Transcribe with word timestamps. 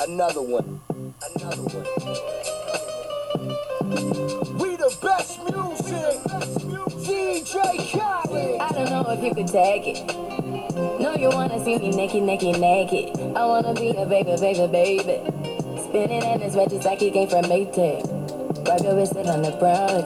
Another 0.00 0.42
one. 0.42 0.80
Another 1.36 1.62
one. 1.62 1.86
We 4.58 4.76
the 4.76 4.96
best 5.00 5.38
music. 5.44 6.20
DJ 7.04 7.54
Khaled. 7.92 8.60
I 8.60 8.72
don't 8.72 8.90
know 8.90 9.10
if 9.10 9.22
you 9.22 9.34
could 9.34 9.48
take 9.48 9.86
it. 9.86 10.06
No, 11.00 11.14
you 11.14 11.28
wanna 11.28 11.62
see 11.64 11.78
me 11.78 11.90
naked, 11.90 12.22
naked, 12.22 12.60
naked. 12.60 13.36
I 13.36 13.44
wanna 13.46 13.74
be 13.74 13.90
a 13.90 14.06
baby, 14.06 14.36
baby, 14.40 14.66
baby. 14.66 15.20
Spinning 15.82 16.22
in 16.22 16.40
his 16.40 16.54
just 16.54 16.84
like 16.84 17.00
he 17.00 17.10
came 17.10 17.28
from 17.28 17.44
Maytag. 17.44 18.06
Rub 18.68 18.80
your 18.82 18.96
wrist 18.96 19.16
on 19.16 19.42
the 19.42 19.50
brown. 19.52 20.04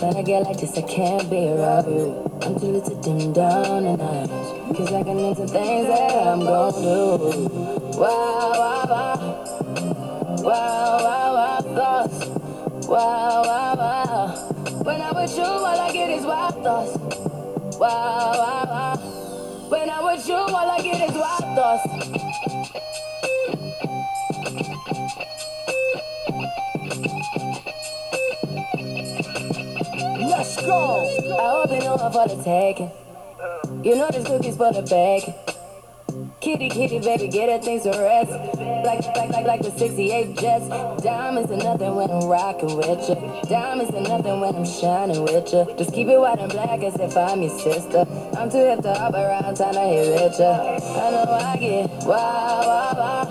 When 0.00 0.16
I 0.16 0.22
get 0.22 0.42
like 0.42 0.58
this, 0.58 0.76
I 0.76 0.82
can't 0.82 1.30
be 1.30 1.48
around 1.48 1.86
you. 1.86 2.30
I'm 2.42 2.58
too 2.58 2.66
little 2.66 2.90
to 2.90 3.02
dim 3.02 3.32
down 3.32 3.84
the 3.84 3.96
night. 3.96 4.55
Cause 4.74 4.92
I 4.92 5.02
can 5.04 5.18
into 5.18 5.46
things 5.46 5.86
that 5.86 6.26
I'm 6.26 6.40
gon' 6.40 6.82
do. 6.82 7.18
Wow, 7.98 8.52
wow, 8.52 8.86
wow. 8.90 9.16
Wow, 10.42 10.98
wow, 11.02 11.34
wow, 11.34 11.60
thoughts. 11.60 12.26
Wow, 12.88 13.42
wow, 13.44 13.74
wow. 13.76 14.26
When 14.82 15.00
I'm 15.00 15.14
with 15.14 15.36
you, 15.36 15.44
all 15.44 15.64
I 15.66 15.92
get 15.92 16.10
is 16.10 16.24
wild 16.24 16.62
thoughts. 16.64 16.98
Wow, 17.78 18.32
wow, 18.34 18.64
wow. 18.66 18.96
When 19.68 19.88
I'm 19.88 20.04
with 20.04 20.28
you, 20.28 20.34
all 20.34 20.56
I 20.56 20.80
get 20.82 21.08
is 21.08 21.14
wild 21.14 21.44
thoughts. 21.56 21.86
Let's 30.18 30.56
go. 30.60 31.06
I 31.38 31.50
hope 31.50 31.70
you 31.70 31.78
know 31.78 31.96
I'm 31.96 32.12
for 32.12 32.28
the 32.28 32.42
taking. 32.42 32.90
You 33.86 33.94
know 33.94 34.10
this 34.10 34.26
cookie's 34.26 34.56
for 34.56 34.72
the 34.72 34.82
bag. 34.82 35.32
Kitty, 36.40 36.70
kitty, 36.70 36.98
baby, 36.98 37.28
get 37.28 37.48
her 37.48 37.64
things 37.64 37.84
to 37.84 37.90
rest. 37.90 38.32
Like, 38.84 39.06
like, 39.14 39.30
like, 39.30 39.46
like 39.46 39.62
the 39.62 39.70
68 39.70 40.36
Jets. 40.36 40.66
Diamonds 41.04 41.52
are 41.52 41.56
nothing 41.56 41.94
when 41.94 42.10
I'm 42.10 42.24
rocking 42.24 42.76
with 42.76 43.08
you. 43.08 43.14
Diamonds 43.48 43.94
are 43.94 44.00
nothing 44.00 44.40
when 44.40 44.56
I'm 44.56 44.66
shining 44.66 45.22
with 45.22 45.52
you. 45.52 45.72
Just 45.78 45.94
keep 45.94 46.08
it 46.08 46.18
white 46.18 46.40
and 46.40 46.50
black 46.50 46.80
as 46.80 46.96
if 46.96 47.16
I'm 47.16 47.40
your 47.42 47.56
sister. 47.60 48.04
I'm 48.36 48.50
too 48.50 48.58
hip 48.58 48.82
to 48.82 48.92
hop 48.92 49.14
around, 49.14 49.54
time 49.54 49.74
to 49.74 49.80
hit 49.80 50.20
with 50.20 50.40
ya. 50.40 50.50
I 50.50 51.10
know 51.12 51.30
I 51.30 51.56
get 51.56 51.90
wow, 52.02 52.62
wow, 52.66 52.94
wow. 52.98 53.24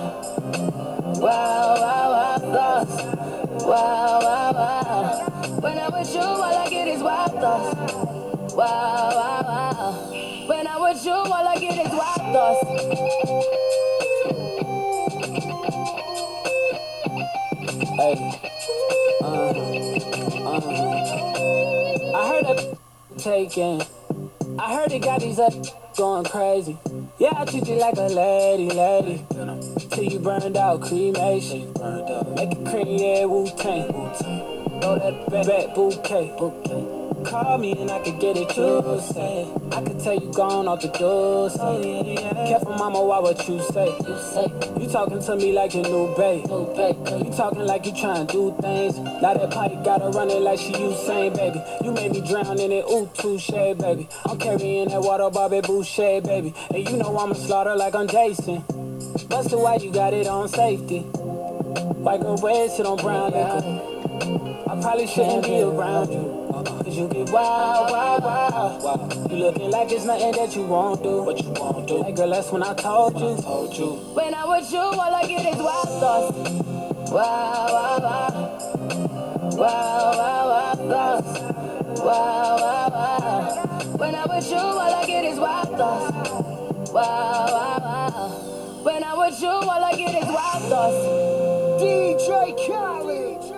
Wow, 1.20 1.76
wow, 1.82 2.12
wow, 2.16 2.38
thoughts. 2.40 3.04
Wow, 3.66 4.20
wow, 4.24 4.54
wow. 4.54 5.60
When 5.60 5.78
I'm 5.78 5.92
with 5.92 6.14
you, 6.14 6.22
all 6.22 6.42
I 6.42 6.70
get 6.70 6.88
is 6.88 7.04
wild 7.04 7.34
thoughts. 7.42 7.94
Wow, 8.56 9.12
wow, 9.12 9.42
wow. 9.44 10.35
When 10.48 10.68
I'm 10.68 10.82
with 10.82 11.04
you, 11.04 11.12
all 11.12 11.34
I 11.34 11.58
get 11.58 11.86
is 11.86 11.92
wild 11.92 12.22
thoughts. 12.34 12.66
Hey. 17.96 18.16
Uh, 19.24 19.26
uh. 19.26 19.54
I 22.16 22.28
heard 22.30 22.46
that 22.46 22.78
taken. 23.18 23.82
I 24.60 24.76
heard 24.76 24.92
it 24.92 25.02
got 25.02 25.22
these 25.22 25.40
up 25.40 25.54
going 25.98 26.26
crazy. 26.26 26.78
Yeah, 27.18 27.34
I 27.36 27.46
treat 27.46 27.68
you 27.68 27.76
like 27.76 27.98
a 27.98 28.02
lady, 28.02 28.70
lady. 28.70 29.26
Till 29.90 30.04
you 30.04 30.20
burned 30.20 30.58
out, 30.58 30.82
cremation. 30.82 31.74
Make 32.36 32.52
it 32.52 32.66
cream, 32.68 32.88
yeah, 33.00 33.26
Wu 33.26 33.48
Tang. 33.58 33.92
Throw 34.80 35.00
that 35.00 35.28
back, 35.32 35.48
back 35.48 35.74
bouquet. 35.74 36.95
Call 37.26 37.58
me 37.58 37.72
and 37.72 37.90
I 37.90 38.00
could 38.00 38.20
get 38.20 38.38
it, 38.38 38.56
you 38.56 39.02
say. 39.14 39.48
I 39.72 39.82
could 39.82 40.00
tell 40.00 40.14
you 40.14 40.32
gone 40.32 40.68
off 40.68 40.82
the 40.82 40.90
door, 40.90 41.50
say. 41.50 41.58
Oh, 41.60 42.46
Careful, 42.48 42.76
mama, 42.76 43.04
why 43.04 43.20
what 43.20 43.48
you 43.50 43.62
say? 43.62 43.88
You 43.88 44.18
say. 44.20 44.54
You 44.80 44.88
talking 44.88 45.22
to 45.22 45.36
me 45.36 45.52
like 45.52 45.74
your 45.74 45.84
new 45.84 46.16
babe. 46.16 46.46
You 46.46 47.34
talking 47.36 47.66
like 47.66 47.86
you 47.86 47.96
trying 47.96 48.28
to 48.28 48.32
do 48.32 48.56
things. 48.62 48.98
Now 49.00 49.34
that 49.34 49.50
pipe 49.52 49.84
gotta 49.84 50.10
run 50.10 50.30
it 50.30 50.42
like 50.42 50.60
she 50.60 50.74
Usain, 50.74 51.36
baby. 51.36 51.62
You 51.84 51.92
made 51.92 52.12
me 52.12 52.22
drown 52.22 52.60
in 52.60 52.72
it, 52.72 52.86
ooh, 52.90 53.10
touche, 53.16 53.50
baby. 53.50 54.08
I'm 54.26 54.38
carrying 54.38 54.90
that 54.90 55.02
water, 55.02 55.30
Bobby 55.30 55.62
Boucher, 55.62 56.22
baby. 56.22 56.54
And 56.74 56.90
you 56.90 56.98
know 56.98 57.18
I'm 57.18 57.32
a 57.32 57.36
slaughter 57.36 57.76
like 57.76 57.96
I'm 57.96 58.08
Jason. 58.08 58.64
Busted 59.28 59.60
why 59.60 59.76
you 59.76 59.92
got 59.92 60.14
it 60.14 60.28
on 60.28 60.48
safety. 60.48 61.00
White 61.00 62.22
girl 62.22 62.38
red, 62.38 62.70
sit 62.70 62.86
on 62.86 62.98
brown 62.98 63.32
liquor. 63.32 64.70
I 64.70 64.82
probably 64.82 65.08
shouldn't 65.08 65.44
be 65.44 65.62
around 65.62 66.12
you. 66.12 66.35
Cause 66.66 66.98
you 66.98 67.08
get 67.08 67.30
wild, 67.30 67.92
wild, 67.92 68.84
wild. 68.84 69.32
You 69.32 69.38
looking 69.38 69.70
like 69.72 69.92
it's 69.92 70.06
nothing 70.06 70.32
that 70.32 70.56
you 70.56 70.64
won't 70.64 71.04
do. 71.04 71.24
What 71.24 71.42
you 71.44 71.50
won't 71.52 71.88
do. 71.88 72.04
Hey 72.04 72.12
girl, 72.12 72.30
that's 72.30 72.52
when 72.52 72.64
I 72.64 72.74
told 72.74 73.14
you. 73.20 73.42
Told 73.42 73.78
you. 73.78 73.92
When 74.14 74.34
I 74.34 74.46
was 74.46 74.72
you, 74.72 74.80
all 74.80 75.00
I 75.00 75.26
get 75.28 75.46
is 75.46 75.58
wild 75.62 75.90
thoughts. 76.00 77.12
Wow, 77.12 77.68
wow, 77.70 78.00
wow. 78.00 78.66
Wow, 79.56 80.12
wow, 80.18 80.48
wow, 80.50 81.22
thoughts. 81.22 81.40
Wow, 82.02 82.58
wow, 82.58 82.90
wow. 82.90 83.98
When 83.98 84.16
I'm 84.16 84.30
with 84.30 84.50
you, 84.50 84.58
all 84.58 84.80
I 84.80 85.06
get 85.06 85.26
is 85.26 85.40
wild 85.40 85.70
thoughts. 85.78 86.92
Wow, 86.92 87.48
wow, 87.48 87.80
wow. 87.80 88.84
When 88.84 89.04
I'm 89.04 89.18
with 89.18 89.42
you, 89.42 89.48
all 89.50 89.84
I 89.84 89.96
get 89.96 90.16
is 90.16 90.28
wild 90.28 90.64
thoughts. 90.64 91.82
DJ 91.82 92.68
Khaled. 92.68 93.55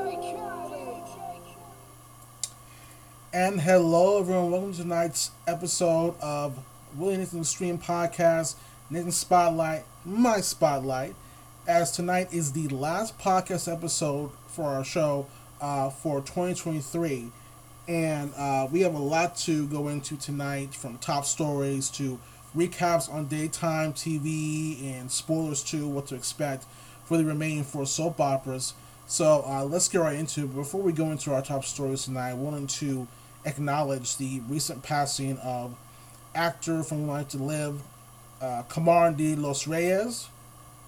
And 3.38 3.62
hello, 3.62 4.20
everyone. 4.20 4.50
Welcome 4.50 4.72
to 4.72 4.82
tonight's 4.82 5.30
episode 5.46 6.16
of 6.20 6.58
Willie 6.96 7.18
Nathan 7.18 7.44
Stream 7.44 7.78
Podcast, 7.78 8.56
Nathan 8.90 9.12
Spotlight, 9.12 9.86
my 10.04 10.42
spotlight. 10.42 11.14
As 11.68 11.92
tonight 11.92 12.34
is 12.34 12.54
the 12.54 12.68
last 12.70 13.20
podcast 13.20 13.72
episode 13.72 14.32
for 14.48 14.64
our 14.64 14.84
show 14.84 15.28
uh, 15.62 15.92
for 15.92 16.20
2023. 16.22 17.30
And 17.88 18.34
uh, 18.36 18.70
we 18.72 18.82
have 18.82 18.96
a 18.96 18.98
lot 18.98 19.38
to 19.42 19.68
go 19.68 19.88
into 19.88 20.18
tonight 20.18 20.74
from 20.74 20.98
top 20.98 21.24
stories 21.24 21.92
to 21.92 22.20
recaps 22.56 23.08
on 23.08 23.28
daytime 23.28 23.94
TV 23.94 24.84
and 24.84 25.12
spoilers 25.12 25.62
to 25.66 25.88
what 25.88 26.08
to 26.08 26.16
expect 26.16 26.66
for 27.06 27.18
the 27.18 27.26
remaining 27.26 27.64
four 27.64 27.86
soap 27.86 28.20
operas. 28.20 28.74
So 29.06 29.44
uh, 29.46 29.64
let's 29.64 29.88
get 29.88 30.00
right 30.00 30.16
into 30.16 30.46
it. 30.46 30.56
Before 30.56 30.82
we 30.82 30.92
go 30.92 31.12
into 31.12 31.36
our 31.36 31.44
top 31.44 31.66
stories 31.66 32.06
tonight, 32.06 32.32
I 32.32 32.34
wanted 32.34 32.70
to 32.70 33.08
acknowledge 33.48 34.18
the 34.18 34.42
recent 34.48 34.84
passing 34.84 35.38
of 35.40 35.76
actor 36.36 36.84
from 36.84 37.08
Life 37.08 37.30
to 37.30 37.38
Live, 37.38 37.82
uh, 38.42 38.64
Kamar 38.64 39.12
de 39.12 39.36
Los 39.36 39.68
Reyes. 39.68 40.28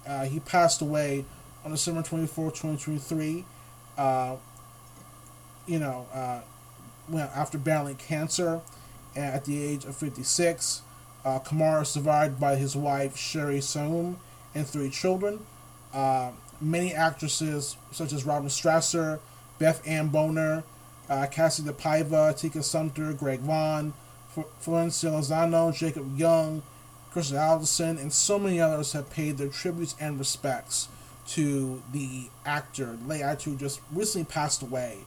Uh, 0.06 0.24
he 0.24 0.40
passed 0.40 0.80
away 0.80 1.24
on 1.64 1.70
December 1.72 2.02
24, 2.02 2.50
2023. 2.50 3.44
Uh, 3.98 4.36
you 5.66 5.78
know, 5.78 6.06
uh, 6.12 6.40
after 7.34 7.58
battling 7.58 7.96
cancer 7.96 8.60
at 9.16 9.44
the 9.44 9.62
age 9.62 9.84
of 9.84 9.96
56. 9.96 10.82
Uh, 11.24 11.38
Kamar 11.38 11.82
is 11.82 11.88
survived 11.88 12.40
by 12.40 12.56
his 12.56 12.74
wife, 12.74 13.16
Sherry 13.16 13.60
Saum, 13.60 14.18
and 14.54 14.66
three 14.66 14.90
children. 14.90 15.44
Uh, 15.92 16.30
many 16.60 16.94
actresses, 16.94 17.76
such 17.92 18.12
as 18.12 18.24
Robin 18.24 18.48
Strasser, 18.48 19.18
Beth 19.58 19.86
Ann 19.86 20.08
Boner, 20.08 20.64
uh, 21.10 21.26
Cassie 21.26 21.64
DePaiva, 21.64 22.38
Tika 22.38 22.62
Sumter, 22.62 23.12
Greg 23.12 23.40
Vaughn, 23.40 23.92
F- 24.36 24.46
Florencia 24.64 25.10
Lozano, 25.10 25.74
Jacob 25.74 26.16
Young, 26.16 26.62
Chris 27.10 27.32
Alderson, 27.32 27.98
and 27.98 28.12
so 28.12 28.38
many 28.38 28.60
others 28.60 28.92
have 28.92 29.10
paid 29.10 29.36
their 29.36 29.48
tributes 29.48 29.96
and 30.00 30.18
respects 30.18 30.88
to 31.26 31.82
the 31.92 32.28
actor. 32.46 32.96
The 33.02 33.08
late 33.08 33.22
actor 33.22 33.50
who 33.50 33.56
just 33.56 33.80
recently 33.92 34.24
passed 34.24 34.62
away 34.62 34.98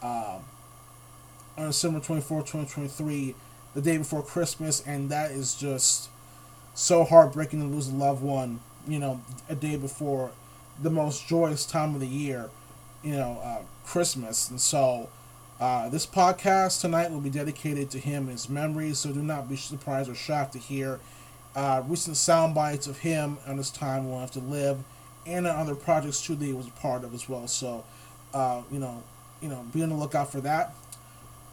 um, 0.00 0.44
on 1.56 1.66
December 1.66 1.98
24, 1.98 2.42
2023, 2.42 3.34
the 3.74 3.82
day 3.82 3.98
before 3.98 4.22
Christmas, 4.22 4.80
and 4.86 5.10
that 5.10 5.32
is 5.32 5.54
just 5.54 6.08
so 6.74 7.02
heartbreaking 7.02 7.60
to 7.60 7.66
lose 7.66 7.88
a 7.88 7.94
loved 7.94 8.22
one, 8.22 8.60
you 8.86 9.00
know, 9.00 9.20
a 9.48 9.56
day 9.56 9.76
before 9.76 10.30
the 10.80 10.90
most 10.90 11.26
joyous 11.26 11.66
time 11.66 11.94
of 11.94 12.00
the 12.00 12.06
year, 12.06 12.50
you 13.02 13.12
know, 13.12 13.40
uh, 13.42 13.62
Christmas. 13.84 14.48
And 14.48 14.60
so, 14.60 15.08
uh, 15.60 15.88
this 15.88 16.06
podcast 16.06 16.80
tonight 16.80 17.10
will 17.10 17.20
be 17.20 17.30
dedicated 17.30 17.90
to 17.90 17.98
him 17.98 18.24
and 18.24 18.32
his 18.32 18.48
memories, 18.48 18.98
so 18.98 19.12
do 19.12 19.22
not 19.22 19.48
be 19.48 19.56
surprised 19.56 20.08
or 20.08 20.14
shocked 20.14 20.52
to 20.52 20.58
hear 20.58 21.00
uh, 21.56 21.82
recent 21.88 22.16
sound 22.16 22.54
bites 22.54 22.86
of 22.86 22.98
him 22.98 23.38
on 23.46 23.56
his 23.56 23.70
time 23.70 24.08
we'll 24.08 24.20
Have 24.20 24.30
to 24.32 24.40
Live 24.40 24.78
and 25.26 25.46
on 25.46 25.56
other 25.56 25.74
projects 25.74 26.24
too 26.24 26.36
that 26.36 26.44
he 26.44 26.52
was 26.52 26.68
a 26.68 26.70
part 26.72 27.04
of 27.04 27.12
as 27.14 27.28
well. 27.28 27.48
So, 27.48 27.84
uh, 28.32 28.62
you 28.70 28.78
know, 28.78 29.02
you 29.40 29.48
know, 29.48 29.64
be 29.72 29.82
on 29.82 29.88
the 29.88 29.94
lookout 29.96 30.30
for 30.30 30.40
that. 30.42 30.74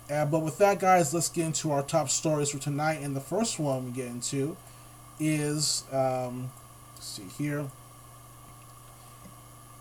Uh, 0.10 0.26
but 0.26 0.40
with 0.40 0.60
that, 0.60 0.80
guys, 0.80 1.14
let's 1.14 1.30
get 1.30 1.48
into 1.48 1.72
our 1.72 1.82
top 1.82 2.10
stories 2.10 2.52
for 2.52 2.60
tonight. 2.60 3.00
And 3.02 3.16
the 3.16 3.22
first 3.22 3.60
one 3.60 3.86
we 3.86 3.92
get 3.92 4.08
into 4.08 4.56
is, 5.20 5.84
um, 5.92 6.52
let's 6.94 7.08
see 7.08 7.24
here, 7.38 7.66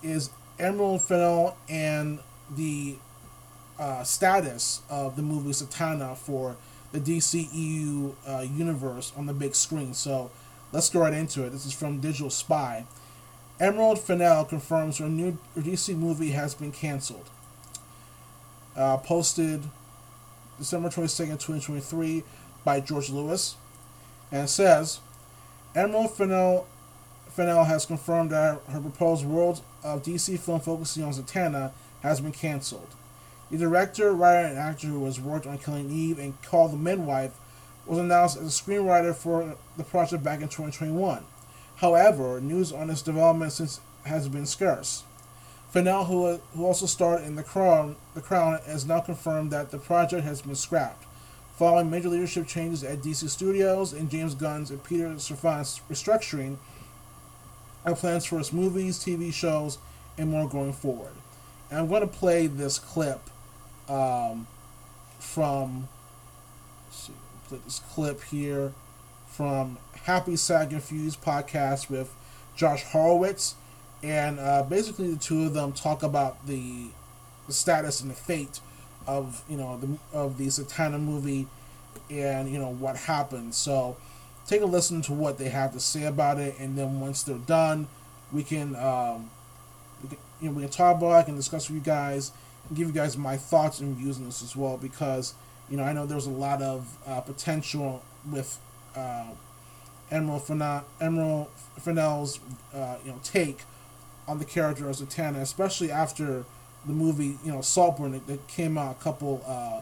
is 0.02 0.30
Emerald 0.58 1.02
Fennell 1.02 1.56
and 1.68 2.20
the 2.50 2.96
uh, 3.78 4.02
status 4.04 4.82
of 4.88 5.16
the 5.16 5.22
movie 5.22 5.50
Zatanna 5.50 6.16
for 6.16 6.56
the 6.92 7.00
DCEU 7.00 8.14
uh, 8.26 8.40
universe 8.40 9.12
on 9.16 9.26
the 9.26 9.32
big 9.32 9.54
screen. 9.54 9.94
So 9.94 10.30
let's 10.72 10.88
go 10.88 11.00
right 11.00 11.12
into 11.12 11.44
it. 11.44 11.50
This 11.50 11.66
is 11.66 11.72
from 11.72 12.00
Digital 12.00 12.30
Spy. 12.30 12.86
Emerald 13.60 14.00
Fennell 14.00 14.44
confirms 14.44 14.98
her 14.98 15.08
new 15.08 15.38
DC 15.56 15.96
movie 15.96 16.30
has 16.30 16.54
been 16.54 16.72
canceled. 16.72 17.30
Uh, 18.76 18.96
posted 18.96 19.62
December 20.58 20.88
22nd, 20.88 21.38
2023 21.40 22.24
by 22.64 22.80
George 22.80 23.10
Lewis. 23.10 23.56
And 24.32 24.48
says 24.48 25.00
Emerald 25.74 26.16
Fennell, 26.16 26.66
Fennell 27.28 27.64
has 27.64 27.86
confirmed 27.86 28.30
that 28.30 28.60
her 28.68 28.80
proposed 28.80 29.24
World 29.24 29.62
of 29.82 30.02
DC 30.02 30.38
film 30.38 30.60
focusing 30.60 31.04
on 31.04 31.12
Zatanna 31.12 31.72
has 32.02 32.20
been 32.20 32.32
canceled. 32.32 32.88
The 33.54 33.60
director, 33.60 34.12
writer, 34.12 34.48
and 34.48 34.58
actor 34.58 34.88
who 34.88 35.04
has 35.04 35.20
worked 35.20 35.46
on 35.46 35.58
Killing 35.58 35.88
Eve 35.88 36.18
and 36.18 36.34
Call 36.42 36.66
the 36.66 36.76
Midwife 36.76 37.34
was 37.86 38.00
announced 38.00 38.36
as 38.36 38.42
a 38.42 38.62
screenwriter 38.62 39.14
for 39.14 39.56
the 39.76 39.84
project 39.84 40.24
back 40.24 40.40
in 40.40 40.48
2021. 40.48 41.24
However, 41.76 42.40
news 42.40 42.72
on 42.72 42.90
its 42.90 43.00
development 43.00 43.52
since 43.52 43.80
has 44.06 44.28
been 44.28 44.46
scarce. 44.46 45.04
Fennell, 45.70 46.06
who, 46.06 46.40
who 46.56 46.66
also 46.66 46.86
starred 46.86 47.22
in 47.22 47.36
The 47.36 47.44
Crown, 47.44 47.94
The 48.14 48.20
Crown, 48.20 48.58
has 48.66 48.86
now 48.86 48.98
confirmed 48.98 49.52
that 49.52 49.70
the 49.70 49.78
project 49.78 50.24
has 50.24 50.42
been 50.42 50.56
scrapped, 50.56 51.04
following 51.56 51.88
major 51.88 52.08
leadership 52.08 52.48
changes 52.48 52.82
at 52.82 53.02
DC 53.02 53.28
Studios 53.28 53.92
and 53.92 54.10
James 54.10 54.34
Gunn's 54.34 54.72
and 54.72 54.82
Peter 54.82 55.06
Safran's 55.10 55.80
restructuring 55.88 56.56
of 57.84 58.00
plans 58.00 58.24
for 58.24 58.40
its 58.40 58.52
movies, 58.52 58.98
TV 58.98 59.32
shows, 59.32 59.78
and 60.18 60.28
more 60.30 60.48
going 60.48 60.72
forward. 60.72 61.12
And 61.70 61.78
I'm 61.78 61.88
going 61.88 62.00
to 62.00 62.08
play 62.08 62.48
this 62.48 62.80
clip 62.80 63.30
um, 63.88 64.46
from. 65.18 65.88
see, 66.90 67.12
play 67.48 67.58
this 67.64 67.80
clip 67.92 68.22
here 68.24 68.72
from 69.26 69.78
Happy 70.04 70.36
Sad 70.36 70.70
Confused 70.70 71.22
podcast 71.22 71.90
with 71.90 72.14
Josh 72.56 72.84
Horowitz, 72.84 73.56
and 74.02 74.38
uh, 74.38 74.62
basically 74.62 75.12
the 75.12 75.18
two 75.18 75.44
of 75.44 75.54
them 75.54 75.72
talk 75.72 76.02
about 76.02 76.46
the, 76.46 76.88
the 77.46 77.52
status 77.52 78.00
and 78.00 78.10
the 78.10 78.14
fate 78.14 78.60
of 79.06 79.42
you 79.48 79.56
know 79.56 79.78
the 79.78 80.16
of 80.16 80.38
the 80.38 80.46
Zatanna 80.46 81.00
movie, 81.00 81.46
and 82.10 82.50
you 82.50 82.58
know 82.58 82.72
what 82.72 82.96
happened. 82.96 83.54
So 83.54 83.96
take 84.46 84.62
a 84.62 84.66
listen 84.66 85.02
to 85.02 85.12
what 85.12 85.38
they 85.38 85.48
have 85.48 85.72
to 85.72 85.80
say 85.80 86.04
about 86.04 86.38
it, 86.38 86.54
and 86.58 86.76
then 86.76 87.00
once 87.00 87.22
they're 87.22 87.36
done, 87.36 87.88
we 88.32 88.42
can 88.42 88.76
um, 88.76 89.30
you 90.40 90.48
know 90.48 90.52
we 90.52 90.62
can 90.62 90.70
talk 90.70 90.96
about. 90.96 91.10
it, 91.10 91.18
I 91.18 91.22
can 91.24 91.36
discuss 91.36 91.68
with 91.68 91.76
you 91.76 91.82
guys, 91.82 92.32
give 92.72 92.88
you 92.88 92.92
guys 92.92 93.16
my 93.16 93.36
thoughts 93.36 93.80
and 93.80 93.96
views 93.96 94.18
on 94.18 94.24
this 94.24 94.42
as 94.42 94.56
well 94.56 94.76
because 94.76 95.34
you 95.68 95.76
know 95.76 95.84
I 95.84 95.92
know 95.92 96.06
there's 96.06 96.26
a 96.26 96.30
lot 96.30 96.62
of 96.62 96.96
uh, 97.06 97.20
potential 97.20 98.02
with 98.30 98.58
uh, 98.96 99.26
Emerald 100.10 100.44
Fennell, 100.44 100.84
Emerald 101.00 101.48
Fennell's 101.78 102.40
uh, 102.74 102.96
you 103.04 103.10
know 103.10 103.20
take 103.22 103.60
on 104.26 104.38
the 104.38 104.44
character 104.44 104.88
of 104.88 104.96
Zatanna, 104.96 105.40
especially 105.42 105.90
after 105.90 106.44
the 106.86 106.92
movie 106.92 107.38
you 107.44 107.52
know 107.52 107.60
Saltburn 107.60 108.12
that, 108.12 108.26
that 108.26 108.46
came 108.48 108.78
out 108.78 108.96
a 108.98 109.02
couple 109.02 109.42
uh, 109.46 109.80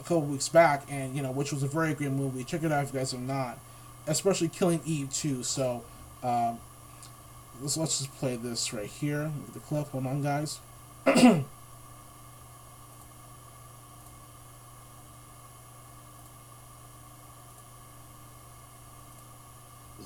a 0.00 0.02
couple 0.02 0.22
weeks 0.22 0.48
back, 0.48 0.84
and 0.90 1.14
you 1.14 1.22
know 1.22 1.30
which 1.30 1.52
was 1.52 1.62
a 1.62 1.68
very 1.68 1.94
great 1.94 2.10
movie. 2.10 2.44
Check 2.44 2.62
it 2.62 2.72
out 2.72 2.84
if 2.84 2.92
you 2.92 2.98
guys 2.98 3.12
have 3.12 3.20
not, 3.20 3.58
especially 4.06 4.48
Killing 4.48 4.80
Eve 4.84 5.12
too. 5.12 5.42
So 5.42 5.84
um, 6.22 6.58
let's 7.60 7.76
let's 7.76 7.98
just 7.98 8.14
play 8.16 8.36
this 8.36 8.72
right 8.72 8.86
here. 8.86 9.30
The 9.52 9.60
clip. 9.60 9.88
Hold 9.88 10.06
on, 10.06 10.22
guys. 10.22 10.60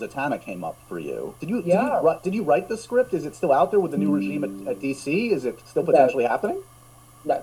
Zatanna 0.07 0.41
came 0.41 0.65
up 0.65 0.77
for 0.89 0.99
you. 0.99 1.35
Did 1.41 1.49
you, 1.51 1.57
did 1.63 1.67
Yeah. 1.69 2.01
you 2.01 2.07
write, 2.07 2.23
did 2.23 2.35
you 2.35 2.43
write 2.43 2.69
the 2.69 2.77
script? 2.77 3.15
Is 3.15 3.25
it 3.25 3.35
still 3.35 3.53
out 3.53 3.71
there 3.71 3.81
with 3.81 3.93
the 3.93 3.99
new 3.99 4.13
regime 4.15 4.45
at, 4.45 4.73
at 4.73 4.81
DC? 4.81 5.31
Is 5.33 5.45
it 5.45 5.59
still 5.67 5.85
potentially 5.85 6.25
happening? 6.25 6.63
No, 7.25 7.43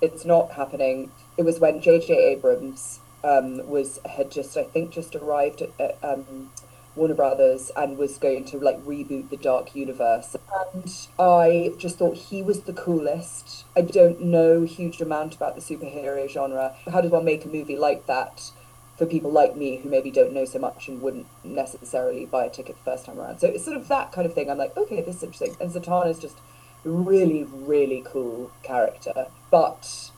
it's 0.00 0.24
not 0.24 0.52
happening. 0.52 1.10
It 1.36 1.42
was 1.44 1.58
when 1.58 1.80
J.J. 1.80 2.12
Abrams 2.14 3.00
um, 3.24 3.66
was 3.68 4.00
had 4.04 4.30
just, 4.30 4.56
I 4.56 4.64
think, 4.64 4.90
just 4.90 5.14
arrived 5.16 5.62
at, 5.62 5.70
at 5.80 5.98
um, 6.02 6.50
Warner 6.94 7.14
Brothers 7.14 7.72
and 7.76 7.96
was 7.98 8.18
going 8.18 8.44
to 8.44 8.58
like 8.58 8.78
reboot 8.84 9.30
the 9.30 9.36
Dark 9.36 9.74
Universe. 9.74 10.36
And 10.72 10.96
I 11.18 11.72
just 11.78 11.98
thought 11.98 12.16
he 12.16 12.42
was 12.42 12.60
the 12.62 12.72
coolest. 12.72 13.64
I 13.76 13.80
don't 13.80 14.20
know 14.20 14.62
huge 14.62 15.00
amount 15.00 15.34
about 15.34 15.56
the 15.56 15.60
superhero 15.62 16.28
genre. 16.28 16.74
How 16.92 17.00
does 17.00 17.10
one 17.10 17.24
make 17.24 17.44
a 17.44 17.48
movie 17.48 17.76
like 17.76 18.06
that? 18.06 18.50
For 18.96 19.06
people 19.06 19.30
like 19.30 19.56
me 19.56 19.76
who 19.76 19.88
maybe 19.88 20.10
don't 20.10 20.32
know 20.32 20.44
so 20.44 20.58
much 20.58 20.88
and 20.88 21.02
wouldn't 21.02 21.26
necessarily 21.42 22.26
buy 22.26 22.44
a 22.44 22.50
ticket 22.50 22.76
the 22.76 22.90
first 22.90 23.06
time 23.06 23.18
around. 23.18 23.40
So 23.40 23.48
it's 23.48 23.64
sort 23.64 23.76
of 23.76 23.88
that 23.88 24.12
kind 24.12 24.26
of 24.26 24.34
thing. 24.34 24.48
I'm 24.48 24.58
like, 24.58 24.76
okay, 24.76 25.00
this 25.00 25.16
is 25.16 25.22
interesting. 25.24 25.56
And 25.60 25.72
Zatanna's 25.72 26.18
just 26.18 26.38
a 26.84 26.90
really, 26.90 27.44
really 27.44 28.02
cool 28.06 28.52
character. 28.62 29.26
But 29.50 30.10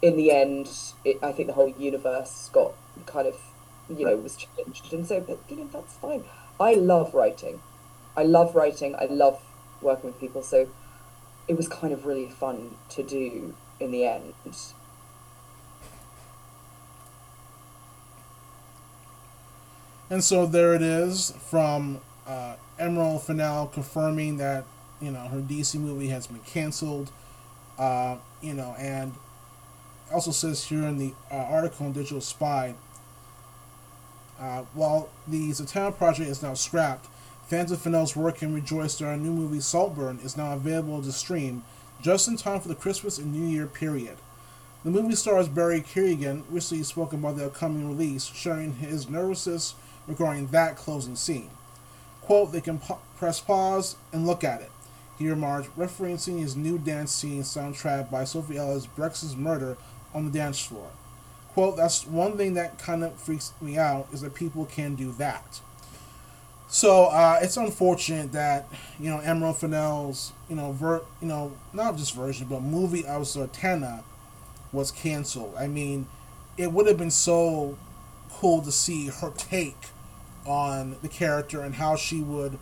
in 0.00 0.16
the 0.16 0.30
end, 0.30 0.70
it, 1.04 1.18
I 1.22 1.32
think 1.32 1.48
the 1.48 1.54
whole 1.54 1.68
universe 1.68 2.48
got 2.52 2.72
kind 3.04 3.28
of, 3.28 3.36
you 3.88 4.06
know, 4.06 4.16
was 4.16 4.36
changed. 4.36 4.92
And 4.92 5.06
so, 5.06 5.20
but, 5.20 5.38
you 5.48 5.56
know, 5.56 5.68
that's 5.72 5.94
fine. 5.94 6.24
I 6.58 6.74
love 6.74 7.14
writing. 7.14 7.60
I 8.16 8.24
love 8.24 8.54
writing. 8.54 8.94
I 8.96 9.06
love 9.06 9.42
working 9.82 10.10
with 10.10 10.20
people. 10.20 10.42
So 10.42 10.68
it 11.48 11.56
was 11.56 11.68
kind 11.68 11.92
of 11.92 12.06
really 12.06 12.28
fun 12.28 12.76
to 12.90 13.02
do 13.02 13.54
in 13.80 13.90
the 13.90 14.06
end. 14.06 14.34
And 20.12 20.22
so 20.22 20.44
there 20.44 20.74
it 20.74 20.82
is 20.82 21.32
from 21.48 21.98
uh, 22.26 22.56
Emerald 22.78 23.22
Fennell 23.22 23.68
confirming 23.68 24.36
that 24.36 24.66
you 25.00 25.10
know 25.10 25.20
her 25.20 25.40
DC 25.40 25.80
movie 25.80 26.08
has 26.08 26.26
been 26.26 26.40
canceled. 26.40 27.10
Uh, 27.78 28.18
you 28.42 28.52
know, 28.52 28.76
and 28.78 29.14
also 30.12 30.30
says 30.30 30.64
here 30.64 30.82
in 30.82 30.98
the 30.98 31.14
uh, 31.30 31.36
article 31.36 31.86
in 31.86 31.92
Digital 31.92 32.20
Spy. 32.20 32.74
Uh, 34.38 34.64
while 34.74 35.08
the 35.26 35.48
Zatanna 35.48 35.96
project 35.96 36.28
is 36.28 36.42
now 36.42 36.52
scrapped, 36.52 37.06
fans 37.46 37.72
of 37.72 37.80
Fennell's 37.80 38.14
work 38.14 38.36
can 38.36 38.52
rejoice 38.52 38.98
that 38.98 39.06
our 39.06 39.16
new 39.16 39.32
movie 39.32 39.60
Saltburn 39.60 40.18
is 40.22 40.36
now 40.36 40.52
available 40.52 41.00
to 41.00 41.10
stream 41.10 41.64
just 42.02 42.28
in 42.28 42.36
time 42.36 42.60
for 42.60 42.68
the 42.68 42.74
Christmas 42.74 43.16
and 43.16 43.32
New 43.32 43.48
Year 43.48 43.66
period. 43.66 44.18
The 44.84 44.90
movie 44.90 45.14
stars 45.14 45.48
Barry 45.48 45.80
Keoghan, 45.80 46.42
recently 46.50 46.84
spoken 46.84 47.20
about 47.20 47.38
the 47.38 47.46
upcoming 47.46 47.88
release, 47.88 48.24
sharing 48.26 48.74
his 48.74 49.08
nervousness 49.08 49.74
regarding 50.06 50.48
that 50.48 50.76
closing 50.76 51.16
scene. 51.16 51.50
Quote, 52.20 52.52
they 52.52 52.60
can 52.60 52.80
press 53.16 53.40
pause 53.40 53.96
and 54.12 54.26
look 54.26 54.44
at 54.44 54.60
it. 54.60 54.70
He 55.18 55.28
remarked, 55.28 55.76
referencing 55.76 56.40
his 56.40 56.56
new 56.56 56.78
dance 56.78 57.12
scene 57.12 57.42
soundtrack 57.42 58.10
by 58.10 58.24
Sophie 58.24 58.56
Ellis-Bextor's 58.56 59.36
Murder 59.36 59.76
on 60.14 60.24
the 60.24 60.30
dance 60.30 60.64
floor. 60.64 60.90
Quote, 61.52 61.76
that's 61.76 62.06
one 62.06 62.36
thing 62.36 62.54
that 62.54 62.78
kind 62.78 63.04
of 63.04 63.14
freaks 63.14 63.52
me 63.60 63.76
out 63.76 64.08
is 64.12 64.22
that 64.22 64.34
people 64.34 64.64
can 64.64 64.94
do 64.94 65.12
that. 65.12 65.60
So 66.72 67.04
uh, 67.08 67.38
it's 67.42 67.58
unfortunate 67.58 68.32
that 68.32 68.66
you 68.98 69.10
know 69.10 69.18
Emerald 69.18 69.58
Fennell's 69.58 70.32
you 70.48 70.56
know 70.56 70.72
ver- 70.72 71.02
you 71.20 71.28
know 71.28 71.52
not 71.74 71.98
just 71.98 72.14
version 72.14 72.46
but 72.48 72.62
movie 72.62 73.04
of 73.04 73.22
Zatanna 73.24 74.02
was 74.72 74.90
canceled. 74.90 75.54
I 75.58 75.66
mean, 75.66 76.06
it 76.56 76.72
would 76.72 76.86
have 76.86 76.96
been 76.96 77.10
so 77.10 77.76
cool 78.30 78.62
to 78.62 78.72
see 78.72 79.08
her 79.08 79.30
take 79.36 79.76
on 80.46 80.96
the 81.02 81.08
character 81.08 81.62
and 81.62 81.74
how 81.74 81.96
she 81.96 82.20
would 82.20 82.58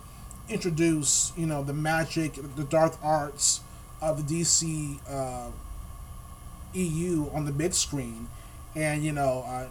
introduce, 0.49 1.33
you 1.37 1.47
know, 1.47 1.63
the 1.63 1.73
magic, 1.73 2.35
the 2.57 2.65
dark 2.65 2.95
arts 3.03 3.61
of 4.03 4.27
the 4.27 4.41
DC 4.41 4.99
uh, 5.09 5.51
EU 6.73 7.31
on 7.33 7.45
the 7.45 7.53
big 7.53 7.75
screen. 7.75 8.29
And, 8.75 9.05
you 9.05 9.13
know, 9.13 9.45
uh, 9.47 9.69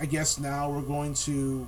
I 0.00 0.06
guess 0.06 0.38
now 0.38 0.70
we're 0.70 0.82
going 0.82 1.14
to, 1.14 1.66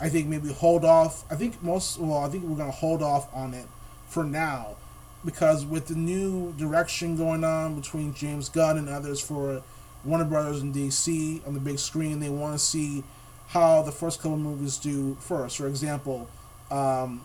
I 0.00 0.08
think 0.08 0.28
maybe 0.28 0.52
hold 0.52 0.84
off. 0.84 1.24
I 1.30 1.36
think 1.36 1.62
most, 1.62 1.98
well, 1.98 2.18
I 2.18 2.28
think 2.28 2.44
we're 2.44 2.56
going 2.56 2.70
to 2.70 2.76
hold 2.76 3.02
off 3.02 3.32
on 3.34 3.54
it 3.54 3.66
for 4.06 4.24
now 4.24 4.76
because 5.24 5.64
with 5.64 5.86
the 5.86 5.94
new 5.94 6.52
direction 6.54 7.16
going 7.16 7.44
on 7.44 7.74
between 7.74 8.12
James 8.14 8.48
Gunn 8.48 8.78
and 8.78 8.88
others 8.88 9.20
for 9.20 9.62
Warner 10.04 10.24
Brothers 10.24 10.62
and 10.62 10.74
DC 10.74 11.46
on 11.46 11.54
the 11.54 11.60
big 11.60 11.78
screen, 11.78 12.20
they 12.20 12.28
want 12.28 12.54
to 12.54 12.58
see 12.58 13.04
how 13.52 13.82
the 13.82 13.92
first 13.92 14.20
couple 14.20 14.38
movies 14.38 14.78
do 14.78 15.14
first. 15.20 15.58
For 15.58 15.66
example, 15.66 16.26
um, 16.70 17.22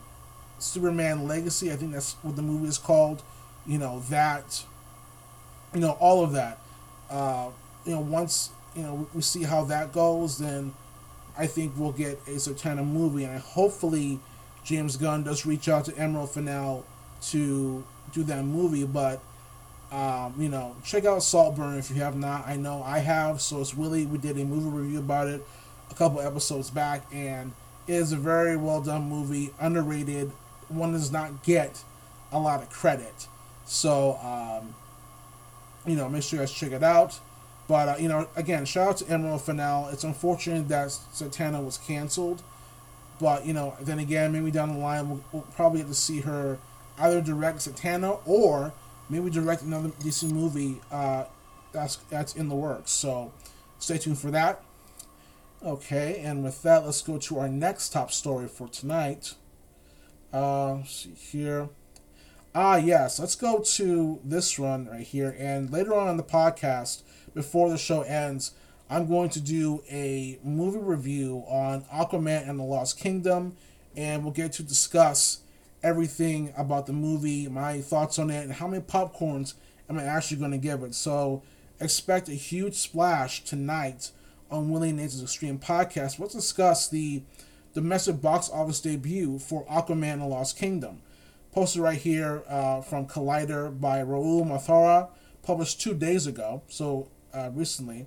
Superman 0.60 1.26
Legacy, 1.26 1.72
I 1.72 1.78
think 1.78 1.94
that's 1.94 2.14
what 2.22 2.36
the 2.36 2.42
movie 2.42 2.68
is 2.68 2.78
called. 2.78 3.24
You 3.66 3.78
know 3.78 4.02
that, 4.10 4.64
you 5.74 5.80
know 5.80 5.92
all 6.00 6.24
of 6.24 6.34
that. 6.34 6.60
Uh, 7.10 7.50
you 7.86 7.94
know 7.94 8.02
once 8.02 8.52
you 8.76 8.84
know 8.84 9.08
we 9.14 9.22
see 9.22 9.44
how 9.44 9.64
that 9.66 9.94
goes, 9.94 10.38
then 10.38 10.74
I 11.38 11.48
think 11.48 11.74
we'll 11.78 11.94
get 11.94 12.20
a 12.28 12.32
Zatanna 12.32 12.86
movie, 12.86 13.24
and 13.24 13.40
hopefully 13.40 14.20
James 14.66 14.98
Gunn 14.98 15.24
does 15.24 15.46
reach 15.46 15.70
out 15.70 15.86
to 15.86 15.98
Emerald 15.98 16.32
Fennell 16.32 16.86
to 17.28 17.86
do 18.12 18.24
that 18.24 18.44
movie. 18.44 18.84
But 18.84 19.22
um, 19.94 20.34
you 20.38 20.50
know, 20.50 20.76
check 20.84 21.06
out 21.06 21.24
Saltburn 21.24 21.78
if 21.78 21.90
you 21.90 22.02
have 22.02 22.18
not. 22.18 22.46
I 22.46 22.58
know 22.58 22.84
I 22.84 23.00
have. 23.00 23.40
So 23.40 23.62
it's 23.62 23.74
Willie. 23.74 24.06
We 24.06 24.18
did 24.18 24.38
a 24.38 24.44
movie 24.44 24.70
review 24.70 25.00
about 25.00 25.28
it 25.28 25.46
couple 25.98 26.22
episodes 26.22 26.70
back, 26.70 27.06
and 27.12 27.54
is 27.88 28.12
a 28.12 28.18
very 28.18 28.58
well 28.58 28.82
done 28.82 29.10
movie, 29.10 29.54
underrated. 29.60 30.32
One 30.68 30.92
does 30.92 31.12
not 31.12 31.44
get 31.44 31.84
a 32.32 32.40
lot 32.40 32.62
of 32.62 32.70
credit. 32.70 33.28
So, 33.66 34.18
um, 34.22 34.76
you 35.86 35.96
know, 35.96 36.10
make 36.10 36.24
sure 36.24 36.40
you 36.40 36.42
guys 36.42 36.52
check 36.52 36.72
it 36.72 36.84
out. 36.84 37.20
But, 37.68 37.90
uh, 37.90 37.96
you 38.00 38.08
know, 38.08 38.28
again, 38.36 38.66
shout 38.66 38.88
out 38.88 38.98
to 38.98 39.10
Emerald 39.10 39.42
Fennell. 39.42 39.90
It's 39.92 40.04
unfortunate 40.04 40.68
that 40.70 40.88
Zatanna 40.88 41.64
was 41.64 41.78
canceled. 41.78 42.42
But, 43.20 43.46
you 43.46 43.54
know, 43.54 43.76
then 43.82 44.00
again, 44.00 44.32
maybe 44.32 44.52
down 44.52 44.74
the 44.74 44.80
line, 44.80 45.10
we'll, 45.10 45.24
we'll 45.32 45.42
probably 45.56 45.80
get 45.80 45.88
to 45.88 45.96
see 45.96 46.22
her 46.22 46.60
either 47.00 47.22
direct 47.22 47.60
Zatanna 47.60 48.20
or 48.26 48.74
maybe 49.10 49.30
direct 49.30 49.64
another 49.64 49.90
DC 49.90 50.32
movie 50.32 50.82
uh, 50.92 51.26
that's, 51.72 51.98
that's 52.10 52.36
in 52.36 52.48
the 52.48 52.56
works. 52.56 52.92
So 52.92 53.32
stay 53.80 53.98
tuned 53.98 54.20
for 54.20 54.32
that. 54.32 54.64
Okay, 55.66 56.22
and 56.24 56.44
with 56.44 56.62
that, 56.62 56.86
let's 56.86 57.02
go 57.02 57.18
to 57.18 57.40
our 57.40 57.50
next 57.50 57.90
top 57.90 58.12
story 58.12 58.48
for 58.48 58.68
tonight. 58.68 59.34
Uh, 60.32 60.84
see 60.84 61.16
here. 61.16 61.70
Ah, 62.54 62.76
yes, 62.76 63.20
let's 63.20 63.36
go 63.36 63.60
to 63.60 64.20
this 64.24 64.60
one 64.60 64.86
right 64.86 65.02
here. 65.06 65.36
And 65.40 65.72
later 65.72 65.96
on 65.96 66.10
in 66.10 66.18
the 66.18 66.24
podcast, 66.24 67.02
before 67.34 67.72
the 67.72 67.78
show 67.78 68.02
ends, 68.02 68.52
I'm 68.88 69.08
going 69.08 69.30
to 69.32 69.42
do 69.42 69.84
a 69.90 70.38
movie 70.44 70.78
review 70.78 71.44
on 71.48 71.86
Aquaman 71.86 72.48
and 72.48 72.60
the 72.60 72.64
Lost 72.64 73.00
Kingdom, 73.00 73.58
and 73.96 74.24
we'll 74.24 74.34
get 74.34 74.54
to 74.54 74.64
discuss 74.64 75.40
everything 75.82 76.54
about 76.56 76.86
the 76.86 76.94
movie, 76.94 77.48
my 77.48 77.82
thoughts 77.82 78.20
on 78.20 78.30
it, 78.30 78.44
and 78.44 78.54
how 78.54 78.68
many 78.68 78.84
popcorns 78.84 79.56
am 79.90 79.98
I 79.98 80.04
actually 80.04 80.38
going 80.38 80.52
to 80.52 80.58
give 80.60 80.84
it. 80.84 80.94
So 80.94 81.42
expect 81.80 82.30
a 82.30 82.34
huge 82.34 82.76
splash 82.76 83.44
tonight 83.44 84.12
on 84.50 84.70
Willie 84.70 84.92
Nathan's 84.92 85.24
Extreme 85.24 85.60
Podcast. 85.60 86.20
Let's 86.20 86.34
discuss 86.34 86.88
the 86.88 87.24
domestic 87.74 88.22
box 88.22 88.50
office 88.50 88.80
debut 88.80 89.40
for 89.40 89.66
Aquaman 89.66 90.14
and 90.14 90.22
the 90.22 90.26
Lost 90.26 90.58
Kingdom. 90.58 91.02
Posted 91.52 91.82
right 91.82 91.98
here 91.98 92.44
uh, 92.48 92.82
from 92.82 93.08
Collider 93.08 93.80
by 93.80 94.00
Raul 94.00 94.46
Mathara, 94.46 95.10
published 95.42 95.82
two 95.82 95.94
days 95.94 96.28
ago, 96.28 96.62
so 96.68 97.10
uh, 97.34 97.50
recently. 97.54 98.06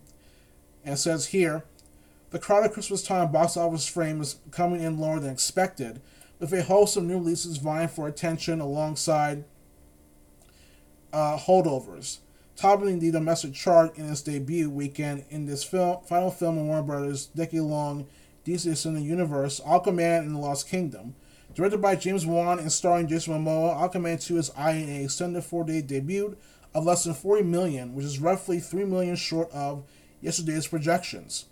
And 0.84 0.98
says 0.98 1.26
here, 1.26 1.64
the 2.30 2.38
crowded 2.38 2.72
Christmas 2.72 3.02
time 3.02 3.32
box 3.32 3.56
office 3.56 3.86
frame 3.86 4.20
is 4.20 4.36
coming 4.50 4.82
in 4.82 4.98
lower 4.98 5.20
than 5.20 5.32
expected, 5.32 6.00
with 6.38 6.52
a 6.52 6.62
host 6.62 6.96
of 6.96 7.04
new 7.04 7.18
releases 7.18 7.58
vying 7.58 7.88
for 7.88 8.08
attention 8.08 8.60
alongside 8.60 9.44
uh, 11.12 11.36
holdovers. 11.36 12.18
Topping 12.60 12.98
the 12.98 13.10
domestic 13.10 13.54
chart 13.54 13.96
in 13.96 14.10
its 14.10 14.20
debut 14.20 14.68
weekend 14.68 15.24
in 15.30 15.46
this 15.46 15.64
film, 15.64 16.04
final 16.04 16.30
film 16.30 16.58
in 16.58 16.66
Warner 16.66 16.82
Brothers' 16.82 17.24
decade-long 17.24 18.06
DC 18.44 18.66
Cinematic 18.72 19.02
Universe, 19.02 19.60
Aquaman 19.60 20.18
and 20.18 20.34
the 20.34 20.38
Lost 20.38 20.68
Kingdom. 20.68 21.14
Directed 21.54 21.80
by 21.80 21.96
James 21.96 22.26
Wan 22.26 22.58
and 22.58 22.70
starring 22.70 23.08
Jason 23.08 23.32
Momoa, 23.32 23.74
Aquaman 23.80 24.22
2 24.22 24.36
is 24.36 24.50
eyeing 24.58 24.90
a 24.90 25.04
extended 25.04 25.42
four-day 25.42 25.80
debut 25.80 26.36
of 26.74 26.84
less 26.84 27.04
than 27.04 27.14
40 27.14 27.44
million, 27.44 27.94
which 27.94 28.04
is 28.04 28.18
roughly 28.18 28.60
3 28.60 28.84
million 28.84 29.16
short 29.16 29.50
of 29.52 29.82
yesterday's 30.20 30.66
projections. 30.66 31.46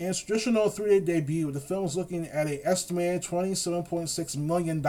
In 0.00 0.08
its 0.08 0.18
traditional 0.18 0.68
three-day 0.68 0.98
debut, 0.98 1.52
the 1.52 1.60
film 1.60 1.84
is 1.84 1.96
looking 1.96 2.26
at 2.26 2.48
an 2.48 2.58
estimated 2.64 3.22
$27.6 3.22 4.36
million. 4.36 4.82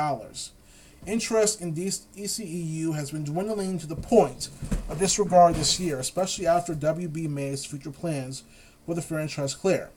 Interest 1.08 1.62
in 1.62 1.76
DCEU 1.76 2.96
has 2.96 3.12
been 3.12 3.24
dwindling 3.24 3.78
to 3.78 3.86
the 3.86 3.96
point 3.96 4.50
of 4.90 4.98
disregard 4.98 5.54
this 5.54 5.80
year, 5.80 6.00
especially 6.00 6.48
after 6.48 6.74
WB 6.74 7.30
made 7.30 7.54
its 7.54 7.64
future 7.64 7.92
plans 7.92 8.42
for 8.88 8.96
the 8.96 9.04
franchise 9.04 9.54
clear. 9.54 9.92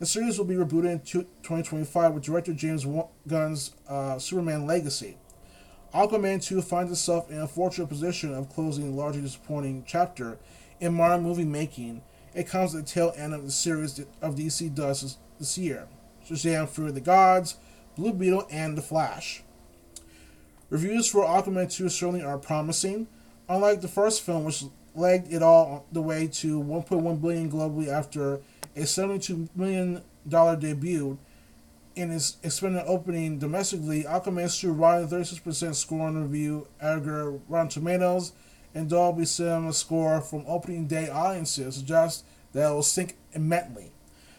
The 0.00 0.06
series 0.06 0.38
will 0.38 0.46
be 0.46 0.56
rebooted 0.56 0.90
in 0.90 1.00
2025 1.00 2.14
with 2.14 2.24
director 2.24 2.52
James 2.52 2.84
Gunn's 3.28 3.76
uh, 3.88 4.18
Superman 4.18 4.66
Legacy. 4.66 5.18
Aquaman 5.94 6.42
2 6.42 6.62
finds 6.62 6.90
itself 6.90 7.30
in 7.30 7.40
a 7.40 7.46
fortunate 7.46 7.88
position 7.88 8.34
of 8.34 8.48
closing 8.48 8.88
a 8.88 8.96
largely 8.96 9.22
disappointing 9.22 9.84
chapter 9.86 10.38
in 10.80 10.94
modern 10.94 11.22
movie 11.22 11.44
making. 11.44 12.02
It 12.34 12.48
comes 12.48 12.74
at 12.74 12.86
the 12.86 12.90
tail 12.90 13.12
end 13.16 13.34
of 13.34 13.44
the 13.44 13.52
series 13.52 14.00
of 14.20 14.34
DC 14.34 14.74
does 14.74 15.16
this 15.38 15.58
year. 15.58 15.86
Shazam 16.28 16.86
of 16.86 16.94
the 16.94 17.00
Gods, 17.00 17.56
Blue 17.94 18.12
Beetle, 18.12 18.48
and 18.50 18.76
The 18.76 18.82
Flash. 18.82 19.44
Reviews 20.70 21.08
for 21.08 21.24
Aquaman 21.24 21.70
2 21.70 21.88
certainly 21.88 22.22
are 22.22 22.38
promising. 22.38 23.08
Unlike 23.48 23.80
the 23.80 23.88
first 23.88 24.22
film, 24.22 24.44
which 24.44 24.64
legged 24.94 25.32
it 25.32 25.42
all 25.42 25.84
the 25.90 26.00
way 26.00 26.28
to 26.28 26.62
1.1 26.62 27.20
billion 27.20 27.50
globally 27.50 27.88
after 27.88 28.40
a 28.76 28.86
72 28.86 29.48
million 29.56 30.02
dollar 30.28 30.54
debut, 30.54 31.18
in 31.96 32.12
its 32.12 32.36
expanded 32.44 32.84
opening 32.86 33.38
domestically, 33.38 34.04
Aquaman 34.04 34.60
2 34.60 34.72
Rotten 34.72 35.08
36% 35.08 35.74
score 35.74 36.06
on 36.06 36.22
review, 36.22 36.68
aggregate 36.80 37.40
Rotten 37.48 37.68
Tomatoes, 37.68 38.32
and 38.72 38.88
Dolby 38.88 39.24
Cinema 39.24 39.72
score 39.72 40.20
from 40.20 40.44
opening 40.46 40.86
day 40.86 41.08
audiences 41.08 41.74
suggests 41.74 42.22
that 42.52 42.70
it 42.70 42.72
will 42.72 42.84
sink 42.84 43.16
immensely. 43.32 43.90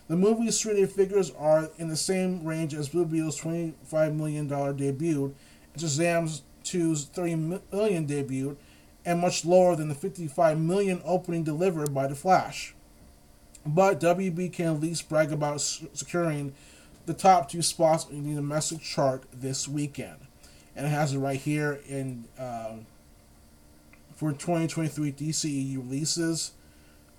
The 0.07 0.15
movie's 0.15 0.61
3D 0.61 0.91
figures 0.91 1.31
are 1.37 1.69
in 1.77 1.89
the 1.89 1.97
same 1.97 2.45
range 2.45 2.73
as 2.73 2.89
Blue 2.89 3.05
Beetle's 3.05 3.39
$25 3.39 4.15
million 4.15 4.47
debut, 4.77 5.35
Shazam's 5.77 6.43
2's 6.63 7.05
3 7.05 7.35
million 7.71 8.05
debut, 8.05 8.57
and 9.05 9.19
much 9.19 9.45
lower 9.45 9.75
than 9.75 9.89
the 9.89 9.95
55 9.95 10.59
million 10.59 11.01
opening 11.03 11.43
delivered 11.43 11.93
by 11.93 12.07
The 12.07 12.15
Flash. 12.15 12.75
But 13.65 13.99
WB 13.99 14.51
can 14.53 14.75
at 14.75 14.81
least 14.81 15.09
brag 15.09 15.31
about 15.31 15.61
securing 15.61 16.53
the 17.05 17.13
top 17.13 17.49
two 17.49 17.61
spots 17.61 18.07
in 18.09 18.27
the 18.27 18.35
domestic 18.35 18.81
chart 18.81 19.23
this 19.33 19.67
weekend. 19.67 20.17
And 20.75 20.85
it 20.85 20.89
has 20.89 21.13
it 21.13 21.19
right 21.19 21.39
here 21.39 21.79
in 21.87 22.25
um, 22.39 22.85
for 24.15 24.31
2023 24.31 25.11
DCEU 25.11 25.77
releases. 25.77 26.51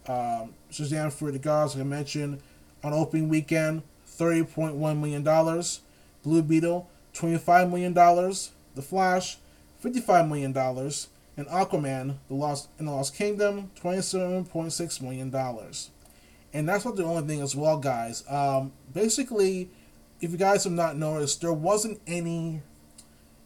Um, 0.06 0.54
Shazam 0.70 1.12
for 1.12 1.30
the 1.30 1.38
Gods, 1.38 1.74
like 1.74 1.84
I 1.84 1.88
mentioned, 1.88 2.40
on 2.82 2.92
opening 2.92 3.28
weekend, 3.28 3.82
$30.1 4.08 5.00
million. 5.00 5.62
Blue 6.22 6.42
Beetle, 6.42 6.88
$25 7.14 7.70
million. 7.70 7.94
The 7.94 8.82
Flash, 8.82 9.38
$55 9.82 10.28
million. 10.28 10.56
And 11.36 11.46
Aquaman, 11.46 12.16
the 12.28 12.34
Lost 12.34 12.68
in 12.78 12.86
the 12.86 12.92
Lost 12.92 13.14
Kingdom, 13.14 13.70
$27.6 13.82 15.02
million. 15.02 15.34
And 16.54 16.68
that's 16.68 16.84
not 16.84 16.96
the 16.96 17.04
only 17.04 17.26
thing 17.26 17.40
as 17.40 17.56
well, 17.56 17.78
guys. 17.78 18.24
Um, 18.28 18.72
basically, 18.92 19.70
if 20.20 20.30
you 20.30 20.36
guys 20.36 20.64
have 20.64 20.72
not 20.72 20.96
noticed, 20.96 21.40
there 21.40 21.52
wasn't 21.52 22.00
any, 22.06 22.60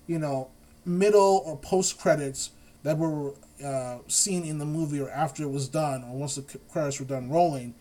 you 0.07 0.19
know, 0.19 0.51
middle 0.85 1.43
or 1.47 1.57
post 1.57 1.99
credits 1.99 2.51
that 2.83 2.99
were 2.99 3.35
uh, 3.65 3.99
seen 4.09 4.45
in 4.45 4.59
the 4.59 4.65
movie 4.65 5.01
or 5.01 5.11
after 5.11 5.43
it 5.43 5.51
was 5.51 5.69
done 5.69 6.05
or 6.05 6.19
once 6.19 6.35
the 6.35 6.59
credits 6.71 7.01
were 7.01 7.07
done 7.07 7.31
rolling. 7.31 7.75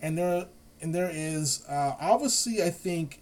And 0.00 0.18
there, 0.18 0.46
and 0.80 0.94
there 0.94 1.10
is 1.12 1.64
uh, 1.68 1.94
obviously, 2.00 2.62
I 2.62 2.70
think, 2.70 3.20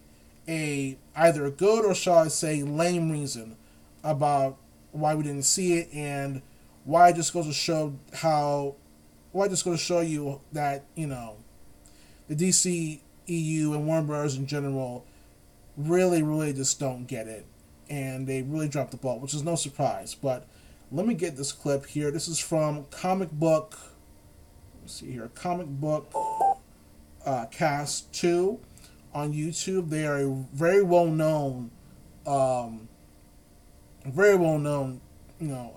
a 0.48 0.98
either 1.16 1.44
a 1.44 1.50
good 1.50 1.84
or 1.84 1.94
shall 1.94 2.18
I 2.18 2.28
say 2.28 2.62
lame 2.62 3.10
reason 3.10 3.56
about 4.02 4.56
why 4.92 5.14
we 5.14 5.22
didn't 5.22 5.44
see 5.44 5.78
it 5.78 5.88
and 5.92 6.42
why 6.84 7.08
it 7.10 7.16
just 7.16 7.32
goes 7.32 7.46
to 7.46 7.52
show 7.52 7.94
how 8.14 8.74
why 9.32 9.46
it 9.46 9.50
just 9.50 9.64
goes 9.64 9.78
to 9.78 9.84
show 9.84 10.00
you 10.00 10.40
that 10.52 10.84
you 10.94 11.06
know 11.06 11.36
the 12.28 12.34
DC 12.34 13.00
EU 13.26 13.72
and 13.72 13.86
Warner 13.86 14.06
Brothers 14.06 14.36
in 14.36 14.46
general 14.46 15.04
really 15.76 16.22
really 16.22 16.52
just 16.52 16.80
don't 16.80 17.06
get 17.06 17.26
it 17.28 17.46
and 17.88 18.26
they 18.26 18.42
really 18.42 18.68
dropped 18.68 18.90
the 18.90 18.96
ball 18.96 19.18
which 19.18 19.34
is 19.34 19.42
no 19.42 19.56
surprise. 19.56 20.14
But 20.14 20.46
let 20.92 21.06
me 21.06 21.14
get 21.14 21.36
this 21.36 21.52
clip 21.52 21.86
here. 21.86 22.10
This 22.10 22.26
is 22.26 22.38
from 22.38 22.86
comic 22.90 23.30
book 23.30 23.78
let's 24.82 24.94
see 24.94 25.12
here 25.12 25.30
comic 25.34 25.66
book 25.66 26.12
uh, 27.24 27.46
cast 27.50 28.12
2 28.14 28.58
on 29.12 29.32
YouTube. 29.32 29.90
They 29.90 30.06
are 30.06 30.18
a 30.18 30.46
very 30.52 30.82
well 30.82 31.06
known, 31.06 31.70
um, 32.26 32.88
very 34.06 34.36
well 34.36 34.58
known, 34.58 35.00
you 35.38 35.48
know, 35.48 35.72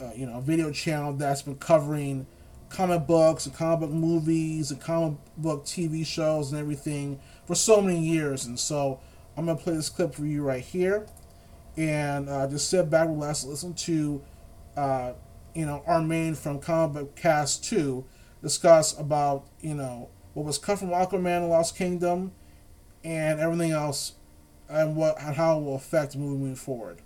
uh, 0.00 0.04
uh, 0.04 0.10
you 0.14 0.26
know, 0.26 0.40
video 0.40 0.70
channel 0.70 1.12
that's 1.12 1.42
been 1.42 1.56
covering 1.56 2.26
comic 2.68 3.06
books 3.06 3.46
and 3.46 3.54
comic 3.54 3.80
book 3.80 3.90
movies 3.90 4.70
and 4.70 4.80
comic 4.80 5.18
book 5.36 5.64
TV 5.64 6.04
shows 6.06 6.52
and 6.52 6.60
everything 6.60 7.20
for 7.46 7.54
so 7.54 7.80
many 7.80 8.00
years. 8.00 8.46
And 8.46 8.58
so 8.58 9.00
I'm 9.36 9.46
gonna 9.46 9.58
play 9.58 9.74
this 9.74 9.88
clip 9.88 10.14
for 10.14 10.24
you 10.26 10.42
right 10.42 10.62
here, 10.62 11.06
and 11.76 12.28
uh, 12.28 12.46
just 12.48 12.68
sit 12.68 12.90
back, 12.90 13.08
relax, 13.08 13.44
listen 13.44 13.74
to, 13.74 14.22
uh, 14.76 15.12
you 15.54 15.66
know, 15.66 15.82
our 15.86 16.02
main 16.02 16.34
from 16.34 16.58
Comic 16.58 16.94
Book 16.94 17.16
Cast 17.16 17.64
Two 17.64 18.04
discuss 18.42 18.98
about 18.98 19.46
you 19.60 19.74
know 19.74 20.10
what 20.34 20.46
was 20.46 20.58
cut 20.58 20.78
from 20.78 20.88
Aquaman 20.88 21.38
and 21.38 21.48
Lost 21.48 21.76
Kingdom, 21.76 22.32
and 23.04 23.40
everything 23.40 23.72
else, 23.72 24.14
and 24.68 24.96
what 24.96 25.20
and 25.20 25.36
how 25.36 25.58
it 25.58 25.64
will 25.64 25.76
affect 25.76 26.16
moving 26.16 26.54
forward. 26.54 27.02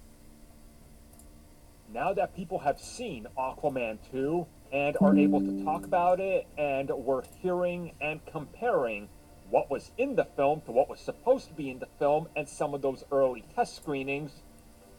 Now 1.93 2.13
that 2.13 2.35
people 2.37 2.59
have 2.61 2.81
seen 2.81 3.27
Aquaman 3.39 3.99
2 4.11 4.47
and 4.73 4.97
are 5.01 5.17
able 5.17 5.41
to 5.41 5.65
talk 5.65 5.85
about 5.85 6.21
it, 6.21 6.47
and 6.59 6.91
we're 6.91 7.23
hearing 7.41 7.93
and 8.01 8.21
comparing 8.27 9.09
what 9.51 9.71
was 9.71 9.93
in 9.97 10.17
the 10.17 10.25
film 10.25 10.61
to 10.63 10.73
what 10.73 10.89
was 10.89 11.01
supposed 11.01 11.49
to 11.49 11.55
be 11.55 11.71
in 11.71 11.79
the 11.79 11.89
film 11.99 12.29
and 12.35 12.49
some 12.49 12.75
of 12.75 12.83
those 12.83 13.05
early 13.13 13.45
test 13.55 13.77
screenings, 13.77 14.43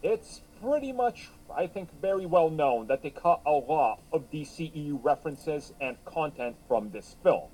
it's 0.01 0.41
pretty 0.61 0.93
much, 0.93 1.29
I 1.53 1.67
think, 1.67 1.89
very 2.01 2.25
well 2.25 2.49
known 2.49 2.87
that 2.87 3.03
they 3.03 3.09
cut 3.09 3.41
a 3.45 3.51
lot 3.51 4.01
of 4.13 4.31
DCEU 4.31 5.03
references 5.03 5.73
and 5.81 5.97
content 6.05 6.55
from 6.67 6.91
this 6.91 7.17
film. 7.23 7.49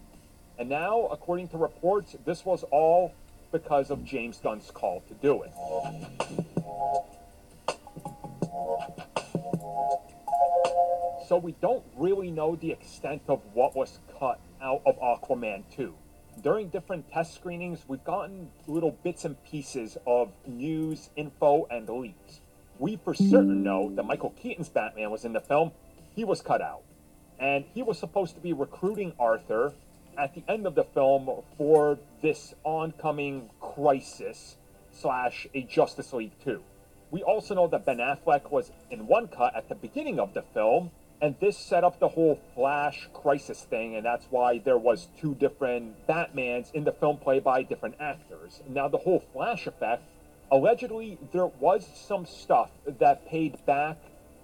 And 0.64 0.70
now, 0.70 1.10
according 1.12 1.50
to 1.50 1.58
reports, 1.58 2.16
this 2.24 2.46
was 2.46 2.64
all 2.72 3.14
because 3.52 3.92
of 3.92 4.06
James 4.06 4.40
Gunn's 4.42 4.72
call 4.72 5.04
to 5.10 5.14
do 5.16 5.44
it. 5.44 5.52
So 11.28 11.36
we 11.36 11.52
don't 11.60 11.84
really 11.98 12.32
know 12.32 12.56
the 12.56 12.72
extent 12.72 13.24
of 13.28 13.42
what 13.54 13.76
was 13.76 14.00
cut 14.18 14.40
out 14.62 14.82
of 14.86 14.98
Aquaman 15.02 15.66
2. 15.76 15.94
During 16.42 16.70
different 16.70 17.12
test 17.12 17.34
screenings, 17.34 17.84
we've 17.90 18.06
gotten 18.06 18.50
little 18.66 18.98
bits 19.04 19.26
and 19.26 19.36
pieces 19.44 19.98
of 20.08 20.30
news, 20.48 21.10
info, 21.18 21.68
and 21.72 21.90
leaks. 21.90 22.40
We 22.80 22.96
for 22.96 23.14
certain 23.14 23.64
know 23.64 23.94
that 23.96 24.06
Michael 24.06 24.34
Keaton's 24.42 24.70
Batman 24.70 25.12
was 25.12 25.26
in 25.26 25.34
the 25.34 25.42
film. 25.42 25.74
He 26.16 26.24
was 26.24 26.42
cut 26.42 26.62
out. 26.62 26.84
And 27.38 27.66
he 27.74 27.84
was 27.84 28.00
supposed 28.00 28.36
to 28.36 28.40
be 28.42 28.54
recruiting 28.54 29.12
Arthur 29.20 29.74
at 30.18 30.36
the 30.36 30.44
end 30.48 30.66
of 30.66 30.76
the 30.76 30.84
film 30.84 31.30
for 31.58 31.98
this 32.22 32.54
oncoming 32.64 33.50
crisis 33.60 34.58
slash 34.92 35.48
a 35.54 35.64
Justice 35.64 36.14
League 36.14 36.38
2. 36.44 36.62
We 37.12 37.24
also 37.24 37.56
know 37.56 37.68
that 37.68 37.86
Ben 37.86 37.98
Affleck 37.98 38.50
was 38.52 38.72
in 38.90 39.08
one 39.08 39.28
cut 39.28 39.56
at 39.56 39.70
the 39.70 39.76
beginning 39.76 40.20
of 40.20 40.34
the 40.34 40.42
film, 40.42 40.92
and 41.22 41.36
this 41.40 41.58
set 41.58 41.84
up 41.84 42.00
the 42.00 42.08
whole 42.08 42.40
Flash 42.56 43.08
crisis 43.14 43.64
thing, 43.64 43.96
and 43.96 44.06
that's 44.06 44.26
why 44.30 44.58
there 44.58 44.78
was 44.78 45.08
two 45.20 45.36
different 45.36 46.08
Batmans 46.08 46.74
in 46.74 46.84
the 46.84 46.92
film 46.92 47.18
played 47.18 47.44
by 47.44 47.64
different 47.64 47.96
actors. 48.00 48.62
Now 48.68 48.88
the 48.88 48.98
whole 48.98 49.24
Flash 49.32 49.68
effect, 49.68 50.04
allegedly 50.52 51.18
there 51.32 51.48
was 51.48 51.88
some 52.08 52.26
stuff 52.26 52.72
that 52.86 53.28
paid 53.28 53.64
back 53.66 53.98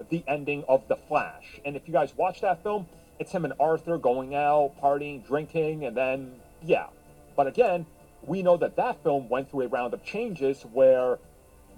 the 0.10 0.24
ending 0.28 0.64
of 0.68 0.88
the 0.88 0.96
Flash. 0.96 1.60
And 1.66 1.76
if 1.76 1.88
you 1.88 1.94
guys 1.94 2.14
watch 2.16 2.42
that 2.42 2.64
film, 2.64 2.88
it's 3.20 3.32
him 3.32 3.46
and 3.46 3.54
Arthur 3.60 3.98
going 3.98 4.34
out, 4.34 4.74
partying, 4.82 5.26
drinking, 5.26 5.86
and 5.86 5.96
then 5.96 6.32
yeah. 6.64 6.88
But 7.36 7.48
again, 7.48 7.86
we 8.24 8.42
know 8.42 8.58
that 8.58 8.76
that 8.78 9.04
film 9.04 9.30
went 9.30 9.52
through 9.52 9.64
a 9.64 9.68
round 9.68 9.94
of 9.94 10.04
changes 10.04 10.64
where 10.74 11.20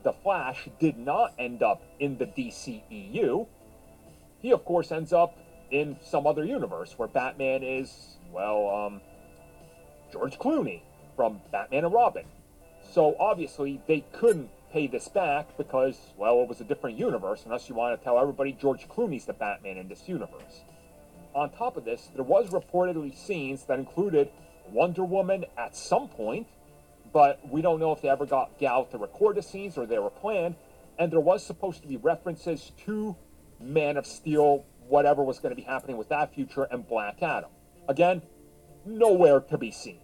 the 0.04 0.14
Flash 0.14 0.68
did 0.80 0.98
not 0.98 1.34
end 1.38 1.62
up 1.62 1.82
in 2.00 2.18
the 2.18 2.26
DCEU. 2.26 3.48
He, 4.42 4.52
of 4.52 4.66
course, 4.66 4.92
ends 4.92 5.14
up 5.14 5.38
in 5.70 5.98
some 6.04 6.26
other 6.26 6.44
universe 6.44 6.94
where 6.98 7.08
Batman 7.08 7.64
is, 7.64 8.18
well, 8.32 8.70
um, 8.70 9.02
George 10.12 10.38
Clooney 10.38 10.82
from 11.16 11.42
Batman 11.52 11.86
and 11.86 11.94
Robin. 11.94 12.26
So 12.92 13.16
obviously, 13.20 13.82
they 13.88 14.04
couldn't 14.12 14.50
pay 14.72 14.88
this 14.88 15.08
back 15.08 15.56
because, 15.58 15.98
well, 16.18 16.42
it 16.42 16.50
was 16.50 16.62
a 16.62 16.64
different 16.64 16.98
universe, 16.98 17.44
unless 17.46 17.70
you 17.70 17.76
want 17.76 17.98
to 17.98 18.04
tell 18.04 18.18
everybody 18.18 18.52
George 18.54 18.88
Clooney's 18.88 19.26
the 19.26 19.34
Batman 19.34 19.78
in 19.78 19.88
this 19.88 20.08
universe. 20.08 20.62
On 21.34 21.50
top 21.50 21.78
of 21.78 21.86
this, 21.86 22.10
there 22.14 22.24
was 22.24 22.50
reportedly 22.50 23.16
scenes 23.16 23.64
that 23.66 23.80
included 23.80 24.30
Wonder 24.70 25.04
Woman 25.04 25.46
at 25.58 25.76
some 25.76 26.08
point, 26.08 26.48
but 27.14 27.40
we 27.50 27.62
don't 27.62 27.80
know 27.80 27.92
if 27.92 28.02
they 28.02 28.10
ever 28.10 28.26
got 28.26 28.58
Gal 28.60 28.86
to 28.86 28.98
record 28.98 29.38
the 29.38 29.42
scenes 29.42 29.78
or 29.78 29.86
they 29.86 30.00
were 30.00 30.10
planned. 30.10 30.56
And 31.00 31.12
there 31.12 31.20
was 31.20 31.44
supposed 31.46 31.82
to 31.82 31.88
be 31.88 31.98
references 31.98 32.72
to 32.86 33.16
Man 33.60 33.98
of 33.98 34.06
Steel, 34.06 34.66
whatever 34.88 35.24
was 35.24 35.40
going 35.40 35.52
to 35.52 35.56
be 35.56 35.62
happening 35.62 35.98
with 35.98 36.10
that 36.10 36.34
future, 36.34 36.64
and 36.64 36.88
Black 36.88 37.22
Adam. 37.24 37.50
Again, 37.88 38.22
nowhere 38.86 39.40
to 39.40 39.58
be 39.58 39.72
seen. 39.72 40.00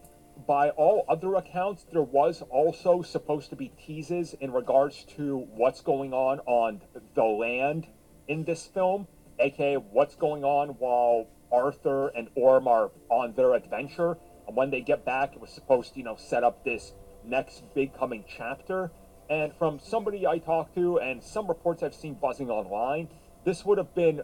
By 0.48 0.69
all 0.69 1.03
other 1.10 1.36
accounts, 1.36 1.86
there 1.91 2.03
was 2.03 2.41
also 2.50 3.01
supposed 3.01 3.50
to 3.50 3.55
be 3.55 3.72
teases 3.86 4.34
in 4.39 4.51
regards 4.51 5.03
to 5.17 5.48
what's 5.55 5.81
going 5.81 6.13
on 6.13 6.39
on 6.46 6.81
the 7.16 7.24
land 7.24 7.87
in 8.27 8.44
this 8.44 8.66
film, 8.66 9.07
aka 9.39 9.75
what's 9.75 10.15
going 10.15 10.43
on 10.43 10.69
while 10.69 11.27
Arthur 11.51 12.09
and 12.09 12.29
Orm 12.35 12.67
are 12.67 12.91
on 13.09 13.33
their 13.35 13.53
adventure. 13.53 14.17
And 14.47 14.55
when 14.55 14.69
they 14.69 14.81
get 14.81 15.05
back, 15.05 15.33
it 15.33 15.41
was 15.41 15.50
supposed 15.50 15.93
to, 15.93 16.00
you 16.00 16.05
know, 16.05 16.15
set 16.17 16.43
up 16.43 16.63
this 16.63 16.93
next 17.23 17.63
big 17.73 17.97
coming 17.97 18.23
chapter. 18.27 18.91
And 19.29 19.53
from 19.53 19.79
somebody 19.79 20.25
I 20.25 20.39
talked 20.39 20.75
to 20.75 21.00
and 21.00 21.21
some 21.21 21.47
reports 21.47 21.83
I've 21.83 21.93
seen 21.93 22.13
buzzing 22.13 22.50
online, 22.50 23.09
this 23.43 23.65
would 23.65 23.77
have 23.77 23.93
been 23.93 24.21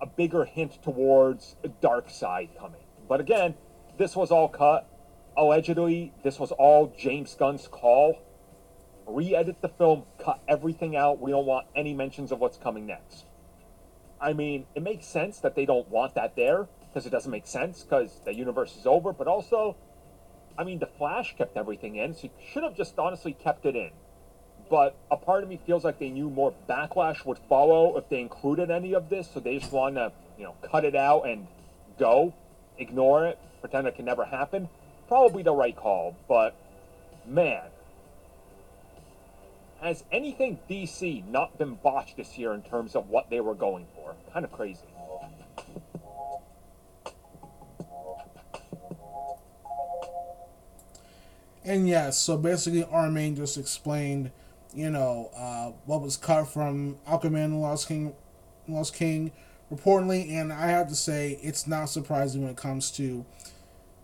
a 0.00 0.06
bigger 0.06 0.44
hint 0.44 0.82
towards 0.82 1.56
Darkseid 1.82 2.58
coming. 2.58 2.82
But 3.08 3.20
again, 3.20 3.54
this 3.98 4.14
was 4.14 4.30
all 4.30 4.48
cut. 4.48 4.88
Allegedly, 5.36 6.12
this 6.22 6.38
was 6.38 6.52
all 6.52 6.94
James 6.98 7.34
Gunn's 7.34 7.66
call. 7.68 8.18
Re 9.06 9.34
edit 9.34 9.62
the 9.62 9.68
film, 9.68 10.04
cut 10.22 10.40
everything 10.46 10.96
out. 10.96 11.20
We 11.20 11.30
don't 11.30 11.46
want 11.46 11.66
any 11.74 11.94
mentions 11.94 12.30
of 12.32 12.38
what's 12.40 12.58
coming 12.58 12.86
next. 12.86 13.24
I 14.22 14.32
mean, 14.32 14.66
it 14.76 14.84
makes 14.84 15.06
sense 15.06 15.40
that 15.40 15.56
they 15.56 15.66
don't 15.66 15.88
want 15.88 16.14
that 16.14 16.36
there 16.36 16.68
because 16.88 17.06
it 17.06 17.10
doesn't 17.10 17.30
make 17.30 17.46
sense 17.46 17.82
because 17.82 18.20
the 18.24 18.32
universe 18.32 18.76
is 18.76 18.86
over, 18.86 19.12
but 19.12 19.26
also, 19.26 19.76
I 20.56 20.62
mean, 20.62 20.78
The 20.78 20.86
Flash 20.86 21.34
kept 21.36 21.56
everything 21.56 21.96
in, 21.96 22.14
so 22.14 22.24
you 22.24 22.30
should 22.52 22.62
have 22.62 22.76
just 22.76 22.96
honestly 22.98 23.32
kept 23.32 23.66
it 23.66 23.74
in. 23.74 23.90
But 24.70 24.96
a 25.10 25.16
part 25.16 25.42
of 25.42 25.48
me 25.48 25.58
feels 25.66 25.84
like 25.84 25.98
they 25.98 26.08
knew 26.08 26.30
more 26.30 26.54
backlash 26.68 27.26
would 27.26 27.38
follow 27.48 27.96
if 27.98 28.08
they 28.08 28.20
included 28.20 28.70
any 28.70 28.94
of 28.94 29.08
this, 29.08 29.28
so 29.34 29.40
they 29.40 29.58
just 29.58 29.72
want 29.72 29.96
to, 29.96 30.12
you 30.38 30.44
know, 30.44 30.54
cut 30.62 30.84
it 30.84 30.94
out 30.94 31.22
and 31.22 31.48
go, 31.98 32.32
ignore 32.78 33.26
it, 33.26 33.38
pretend 33.60 33.88
it 33.88 33.96
can 33.96 34.04
never 34.04 34.24
happen. 34.24 34.68
Probably 35.08 35.42
the 35.42 35.52
right 35.52 35.74
call, 35.74 36.16
but 36.28 36.54
man, 37.26 37.62
has 39.82 40.04
anything 40.12 40.60
DC 40.70 41.26
not 41.28 41.58
been 41.58 41.74
botched 41.74 42.16
this 42.16 42.38
year 42.38 42.52
in 42.52 42.62
terms 42.62 42.94
of 42.94 43.08
what 43.08 43.30
they 43.30 43.40
were 43.40 43.54
going 43.54 43.86
for? 43.94 44.14
Kind 44.32 44.44
of 44.44 44.52
crazy. 44.52 44.86
And 51.64 51.88
yes, 51.88 52.18
so 52.18 52.36
basically, 52.36 52.84
Armin 52.84 53.36
just 53.36 53.56
explained, 53.56 54.32
you 54.74 54.90
know, 54.90 55.30
uh, 55.36 55.72
what 55.86 56.00
was 56.02 56.16
cut 56.16 56.48
from 56.48 56.98
Aquaman 57.08 57.44
and 57.44 57.62
Lost 57.62 57.86
King, 57.86 58.14
Lost 58.66 58.94
King, 58.94 59.30
reportedly, 59.72 60.30
and 60.32 60.52
I 60.52 60.66
have 60.66 60.88
to 60.88 60.96
say, 60.96 61.38
it's 61.40 61.66
not 61.68 61.86
surprising 61.86 62.42
when 62.42 62.50
it 62.50 62.56
comes 62.56 62.90
to, 62.92 63.24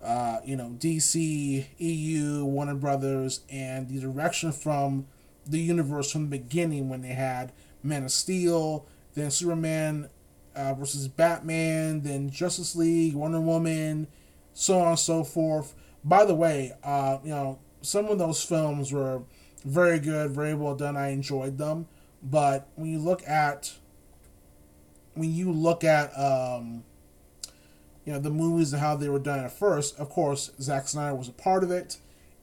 uh, 0.04 0.38
you 0.44 0.56
know, 0.56 0.76
DC, 0.78 1.66
EU, 1.78 2.44
Warner 2.44 2.76
Brothers, 2.76 3.40
and 3.50 3.88
the 3.88 3.98
direction 3.98 4.52
from 4.52 5.08
the 5.48 5.58
universe 5.58 6.11
from 6.11 6.28
the 6.28 6.38
beginning 6.38 6.88
when 6.88 7.02
they 7.02 7.08
had 7.08 7.52
Man 7.82 8.04
of 8.04 8.12
Steel, 8.12 8.87
then 9.14 9.30
Superman 9.30 10.08
uh, 10.54 10.74
versus 10.74 11.08
Batman, 11.08 12.02
then 12.02 12.30
Justice 12.30 12.74
League, 12.76 13.14
Wonder 13.14 13.40
Woman, 13.40 14.08
so 14.52 14.78
on 14.80 14.88
and 14.88 14.98
so 14.98 15.24
forth. 15.24 15.74
By 16.04 16.24
the 16.24 16.34
way, 16.34 16.72
uh, 16.82 17.18
you 17.22 17.30
know, 17.30 17.58
some 17.80 18.06
of 18.06 18.18
those 18.18 18.42
films 18.42 18.92
were 18.92 19.22
very 19.64 19.98
good, 19.98 20.30
very 20.30 20.54
well 20.54 20.74
done. 20.74 20.96
I 20.96 21.11
enjoyed 21.11 21.58
them, 21.58 21.87
but 22.22 22.68
when 22.74 22.90
you 22.90 22.98
look 22.98 23.26
at 23.26 23.74
when 25.14 25.32
you 25.32 25.50
look 25.50 25.82
at 25.82 26.16
um, 26.18 26.84
you 28.04 28.12
know 28.12 28.18
the 28.18 28.30
movies 28.30 28.72
and 28.72 28.80
how 28.80 28.96
they 28.96 29.08
were 29.08 29.18
done 29.18 29.40
at 29.40 29.52
first, 29.52 29.98
of 29.98 30.08
course, 30.08 30.50
Zack 30.61 30.88
Snyder 30.88 31.14
was 31.14 31.28
a 31.28 31.32
part 31.32 31.62
of 31.62 31.70
it, 31.70 31.98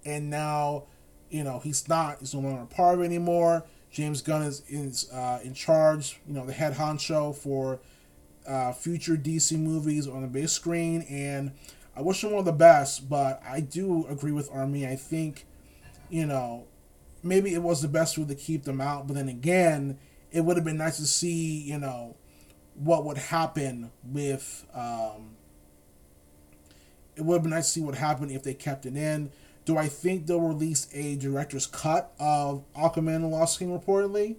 and 0.06 0.30
now 0.30 0.84
you 1.30 1.44
know 1.44 1.60
he's 1.60 1.88
not. 1.88 2.20
He's 2.20 2.34
no 2.34 2.42
longer 2.42 2.64
a 2.64 2.66
part 2.66 2.96
of 2.96 3.02
it 3.02 3.06
anymore. 3.06 3.64
James 3.92 4.22
Gunn 4.22 4.42
is 4.42 4.64
is 4.68 5.10
uh, 5.12 5.40
in 5.44 5.54
charge. 5.54 6.20
You 6.28 6.34
know 6.34 6.46
the 6.46 6.54
head 6.54 6.74
honcho 6.74 7.36
for 7.36 7.80
uh, 8.48 8.72
future 8.74 9.16
DC 9.16 9.58
movies 9.58 10.08
on 10.08 10.22
the 10.22 10.28
big 10.28 10.50
screen, 10.50 11.02
and 11.10 11.52
I 11.96 12.02
wish 12.02 12.24
him 12.24 12.34
all 12.34 12.44
the 12.44 12.52
best. 12.52 13.10
But 13.10 13.42
I 13.48 13.62
do 13.62 14.06
agree 14.08 14.32
with 14.32 14.50
Army. 14.52 14.86
I 14.88 14.96
think, 14.96 15.46
you 16.10 16.26
know, 16.26 16.66
maybe 17.24 17.54
it 17.54 17.62
was 17.62 17.82
the 17.82 17.88
best 17.88 18.18
way 18.18 18.26
to 18.26 18.36
keep 18.36 18.64
them 18.64 18.82
out. 18.82 19.08
But 19.08 19.16
then 19.16 19.30
again, 19.30 19.98
it 20.32 20.42
would 20.42 20.58
have 20.58 20.66
been 20.66 20.78
nice 20.78 20.98
to 20.98 21.06
see, 21.06 21.62
you 21.62 21.78
know, 21.78 22.16
what 22.76 23.06
would 23.06 23.18
happen 23.18 23.92
with. 24.04 24.66
Um, 24.74 25.36
it 27.16 27.24
would 27.24 27.36
have 27.36 27.44
been 27.44 27.52
nice 27.52 27.68
to 27.68 27.72
see 27.80 27.82
what 27.82 27.96
happened 27.96 28.32
if 28.32 28.44
they 28.44 28.54
kept 28.54 28.86
it 28.86 28.96
in. 28.98 29.32
Do 29.66 29.78
I 29.78 29.88
think 29.88 30.28
they'll 30.28 30.40
release 30.40 30.88
a 30.94 31.16
director's 31.16 31.66
cut 31.66 32.14
of 32.20 32.64
Aquaman 32.76 33.16
and 33.16 33.32
Lost 33.32 33.60
King 33.60 33.78
reportedly? 33.78 34.36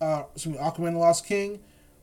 Uh, 0.00 0.24
excuse 0.34 0.56
me, 0.56 0.60
Aquaman 0.60 0.88
and 0.88 0.98
Lost 0.98 1.24
King. 1.24 1.60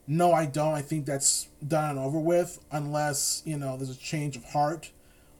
No, 0.08 0.34
I 0.34 0.46
don't. 0.46 0.74
I 0.74 0.82
think 0.82 1.06
that's 1.06 1.48
done 1.66 1.92
and 1.92 2.00
over 2.00 2.20
with, 2.20 2.60
unless 2.72 3.42
you 3.46 3.58
know 3.58 3.78
there's 3.78 3.90
a 3.90 3.96
change 3.96 4.36
of 4.36 4.44
heart. 4.46 4.92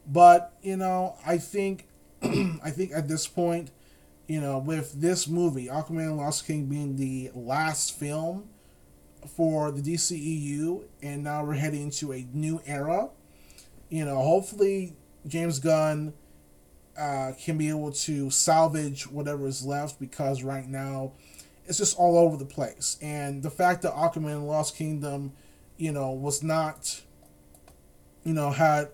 But 0.06 0.54
you 0.62 0.78
know, 0.78 1.16
I 1.26 1.38
think, 1.38 1.88
I 2.22 2.70
think 2.70 2.92
at 2.94 3.08
this 3.08 3.28
point, 3.28 3.72
you 4.28 4.40
know, 4.40 4.58
with 4.60 5.02
this 5.02 5.28
movie, 5.28 5.68
Aquaman 5.68 6.08
and 6.08 6.18
Lost 6.18 6.46
King 6.46 6.66
being 6.66 6.96
the 6.96 7.32
last 7.34 7.98
film 7.98 8.50
for 9.28 9.72
the 9.72 9.82
DCEU, 9.82 10.84
and 11.02 11.24
now 11.24 11.44
we're 11.44 11.54
heading 11.54 11.90
to 11.92 12.14
a 12.14 12.26
new 12.34 12.62
era. 12.66 13.10
You 13.90 14.06
know, 14.06 14.18
hopefully 14.18 14.96
James 15.28 15.60
Gunn 15.60 16.14
uh, 16.98 17.32
can 17.42 17.58
be 17.58 17.70
able 17.70 17.92
to 17.92 18.30
salvage 18.30 19.10
whatever 19.10 19.48
is 19.48 19.66
left 19.66 20.00
because 20.00 20.44
right 20.44 20.68
now 20.68 21.14
it's 21.66 21.78
just 21.78 21.98
all 21.98 22.18
over 22.18 22.38
the 22.38 22.46
place. 22.46 22.98
And 23.02 23.42
the 23.42 23.50
fact 23.50 23.82
that 23.84 23.94
Aquaman 23.94 24.46
Lost 24.46 24.76
Kingdom, 24.76 25.34
you 25.78 25.92
know, 25.92 26.12
was 26.12 26.44
not, 26.44 27.02
you 28.24 28.34
know, 28.34 28.52
had, 28.52 28.90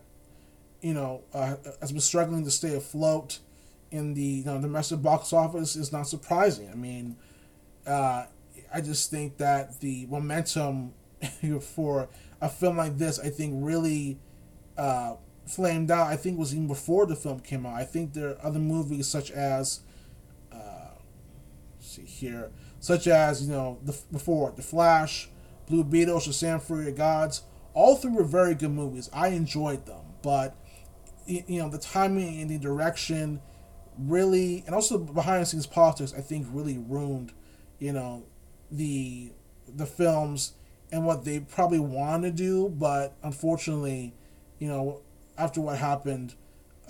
you 0.82 0.94
know, 0.94 1.24
uh, 1.34 1.56
has 1.82 1.92
been 1.92 2.02
struggling 2.02 2.44
to 2.46 2.52
stay 2.52 2.76
afloat 2.76 3.40
in 3.92 4.14
the 4.14 4.22
you 4.22 4.46
know, 4.46 4.62
domestic 4.62 5.02
box 5.02 5.34
office 5.34 5.76
is 5.76 5.92
not 5.92 6.08
surprising. 6.08 6.70
I 6.72 6.76
mean, 6.76 7.16
uh, 7.88 8.26
I 8.74 8.82
just 8.82 9.10
think 9.10 9.38
that 9.38 9.80
the 9.80 10.06
momentum 10.08 10.94
for 11.62 12.08
a 12.40 12.50
film 12.50 12.78
like 12.78 12.98
this, 12.98 13.20
I 13.20 13.30
think, 13.30 13.56
really 13.58 14.20
uh, 14.78 15.16
flamed 15.50 15.90
out. 15.92 16.08
I 16.08 16.16
think 16.16 16.38
was 16.38 16.54
even 16.54 16.68
before 16.68 17.06
the 17.06 17.16
film 17.16 17.40
came 17.40 17.66
out. 17.66 17.74
I 17.74 17.84
think 17.84 18.14
there 18.14 18.30
are 18.30 18.46
other 18.46 18.60
movies 18.60 19.08
such 19.08 19.32
as, 19.32 19.82
uh, 20.52 20.92
see 21.80 22.04
here, 22.04 22.52
such 22.80 23.08
as 23.08 23.44
you 23.44 23.52
know 23.52 23.80
the 23.84 23.98
before 24.12 24.54
the 24.56 24.62
Flash, 24.62 25.30
Blue 25.68 25.84
Beetle, 25.84 26.20
Shazam! 26.20 26.88
Of 26.88 26.96
Gods. 26.96 27.44
All 27.74 27.96
three 27.96 28.12
were 28.12 28.24
very 28.24 28.56
good 28.56 28.72
movies. 28.72 29.10
I 29.14 29.30
enjoyed 29.30 29.86
them, 29.86 30.06
but 30.22 30.56
you 31.26 31.60
know 31.60 31.70
the 31.70 31.78
timing 31.78 32.42
and 32.42 32.50
the 32.50 32.58
direction 32.58 33.42
really, 33.98 34.64
and 34.66 34.76
also 34.76 34.98
behind 34.98 35.42
the 35.42 35.46
scenes 35.46 35.66
politics, 35.66 36.14
I 36.16 36.22
think 36.22 36.48
really 36.52 36.78
ruined, 36.78 37.34
you 37.80 37.92
know, 37.92 38.24
the 38.72 39.32
the 39.68 39.86
films 39.86 40.54
and 40.92 41.06
what 41.06 41.26
they 41.26 41.40
probably 41.40 41.80
want 41.80 42.24
to 42.24 42.32
do, 42.32 42.70
but 42.70 43.16
unfortunately, 43.24 44.14
you 44.58 44.68
know, 44.68 45.02
after 45.40 45.62
what 45.62 45.78
happened, 45.78 46.36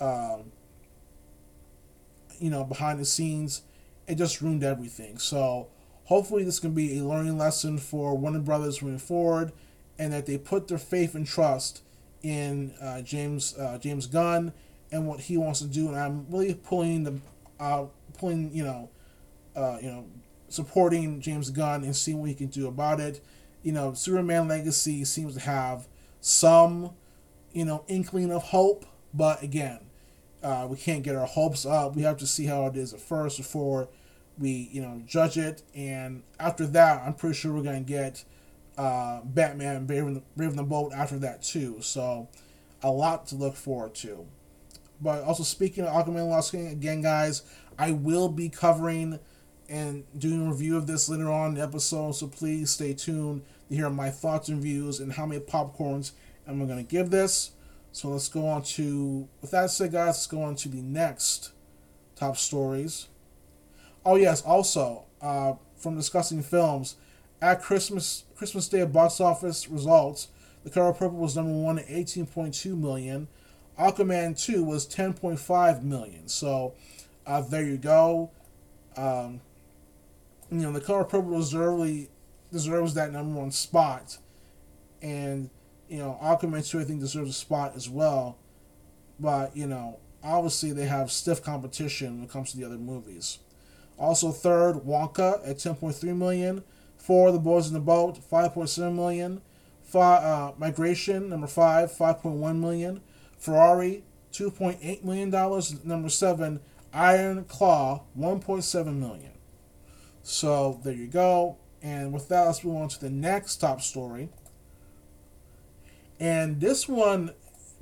um, 0.00 0.52
you 2.40 2.50
know, 2.50 2.64
behind 2.64 2.98
the 2.98 3.04
scenes, 3.04 3.62
it 4.08 4.16
just 4.16 4.42
ruined 4.42 4.64
everything. 4.64 5.18
So 5.18 5.68
hopefully, 6.04 6.42
this 6.42 6.58
can 6.58 6.74
be 6.74 6.98
a 6.98 7.04
learning 7.04 7.38
lesson 7.38 7.78
for 7.78 8.16
Warner 8.16 8.40
Brothers 8.40 8.82
moving 8.82 8.98
forward, 8.98 9.52
and 9.98 10.12
that 10.12 10.26
they 10.26 10.36
put 10.36 10.68
their 10.68 10.78
faith 10.78 11.14
and 11.14 11.26
trust 11.26 11.82
in 12.22 12.74
uh, 12.82 13.02
James 13.02 13.56
uh, 13.56 13.78
James 13.78 14.06
Gunn 14.06 14.52
and 14.90 15.06
what 15.06 15.20
he 15.20 15.36
wants 15.36 15.60
to 15.60 15.66
do. 15.66 15.88
And 15.88 15.96
I'm 15.96 16.26
really 16.28 16.54
pulling 16.54 17.04
the 17.04 17.20
uh, 17.60 17.86
pulling 18.18 18.50
you 18.52 18.64
know, 18.64 18.90
uh, 19.54 19.78
you 19.80 19.90
know, 19.90 20.06
supporting 20.48 21.20
James 21.20 21.50
Gunn 21.50 21.84
and 21.84 21.94
seeing 21.94 22.18
what 22.18 22.28
he 22.28 22.34
can 22.34 22.48
do 22.48 22.66
about 22.66 22.98
it. 22.98 23.20
You 23.62 23.72
know, 23.72 23.92
Superman 23.92 24.48
Legacy 24.48 25.04
seems 25.04 25.34
to 25.34 25.40
have 25.40 25.86
some 26.20 26.94
you 27.52 27.64
know, 27.64 27.84
inkling 27.88 28.30
of 28.32 28.42
hope. 28.44 28.84
But 29.12 29.42
again, 29.42 29.80
uh, 30.42 30.66
we 30.70 30.76
can't 30.76 31.02
get 31.02 31.16
our 31.16 31.26
hopes 31.26 31.66
up. 31.66 31.96
We 31.96 32.02
have 32.02 32.16
to 32.18 32.26
see 32.26 32.46
how 32.46 32.66
it 32.66 32.76
is 32.76 32.94
at 32.94 33.00
first 33.00 33.36
before 33.36 33.88
we, 34.38 34.70
you 34.72 34.80
know, 34.80 35.02
judge 35.06 35.36
it. 35.36 35.62
And 35.74 36.22
after 36.38 36.66
that, 36.68 37.02
I'm 37.04 37.14
pretty 37.14 37.34
sure 37.34 37.52
we're 37.52 37.62
gonna 37.62 37.80
get 37.80 38.24
uh, 38.78 39.20
Batman 39.24 39.86
Brave 39.86 40.22
Brave 40.36 40.56
the 40.56 40.62
Boat 40.62 40.92
after 40.94 41.18
that 41.18 41.42
too. 41.42 41.78
So 41.80 42.28
a 42.82 42.90
lot 42.90 43.26
to 43.28 43.34
look 43.34 43.54
forward 43.54 43.94
to. 43.96 44.26
But 45.00 45.24
also 45.24 45.42
speaking 45.42 45.84
of 45.84 45.92
Aquaman 45.92 46.28
Lost 46.28 46.52
King 46.52 46.68
again, 46.68 47.02
guys, 47.02 47.42
I 47.78 47.92
will 47.92 48.28
be 48.28 48.48
covering 48.48 49.18
and 49.68 50.04
doing 50.18 50.46
a 50.46 50.50
review 50.50 50.76
of 50.76 50.86
this 50.86 51.08
later 51.08 51.30
on 51.30 51.50
in 51.50 51.54
the 51.54 51.62
episode. 51.62 52.12
So 52.12 52.26
please 52.26 52.70
stay 52.70 52.92
tuned 52.92 53.42
to 53.68 53.74
hear 53.74 53.88
my 53.88 54.10
thoughts 54.10 54.48
and 54.48 54.60
views 54.60 55.00
and 55.00 55.12
how 55.12 55.26
many 55.26 55.40
popcorns 55.40 56.12
and 56.50 56.60
we're 56.60 56.66
going 56.66 56.84
to 56.84 56.90
give 56.90 57.10
this. 57.10 57.52
So 57.92 58.08
let's 58.08 58.28
go 58.28 58.46
on 58.46 58.62
to, 58.62 59.28
with 59.40 59.50
that 59.50 59.70
said, 59.70 59.92
guys, 59.92 60.06
let's 60.06 60.26
go 60.26 60.42
on 60.42 60.54
to 60.56 60.68
the 60.68 60.82
next 60.82 61.52
top 62.16 62.36
stories. 62.36 63.08
Oh 64.04 64.16
yes, 64.16 64.42
also 64.42 65.04
uh, 65.20 65.54
from 65.76 65.96
discussing 65.96 66.42
films, 66.42 66.96
at 67.42 67.62
Christmas 67.62 68.24
Christmas 68.36 68.68
Day 68.68 68.84
box 68.84 69.20
office 69.20 69.68
results, 69.68 70.28
The 70.64 70.70
Color 70.70 70.92
Purple 70.92 71.18
was 71.18 71.36
number 71.36 71.52
one 71.52 71.78
at 71.78 71.88
18.2 71.88 72.78
million. 72.78 73.28
Aquaman 73.78 74.38
2 74.42 74.62
was 74.62 74.86
10.5 74.86 75.82
million. 75.82 76.28
So 76.28 76.74
uh, 77.26 77.40
there 77.40 77.64
you 77.64 77.78
go. 77.78 78.30
Um, 78.96 79.40
you 80.50 80.58
know, 80.58 80.72
The 80.72 80.80
Color 80.80 81.04
Purple 81.04 81.38
deservedly 81.38 82.10
deserves 82.52 82.94
that 82.94 83.12
number 83.12 83.38
one 83.38 83.50
spot, 83.52 84.18
and 85.00 85.48
you 85.90 85.98
know, 85.98 86.18
Aquaman 86.22 86.66
2, 86.66 86.80
I 86.80 86.84
think, 86.84 87.00
deserves 87.00 87.30
a 87.30 87.34
spot 87.34 87.72
as 87.74 87.90
well. 87.90 88.38
But, 89.18 89.56
you 89.56 89.66
know, 89.66 89.98
obviously 90.22 90.72
they 90.72 90.86
have 90.86 91.10
stiff 91.10 91.42
competition 91.42 92.16
when 92.16 92.24
it 92.24 92.30
comes 92.30 92.52
to 92.52 92.56
the 92.56 92.64
other 92.64 92.78
movies. 92.78 93.38
Also, 93.98 94.30
third, 94.30 94.76
Wonka 94.76 95.46
at 95.46 95.56
10.3 95.56 96.16
million. 96.16 96.62
Four, 96.96 97.32
The 97.32 97.38
Boys 97.38 97.66
in 97.66 97.74
the 97.74 97.80
Boat, 97.80 98.18
5.7 98.30 98.94
million. 98.94 99.42
Five, 99.82 100.22
uh, 100.22 100.52
Migration, 100.56 101.28
number 101.28 101.48
five, 101.48 101.90
5.1 101.90 102.60
million. 102.60 103.00
Ferrari, 103.36 104.04
2.8 104.32 105.02
million 105.02 105.30
dollars. 105.30 105.84
Number 105.84 106.08
seven, 106.08 106.60
Iron 106.92 107.44
Claw, 107.44 108.02
1.7 108.16 108.96
million. 108.96 109.32
So 110.22 110.80
there 110.84 110.92
you 110.92 111.08
go. 111.08 111.56
And 111.82 112.12
with 112.12 112.28
that, 112.28 112.42
let's 112.42 112.62
move 112.62 112.76
on 112.76 112.88
to 112.90 113.00
the 113.00 113.10
next 113.10 113.56
top 113.56 113.80
story. 113.80 114.28
And 116.20 116.60
this 116.60 116.86
one 116.86 117.32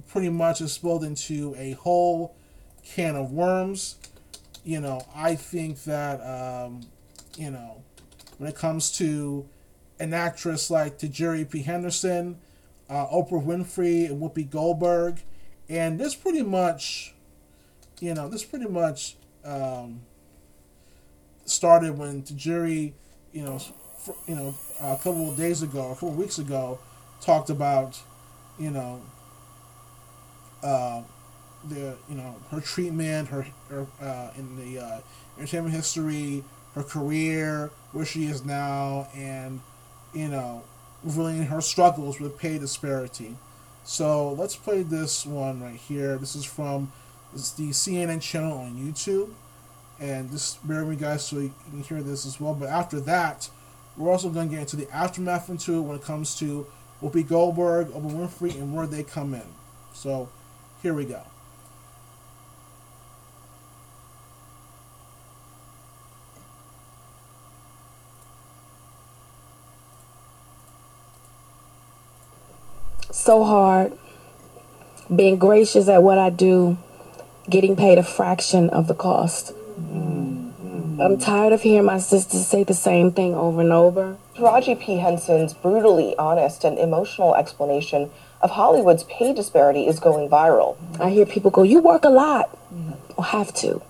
pretty 0.06 0.28
much 0.30 0.60
is 0.60 0.72
spilled 0.72 1.02
into 1.02 1.54
a 1.58 1.72
whole 1.72 2.36
can 2.84 3.16
of 3.16 3.32
worms. 3.32 3.96
You 4.64 4.80
know, 4.80 5.00
I 5.14 5.34
think 5.34 5.82
that, 5.84 6.20
um, 6.20 6.82
you 7.36 7.50
know, 7.50 7.82
when 8.38 8.48
it 8.48 8.54
comes 8.54 8.92
to 8.98 9.46
an 9.98 10.14
actress 10.14 10.70
like 10.70 10.98
Taraji 10.98 11.50
P. 11.50 11.62
Henderson, 11.62 12.38
uh, 12.88 13.06
Oprah 13.06 13.44
Winfrey, 13.44 14.06
and 14.06 14.22
Whoopi 14.22 14.48
Goldberg, 14.48 15.20
and 15.68 15.98
this 15.98 16.14
pretty 16.14 16.42
much, 16.42 17.14
you 18.00 18.14
know, 18.14 18.28
this 18.28 18.44
pretty 18.44 18.68
much 18.68 19.16
um, 19.44 20.00
started 21.44 21.98
when 21.98 22.22
Taraji, 22.22 22.92
you 23.32 23.42
know, 23.42 23.58
for, 23.58 24.14
you 24.28 24.36
know, 24.36 24.54
a 24.80 24.96
couple 24.96 25.30
of 25.30 25.36
days 25.36 25.62
ago, 25.62 25.90
a 25.90 25.94
couple 25.94 26.10
of 26.10 26.16
weeks 26.16 26.38
ago, 26.38 26.78
talked 27.20 27.50
about 27.50 28.00
you 28.58 28.70
know, 28.70 29.00
uh, 30.62 31.02
the 31.68 31.96
you 32.08 32.14
know 32.14 32.36
her 32.50 32.60
treatment, 32.60 33.28
her, 33.28 33.46
her 33.68 33.86
uh, 34.00 34.30
in 34.36 34.56
the 34.56 34.80
uh, 34.80 35.00
entertainment 35.38 35.74
history, 35.74 36.44
her 36.74 36.82
career, 36.82 37.70
where 37.92 38.04
she 38.04 38.26
is 38.26 38.44
now, 38.44 39.08
and 39.14 39.60
you 40.12 40.28
know, 40.28 40.62
revealing 41.04 41.44
her 41.44 41.60
struggles 41.60 42.20
with 42.20 42.38
pay 42.38 42.58
disparity. 42.58 43.36
So 43.84 44.32
let's 44.32 44.56
play 44.56 44.82
this 44.82 45.24
one 45.24 45.62
right 45.62 45.76
here. 45.76 46.16
This 46.16 46.36
is 46.36 46.44
from 46.44 46.92
this 47.32 47.42
is 47.42 47.52
the 47.52 47.70
CNN 47.70 48.20
channel 48.20 48.58
on 48.58 48.74
YouTube, 48.74 49.30
and 50.00 50.30
just 50.30 50.66
bear 50.66 50.84
with 50.84 50.98
me, 50.98 51.04
guys, 51.04 51.24
so 51.24 51.38
you 51.38 51.52
can 51.70 51.82
hear 51.82 52.02
this 52.02 52.26
as 52.26 52.40
well. 52.40 52.54
But 52.54 52.68
after 52.68 53.00
that, 53.00 53.48
we're 53.96 54.10
also 54.10 54.30
going 54.30 54.48
to 54.48 54.54
get 54.54 54.60
into 54.60 54.76
the 54.76 54.90
aftermath 54.94 55.48
into 55.50 55.78
it 55.78 55.80
when 55.80 55.96
it 55.96 56.02
comes 56.02 56.38
to 56.38 56.66
Whoopi 57.02 57.26
Goldberg, 57.26 57.88
Oprah 57.88 58.28
Winfrey, 58.28 58.54
and 58.54 58.74
where 58.74 58.86
they 58.86 59.02
come 59.02 59.34
in. 59.34 59.46
So 59.92 60.28
here 60.82 60.94
we 60.94 61.04
go. 61.04 61.22
So 73.10 73.44
hard. 73.44 73.96
Being 75.14 75.38
gracious 75.38 75.88
at 75.88 76.02
what 76.02 76.18
I 76.18 76.30
do, 76.30 76.78
getting 77.48 77.76
paid 77.76 77.98
a 77.98 78.02
fraction 78.02 78.70
of 78.70 78.88
the 78.88 78.94
cost. 78.94 79.52
Mm, 79.80 80.52
mm, 80.52 80.96
mm. 80.96 81.04
I'm 81.04 81.18
tired 81.18 81.52
of 81.52 81.62
hearing 81.62 81.86
my 81.86 81.98
sisters 81.98 82.46
say 82.46 82.64
the 82.64 82.74
same 82.74 83.12
thing 83.12 83.34
over 83.34 83.60
and 83.60 83.72
over. 83.72 84.16
Taraji 84.38 84.78
P. 84.78 84.98
Henson's 84.98 85.52
brutally 85.52 86.14
honest 86.16 86.62
and 86.62 86.78
emotional 86.78 87.34
explanation 87.34 88.08
of 88.40 88.52
Hollywood's 88.52 89.02
pay 89.04 89.34
disparity 89.34 89.88
is 89.88 89.98
going 89.98 90.28
viral. 90.28 90.76
I 91.00 91.10
hear 91.10 91.26
people 91.26 91.50
go, 91.50 91.64
You 91.64 91.80
work 91.80 92.04
a 92.04 92.08
lot. 92.08 92.56
Well, 93.16 93.26
have 93.26 93.52
to. 93.54 93.82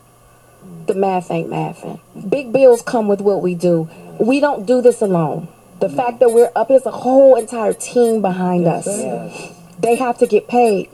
The 0.86 0.94
math 0.94 1.30
ain't 1.30 1.50
mathing. 1.50 2.00
Big 2.30 2.50
bills 2.50 2.80
come 2.80 3.08
with 3.08 3.20
what 3.20 3.42
we 3.42 3.54
do. 3.54 3.90
We 4.18 4.40
don't 4.40 4.64
do 4.64 4.80
this 4.80 5.02
alone. 5.02 5.48
The 5.80 5.90
fact 5.90 6.18
that 6.20 6.30
we're 6.30 6.50
up, 6.56 6.70
is 6.70 6.86
a 6.86 6.90
whole 6.90 7.36
entire 7.36 7.74
team 7.74 8.22
behind 8.22 8.66
us. 8.66 8.86
They 9.78 9.96
have 9.96 10.16
to 10.18 10.26
get 10.26 10.48
paid. 10.48 10.88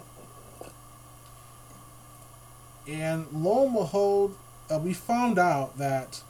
And 2.88 3.27
lo 3.33 3.67
and 3.67 3.73
behold, 3.73 4.37
uh, 4.69 4.79
we 4.79 4.93
found 4.93 5.38
out 5.38 5.79
that 5.79 6.23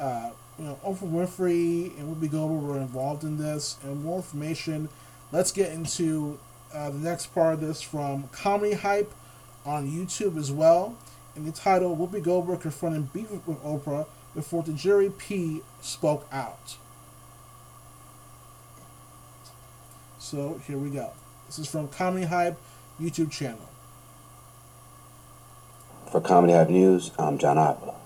uh, 0.00 0.30
you 0.60 0.66
know 0.66 0.78
Oprah 0.84 1.10
Winfrey 1.10 1.98
and 1.98 2.14
Whoopi 2.14 2.30
Goldberg 2.30 2.62
were 2.62 2.76
involved 2.76 3.24
in 3.24 3.38
this. 3.38 3.78
And 3.82 4.04
more 4.04 4.18
information. 4.18 4.90
Let's 5.32 5.52
get 5.52 5.72
into 5.72 6.38
uh, 6.74 6.90
the 6.90 6.98
next 6.98 7.34
part 7.34 7.54
of 7.54 7.60
this 7.60 7.80
from 7.80 8.28
Comedy 8.30 8.74
Hype 8.74 9.12
on 9.64 9.90
YouTube 9.90 10.36
as 10.36 10.52
well. 10.52 10.96
And 11.34 11.46
the 11.46 11.52
title 11.52 11.96
Whoopi 11.96 12.22
Goldberg 12.22 12.60
confronting 12.60 13.08
beef 13.14 13.30
with 13.30 13.62
Oprah 13.64 14.06
before 14.34 14.62
Taraji 14.62 15.16
P 15.16 15.62
spoke 15.80 16.28
out. 16.30 16.76
So 20.18 20.60
here 20.66 20.76
we 20.76 20.90
go. 20.90 21.12
This 21.46 21.58
is 21.58 21.68
from 21.68 21.88
Comedy 21.88 22.26
Hype 22.26 22.58
YouTube 23.00 23.30
channel. 23.30 23.68
For 26.12 26.20
Comedy 26.20 26.52
Hype 26.52 26.68
News, 26.68 27.12
I'm 27.18 27.38
John 27.38 27.56
Appa. 27.56 27.99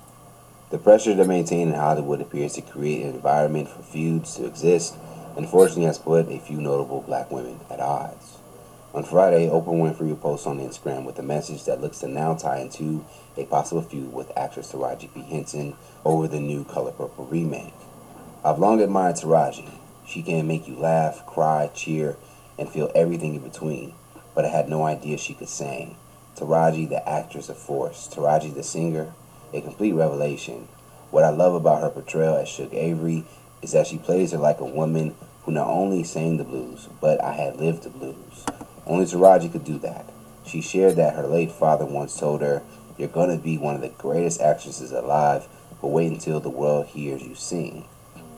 The 0.75 0.81
pressure 0.81 1.15
to 1.15 1.25
maintain 1.25 1.69
in 1.69 1.75
Hollywood 1.75 2.21
appears 2.21 2.55
to 2.55 2.61
create 2.61 3.07
an 3.07 3.15
environment 3.15 3.69
for 3.69 3.85
feuds 3.85 4.35
to 4.35 4.47
exist, 4.47 4.97
and 5.37 5.45
unfortunately 5.45 5.85
has 5.85 5.99
put 5.99 6.29
a 6.29 6.41
few 6.41 6.61
notable 6.61 7.03
black 7.03 7.31
women 7.31 7.61
at 7.71 7.79
odds. 7.79 8.39
On 8.93 9.05
Friday, 9.05 9.47
Oprah 9.47 9.67
Winfrey 9.67 10.09
will 10.09 10.17
post 10.17 10.49
on 10.49 10.59
Instagram 10.59 11.05
with 11.05 11.17
a 11.21 11.23
message 11.23 11.65
that 11.67 11.81
looks 11.81 12.01
to 12.01 12.09
now 12.09 12.35
tie 12.35 12.59
into 12.59 13.05
a 13.37 13.45
possible 13.45 13.83
feud 13.83 14.13
with 14.13 14.37
actress 14.37 14.73
Taraji 14.73 15.15
P. 15.15 15.23
Henson 15.23 15.77
over 16.05 16.27
the 16.27 16.41
new 16.41 16.65
Color 16.65 16.91
Purple 16.91 17.27
remake. 17.27 17.73
I've 18.45 18.59
long 18.59 18.81
admired 18.81 19.15
Taraji. 19.15 19.79
She 20.09 20.25
can 20.25 20.49
make 20.49 20.67
you 20.67 20.75
laugh, 20.75 21.25
cry, 21.25 21.71
cheer, 21.73 22.17
and 22.59 22.69
feel 22.69 22.91
everything 22.97 23.37
in 23.37 23.43
between, 23.43 23.95
but 24.35 24.45
I 24.45 24.49
had 24.49 24.69
no 24.69 24.83
idea 24.83 25.19
she 25.19 25.35
could 25.35 25.49
sing. 25.49 25.97
Taraji, 26.35 26.89
the 26.89 27.09
actress 27.09 27.49
of 27.49 27.59
Force, 27.59 28.09
Taraji, 28.13 28.53
the 28.53 28.65
singer, 28.65 29.15
a 29.55 29.61
complete 29.61 29.93
revelation. 29.93 30.67
What 31.11 31.25
I 31.25 31.31
love 31.31 31.55
about 31.55 31.81
her 31.81 31.90
portrayal 31.90 32.37
as 32.37 32.49
Shug 32.49 32.75
Avery 32.75 33.25
is 33.62 33.73
that 33.73 33.87
she 33.87 33.99
plays 33.99 34.33
her 34.33 34.38
like 34.38 34.61
a 34.61 34.64
woman 34.64 35.14
who 35.45 35.53
not 35.53 35.69
only 35.69 36.03
sang 36.03 36.37
the 36.37 36.45
blues, 36.45 36.88
but 37.01 37.23
I 37.23 37.35
had 37.35 37.57
lived 37.57 37.85
the 37.85 37.90
blues. 37.90 38.45
Only 38.87 39.05
Taraji 39.05 39.53
could 39.53 39.64
do 39.64 39.79
that. 39.79 40.11
She 40.45 40.61
shared 40.61 40.97
that 40.97 41.14
her 41.14 41.27
late 41.27 41.53
father 41.53 41.87
once 41.87 42.19
told 42.19 42.43
her, 42.43 42.62
You're 42.99 43.09
to 43.09 43.40
be 43.43 43.57
one 43.57 43.77
of 43.77 43.81
the 43.81 43.88
greatest 43.90 44.40
actresses 44.40 44.90
alive, 44.90 45.47
but 45.81 45.88
wait 45.88 46.11
until 46.11 46.40
the 46.40 46.51
world 46.51 46.87
hears 46.87 47.23
you 47.23 47.35
sing. 47.35 47.87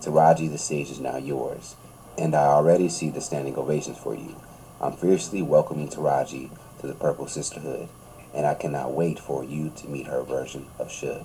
Taraji, 0.02 0.50
the 0.50 0.59
stage 0.59 0.90
is 0.90 1.00
now 1.00 1.16
yours, 1.16 1.76
and 2.18 2.35
I 2.35 2.44
already 2.44 2.88
see 2.88 3.09
the 3.09 3.20
standing 3.20 3.57
ovations 3.57 3.98
for 3.98 4.14
you. 4.14 4.37
I'm 4.81 4.92
fiercely 4.92 5.40
welcoming 5.40 5.88
Taraji 5.88 6.50
to 6.81 6.87
the 6.87 6.94
Purple 6.94 7.26
Sisterhood, 7.26 7.88
and 8.37 8.46
I 8.46 8.55
cannot 8.55 8.92
wait 8.92 9.18
for 9.18 9.42
you 9.42 9.72
to 9.77 9.88
meet 9.88 10.07
her 10.07 10.22
version 10.22 10.66
of 10.79 10.92
Shug. 10.92 11.25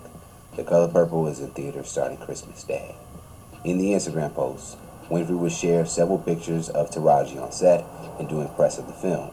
The 0.56 0.64
Color 0.64 0.88
Purple 0.88 1.28
is 1.28 1.42
in 1.42 1.52
theaters 1.52 1.90
starting 1.90 2.18
Christmas 2.18 2.64
Day. 2.64 2.96
In 3.66 3.78
the 3.78 3.92
Instagram 3.92 4.34
post, 4.34 4.78
Winfrey 5.10 5.38
would 5.38 5.52
share 5.52 5.86
several 5.86 6.18
pictures 6.18 6.70
of 6.70 6.90
Taraji 6.90 7.42
on 7.42 7.52
set 7.52 7.86
and 8.18 8.30
doing 8.30 8.48
press 8.56 8.78
of 8.78 8.88
the 8.88 8.94
film. 8.94 9.30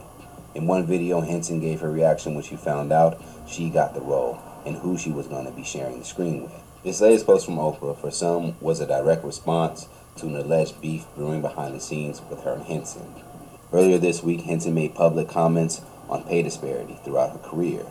In 0.54 0.66
one 0.66 0.86
video, 0.86 1.20
Henson 1.20 1.60
gave 1.60 1.80
her 1.80 1.90
reaction 1.90 2.34
when 2.34 2.42
she 2.42 2.56
found 2.56 2.92
out 2.92 3.22
she 3.46 3.70
got 3.70 3.94
the 3.94 4.00
role 4.00 4.40
and 4.66 4.76
who 4.76 4.98
she 4.98 5.10
was 5.10 5.28
going 5.28 5.46
to 5.46 5.52
be 5.52 5.62
sharing 5.62 6.00
the 6.00 6.04
screen 6.04 6.42
with. 6.42 6.52
This 6.82 7.00
latest 7.00 7.26
post 7.26 7.46
from 7.46 7.56
Oprah, 7.56 7.96
for 7.96 8.10
some, 8.10 8.56
was 8.60 8.80
a 8.80 8.86
direct 8.86 9.24
response 9.24 9.88
to 10.16 10.26
an 10.26 10.36
alleged 10.36 10.80
beef 10.80 11.04
brewing 11.14 11.42
behind 11.42 11.74
the 11.74 11.80
scenes 11.80 12.20
with 12.28 12.42
her 12.42 12.54
and 12.54 12.64
Henson. 12.64 13.14
Earlier 13.72 13.98
this 13.98 14.22
week, 14.22 14.42
Henson 14.42 14.74
made 14.74 14.94
public 14.94 15.28
comments 15.28 15.80
on 16.08 16.24
pay 16.24 16.42
disparity 16.42 16.98
throughout 17.04 17.32
her 17.32 17.38
career. 17.38 17.86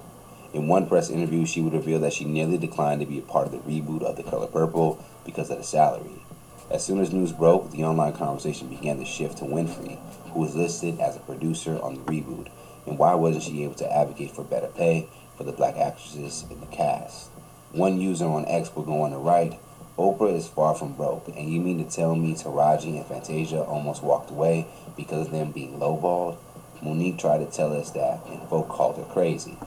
In 0.54 0.68
one 0.68 0.88
press 0.88 1.10
interview, 1.10 1.46
she 1.46 1.62
would 1.62 1.74
reveal 1.74 2.00
that 2.00 2.14
she 2.14 2.26
nearly 2.26 2.58
declined 2.58 3.02
to 3.02 3.08
be 3.08 3.20
a 3.20 3.22
part 3.22 3.48
of 3.48 3.52
the 3.52 3.60
reboot 3.60 4.02
of 4.04 4.16
The 4.16 4.24
Color 4.24 4.48
Purple 4.48 5.04
because 5.26 5.50
of 5.50 5.58
the 5.58 5.64
salary. 5.64 6.24
As 6.70 6.84
soon 6.84 7.00
as 7.00 7.14
news 7.14 7.32
broke, 7.32 7.72
the 7.72 7.84
online 7.84 8.14
conversation 8.14 8.68
began 8.68 8.98
to 9.00 9.06
shift 9.06 9.38
to 9.38 9.46
Winfrey, 9.46 10.00
who 10.32 10.40
was 10.40 10.56
listed 10.56 11.00
as 11.00 11.16
a 11.16 11.20
producer 11.20 11.80
on 11.82 11.96
the 11.96 12.02
reboot, 12.02 12.50
and 12.86 12.98
why 12.98 13.14
wasn't 13.14 13.44
she 13.44 13.64
able 13.64 13.76
to 13.76 13.94
advocate 13.94 14.32
for 14.32 14.44
better 14.44 14.68
pay 14.68 15.08
for 15.38 15.44
the 15.44 15.52
black 15.52 15.76
actresses 15.78 16.46
in 16.50 16.60
the 16.60 16.66
cast? 16.68 17.30
One 17.72 18.00
user 18.00 18.26
on 18.26 18.46
X 18.46 18.74
would 18.76 18.86
go 18.86 19.04
on 19.04 19.12
to 19.12 19.18
write, 19.18 19.60
Oprah 19.98 20.36
is 20.36 20.48
far 20.48 20.76
from 20.76 20.94
broke, 20.94 21.28
and 21.28 21.50
you 21.50 21.60
mean 21.60 21.84
to 21.84 21.90
tell 21.90 22.16
me 22.16 22.34
Taraji 22.34 22.98
and 22.98 23.06
Fantasia 23.06 23.62
almost 23.62 24.04
walked 24.04 24.30
away 24.30 24.68
because 24.96 25.28
of 25.28 25.34
them 25.34 25.52
being 25.52 25.80
lowballed? 25.80 26.38
Mo'Nique 26.82 27.18
tried 27.18 27.40
to 27.40 27.46
tell 27.46 27.74
us 27.74 27.92
that, 27.92 28.22
and 28.28 28.48
folk 28.50 28.70
called 28.70 28.98
her 28.98 29.04
crazy. 29.04 29.58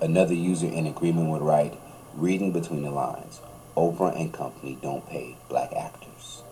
Another 0.00 0.34
user 0.34 0.66
in 0.66 0.86
agreement 0.86 1.28
would 1.30 1.42
write, 1.42 1.78
reading 2.14 2.52
between 2.52 2.82
the 2.82 2.90
lines, 2.90 3.40
Oprah 3.76 4.18
and 4.18 4.32
company 4.32 4.78
don't 4.82 5.08
pay 5.08 5.36
black 5.48 5.72
actors. 5.72 6.42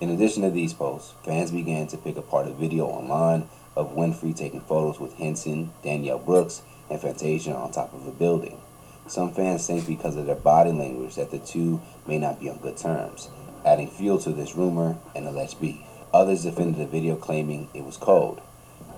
In 0.00 0.10
addition 0.10 0.42
to 0.42 0.50
these 0.50 0.74
posts, 0.74 1.14
fans 1.24 1.50
began 1.50 1.86
to 1.88 1.96
pick 1.96 2.16
apart 2.16 2.46
a 2.46 2.52
video 2.52 2.86
online 2.86 3.48
of 3.74 3.94
Winfrey 3.96 4.36
taking 4.36 4.60
photos 4.60 5.00
with 5.00 5.14
Henson, 5.14 5.72
Danielle 5.82 6.18
Brooks, 6.18 6.62
and 6.90 7.00
Fantasia 7.00 7.54
on 7.54 7.72
top 7.72 7.92
of 7.92 8.06
a 8.06 8.10
building. 8.10 8.60
Some 9.06 9.32
fans 9.32 9.66
think 9.66 9.86
because 9.86 10.16
of 10.16 10.26
their 10.26 10.34
body 10.34 10.70
language 10.70 11.14
that 11.14 11.30
the 11.30 11.38
two 11.38 11.80
may 12.06 12.18
not 12.18 12.40
be 12.40 12.50
on 12.50 12.58
good 12.58 12.76
terms, 12.76 13.28
adding 13.64 13.88
fuel 13.88 14.18
to 14.20 14.30
this 14.30 14.54
rumor 14.54 14.98
and 15.16 15.26
alleged 15.26 15.60
beef. 15.60 15.80
Others 16.12 16.44
defended 16.44 16.80
the 16.80 16.86
video 16.86 17.16
claiming 17.16 17.68
it 17.74 17.84
was 17.84 17.96
cold. 17.96 18.40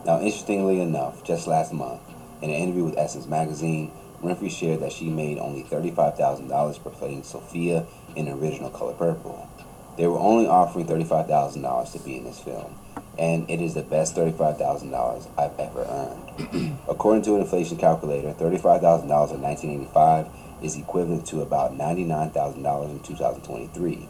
Now, 0.04 0.20
interestingly 0.20 0.80
enough, 0.80 1.22
just 1.24 1.46
last 1.46 1.72
month, 1.72 2.00
in 2.40 2.50
an 2.50 2.56
interview 2.56 2.84
with 2.84 2.96
Essence 2.96 3.26
Magazine, 3.26 3.92
Winfrey 4.22 4.50
shared 4.50 4.80
that 4.80 4.92
she 4.92 5.10
made 5.10 5.38
only 5.38 5.62
$35,000 5.64 6.82
for 6.82 6.90
playing 6.90 7.22
Sophia 7.22 7.86
in 8.16 8.26
the 8.26 8.32
original 8.32 8.70
Color 8.70 8.94
Purple. 8.94 9.48
They 9.96 10.06
were 10.06 10.18
only 10.18 10.46
offering 10.46 10.86
$35,000 10.86 11.92
to 11.92 11.98
be 11.98 12.16
in 12.16 12.24
this 12.24 12.38
film, 12.38 12.74
and 13.18 13.48
it 13.50 13.60
is 13.60 13.74
the 13.74 13.82
best 13.82 14.16
$35,000 14.16 15.28
I've 15.38 15.58
ever 15.58 15.82
earned. 15.82 16.78
According 16.88 17.22
to 17.24 17.34
an 17.34 17.42
inflation 17.42 17.76
calculator, 17.76 18.32
$35,000 18.32 19.02
in 19.02 19.42
1985 19.42 20.28
is 20.62 20.76
equivalent 20.76 21.26
to 21.26 21.42
about 21.42 21.76
$99,000 21.76 22.90
in 22.90 23.00
2023. 23.00 24.08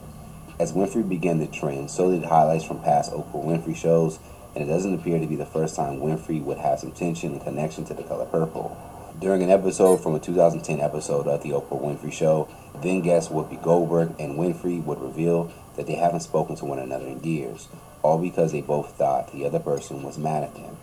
As 0.59 0.73
Winfrey 0.73 1.09
began 1.09 1.39
the 1.39 1.47
trend, 1.47 1.91
so 1.91 2.11
did 2.11 2.25
highlights 2.25 2.65
from 2.65 2.81
past 2.83 3.13
Oprah 3.13 3.45
Winfrey 3.45 3.75
shows, 3.75 4.19
and 4.55 4.65
it 4.65 4.67
doesn't 4.67 4.95
appear 4.95 5.19
to 5.19 5.27
be 5.27 5.37
the 5.37 5.47
first 5.47 5.77
time 5.77 6.01
Winfrey 6.01 6.43
would 6.43 6.59
have 6.59 6.81
some 6.81 6.93
tension 6.93 7.33
and 7.33 7.43
connection 7.43 7.85
to 7.85 7.95
the 7.95 8.03
color 8.03 8.27
purple. 8.27 8.77
During 9.21 9.43
an 9.43 9.51
episode 9.51 10.03
from 10.03 10.15
a 10.15 10.21
2010 10.21 10.81
episode 10.81 11.27
of 11.27 11.43
The 11.43 11.51
Oprah 11.51 11.81
Winfrey 11.81 12.13
Show, 12.13 12.49
then 12.83 13.03
guest 13.03 13.31
Whoopi 13.31 13.63
Goldberg 13.63 14.15
and 14.19 14.39
Winfrey 14.39 14.83
would 14.85 15.01
reveal 15.01 15.53
that 15.77 15.87
they 15.87 15.95
haven't 15.95 16.21
spoken 16.21 16.57
to 16.57 16.65
one 16.65 16.79
another 16.79 17.07
in 17.07 17.23
years, 17.23 17.69
all 18.03 18.19
because 18.19 18.53
they 18.53 18.63
both 18.63 18.97
thought 18.97 19.33
the 19.33 19.45
other 19.45 19.59
person 19.59 20.03
was 20.03 20.17
mad 20.17 20.45
at 20.45 20.55
them. 20.55 20.77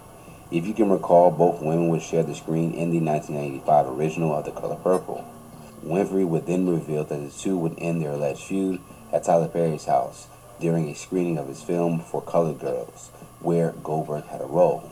If 0.52 0.66
you 0.66 0.74
can 0.74 0.90
recall, 0.90 1.32
both 1.32 1.62
women 1.62 1.90
would 1.90 2.02
share 2.02 2.24
the 2.24 2.36
screen 2.36 2.74
in 2.74 2.92
the 2.92 3.00
1995 3.00 3.88
original 3.88 4.36
of 4.36 4.46
The 4.46 4.52
Color 4.52 4.78
Purple. 4.78 5.26
Winfrey 5.84 6.28
would 6.28 6.46
then 6.46 6.68
reveal 6.68 7.04
that 7.04 7.18
the 7.18 7.30
two 7.30 7.58
would 7.58 7.76
end 7.78 8.02
their 8.02 8.12
alleged 8.12 8.44
feud 8.44 8.80
at 9.12 9.24
Tyler 9.24 9.48
Perry's 9.48 9.86
house 9.86 10.28
during 10.60 10.90
a 10.90 10.96
screening 10.96 11.38
of 11.38 11.48
his 11.48 11.62
film 11.62 12.00
For 12.00 12.22
Colored 12.22 12.60
Girls, 12.60 13.12
where 13.40 13.72
Goldberg 13.84 14.26
had 14.26 14.42
a 14.42 14.46
role. 14.46 14.92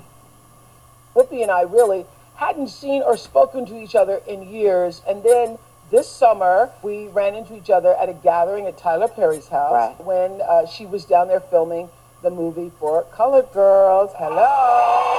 Whoopi 1.16 1.42
and 1.42 1.52
I 1.52 1.62
really 1.62 2.06
hadn't 2.36 2.70
seen 2.70 3.02
or 3.02 3.18
spoken 3.18 3.66
to 3.68 3.82
each 3.82 3.96
other 3.96 4.22
in 4.28 4.50
years, 4.50 5.02
and 5.08 5.24
then 5.24 5.58
this 5.92 6.10
summer 6.10 6.72
we 6.84 7.08
ran 7.08 7.36
into 7.36 7.56
each 7.56 7.70
other 7.70 7.96
at 7.96 8.10
a 8.10 8.14
gathering 8.14 8.66
at 8.66 8.78
Tyler 8.78 9.08
Perry's 9.08 9.48
house 9.48 9.72
Right. 9.72 10.06
when 10.06 10.42
uh, 10.42 10.66
she 10.66 10.86
was 10.86 11.06
down 11.06 11.28
there 11.28 11.40
filming 11.40 11.90
the 12.24 12.32
movie 12.32 12.72
for 12.80 13.04
Colored 13.14 13.52
Girls. 13.54 14.12
Hello. 14.18 15.12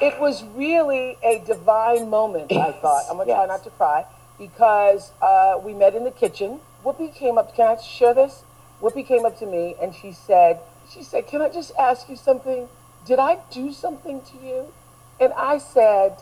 It 0.00 0.18
was 0.20 0.42
really 0.54 1.16
a 1.22 1.38
divine 1.46 2.10
moment, 2.10 2.52
I 2.52 2.72
thought. 2.72 3.04
I'm 3.08 3.16
going 3.16 3.28
to 3.28 3.34
try 3.34 3.46
not 3.46 3.62
to 3.64 3.70
cry 3.70 4.04
because 4.38 5.12
uh, 5.22 5.58
we 5.62 5.72
met 5.72 5.94
in 5.94 6.04
the 6.04 6.10
kitchen. 6.10 6.60
Whoopi 6.84 7.14
came 7.14 7.38
up. 7.38 7.54
Can 7.54 7.78
I 7.78 7.80
share 7.80 8.12
this? 8.12 8.42
Whoopi 8.82 9.06
came 9.06 9.24
up 9.24 9.38
to 9.38 9.46
me 9.46 9.76
and 9.80 9.94
she 9.94 10.12
said, 10.12 10.58
she 10.94 11.02
said, 11.02 11.26
can 11.26 11.42
I 11.42 11.48
just 11.48 11.72
ask 11.78 12.08
you 12.08 12.16
something? 12.16 12.68
Did 13.06 13.18
I 13.18 13.38
do 13.50 13.72
something 13.72 14.22
to 14.22 14.36
you? 14.46 14.72
And 15.20 15.32
I 15.34 15.58
said, 15.58 16.16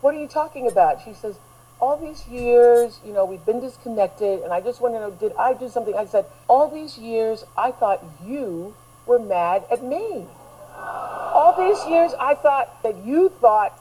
what 0.00 0.14
are 0.14 0.18
you 0.20 0.28
talking 0.28 0.66
about? 0.66 1.02
She 1.04 1.14
says, 1.14 1.38
all 1.80 1.96
these 1.96 2.26
years, 2.28 3.00
you 3.04 3.12
know, 3.12 3.24
we've 3.24 3.44
been 3.44 3.60
disconnected, 3.60 4.40
and 4.42 4.52
I 4.52 4.60
just 4.60 4.80
want 4.80 4.94
to 4.94 5.00
know, 5.00 5.10
did 5.10 5.32
I 5.38 5.52
do 5.54 5.68
something? 5.68 5.94
I 5.94 6.06
said, 6.06 6.24
all 6.48 6.68
these 6.68 6.96
years, 6.98 7.44
I 7.56 7.70
thought 7.70 8.02
you 8.24 8.74
were 9.06 9.18
mad 9.18 9.64
at 9.70 9.84
me. 9.84 10.26
All 10.78 11.54
these 11.58 11.84
years, 11.88 12.12
I 12.18 12.34
thought 12.34 12.82
that 12.82 12.96
you 13.04 13.28
thought, 13.40 13.78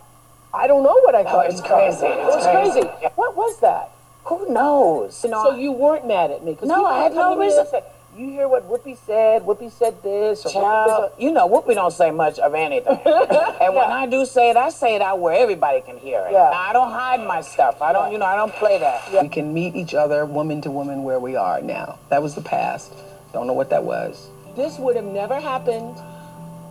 I 0.54 0.68
don't 0.68 0.84
know 0.84 1.00
what 1.02 1.16
I 1.16 1.24
thought. 1.24 1.46
Oh, 1.46 1.50
it's 1.50 1.62
you 1.62 1.68
crazy. 1.68 2.06
It 2.06 2.18
It's 2.20 2.36
was 2.36 2.46
crazy. 2.46 2.82
crazy. 2.88 3.08
What 3.16 3.36
was 3.36 3.60
that? 3.62 3.92
Who 4.26 4.50
knows? 4.52 5.16
So 5.16 5.56
you 5.56 5.72
weren't 5.72 6.08
mad 6.08 6.32
at 6.32 6.44
me? 6.44 6.58
No, 6.64 6.86
I 6.86 7.04
had 7.04 7.14
no 7.14 7.34
to 7.36 7.40
me 7.40 7.48
and 7.48 7.58
reason- 7.66 7.82
You 8.16 8.30
hear 8.30 8.48
what 8.48 8.70
Whoopi 8.70 8.96
said? 9.06 9.42
Whoopi 9.44 9.70
said 9.72 10.02
this. 10.02 10.46
Or 10.46 10.50
Whoopi 10.50 10.54
Child, 10.54 11.12
said- 11.18 11.22
You 11.24 11.32
know, 11.32 11.50
Whoopi 11.50 11.76
don't 11.76 11.92
say 11.92 12.12
much 12.12 12.40
of 12.40 12.54
anything. 12.54 12.98
and 13.06 13.76
when 13.76 13.92
I 13.92 14.06
do 14.10 14.26
say 14.26 14.50
it, 14.52 14.56
I 14.56 14.70
say 14.70 14.96
it 14.96 15.02
out 15.02 15.20
where 15.20 15.36
everybody 15.36 15.82
can 15.82 15.98
hear 15.98 16.22
it. 16.22 16.32
Yeah. 16.32 16.50
Now, 16.52 16.62
I 16.62 16.72
don't 16.74 16.92
hide 16.92 17.26
my 17.28 17.42
stuff. 17.42 17.82
I 17.82 17.92
don't, 17.92 18.12
you 18.14 18.18
know, 18.18 18.26
I 18.26 18.38
don't 18.38 18.54
play 18.54 18.78
that. 18.80 19.22
We 19.22 19.28
can 19.28 19.54
meet 19.54 19.76
each 19.76 19.94
other, 19.94 20.26
woman 20.26 20.62
to 20.62 20.72
woman, 20.72 21.04
where 21.04 21.20
we 21.20 21.36
are 21.36 21.62
now. 21.62 22.00
That 22.10 22.24
was 22.24 22.36
the 22.36 22.42
past. 22.42 22.94
Don't 23.34 23.48
know 23.48 23.54
what 23.54 23.70
that 23.72 23.84
was. 23.84 24.30
this 24.56 24.80
would 24.80 24.96
have 24.96 25.04
never 25.06 25.38
happened 25.38 25.98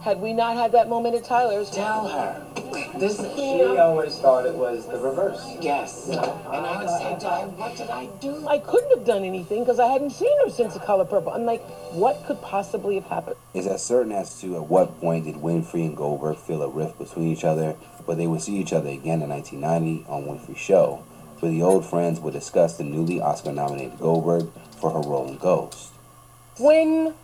had 0.04 0.20
we 0.20 0.34
not 0.34 0.54
had 0.54 0.70
that 0.72 0.86
moment 0.86 1.14
at 1.14 1.24
Tyler's. 1.24 1.70
Tell 1.70 2.06
her. 2.06 2.44
This 2.98 3.16
She 3.34 3.62
always 3.78 4.16
thought 4.18 4.44
it 4.44 4.54
was 4.54 4.86
the 4.86 4.98
reverse. 4.98 5.42
Yes. 5.62 6.08
And 6.08 6.20
I 6.20 6.78
would 6.78 6.90
say 6.90 7.16
to 7.20 7.30
her, 7.30 7.46
what 7.48 7.74
did 7.74 7.88
I 7.88 8.06
do? 8.20 8.46
I 8.46 8.58
couldn't 8.58 8.90
have 8.96 9.06
done 9.06 9.24
anything 9.24 9.60
because 9.60 9.80
I 9.80 9.86
hadn't 9.86 10.10
seen 10.10 10.36
her 10.44 10.50
since 10.50 10.74
The 10.74 10.80
Color 10.80 11.06
Purple. 11.06 11.32
I'm 11.32 11.46
like, 11.46 11.62
what 11.92 12.22
could 12.26 12.40
possibly 12.42 12.96
have 12.96 13.06
happened? 13.06 13.36
Is 13.54 13.66
as 13.66 13.82
certain 13.82 14.12
as 14.12 14.38
to 14.42 14.56
at 14.56 14.68
what 14.68 15.00
point 15.00 15.24
did 15.24 15.36
Winfrey 15.36 15.86
and 15.86 15.96
Goldberg 15.96 16.36
feel 16.36 16.62
a 16.62 16.68
rift 16.68 16.98
between 16.98 17.28
each 17.28 17.44
other, 17.44 17.74
but 18.06 18.18
they 18.18 18.26
would 18.26 18.42
see 18.42 18.56
each 18.56 18.74
other 18.74 18.90
again 18.90 19.22
in 19.22 19.30
1990 19.30 20.04
on 20.06 20.24
Winfrey's 20.24 20.58
show, 20.60 21.02
where 21.40 21.50
the 21.50 21.62
old 21.62 21.86
friends 21.86 22.20
would 22.20 22.34
discuss 22.34 22.76
the 22.76 22.84
newly 22.84 23.22
Oscar-nominated 23.22 23.98
Goldberg 23.98 24.50
for 24.78 24.90
her 24.90 25.00
role 25.00 25.28
in 25.28 25.38
Ghost. 25.38 25.92
when 26.58 27.14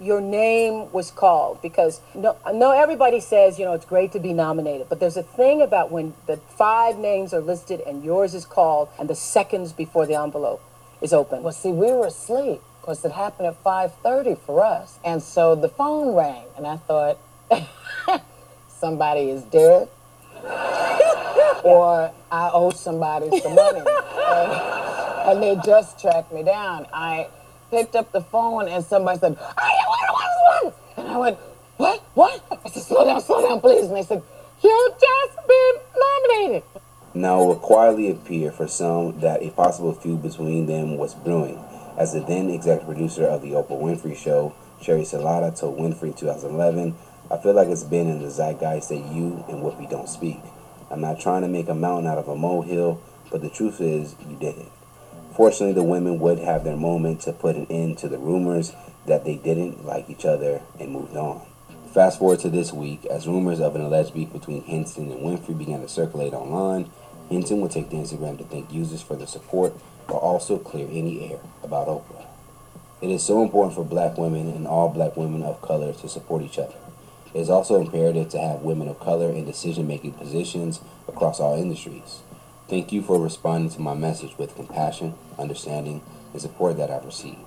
your 0.00 0.20
name 0.20 0.90
was 0.92 1.10
called 1.10 1.62
because 1.62 2.00
no, 2.14 2.36
no 2.52 2.72
everybody 2.72 3.20
says 3.20 3.58
you 3.58 3.64
know 3.64 3.72
it's 3.72 3.84
great 3.84 4.10
to 4.12 4.18
be 4.18 4.32
nominated 4.32 4.88
but 4.88 4.98
there's 4.98 5.16
a 5.16 5.22
thing 5.22 5.62
about 5.62 5.90
when 5.90 6.12
the 6.26 6.36
five 6.36 6.98
names 6.98 7.32
are 7.32 7.40
listed 7.40 7.80
and 7.86 8.04
yours 8.04 8.34
is 8.34 8.44
called 8.44 8.88
and 8.98 9.08
the 9.08 9.14
seconds 9.14 9.72
before 9.72 10.04
the 10.06 10.14
envelope 10.14 10.60
is 11.00 11.12
open 11.12 11.42
Well, 11.42 11.52
see, 11.52 11.70
we 11.70 11.92
were 11.92 12.06
asleep 12.06 12.60
because 12.84 13.02
it 13.02 13.12
happened 13.12 13.46
at 13.48 13.64
5.30 13.64 14.38
for 14.40 14.62
us. 14.62 14.98
And 15.02 15.22
so 15.22 15.54
the 15.54 15.70
phone 15.70 16.14
rang, 16.14 16.44
and 16.54 16.66
I 16.66 16.76
thought, 16.76 17.18
somebody 18.68 19.30
is 19.30 19.42
dead, 19.44 19.88
or 21.64 22.12
I 22.30 22.50
owe 22.52 22.70
somebody 22.74 23.40
some 23.40 23.54
money. 23.54 23.80
and, 23.80 24.52
and 25.30 25.42
they 25.42 25.56
just 25.64 25.98
tracked 25.98 26.30
me 26.30 26.42
down. 26.42 26.86
I 26.92 27.28
picked 27.70 27.96
up 27.96 28.12
the 28.12 28.20
phone, 28.20 28.68
and 28.68 28.84
somebody 28.84 29.18
said, 29.18 29.38
I 29.40 29.73
one, 29.88 30.72
one. 30.72 30.74
And 30.96 31.08
I 31.08 31.18
went, 31.18 31.38
what, 31.76 32.00
what? 32.14 32.44
I 32.50 32.68
said, 32.70 32.82
slow 32.82 33.04
down, 33.04 33.20
slow 33.20 33.46
down, 33.46 33.60
please. 33.60 33.86
And 33.86 33.96
they 33.96 34.02
said, 34.02 34.22
you 34.62 34.94
just 35.00 35.46
been 35.46 35.74
nominated. 35.96 36.62
Now 37.14 37.42
it 37.42 37.46
would 37.46 37.58
quietly 37.58 38.10
appear 38.10 38.50
for 38.50 38.66
some 38.66 39.20
that 39.20 39.42
a 39.42 39.50
possible 39.50 39.92
feud 39.92 40.22
between 40.22 40.66
them 40.66 40.96
was 40.96 41.14
brewing, 41.14 41.62
as 41.96 42.12
the 42.12 42.20
then 42.20 42.50
executive 42.50 42.86
producer 42.86 43.24
of 43.24 43.42
the 43.42 43.52
Oprah 43.52 43.80
Winfrey 43.80 44.16
Show, 44.16 44.54
Sheri 44.80 45.02
Salata, 45.02 45.58
told 45.58 45.78
Winfrey 45.78 46.08
in 46.08 46.14
2011, 46.14 46.94
I 47.30 47.38
feel 47.38 47.54
like 47.54 47.68
it's 47.68 47.84
been 47.84 48.08
in 48.08 48.20
the 48.20 48.30
zeitgeist 48.30 48.90
that 48.90 48.96
you 48.96 49.44
and 49.48 49.62
Whoopi 49.62 49.88
don't 49.88 50.08
speak. 50.08 50.40
I'm 50.90 51.00
not 51.00 51.18
trying 51.18 51.42
to 51.42 51.48
make 51.48 51.68
a 51.68 51.74
mountain 51.74 52.06
out 52.06 52.18
of 52.18 52.28
a 52.28 52.36
molehill, 52.36 53.00
but 53.30 53.40
the 53.40 53.48
truth 53.48 53.80
is, 53.80 54.14
you 54.28 54.36
didn't. 54.36 54.70
Fortunately, 55.34 55.72
the 55.72 55.82
women 55.82 56.20
would 56.20 56.38
have 56.38 56.64
their 56.64 56.76
moment 56.76 57.22
to 57.22 57.32
put 57.32 57.56
an 57.56 57.66
end 57.70 57.98
to 57.98 58.08
the 58.08 58.18
rumors 58.18 58.72
that 59.06 59.24
they 59.24 59.36
didn't 59.36 59.84
like 59.84 60.08
each 60.08 60.24
other 60.24 60.62
and 60.78 60.92
moved 60.92 61.16
on. 61.16 61.46
Fast 61.92 62.18
forward 62.18 62.40
to 62.40 62.50
this 62.50 62.72
week, 62.72 63.06
as 63.06 63.28
rumors 63.28 63.60
of 63.60 63.76
an 63.76 63.82
alleged 63.82 64.14
beef 64.14 64.32
between 64.32 64.64
Henson 64.64 65.12
and 65.12 65.20
Winfrey 65.20 65.56
began 65.56 65.80
to 65.80 65.88
circulate 65.88 66.32
online, 66.32 66.90
Henson 67.30 67.60
would 67.60 67.70
take 67.70 67.88
to 67.90 67.96
Instagram 67.96 68.36
to 68.38 68.44
thank 68.44 68.72
users 68.72 69.00
for 69.00 69.16
their 69.16 69.26
support, 69.26 69.74
but 70.06 70.16
also 70.16 70.58
clear 70.58 70.88
any 70.90 71.30
air 71.30 71.38
about 71.62 71.86
Oprah. 71.86 72.26
It 73.00 73.10
is 73.10 73.22
so 73.22 73.42
important 73.42 73.74
for 73.74 73.84
black 73.84 74.16
women 74.18 74.48
and 74.48 74.66
all 74.66 74.88
black 74.88 75.16
women 75.16 75.42
of 75.42 75.60
color 75.62 75.92
to 75.92 76.08
support 76.08 76.42
each 76.42 76.58
other. 76.58 76.74
It 77.34 77.40
is 77.40 77.50
also 77.50 77.80
imperative 77.80 78.28
to 78.30 78.38
have 78.38 78.62
women 78.62 78.88
of 78.88 79.00
color 79.00 79.30
in 79.30 79.44
decision 79.44 79.86
making 79.86 80.12
positions 80.12 80.80
across 81.06 81.40
all 81.40 81.56
industries. 81.56 82.20
Thank 82.68 82.92
you 82.92 83.02
for 83.02 83.20
responding 83.20 83.70
to 83.72 83.80
my 83.80 83.94
message 83.94 84.38
with 84.38 84.56
compassion, 84.56 85.14
understanding, 85.38 86.00
and 86.32 86.40
support 86.40 86.76
that 86.78 86.90
I've 86.90 87.04
received. 87.04 87.38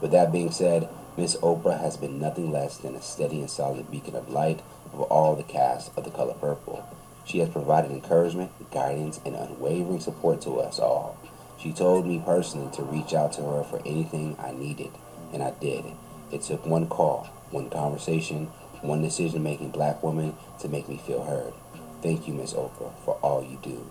With 0.00 0.10
that 0.10 0.30
being 0.30 0.50
said, 0.50 0.88
Miss 1.18 1.34
Oprah 1.38 1.80
has 1.80 1.96
been 1.96 2.20
nothing 2.20 2.52
less 2.52 2.78
than 2.78 2.94
a 2.94 3.02
steady 3.02 3.40
and 3.40 3.50
solid 3.50 3.90
beacon 3.90 4.14
of 4.14 4.28
light 4.28 4.62
for 4.92 5.02
all 5.06 5.34
the 5.34 5.42
cast 5.42 5.90
of 5.98 6.04
The 6.04 6.12
Color 6.12 6.34
Purple. 6.34 6.88
She 7.24 7.40
has 7.40 7.48
provided 7.48 7.90
encouragement, 7.90 8.52
guidance, 8.70 9.18
and 9.26 9.34
unwavering 9.34 9.98
support 9.98 10.40
to 10.42 10.60
us 10.60 10.78
all. 10.78 11.18
She 11.58 11.72
told 11.72 12.06
me 12.06 12.22
personally 12.24 12.70
to 12.76 12.84
reach 12.84 13.14
out 13.14 13.32
to 13.32 13.42
her 13.42 13.64
for 13.64 13.80
anything 13.84 14.36
I 14.38 14.52
needed, 14.52 14.92
and 15.32 15.42
I 15.42 15.50
did. 15.60 15.86
It 16.30 16.42
took 16.42 16.64
one 16.64 16.86
call, 16.86 17.28
one 17.50 17.68
conversation, 17.68 18.46
one 18.80 19.02
decision 19.02 19.42
making 19.42 19.70
black 19.70 20.00
woman 20.04 20.36
to 20.60 20.68
make 20.68 20.88
me 20.88 20.98
feel 20.98 21.24
heard. 21.24 21.52
Thank 22.00 22.28
you, 22.28 22.34
Miss 22.34 22.52
Oprah, 22.52 22.96
for 23.04 23.14
all 23.22 23.42
you 23.42 23.58
do. 23.60 23.84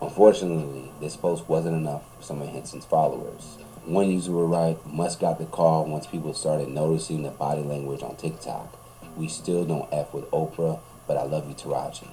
Unfortunately, 0.00 0.92
this 1.00 1.16
post 1.16 1.48
wasn't 1.48 1.74
enough 1.76 2.04
for 2.16 2.22
some 2.22 2.40
of 2.40 2.50
Henson's 2.50 2.84
followers. 2.84 3.58
One 3.86 4.10
user 4.10 4.32
would 4.32 4.50
write, 4.50 4.84
Must 4.84 5.20
got 5.20 5.38
the 5.38 5.44
call 5.44 5.84
once 5.86 6.08
people 6.08 6.34
started 6.34 6.70
noticing 6.70 7.22
the 7.22 7.30
body 7.30 7.62
language 7.62 8.02
on 8.02 8.16
TikTok. 8.16 8.76
We 9.16 9.28
still 9.28 9.64
don't 9.64 9.88
F 9.92 10.12
with 10.12 10.28
Oprah, 10.32 10.80
but 11.06 11.16
I 11.16 11.22
love 11.22 11.48
you, 11.48 11.54
Taraji. 11.54 12.08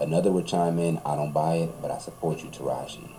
Another 0.00 0.32
would 0.32 0.48
chime 0.48 0.80
in, 0.80 1.00
I 1.06 1.14
don't 1.14 1.30
buy 1.30 1.54
it, 1.54 1.80
but 1.80 1.92
I 1.92 1.98
support 1.98 2.42
you, 2.42 2.50
Taraji. 2.50 3.12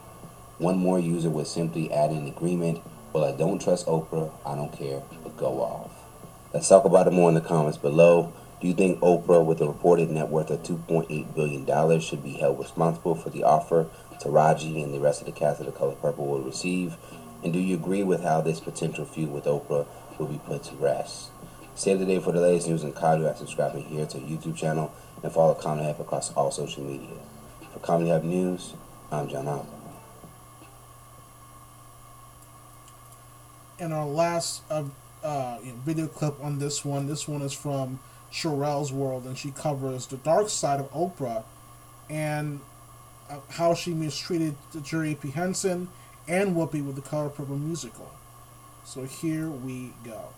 One 0.57 0.77
more 0.77 0.99
user 0.99 1.29
would 1.29 1.47
simply 1.47 1.89
add 1.89 2.09
an 2.09 2.27
agreement, 2.27 2.81
Well, 3.13 3.23
I 3.23 3.31
don't 3.31 3.61
trust 3.61 3.85
Oprah, 3.85 4.29
I 4.45 4.55
don't 4.55 4.73
care, 4.73 5.01
but 5.23 5.37
go 5.37 5.61
off. 5.61 5.91
Let's 6.53 6.67
talk 6.67 6.83
about 6.83 7.07
it 7.07 7.13
more 7.13 7.29
in 7.29 7.35
the 7.35 7.39
comments 7.39 7.77
below. 7.77 8.33
Do 8.59 8.67
you 8.67 8.73
think 8.73 8.99
Oprah, 8.99 9.45
with 9.45 9.61
a 9.61 9.67
reported 9.67 10.09
net 10.09 10.27
worth 10.27 10.49
of 10.49 10.63
$2.8 10.63 11.33
billion, 11.33 11.99
should 12.01 12.23
be 12.23 12.33
held 12.33 12.59
responsible 12.59 13.15
for 13.15 13.29
the 13.29 13.45
offer 13.45 13.87
Taraji 14.25 14.83
and 14.83 14.93
the 14.93 14.99
rest 14.99 15.21
of 15.21 15.27
the 15.27 15.31
cast 15.31 15.59
of 15.59 15.67
The 15.67 15.71
Color 15.71 15.95
Purple 15.95 16.25
will 16.25 16.41
receive? 16.41 16.97
And 17.45 17.53
do 17.53 17.59
you 17.59 17.75
agree 17.75 18.01
with 18.01 18.23
how 18.23 18.41
this 18.41 18.59
potential 18.59 19.05
feud 19.05 19.31
with 19.31 19.45
Oprah 19.45 19.85
will 20.17 20.25
be 20.25 20.39
put 20.47 20.63
to 20.63 20.75
rest? 20.77 21.29
Save 21.75 21.99
the 21.99 22.05
day 22.05 22.17
for 22.17 22.31
the 22.31 22.41
latest 22.41 22.67
news 22.67 22.83
and 22.83 22.95
Kadu 22.95 23.23
by 23.23 23.35
subscribing 23.35 23.83
here 23.83 24.07
to 24.07 24.17
our 24.17 24.23
YouTube 24.23 24.57
channel 24.57 24.91
and 25.21 25.31
follow 25.31 25.53
Comedy 25.53 25.85
Hub 25.85 26.01
across 26.01 26.33
all 26.33 26.49
social 26.49 26.83
media. 26.83 27.17
For 27.71 27.77
Comedy 27.81 28.09
Hub 28.09 28.23
News, 28.23 28.73
I'm 29.11 29.27
John 29.29 29.47
Alba. 29.47 29.67
And 33.77 33.93
our 33.93 34.07
last 34.07 34.63
uh, 34.71 34.85
uh, 35.23 35.59
video 35.85 36.07
clip 36.07 36.43
on 36.43 36.57
this 36.57 36.83
one, 36.83 37.05
this 37.05 37.27
one 37.27 37.43
is 37.43 37.53
from 37.53 37.99
Sherelle's 38.31 38.91
World, 38.91 39.25
and 39.25 39.37
she 39.37 39.51
covers 39.51 40.07
the 40.07 40.17
dark 40.17 40.49
side 40.49 40.79
of 40.79 40.91
Oprah 40.93 41.43
and 42.09 42.59
uh, 43.29 43.37
how 43.49 43.75
she 43.75 43.93
mistreated 43.93 44.55
Jerry 44.81 45.13
P. 45.13 45.29
Henson 45.29 45.89
and 46.27 46.55
Whoopi 46.55 46.85
with 46.85 46.95
the 46.95 47.01
Color 47.01 47.29
Purple 47.29 47.57
musical. 47.57 48.11
So 48.83 49.03
here 49.03 49.49
we 49.49 49.93
go. 50.03 50.29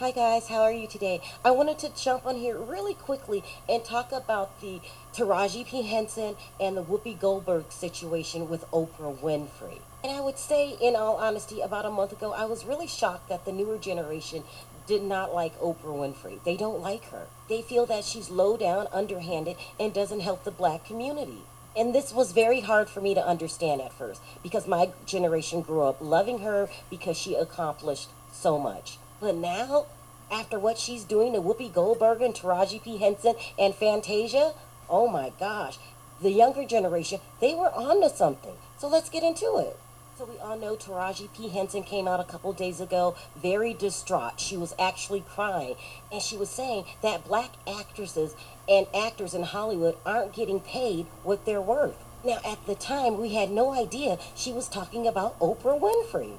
Hi 0.00 0.12
guys, 0.12 0.48
how 0.48 0.62
are 0.62 0.72
you 0.72 0.86
today? 0.86 1.20
I 1.44 1.50
wanted 1.50 1.78
to 1.80 1.90
jump 1.94 2.24
on 2.24 2.36
here 2.36 2.56
really 2.56 2.94
quickly 2.94 3.44
and 3.68 3.84
talk 3.84 4.12
about 4.12 4.58
the 4.62 4.80
Taraji 5.12 5.66
P. 5.66 5.82
Henson 5.82 6.36
and 6.58 6.74
the 6.74 6.82
Whoopi 6.82 7.20
Goldberg 7.20 7.70
situation 7.70 8.48
with 8.48 8.64
Oprah 8.70 9.14
Winfrey. 9.18 9.80
And 10.02 10.10
I 10.10 10.22
would 10.22 10.38
say, 10.38 10.78
in 10.80 10.96
all 10.96 11.16
honesty, 11.16 11.60
about 11.60 11.84
a 11.84 11.90
month 11.90 12.12
ago, 12.12 12.32
I 12.32 12.46
was 12.46 12.64
really 12.64 12.86
shocked 12.86 13.28
that 13.28 13.44
the 13.44 13.52
newer 13.52 13.76
generation 13.76 14.44
did 14.90 15.02
not 15.04 15.32
like 15.32 15.56
Oprah 15.60 15.84
Winfrey. 15.84 16.42
They 16.42 16.56
don't 16.56 16.80
like 16.80 17.10
her. 17.10 17.28
They 17.48 17.62
feel 17.62 17.86
that 17.86 18.04
she's 18.04 18.28
low 18.28 18.56
down, 18.56 18.88
underhanded, 18.92 19.56
and 19.78 19.94
doesn't 19.94 20.18
help 20.18 20.42
the 20.42 20.50
black 20.50 20.84
community. 20.84 21.42
And 21.76 21.94
this 21.94 22.12
was 22.12 22.32
very 22.32 22.62
hard 22.62 22.90
for 22.90 23.00
me 23.00 23.14
to 23.14 23.24
understand 23.24 23.80
at 23.80 23.92
first 23.92 24.20
because 24.42 24.66
my 24.66 24.90
generation 25.06 25.60
grew 25.60 25.82
up 25.82 25.98
loving 26.00 26.40
her 26.40 26.68
because 26.90 27.16
she 27.16 27.36
accomplished 27.36 28.08
so 28.32 28.58
much. 28.58 28.98
But 29.20 29.36
now, 29.36 29.86
after 30.28 30.58
what 30.58 30.76
she's 30.76 31.04
doing 31.04 31.34
to 31.34 31.40
Whoopi 31.40 31.72
Goldberg 31.72 32.20
and 32.20 32.34
Taraji 32.34 32.82
P. 32.82 32.96
Henson 32.96 33.34
and 33.56 33.72
Fantasia, 33.72 34.54
oh 34.88 35.06
my 35.06 35.30
gosh, 35.38 35.78
the 36.20 36.32
younger 36.32 36.64
generation, 36.64 37.20
they 37.40 37.54
were 37.54 37.72
on 37.72 38.02
to 38.02 38.10
something. 38.10 38.56
So 38.76 38.88
let's 38.88 39.08
get 39.08 39.22
into 39.22 39.56
it. 39.58 39.78
So 40.20 40.26
we 40.26 40.38
all 40.38 40.58
know 40.58 40.76
Taraji 40.76 41.32
P. 41.34 41.48
Henson 41.48 41.82
came 41.82 42.06
out 42.06 42.20
a 42.20 42.24
couple 42.24 42.52
days 42.52 42.78
ago 42.78 43.16
very 43.40 43.72
distraught. 43.72 44.38
She 44.38 44.54
was 44.54 44.74
actually 44.78 45.24
crying. 45.26 45.76
And 46.12 46.20
she 46.20 46.36
was 46.36 46.50
saying 46.50 46.84
that 47.00 47.26
black 47.26 47.52
actresses 47.66 48.34
and 48.68 48.86
actors 48.94 49.32
in 49.32 49.44
Hollywood 49.44 49.96
aren't 50.04 50.34
getting 50.34 50.60
paid 50.60 51.06
what 51.22 51.46
they're 51.46 51.62
worth. 51.62 51.96
Now, 52.22 52.38
at 52.44 52.66
the 52.66 52.74
time, 52.74 53.18
we 53.18 53.32
had 53.32 53.50
no 53.50 53.72
idea 53.72 54.18
she 54.36 54.52
was 54.52 54.68
talking 54.68 55.06
about 55.06 55.38
Oprah 55.38 55.80
Winfrey. 55.80 56.36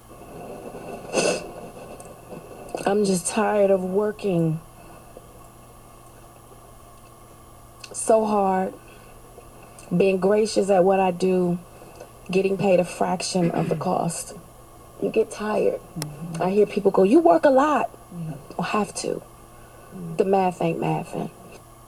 I'm 2.85 3.03
just 3.03 3.25
tired 3.25 3.71
of 3.71 3.83
working 3.83 4.61
so 7.91 8.25
hard, 8.25 8.75
being 9.97 10.19
gracious 10.19 10.69
at 10.69 10.83
what 10.83 10.99
I 10.99 11.09
do, 11.09 11.57
getting 12.31 12.57
paid 12.57 12.79
a 12.79 12.85
fraction 12.85 13.51
of 13.51 13.69
the 13.69 13.75
cost. 13.75 14.35
You 15.01 15.09
get 15.09 15.29
tired. 15.29 15.81
I 16.39 16.49
hear 16.49 16.65
people 16.65 16.91
go, 16.91 17.03
You 17.03 17.19
work 17.19 17.45
a 17.45 17.49
lot. 17.49 17.89
Well, 18.57 18.67
have 18.67 18.93
to. 18.95 19.21
The 20.17 20.25
math 20.25 20.61
ain't 20.61 20.79
mathing. 20.79 21.29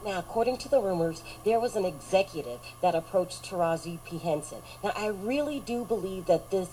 Now, 0.04 0.18
according 0.18 0.58
to 0.58 0.68
the 0.68 0.80
rumors, 0.80 1.22
there 1.44 1.58
was 1.58 1.76
an 1.76 1.86
executive 1.86 2.60
that 2.82 2.94
approached 2.94 3.42
Taraji 3.42 3.98
P. 4.04 4.18
Henson. 4.18 4.58
Now, 4.82 4.92
I 4.94 5.06
really 5.06 5.60
do 5.60 5.84
believe 5.84 6.26
that 6.26 6.50
this 6.50 6.68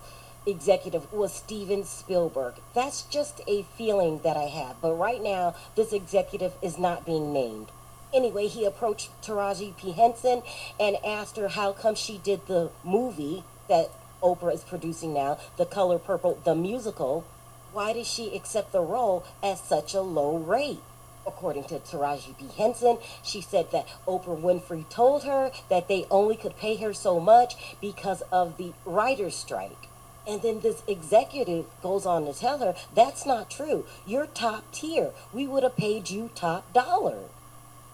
executive 0.46 1.12
was 1.14 1.34
Steven 1.34 1.86
Spielberg. 1.86 2.56
That's 2.74 3.04
just 3.04 3.40
a 3.48 3.64
feeling 3.78 4.20
that 4.24 4.36
I 4.36 4.46
have. 4.50 4.82
But 4.82 4.96
right 4.96 5.22
now, 5.22 5.56
this 5.76 5.94
executive 5.94 6.54
is 6.62 6.78
not 6.78 7.06
being 7.06 7.32
named. 7.32 7.68
Anyway, 8.14 8.48
he 8.48 8.66
approached 8.66 9.10
Taraji 9.22 9.78
P. 9.78 9.94
Henson 9.94 10.44
and 10.78 10.98
asked 11.06 11.38
her 11.38 11.50
how 11.50 11.72
come 11.72 11.96
she 11.96 12.18
did 12.18 12.48
the 12.48 12.70
movie 12.84 13.46
that 13.72 13.90
Oprah 14.22 14.54
is 14.54 14.64
producing 14.64 15.14
now, 15.14 15.40
The 15.58 15.66
Color 15.66 15.98
Purple, 15.98 16.38
the 16.44 16.54
musical. 16.54 17.26
Why 17.72 17.94
did 17.94 18.06
she 18.06 18.36
accept 18.36 18.74
the 18.74 18.82
role 18.82 19.26
at 19.42 19.60
such 19.60 19.94
a 19.94 20.02
low 20.02 20.38
rate? 20.38 20.82
According 21.26 21.64
to 21.66 21.80
Taraji 21.80 22.38
P. 22.38 22.48
Henson, 22.58 22.98
she 23.24 23.40
said 23.40 23.72
that 23.72 23.88
Oprah 24.06 24.40
Winfrey 24.40 24.90
told 24.90 25.24
her 25.24 25.52
that 25.70 25.88
they 25.88 26.06
only 26.12 26.36
could 26.36 26.58
pay 26.58 26.76
her 26.78 26.94
so 26.94 27.20
much 27.20 27.56
because 27.80 28.22
of 28.32 28.58
the 28.58 28.74
writer's 28.86 29.36
strike. 29.36 29.88
And 30.28 30.42
then 30.42 30.60
this 30.60 30.84
executive 30.86 31.66
goes 31.82 32.06
on 32.06 32.26
to 32.26 32.34
tell 32.34 32.58
her, 32.60 32.76
that's 32.94 33.26
not 33.26 33.50
true. 33.50 33.86
You're 34.06 34.28
top 34.28 34.70
tier. 34.72 35.12
We 35.32 35.48
would 35.48 35.64
have 35.64 35.78
paid 35.78 36.10
you 36.10 36.30
top 36.36 36.74
dollar. 36.74 37.20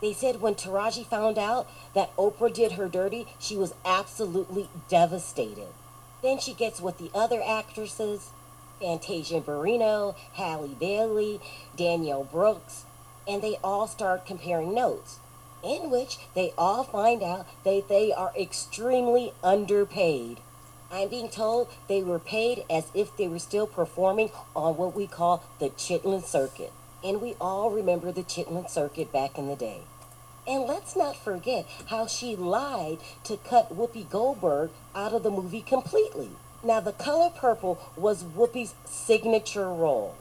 They 0.01 0.13
said 0.13 0.41
when 0.41 0.55
Taraji 0.55 1.05
found 1.05 1.37
out 1.37 1.67
that 1.95 2.15
Oprah 2.17 2.53
did 2.53 2.73
her 2.73 2.87
dirty, 2.87 3.27
she 3.39 3.57
was 3.57 3.73
absolutely 3.83 4.69
devastated. 4.87 5.69
Then 6.21 6.39
she 6.39 6.53
gets 6.53 6.79
with 6.79 6.97
the 6.97 7.11
other 7.13 7.41
actresses, 7.45 8.29
Fantasia 8.79 9.41
Barrino, 9.41 10.15
Halle 10.33 10.67
Bailey, 10.79 11.39
Danielle 11.75 12.23
Brooks, 12.23 12.85
and 13.27 13.41
they 13.41 13.57
all 13.63 13.87
start 13.87 14.25
comparing 14.25 14.73
notes, 14.73 15.19
in 15.63 15.89
which 15.89 16.19
they 16.35 16.53
all 16.57 16.83
find 16.83 17.23
out 17.23 17.47
that 17.63 17.89
they 17.89 18.13
are 18.13 18.31
extremely 18.39 19.33
underpaid. 19.43 20.39
I'm 20.91 21.09
being 21.09 21.29
told 21.29 21.67
they 21.87 22.01
were 22.01 22.19
paid 22.19 22.63
as 22.69 22.85
if 22.93 23.15
they 23.17 23.27
were 23.27 23.39
still 23.39 23.67
performing 23.67 24.31
on 24.55 24.77
what 24.77 24.95
we 24.95 25.07
call 25.07 25.43
the 25.59 25.69
Chitlin 25.71 26.23
Circuit. 26.23 26.71
And 27.03 27.21
we 27.21 27.35
all 27.39 27.69
remember 27.69 28.11
the 28.11 28.23
Chitlin 28.23 28.69
Circuit 28.69 29.11
back 29.11 29.37
in 29.37 29.47
the 29.47 29.55
day. 29.55 29.81
And 30.47 30.63
let's 30.63 30.95
not 30.95 31.17
forget 31.17 31.67
how 31.87 32.07
she 32.07 32.35
lied 32.35 32.99
to 33.25 33.37
cut 33.37 33.75
Whoopi 33.75 34.09
Goldberg 34.09 34.69
out 34.95 35.13
of 35.13 35.23
the 35.23 35.29
movie 35.29 35.61
completely. 35.61 36.29
Now, 36.63 36.79
The 36.79 36.93
Color 36.93 37.31
Purple 37.35 37.79
was 37.95 38.23
Whoopi's 38.23 38.73
signature 38.85 39.69
role. 39.69 40.15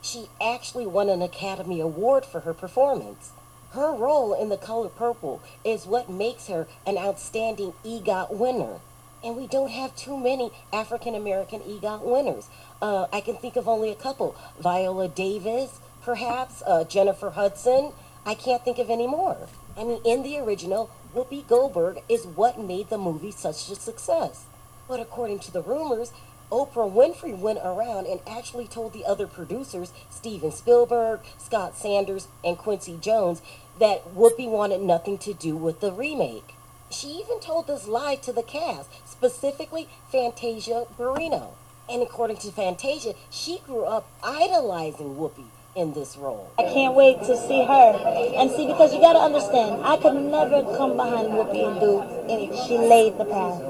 She 0.00 0.28
actually 0.40 0.86
won 0.86 1.08
an 1.08 1.20
Academy 1.20 1.80
Award 1.80 2.24
for 2.24 2.40
her 2.40 2.54
performance. 2.54 3.32
Her 3.72 3.92
role 3.92 4.34
in 4.34 4.48
The 4.48 4.56
Color 4.56 4.88
Purple 4.88 5.42
is 5.64 5.86
what 5.86 6.08
makes 6.08 6.46
her 6.46 6.66
an 6.86 6.96
outstanding 6.96 7.72
EGOT 7.84 8.30
winner. 8.30 8.80
And 9.24 9.36
we 9.36 9.46
don't 9.46 9.70
have 9.70 9.94
too 9.96 10.18
many 10.18 10.50
African 10.72 11.14
American 11.14 11.60
EGOT 11.60 12.02
winners. 12.02 12.48
Uh, 12.80 13.06
I 13.12 13.20
can 13.20 13.36
think 13.36 13.56
of 13.56 13.68
only 13.68 13.90
a 13.90 13.94
couple 13.94 14.34
Viola 14.60 15.08
Davis, 15.08 15.78
perhaps, 16.04 16.62
uh, 16.66 16.84
Jennifer 16.84 17.30
Hudson. 17.30 17.92
I 18.24 18.34
can't 18.34 18.64
think 18.64 18.78
of 18.78 18.90
any 18.90 19.06
more. 19.06 19.48
I 19.76 19.84
mean, 19.84 20.00
in 20.04 20.22
the 20.22 20.38
original, 20.38 20.90
Whoopi 21.14 21.46
Goldberg 21.46 22.02
is 22.08 22.26
what 22.26 22.60
made 22.60 22.88
the 22.88 22.98
movie 22.98 23.30
such 23.30 23.68
a 23.70 23.74
success. 23.74 24.44
But 24.88 25.00
according 25.00 25.40
to 25.40 25.52
the 25.52 25.62
rumors, 25.62 26.12
Oprah 26.50 26.92
Winfrey 26.92 27.36
went 27.36 27.60
around 27.64 28.06
and 28.06 28.20
actually 28.26 28.66
told 28.66 28.92
the 28.92 29.06
other 29.06 29.26
producers, 29.26 29.92
Steven 30.10 30.52
Spielberg, 30.52 31.20
Scott 31.38 31.76
Sanders, 31.76 32.28
and 32.44 32.58
Quincy 32.58 32.98
Jones, 33.00 33.40
that 33.80 34.14
Whoopi 34.14 34.48
wanted 34.48 34.82
nothing 34.82 35.16
to 35.18 35.32
do 35.32 35.56
with 35.56 35.80
the 35.80 35.92
remake. 35.92 36.54
She 36.90 37.08
even 37.08 37.40
told 37.40 37.66
this 37.66 37.88
lie 37.88 38.16
to 38.16 38.32
the 38.32 38.42
cast, 38.42 38.90
specifically 39.08 39.88
Fantasia 40.10 40.84
Barrino. 40.98 41.52
And 41.88 42.02
according 42.02 42.36
to 42.38 42.52
Fantasia, 42.52 43.14
she 43.30 43.60
grew 43.66 43.84
up 43.84 44.06
idolizing 44.22 45.16
Whoopi 45.16 45.46
in 45.74 45.92
this 45.92 46.16
role. 46.16 46.50
I 46.58 46.64
can't 46.64 46.94
wait 46.94 47.18
to 47.20 47.36
see 47.36 47.64
her. 47.64 48.34
And 48.36 48.50
see, 48.50 48.66
because 48.66 48.92
you 48.92 49.00
got 49.00 49.14
to 49.14 49.20
understand, 49.20 49.82
I 49.84 49.96
could 49.96 50.14
never 50.14 50.62
come 50.76 50.96
behind 50.96 51.28
Whoopi 51.28 51.66
and 51.66 51.80
do 51.80 52.02
anything. 52.32 52.66
She 52.66 52.78
laid 52.78 53.18
the 53.18 53.24
path. 53.24 53.62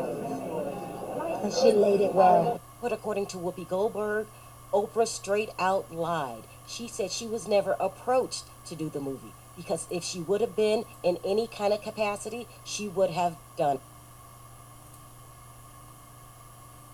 And 1.45 1.53
she 1.53 1.73
laid 1.73 2.01
it 2.01 2.15
well. 2.15 2.61
But 2.81 2.93
according 2.93 3.27
to 3.27 3.37
Whoopi 3.37 3.69
Goldberg, 3.69 4.27
Oprah 4.73 5.07
straight 5.07 5.51
out 5.59 5.95
lied. 5.95 6.43
She 6.67 6.89
said 6.89 7.11
she 7.11 7.27
was 7.27 7.47
never 7.47 7.77
approached 7.79 8.45
to 8.67 8.75
do 8.75 8.89
the 8.89 9.01
movie 9.01 9.35
because 9.57 9.87
if 9.91 10.03
she 10.03 10.21
would 10.21 10.41
have 10.41 10.57
been 10.57 10.85
in 11.03 11.19
any 11.25 11.47
kind 11.47 11.73
of 11.73 11.83
capacity, 11.83 12.47
she 12.65 12.89
would 12.89 13.11
have 13.11 13.37
done. 13.57 13.79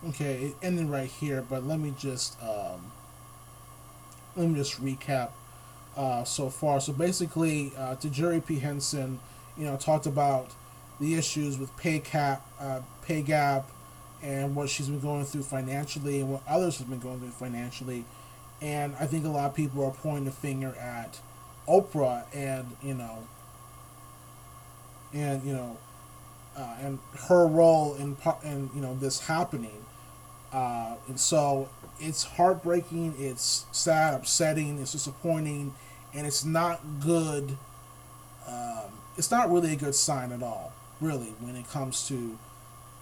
Okay, 0.09 0.45
it 0.47 0.57
ended 0.63 0.89
right 0.89 1.09
here, 1.09 1.43
but 1.49 1.67
let 1.67 1.79
me 1.81 1.93
just 1.99 2.41
um, 2.43 2.93
let 4.39 4.49
me 4.49 4.55
just 4.55 4.83
recap 4.83 5.31
uh, 5.97 6.23
so 6.25 6.49
far. 6.49 6.81
So 6.81 6.93
basically, 6.93 7.73
uh, 7.77 7.97
Jerry 7.97 8.41
P. 8.41 8.61
Henson, 8.61 9.19
you 9.57 9.65
know, 9.65 9.77
talked 9.77 10.07
about 10.07 10.53
the 11.01 11.17
issues 11.17 11.59
with 11.59 11.77
pay 11.77 11.99
cap, 11.99 12.47
uh, 12.61 12.81
pay 13.03 13.21
gap, 13.23 13.69
and 14.23 14.55
what 14.55 14.69
she's 14.69 14.89
been 14.89 15.01
going 15.01 15.25
through 15.25 15.43
financially, 15.43 16.21
and 16.21 16.31
what 16.33 16.43
others 16.49 16.79
have 16.79 16.89
been 16.89 17.01
going 17.01 17.19
through 17.19 17.31
financially. 17.31 18.05
And 18.61 18.95
I 18.99 19.07
think 19.07 19.25
a 19.25 19.29
lot 19.29 19.47
of 19.47 19.55
people 19.55 19.85
are 19.85 19.91
pointing 19.91 20.25
the 20.25 20.31
finger 20.31 20.75
at 20.77 21.21
Oprah, 21.69 22.25
and 22.33 22.77
you 22.83 22.95
know, 22.95 23.27
and 25.13 25.43
you 25.45 25.53
know, 25.53 25.79
uh, 26.57 26.77
and 26.81 26.99
her 27.29 27.47
role 27.47 27.95
in 27.97 28.17
in 28.45 28.71
you 28.75 28.81
know 28.81 28.95
this 28.95 29.21
happening. 29.27 29.85
Uh, 30.53 30.95
and 31.09 31.21
so 31.21 31.69
it's 32.01 32.25
heartbreaking, 32.25 33.15
it's 33.19 33.67
sad, 33.73 34.15
upsetting, 34.15 34.79
it's 34.79 34.93
disappointing, 34.93 35.75
and 36.15 36.27
it's 36.27 36.45
not 36.45 36.81
good. 37.01 37.57
Um, 38.47 38.93
it's 39.17 39.31
not 39.31 39.51
really 39.51 39.73
a 39.73 39.77
good 39.77 39.95
sign 39.95 40.33
at 40.33 40.43
all, 40.43 40.73
really, 41.01 41.35
when 41.41 41.57
it 41.57 41.69
comes 41.69 42.07
to. 42.09 42.39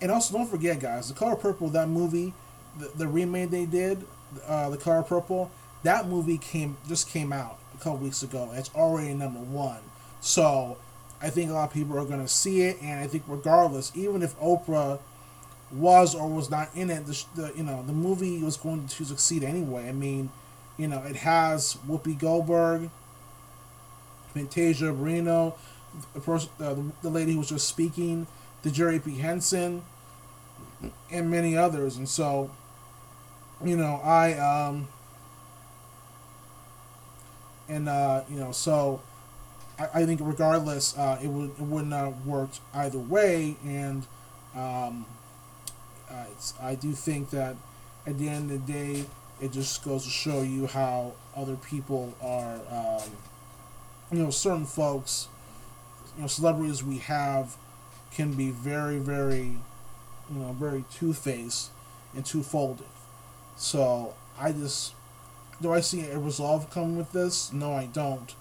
And 0.01 0.11
also, 0.11 0.36
don't 0.36 0.49
forget, 0.49 0.80
guys, 0.80 1.09
the 1.09 1.14
Color 1.14 1.36
Purple, 1.36 1.68
that 1.70 1.88
movie, 1.88 2.34
the, 2.78 2.90
the 2.94 3.07
remake 3.07 3.51
they 3.51 3.66
did, 3.66 4.05
uh, 4.47 4.70
the 4.70 4.76
Color 4.76 5.03
Purple, 5.03 5.51
that 5.82 6.09
movie 6.09 6.38
came 6.38 6.76
just 6.88 7.09
came 7.09 7.32
out 7.32 7.59
a 7.74 7.78
couple 7.78 7.99
weeks 7.99 8.22
ago. 8.22 8.51
It's 8.55 8.70
already 8.74 9.14
number 9.14 9.38
one, 9.38 9.80
so 10.20 10.78
I 11.20 11.30
think 11.30 11.51
a 11.51 11.55
lot 11.55 11.68
of 11.68 11.74
people 11.74 11.99
are 11.99 12.05
going 12.05 12.20
to 12.20 12.28
see 12.28 12.62
it, 12.62 12.82
and 12.82 13.01
I 13.01 13.07
think 13.07 13.24
regardless, 13.26 13.92
even 13.94 14.22
if 14.22 14.38
Oprah 14.40 14.99
was 15.72 16.14
or 16.14 16.28
was 16.28 16.50
not 16.50 16.68
in 16.74 16.90
it, 16.90 17.06
the, 17.06 17.24
the 17.34 17.52
you 17.56 17.62
know 17.62 17.82
the 17.86 17.92
movie 17.92 18.42
was 18.42 18.56
going 18.56 18.86
to 18.86 19.04
succeed 19.04 19.42
anyway. 19.42 19.88
I 19.88 19.92
mean, 19.92 20.30
you 20.76 20.88
know, 20.88 21.02
it 21.02 21.16
has 21.16 21.78
Whoopi 21.88 22.18
Goldberg, 22.18 22.90
Fantasia 24.32 24.86
Barrino, 24.86 25.54
the 26.14 26.20
person, 26.20 26.50
uh, 26.60 26.74
the, 26.74 26.84
the 27.02 27.10
lady 27.10 27.32
who 27.32 27.38
was 27.38 27.48
just 27.48 27.68
speaking, 27.68 28.26
the 28.62 28.70
Jerry 28.70 29.00
P. 29.00 29.16
Henson, 29.18 29.82
and 31.10 31.30
many 31.30 31.56
others. 31.56 31.96
And 31.96 32.08
so, 32.08 32.50
you 33.64 33.76
know, 33.76 34.00
I 34.04 34.34
um, 34.34 34.88
and 37.68 37.88
uh, 37.88 38.22
you 38.30 38.38
know, 38.38 38.52
so 38.52 39.00
I, 39.78 40.02
I 40.02 40.06
think 40.06 40.20
regardless, 40.22 40.96
uh, 40.96 41.18
it 41.22 41.28
would 41.28 41.50
it 41.50 41.60
wouldn't 41.60 41.92
have 41.92 42.26
worked 42.26 42.60
either 42.74 42.98
way, 42.98 43.56
and 43.64 44.06
um, 44.54 45.06
I 46.61 46.74
do 46.74 46.92
think 46.92 47.30
that 47.30 47.57
at 48.07 48.18
the 48.18 48.28
end 48.28 48.50
of 48.50 48.66
the 48.66 48.72
day, 48.72 49.04
it 49.40 49.52
just 49.52 49.84
goes 49.84 50.04
to 50.04 50.11
show 50.11 50.42
you 50.42 50.66
how 50.66 51.12
other 51.36 51.57
people 51.57 52.14
are, 52.22 52.54
um, 52.70 53.11
you 54.11 54.22
know, 54.22 54.30
certain 54.30 54.66
folks, 54.66 55.28
you 56.16 56.22
know, 56.22 56.28
celebrities 56.28 56.82
we 56.82 56.98
have 56.98 57.57
can 58.12 58.32
be 58.32 58.50
very, 58.50 58.98
very, 58.98 59.59
you 60.30 60.38
know, 60.38 60.52
very 60.52 60.84
two 60.90 61.12
faced 61.12 61.70
and 62.14 62.24
two 62.24 62.42
folded. 62.42 62.86
So 63.57 64.14
I 64.38 64.52
just, 64.52 64.94
do 65.61 65.72
I 65.72 65.80
see 65.80 66.09
a 66.09 66.18
resolve 66.18 66.70
coming 66.70 66.96
with 66.96 67.12
this? 67.12 67.52
No, 67.52 67.72
I 67.72 67.86
don't. 67.86 68.34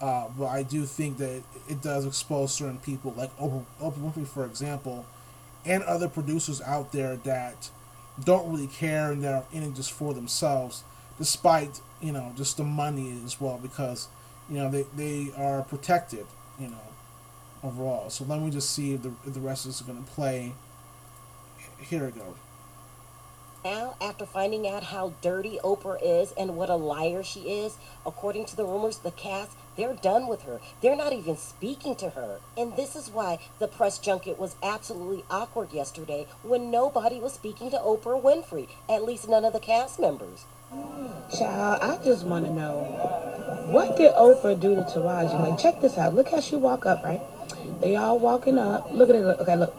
Uh, 0.00 0.28
but 0.38 0.46
I 0.46 0.62
do 0.62 0.86
think 0.86 1.18
that 1.18 1.42
it 1.68 1.82
does 1.82 2.06
expose 2.06 2.54
certain 2.54 2.78
people, 2.78 3.12
like 3.16 3.36
Oprah, 3.38 3.64
Oprah 3.82 4.12
Winfrey, 4.12 4.26
for 4.26 4.46
example, 4.46 5.04
and 5.64 5.82
other 5.84 6.08
producers 6.08 6.60
out 6.62 6.92
there 6.92 7.16
that 7.16 7.70
don't 8.24 8.50
really 8.50 8.66
care 8.66 9.12
and 9.12 9.22
they're 9.22 9.44
in 9.52 9.62
it 9.62 9.74
just 9.74 9.92
for 9.92 10.14
themselves, 10.14 10.84
despite 11.18 11.80
you 12.00 12.12
know 12.12 12.32
just 12.36 12.56
the 12.56 12.64
money 12.64 13.18
as 13.24 13.40
well 13.40 13.58
because 13.60 14.08
you 14.48 14.56
know 14.56 14.70
they, 14.70 14.84
they 14.96 15.30
are 15.36 15.62
protected 15.62 16.26
you 16.58 16.68
know 16.68 16.90
overall. 17.62 18.10
So 18.10 18.24
let 18.24 18.40
me 18.40 18.50
just 18.50 18.70
see 18.70 18.94
if 18.94 19.02
the 19.02 19.12
if 19.26 19.34
the 19.34 19.40
rest 19.40 19.66
is 19.66 19.80
going 19.82 20.02
to 20.02 20.10
play. 20.10 20.52
Here 21.78 22.04
we 22.04 22.10
go. 22.12 22.34
Now, 23.64 23.94
after 24.00 24.24
finding 24.24 24.66
out 24.66 24.84
how 24.84 25.12
dirty 25.20 25.58
Oprah 25.62 25.98
is 26.02 26.32
and 26.32 26.56
what 26.56 26.70
a 26.70 26.76
liar 26.76 27.22
she 27.22 27.40
is, 27.40 27.76
according 28.06 28.46
to 28.46 28.56
the 28.56 28.64
rumors, 28.64 28.98
the 28.98 29.10
cast, 29.10 29.50
they're 29.76 29.94
done 29.94 30.28
with 30.28 30.42
her. 30.42 30.60
They're 30.80 30.96
not 30.96 31.12
even 31.12 31.36
speaking 31.36 31.94
to 31.96 32.10
her. 32.10 32.38
And 32.56 32.74
this 32.76 32.96
is 32.96 33.10
why 33.10 33.38
the 33.58 33.68
press 33.68 33.98
junket 33.98 34.38
was 34.38 34.56
absolutely 34.62 35.24
awkward 35.30 35.72
yesterday 35.72 36.26
when 36.42 36.70
nobody 36.70 37.18
was 37.18 37.34
speaking 37.34 37.70
to 37.70 37.76
Oprah 37.76 38.22
Winfrey, 38.22 38.68
at 38.88 39.04
least 39.04 39.28
none 39.28 39.44
of 39.44 39.52
the 39.52 39.60
cast 39.60 40.00
members. 40.00 40.46
Child, 41.38 41.82
I 41.82 42.02
just 42.02 42.24
want 42.24 42.46
to 42.46 42.52
know 42.52 42.84
what 43.70 43.96
did 43.96 44.14
Oprah 44.14 44.58
do 44.58 44.74
to 44.74 44.82
Taraji? 44.82 45.38
Like, 45.38 45.58
check 45.58 45.80
this 45.80 45.98
out. 45.98 46.14
Look 46.14 46.30
how 46.30 46.40
she 46.40 46.56
walk 46.56 46.86
up, 46.86 47.04
right? 47.04 47.20
They 47.80 47.96
all 47.96 48.18
walking 48.18 48.58
up. 48.58 48.90
Look 48.90 49.10
at 49.10 49.16
it. 49.16 49.24
Okay, 49.24 49.56
look. 49.56 49.74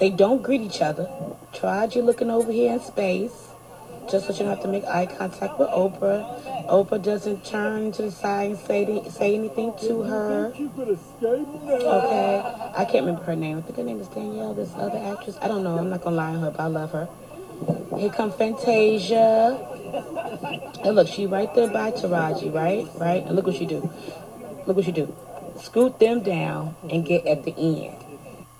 They 0.00 0.10
don't 0.10 0.42
greet 0.42 0.62
each 0.62 0.80
other. 0.80 1.08
Taraji 1.52 2.02
looking 2.02 2.30
over 2.30 2.50
here 2.50 2.72
in 2.72 2.80
space, 2.80 3.48
just 4.10 4.26
so 4.26 4.32
she 4.32 4.38
don't 4.38 4.48
have 4.48 4.62
to 4.62 4.68
make 4.68 4.84
eye 4.86 5.04
contact 5.04 5.58
with 5.58 5.68
Oprah. 5.68 6.24
Oprah 6.68 7.02
doesn't 7.02 7.44
turn 7.44 7.92
to 7.92 8.02
the 8.02 8.10
side 8.10 8.50
and 8.50 8.58
say 8.58 9.02
say 9.10 9.34
anything 9.34 9.74
to 9.82 10.02
her. 10.02 10.52
Okay, 11.66 12.42
I 12.74 12.84
can't 12.86 13.04
remember 13.04 13.24
her 13.24 13.36
name. 13.36 13.58
I 13.58 13.60
think 13.60 13.76
her 13.76 13.84
name 13.84 14.00
is 14.00 14.08
Danielle. 14.08 14.54
This 14.54 14.72
other 14.76 14.98
actress. 14.98 15.36
I 15.42 15.48
don't 15.48 15.62
know. 15.62 15.76
I'm 15.76 15.90
not 15.90 16.00
gonna 16.02 16.16
lie 16.16 16.30
on 16.34 16.40
her, 16.40 16.50
but 16.50 16.60
I 16.60 16.66
love 16.66 16.92
her. 16.92 17.06
Here 17.98 18.08
come 18.10 18.32
Fantasia. 18.32 19.58
And 20.82 20.96
look, 20.96 21.08
she 21.08 21.26
right 21.26 21.54
there 21.54 21.68
by 21.68 21.90
Taraji, 21.90 22.54
right? 22.54 22.88
Right? 22.94 23.22
And 23.26 23.36
look 23.36 23.46
what 23.46 23.56
she 23.56 23.66
do. 23.66 23.90
Look 24.66 24.76
what 24.76 24.86
she 24.86 24.92
do. 24.92 25.14
Scoot 25.60 25.98
them 25.98 26.22
down 26.22 26.74
and 26.90 27.04
get 27.04 27.26
at 27.26 27.44
the 27.44 27.52
end. 27.58 27.99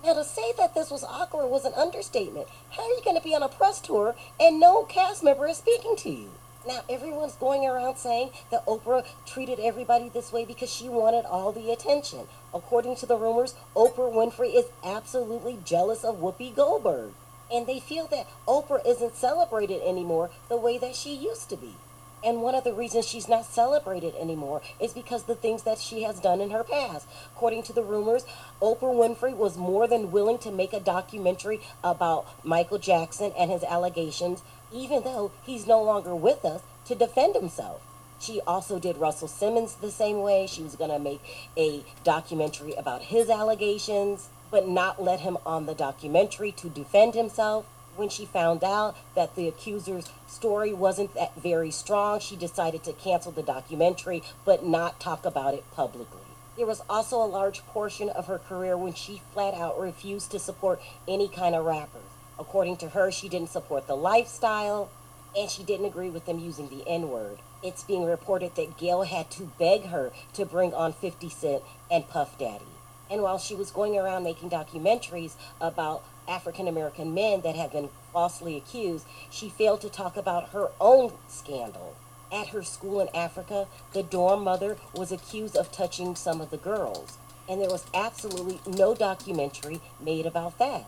Now, 0.03 0.15
to 0.15 0.25
say 0.25 0.53
that 0.57 0.75
this 0.75 0.91
was 0.91 1.05
awkward 1.05 1.49
was 1.49 1.67
an 1.67 1.75
understatement. 1.77 2.49
How 2.71 2.85
are 2.85 2.89
you 2.89 3.03
going 3.05 3.19
to 3.19 3.23
be 3.23 3.35
on 3.35 3.43
a 3.43 3.49
press 3.49 3.81
tour 3.81 4.15
and 4.41 4.59
no 4.59 4.85
cast 4.85 5.23
member 5.23 5.47
is 5.47 5.59
speaking 5.59 5.95
to 5.97 6.11
you? 6.11 6.31
Now, 6.67 6.81
everyone's 6.89 7.35
going 7.35 7.67
around 7.67 7.97
saying 7.97 8.31
that 8.51 8.65
Oprah 8.65 9.05
treated 9.27 9.61
everybody 9.61 10.09
this 10.09 10.33
way 10.33 10.47
because 10.47 10.73
she 10.73 10.89
wanted 10.89 11.27
all 11.27 11.53
the 11.53 11.71
attention. 11.71 12.29
According 12.55 12.97
to 12.97 13.07
the 13.07 13.17
rumors, 13.17 13.55
Oprah 13.77 14.13
Winfrey 14.13 14.55
is 14.55 14.67
absolutely 14.83 15.59
jealous 15.65 16.03
of 16.03 16.17
Whoopi 16.17 16.55
Goldberg. 16.55 17.13
And 17.53 17.67
they 17.67 17.81
feel 17.81 18.07
that 18.07 18.29
Oprah 18.49 18.87
isn't 18.87 19.17
celebrated 19.17 19.83
anymore 19.83 20.31
the 20.49 20.57
way 20.57 20.79
that 20.79 20.97
she 20.97 21.15
used 21.15 21.51
to 21.51 21.57
be. 21.57 21.77
And 22.25 22.43
one 22.43 22.55
of 22.55 22.65
the 22.65 22.75
reasons 22.75 23.07
she's 23.07 23.29
not 23.29 23.47
celebrated 23.47 24.15
anymore 24.17 24.61
is 24.79 24.93
because 24.93 25.25
the 25.25 25.35
things 25.35 25.63
that 25.63 25.79
she 25.79 26.03
has 26.03 26.21
done 26.21 26.41
in 26.41 26.51
her 26.51 26.65
past. 26.65 27.07
According 27.35 27.63
to 27.65 27.73
the 27.73 27.83
rumors, 27.83 28.27
Oprah 28.61 28.95
Winfrey 28.95 29.35
was 29.35 29.57
more 29.57 29.89
than 29.89 30.13
willing 30.13 30.39
to 30.39 30.51
make 30.51 30.73
a 30.73 30.81
documentary 30.81 31.61
about 31.83 32.27
Michael 32.45 32.79
Jackson 32.79 33.33
and 33.39 33.51
his 33.51 33.65
allegations, 33.65 34.43
even 34.73 35.03
though 35.03 35.33
he's 35.43 35.67
no 35.67 35.83
longer 35.83 36.15
with 36.15 36.45
us, 36.45 36.63
to 36.87 36.95
defend 36.95 37.35
himself. 37.35 37.81
She 38.21 38.43
also 38.47 38.79
did 38.79 38.99
Russell 38.99 39.29
Simmons 39.29 39.75
the 39.75 39.91
same 39.91 40.21
way. 40.21 40.47
She 40.47 40.63
was 40.63 40.77
going 40.77 40.91
to 40.91 40.99
make 40.99 41.23
a 41.57 41.85
documentary 42.05 42.75
about 42.75 43.03
his 43.03 43.31
allegations, 43.31 44.29
but 44.51 44.69
not 44.69 45.03
let 45.03 45.21
him 45.21 45.39
on 45.47 45.65
the 45.65 45.75
documentary 45.75 46.53
to 46.53 46.69
defend 46.69 47.15
himself 47.15 47.65
when 48.01 48.09
she 48.09 48.25
found 48.25 48.65
out 48.65 48.97
that 49.15 49.37
the 49.37 49.47
accuser's 49.47 50.11
story 50.27 50.73
wasn't 50.73 51.13
that 51.15 51.37
very 51.37 51.71
strong, 51.71 52.19
she 52.19 52.35
decided 52.35 52.83
to 52.83 52.95
cancel 52.95 53.31
the 53.31 53.43
documentary 53.43 54.23
but 54.47 54.65
not 54.65 54.99
talk 54.99 55.27
about 55.27 55.53
it 55.53 55.63
publicly. 55.77 56.23
There 56.57 56.67
was 56.67 56.83
also 56.89 57.23
a 57.23 57.29
large 57.29 57.65
portion 57.67 58.09
of 58.09 58.27
her 58.27 58.39
career 58.39 58.75
when 58.75 58.95
she 58.95 59.21
flat 59.35 59.53
out 59.53 59.79
refused 59.79 60.31
to 60.31 60.39
support 60.39 60.81
any 61.07 61.29
kind 61.29 61.55
of 61.55 61.67
rappers. 61.67 62.01
According 62.39 62.79
to 62.79 62.89
her, 62.89 63.13
she 63.13 63.29
didn't 63.29 63.51
support 63.51 63.87
the 63.87 63.97
lifestyle 63.97 64.91
and 65.37 65.51
she 65.51 65.63
didn't 65.63 65.87
agree 65.87 66.09
with 66.09 66.25
them 66.25 66.39
using 66.39 66.71
the 66.71 66.89
N 66.89 67.11
word. 67.11 67.39
It's 67.63 67.85
being 67.85 68.07
reported 68.07 68.55
that 68.57 68.79
Gayle 68.79 69.03
had 69.03 69.31
to 69.33 69.53
beg 69.59 69.85
her 69.87 70.11
to 70.33 70.47
bring 70.47 70.73
on 70.73 70.95
50 70.95 71.29
Cent 71.29 71.63
and 71.91 72.09
Puff 72.09 72.39
Daddy. 72.39 72.65
And 73.11 73.23
while 73.23 73.39
she 73.39 73.55
was 73.55 73.71
going 73.71 73.99
around 73.99 74.25
making 74.25 74.49
documentaries 74.51 75.35
about 75.61 76.03
African 76.29 76.69
American 76.69 77.15
men 77.15 77.41
that 77.43 77.57
have 77.57 77.73
been 77.73 77.91
falsely 78.13 78.57
accused, 78.57 79.07
she 79.31 79.49
failed 79.49 79.81
to 79.83 79.89
talk 79.89 80.17
about 80.17 80.51
her 80.51 80.71
own 80.81 81.13
scandal. 81.29 81.97
At 82.33 82.49
her 82.49 82.63
school 82.63 83.01
in 83.01 83.09
Africa, 83.15 83.67
the 83.93 84.03
dorm 84.03 84.45
mother 84.45 84.77
was 84.95 85.11
accused 85.11 85.57
of 85.57 85.73
touching 85.73 86.15
some 86.15 86.41
of 86.41 86.51
the 86.51 86.57
girls, 86.57 87.19
and 87.49 87.61
there 87.61 87.71
was 87.71 87.87
absolutely 87.93 88.61
no 88.67 88.95
documentary 88.95 89.81
made 90.01 90.27
about 90.27 90.59
that. 90.59 90.87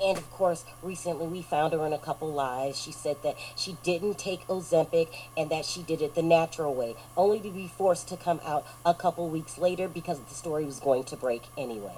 And 0.00 0.16
of 0.16 0.30
course, 0.30 0.64
recently 0.82 1.26
we 1.26 1.42
found 1.42 1.72
her 1.72 1.84
in 1.84 1.92
a 1.92 1.98
couple 1.98 2.32
lies. 2.32 2.80
She 2.80 2.92
said 2.92 3.16
that 3.24 3.36
she 3.56 3.76
didn't 3.82 4.16
take 4.16 4.46
Ozempic 4.46 5.08
and 5.36 5.50
that 5.50 5.64
she 5.64 5.82
did 5.82 6.00
it 6.00 6.14
the 6.14 6.22
natural 6.22 6.74
way, 6.74 6.94
only 7.16 7.40
to 7.40 7.50
be 7.50 7.66
forced 7.68 8.08
to 8.08 8.16
come 8.16 8.40
out 8.44 8.64
a 8.86 8.94
couple 8.94 9.28
weeks 9.28 9.58
later 9.58 9.88
because 9.88 10.20
the 10.20 10.34
story 10.34 10.64
was 10.64 10.78
going 10.78 11.04
to 11.04 11.16
break 11.16 11.42
anyway. 11.56 11.96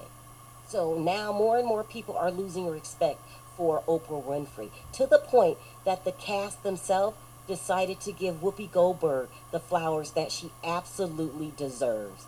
So 0.71 0.95
now 0.95 1.33
more 1.33 1.59
and 1.59 1.67
more 1.67 1.83
people 1.83 2.17
are 2.17 2.31
losing 2.31 2.71
respect 2.71 3.19
for 3.57 3.83
Oprah 3.89 4.23
Winfrey 4.25 4.71
to 4.93 5.05
the 5.05 5.19
point 5.19 5.59
that 5.85 6.05
the 6.05 6.13
cast 6.13 6.63
themselves 6.63 7.17
decided 7.49 8.01
to 8.03 8.13
give 8.13 8.37
Whoopi 8.37 8.71
Goldberg 8.71 9.29
the 9.51 9.59
flowers 9.59 10.13
that 10.13 10.31
she 10.31 10.53
absolutely 10.63 11.53
deserves. 11.57 12.27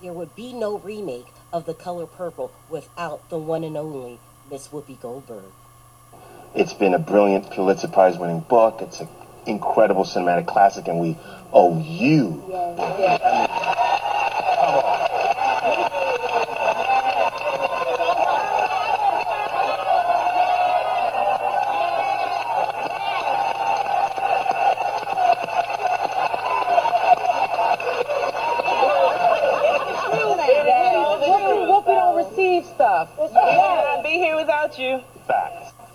There 0.00 0.12
would 0.12 0.36
be 0.36 0.52
no 0.52 0.78
remake 0.78 1.26
of 1.52 1.66
The 1.66 1.74
Color 1.74 2.06
Purple 2.06 2.52
without 2.68 3.28
the 3.30 3.38
one 3.38 3.64
and 3.64 3.76
only 3.76 4.20
Miss 4.48 4.68
Whoopi 4.68 5.00
Goldberg. 5.00 5.50
It's 6.54 6.74
been 6.74 6.94
a 6.94 7.00
brilliant 7.00 7.50
Pulitzer 7.50 7.88
Prize 7.88 8.16
winning 8.16 8.40
book. 8.40 8.80
It's 8.80 9.00
an 9.00 9.08
incredible 9.44 10.04
cinematic 10.04 10.46
classic, 10.46 10.86
and 10.86 11.00
we 11.00 11.18
owe 11.52 11.80
you. 11.80 12.44
Whoopi, 12.46 13.91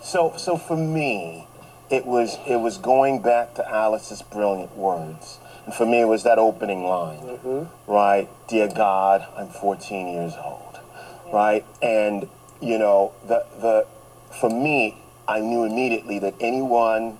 So, 0.08 0.32
so 0.38 0.56
for 0.56 0.76
me, 0.76 1.46
it 1.90 2.06
was 2.06 2.38
it 2.46 2.56
was 2.56 2.78
going 2.78 3.20
back 3.20 3.54
to 3.56 3.70
Alice's 3.70 4.22
brilliant 4.22 4.74
words, 4.74 5.38
and 5.66 5.74
for 5.74 5.84
me, 5.84 6.00
it 6.00 6.06
was 6.06 6.22
that 6.22 6.38
opening 6.38 6.84
line, 6.84 7.20
mm-hmm. 7.20 7.92
right? 7.92 8.26
Dear 8.48 8.68
God, 8.68 9.26
I'm 9.36 9.48
14 9.48 10.08
years 10.08 10.32
old, 10.42 10.80
right? 11.30 11.62
And 11.82 12.26
you 12.62 12.78
know, 12.78 13.12
the 13.26 13.44
the 13.60 13.86
for 14.40 14.48
me, 14.48 14.96
I 15.28 15.40
knew 15.40 15.64
immediately 15.64 16.18
that 16.20 16.36
anyone 16.40 17.18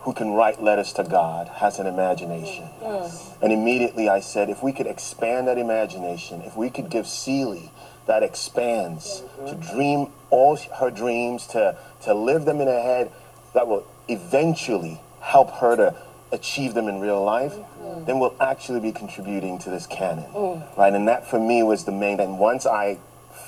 who 0.00 0.12
can 0.12 0.32
write 0.32 0.60
letters 0.60 0.92
to 0.94 1.04
God 1.04 1.46
has 1.46 1.78
an 1.78 1.86
imagination. 1.86 2.64
Mm-hmm. 2.82 3.44
And 3.44 3.52
immediately 3.52 4.08
I 4.08 4.20
said, 4.20 4.50
if 4.50 4.60
we 4.60 4.72
could 4.72 4.86
expand 4.88 5.46
that 5.46 5.58
imagination, 5.58 6.42
if 6.42 6.56
we 6.56 6.68
could 6.70 6.90
give 6.90 7.06
Celie 7.06 7.70
that 8.06 8.22
expands 8.22 9.22
mm-hmm. 9.22 9.46
to 9.46 9.72
dream 9.72 10.06
all 10.30 10.56
her 10.80 10.90
dreams, 10.90 11.46
to, 11.48 11.76
to 12.02 12.14
live 12.14 12.44
them 12.44 12.60
in 12.60 12.68
her 12.68 12.82
head, 12.82 13.10
that 13.54 13.66
will 13.66 13.86
eventually 14.08 15.00
help 15.20 15.50
her 15.52 15.76
to 15.76 15.94
achieve 16.32 16.74
them 16.74 16.88
in 16.88 17.00
real 17.00 17.22
life, 17.22 17.54
mm-hmm. 17.54 18.04
then 18.04 18.18
we'll 18.18 18.34
actually 18.40 18.80
be 18.80 18.92
contributing 18.92 19.58
to 19.58 19.70
this 19.70 19.86
canon. 19.86 20.24
Mm. 20.32 20.76
Right? 20.76 20.92
And 20.92 21.08
that 21.08 21.28
for 21.28 21.38
me 21.38 21.62
was 21.62 21.84
the 21.84 21.92
main. 21.92 22.20
And 22.20 22.38
once 22.38 22.66
I 22.66 22.98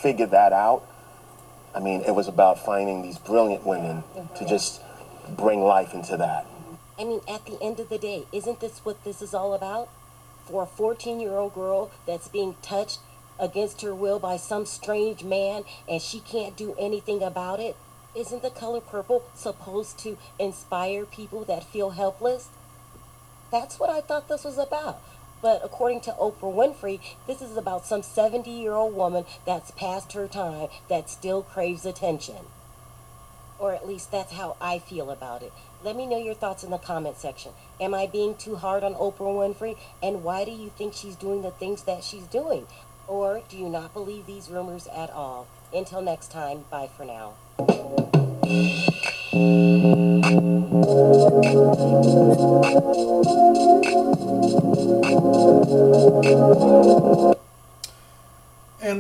figured 0.01 0.31
that 0.31 0.53
out, 0.53 0.87
I 1.75 1.81
mean, 1.81 2.03
it 2.03 2.15
was 2.15 2.27
about 2.27 2.65
finding 2.65 3.03
these 3.03 3.19
brilliant 3.19 3.65
women 3.67 4.03
mm-hmm. 4.17 4.35
to 4.35 4.49
just 4.49 4.81
bring 5.37 5.63
life 5.63 5.95
into 5.95 6.17
that. 6.17 6.47
I 6.99 7.05
mean, 7.05 7.21
at 7.29 7.47
the 7.47 7.59
end 7.63 7.81
of 7.81 7.89
the 7.89 7.99
day, 7.99 8.25
isn't 8.33 8.61
this 8.61 8.81
what 8.85 9.03
this 9.05 9.23
is 9.23 9.33
all 9.33 9.55
about? 9.55 9.89
For 10.45 10.65
a 10.65 10.67
14 10.67 11.21
year 11.21 11.33
old 11.33 11.55
girl 11.55 11.91
that's 12.07 12.29
being 12.29 12.57
touched 12.63 12.99
against 13.39 13.81
her 13.83 13.95
will 13.95 14.19
by 14.19 14.37
some 14.37 14.67
strange 14.67 15.25
man 15.25 15.65
and 15.89 16.03
she 16.03 16.21
can't 16.21 16.57
do 16.57 16.75
anything 16.79 17.23
about 17.23 17.61
it? 17.61 17.77
Isn't 18.15 18.43
the 18.43 18.51
color 18.51 18.81
purple 18.81 19.25
supposed 19.35 19.99
to 20.01 20.19
inspire 20.39 21.05
people 21.05 21.45
that 21.45 21.63
feel 21.65 21.91
helpless? 21.91 22.49
That's 23.53 23.79
what 23.79 23.91
I 23.91 24.01
thought 24.01 24.29
this 24.29 24.45
was 24.45 24.59
about. 24.59 25.01
But 25.43 25.63
according 25.65 26.01
to 26.03 26.13
Oprah 26.13 26.53
Winfrey, 26.55 27.01
this 27.27 27.41
is 27.41 27.57
about 27.57 27.87
some 27.87 28.03
70 28.03 28.51
year 28.51 28.73
old 28.73 28.95
woman 28.95 29.25
that's 29.47 29.71
past 29.71 30.13
her 30.13 30.27
time 30.27 30.69
that 30.89 31.09
still 31.09 31.43
craves 31.43 31.87
attention. 31.87 32.47
Or 33.59 33.73
at 33.75 33.87
least 33.87 34.11
that's 34.11 34.33
how 34.33 34.57
I 34.61 34.79
feel 34.79 35.11
about 35.11 35.43
it. 35.43 35.53
Let 35.85 35.97
me 35.97 36.07
know 36.07 36.19
your 36.19 36.35
thoughts 36.35 36.65
in 36.65 36.71
the 36.71 36.79
comment 36.79 37.17
section. 37.17 37.53
Am 37.81 37.95
I 37.95 38.07
being 38.07 38.35
too 38.35 38.57
hard 38.57 38.83
on 38.83 38.95
Oprah 38.95 39.55
Winfrey? 39.55 39.77
And 40.03 40.25
why 40.25 40.45
do 40.45 40.51
you 40.51 40.71
think 40.77 40.95
she's 40.95 41.17
doing 41.17 41.43
the 41.43 41.51
things 41.51 41.85
that 41.85 42.03
she's 42.03 42.27
doing? 42.27 42.67
Or 43.07 43.43
do 43.49 43.57
you 43.57 43.69
not 43.69 43.95
believe 43.95 44.27
these 44.27 44.51
rumors 44.51 44.87
at 44.89 45.11
all? 45.11 45.47
Until 45.73 46.03
next 46.03 46.31
time, 46.31 46.65
bye 46.71 46.89
for 46.95 47.05
now. 47.05 47.35
And 47.61 47.69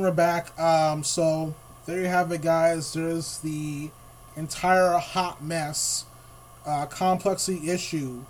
we're 0.02 0.12
back. 0.12 0.58
Um, 0.60 1.02
so 1.02 1.54
there 1.86 2.02
you 2.02 2.08
have 2.08 2.30
it, 2.32 2.42
guys. 2.42 2.92
There's 2.92 3.38
the 3.38 3.88
entire 4.36 4.98
hot 4.98 5.42
mess, 5.42 6.04
uh, 6.66 6.84
complexity 6.86 7.70
issue 7.70 8.24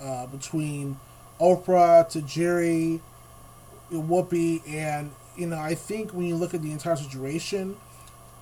uh, 0.00 0.26
between 0.26 1.00
Oprah 1.40 2.08
to 2.10 2.22
Jerry, 2.22 3.00
Whoopi, 3.92 4.62
and 4.68 5.10
you 5.36 5.48
know 5.48 5.58
I 5.58 5.74
think 5.74 6.12
when 6.12 6.26
you 6.26 6.36
look 6.36 6.54
at 6.54 6.62
the 6.62 6.70
entire 6.70 6.94
situation, 6.96 7.76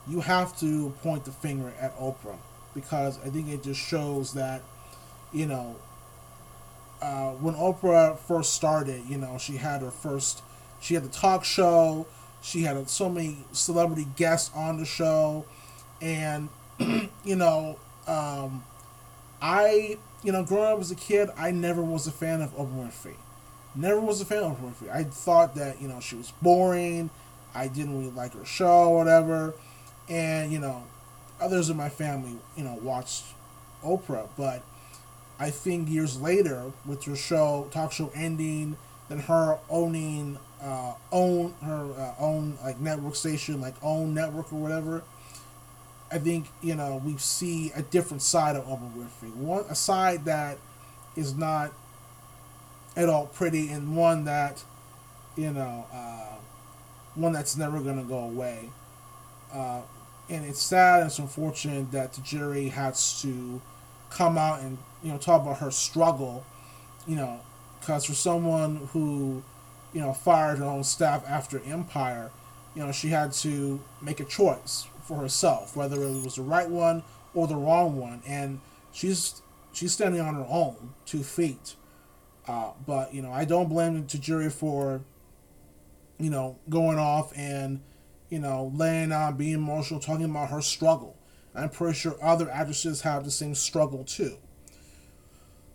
you 0.09 0.21
have 0.21 0.59
to 0.61 0.91
point 1.03 1.25
the 1.25 1.33
finger 1.33 1.73
at 1.81 1.97
Oprah 1.99 2.39
because 2.75 3.19
I 3.25 3.31
think 3.31 3.49
it 3.49 3.63
just 3.63 3.81
shows 3.81 4.35
that 4.35 4.63
you 5.33 5.47
know 5.47 5.77
uh, 7.03 7.31
when 7.33 7.55
Oprah 7.55 8.19
first 8.19 8.55
started, 8.55 9.03
you 9.09 9.19
know 9.19 9.39
she 9.39 9.57
had 9.57 9.81
her 9.83 9.91
first, 9.91 10.43
she 10.81 10.95
had 10.95 11.05
the 11.05 11.09
talk 11.09 11.45
show, 11.45 12.07
she 12.43 12.63
had 12.63 12.89
so 12.89 13.09
many 13.09 13.39
celebrity 13.53 14.07
guests 14.17 14.51
on 14.55 14.79
the 14.79 14.85
show, 14.85 15.45
and 16.01 16.49
you 17.25 17.37
know 17.37 17.79
um, 18.07 18.65
I 19.41 19.99
you 20.25 20.33
know, 20.33 20.43
growing 20.43 20.73
up 20.73 20.81
as 20.81 20.91
a 20.91 20.97
kid, 20.97 21.29
I 21.37 21.51
never 21.51 21.83
was 21.83 22.07
a 22.07 22.11
fan 22.11 22.41
of 22.41 22.57
Oprah 22.57 22.89
Winfrey. 22.89 23.15
Never 23.75 24.01
was 24.01 24.21
a 24.21 24.25
fan 24.25 24.43
of 24.43 24.53
Oprah 24.53 24.73
Winfrey. 24.73 24.91
I 24.91 25.05
thought 25.05 25.55
that, 25.57 25.81
you 25.81 25.87
know, 25.87 26.01
she 26.01 26.17
was 26.17 26.33
boring. 26.41 27.11
I 27.55 27.69
didn't 27.69 27.97
really 27.99 28.11
like 28.11 28.33
her 28.35 28.45
show 28.45 28.89
whatever. 28.89 29.55
And, 30.09 30.53
you 30.53 30.59
know, 30.59 30.85
others 31.41 31.71
in 31.71 31.77
my 31.77 31.89
family, 31.89 32.37
you 32.57 32.65
know, 32.65 32.79
watched 32.83 33.25
Oprah. 33.85 34.29
But 34.37 34.63
I 35.39 35.51
think 35.51 35.89
years 35.89 36.21
later, 36.21 36.73
with 36.87 37.05
her 37.05 37.17
show, 37.17 37.69
talk 37.71 37.93
show 37.93 38.11
ending, 38.15 38.77
then 39.09 39.21
her 39.21 39.59
owning, 39.69 40.39
uh, 40.63 40.95
own 41.13 41.55
her 41.63 41.93
uh, 41.99 42.15
own 42.19 42.59
like 42.63 42.81
network 42.81 43.15
station, 43.15 43.61
like 43.61 43.75
own 43.83 44.15
network 44.15 44.53
or 44.53 44.57
whatever, 44.57 45.03
I 46.11 46.19
think 46.19 46.47
you 46.63 46.75
know 46.75 47.03
we 47.05 47.17
see 47.17 47.73
a 47.75 47.83
different 47.83 48.23
side 48.23 48.57
of 48.57 48.65
Oprah 48.67 48.93
Winfrey. 48.95 49.35
One 49.35 49.65
a 49.69 49.75
side 49.75 50.25
that 50.27 50.59
is 51.17 51.35
not 51.35 51.73
at 52.97 53.09
all 53.09 53.27
pretty, 53.27 53.69
and 53.71 53.97
one 53.97 54.25
that 54.25 54.63
you 55.37 55.53
know 55.53 55.87
uh, 55.93 56.37
one 57.17 57.33
that's 57.33 57.57
never 57.57 57.81
gonna 57.81 58.05
go 58.05 58.19
away. 58.19 58.71
And 60.29 60.45
it's 60.45 60.63
sad 60.63 61.01
and 61.01 61.07
it's 61.09 61.19
unfortunate 61.19 61.93
that 61.93 62.15
the 62.15 62.23
jury 62.23 62.69
has 62.69 63.21
to 63.23 63.61
come 64.11 64.39
out 64.39 64.61
and 64.61 64.79
you 65.03 65.11
know 65.13 65.19
talk 65.19 65.43
about 65.43 65.59
her 65.59 65.71
struggle. 65.71 66.45
You 67.07 67.17
know, 67.17 67.41
because 67.81 68.05
for 68.07 68.15
someone 68.15 68.89
who 68.93 69.43
you 69.93 70.01
know 70.01 70.13
fired 70.13 70.59
her 70.59 70.65
own 70.65 70.85
staff 70.85 71.25
after 71.29 71.61
Empire, 71.65 72.31
you 72.75 72.85
know 72.85 72.93
she 72.93 73.09
had 73.09 73.33
to 73.33 73.81
make 74.01 74.21
a 74.21 74.25
choice 74.25 74.87
for 75.03 75.19
herself, 75.19 75.77
whether 75.77 76.03
it 76.03 76.25
was 76.25 76.37
the 76.37 76.43
right 76.43 76.69
one 76.69 77.03
or 77.35 77.47
the 77.47 77.57
wrong 77.57 77.97
one, 77.97 78.23
and 78.27 78.61
she's 78.93 79.43
she's 79.73 79.93
standing 79.93 80.21
on 80.21 80.35
her 80.35 80.47
own 80.49 80.95
two 81.05 81.23
feet. 81.23 81.77
Uh, 82.47 82.71
but 82.87 83.15
you 83.15 83.23
know, 83.23 83.33
I 83.33 83.45
don't 83.45 83.69
blame 83.69 84.07
the 84.07 84.19
jury 84.19 84.51
for 84.51 85.03
you 86.19 86.31
know 86.31 86.59
going 86.69 86.99
off 86.99 87.33
and 87.37 87.81
you 88.35 88.41
know 88.41 88.73
laying 88.75 89.13
out, 89.13 89.39
being 89.39 89.55
emotional, 89.55 90.01
talking 90.01 90.25
about 90.25 90.51
her 90.51 90.61
struggle. 90.61 91.17
I'm 91.55 91.71
pretty 91.71 91.95
sure 91.95 92.17
other 92.21 92.51
actresses 92.51 93.03
have 93.03 93.25
the 93.25 93.31
same 93.31 93.55
struggle 93.55 94.03
too. 94.03 94.39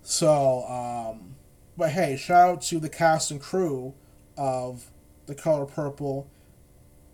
So, 0.01 0.66
um, 0.66 1.36
but 1.78 1.91
hey, 1.91 2.18
shout 2.18 2.49
out 2.49 2.62
to 2.64 2.80
the 2.80 2.89
cast 2.89 3.32
and 3.32 3.39
crew 3.39 3.93
of 4.38 4.91
The 5.26 5.36
Color 5.36 5.68
Purple 5.68 6.30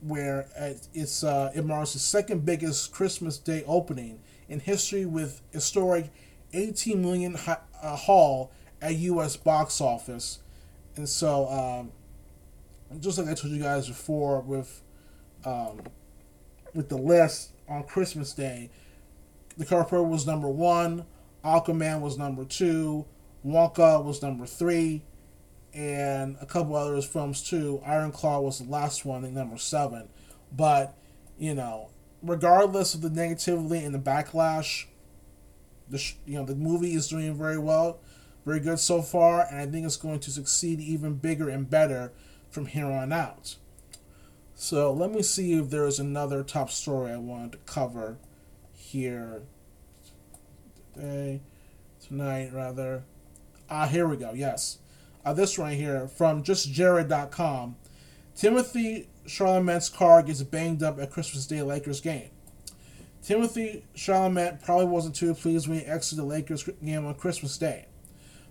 where 0.02 0.48
it's 0.96 1.24
uh, 1.24 1.52
it 1.54 1.64
marks 1.64 1.94
the 1.94 2.00
second 2.00 2.44
biggest 2.44 2.92
Christmas 2.92 3.38
Day 3.38 3.64
opening 3.68 4.20
in 4.50 4.60
history 4.62 5.06
with 5.06 5.44
historic 5.52 6.12
18 6.54 7.02
million 7.02 7.36
ha- 7.36 7.62
uh, 7.84 7.96
haul 7.96 8.52
at 8.82 8.96
U.S. 8.96 9.38
box 9.38 9.80
office, 9.80 10.40
and 10.96 11.08
so 11.08 11.48
um, 11.50 11.92
just 13.00 13.20
like 13.20 13.28
I 13.28 13.36
told 13.36 13.54
you 13.54 13.62
guys 13.62 13.88
before 13.88 14.42
with 14.42 14.82
um, 15.46 15.80
with 16.74 16.90
the 16.90 16.98
list 16.98 17.52
on 17.70 17.84
Christmas 17.84 18.34
Day, 18.34 18.70
The 19.58 19.66
Color 19.66 20.04
was 20.04 20.28
number 20.28 20.50
one, 20.50 21.06
Aquaman 21.44 22.02
was 22.02 22.18
number 22.18 22.44
two, 22.44 23.06
Wonka 23.46 24.04
was 24.04 24.22
number 24.22 24.46
three, 24.46 25.04
and 25.74 26.38
a 26.42 26.46
couple 26.46 26.76
others 26.76 27.06
films 27.06 27.48
too. 27.48 27.82
Iron 27.86 28.12
Claw 28.12 28.40
was 28.40 28.60
the 28.60 28.70
last 28.70 29.06
one, 29.06 29.24
at 29.24 29.32
number 29.32 29.58
seven. 29.58 30.10
But 30.52 30.98
you 31.38 31.54
know, 31.54 31.90
regardless 32.24 32.96
of 32.96 33.02
the 33.02 33.10
negativity 33.10 33.86
and 33.86 33.94
the 33.94 34.00
backlash, 34.00 34.86
the 35.90 36.04
you 36.26 36.38
know 36.38 36.46
the 36.46 36.56
movie 36.56 36.94
is 36.94 37.08
doing 37.08 37.36
very 37.36 37.60
well, 37.60 38.00
very 38.46 38.60
good 38.60 38.80
so 38.80 39.02
far, 39.02 39.46
and 39.50 39.60
I 39.60 39.66
think 39.66 39.86
it's 39.86 39.98
going 39.98 40.20
to 40.22 40.32
succeed 40.32 40.80
even 40.80 41.16
bigger 41.16 41.50
and 41.50 41.70
better 41.70 42.12
from 42.50 42.68
here 42.68 42.88
on 42.88 43.12
out. 43.12 43.58
So 44.56 44.92
let 44.92 45.12
me 45.12 45.22
see 45.22 45.54
if 45.54 45.70
there 45.70 45.86
is 45.86 46.00
another 46.00 46.44
top 46.44 46.72
story 46.72 47.12
I 47.12 47.18
wanted 47.18 47.52
to 47.52 47.58
cover 47.60 48.18
here 48.74 49.44
today, 50.94 51.42
tonight 52.06 52.52
rather. 52.54 53.04
Ah, 53.70 53.88
here 53.88 54.08
we 54.08 54.18
go. 54.18 54.34
Yes 54.34 54.80
uh, 55.26 55.34
this 55.34 55.58
right 55.58 55.76
here 55.76 56.08
from 56.08 56.44
justjared.com. 56.44 57.76
Timothée 58.38 59.08
Chalamet's 59.26 59.90
car 59.90 60.22
gets 60.22 60.44
banged 60.44 60.84
up 60.84 61.00
at 61.00 61.12
Christmas 61.12 61.48
Day 61.48 61.62
Lakers 61.62 62.00
game. 62.00 62.30
Timothée 63.24 63.82
Chalamet 63.96 64.64
probably 64.64 64.86
wasn't 64.86 65.16
too 65.16 65.34
pleased 65.34 65.68
when 65.68 65.80
he 65.80 65.86
exited 65.86 66.20
the 66.20 66.28
Lakers 66.28 66.70
game 66.84 67.06
on 67.06 67.16
Christmas 67.16 67.58
Day. 67.58 67.88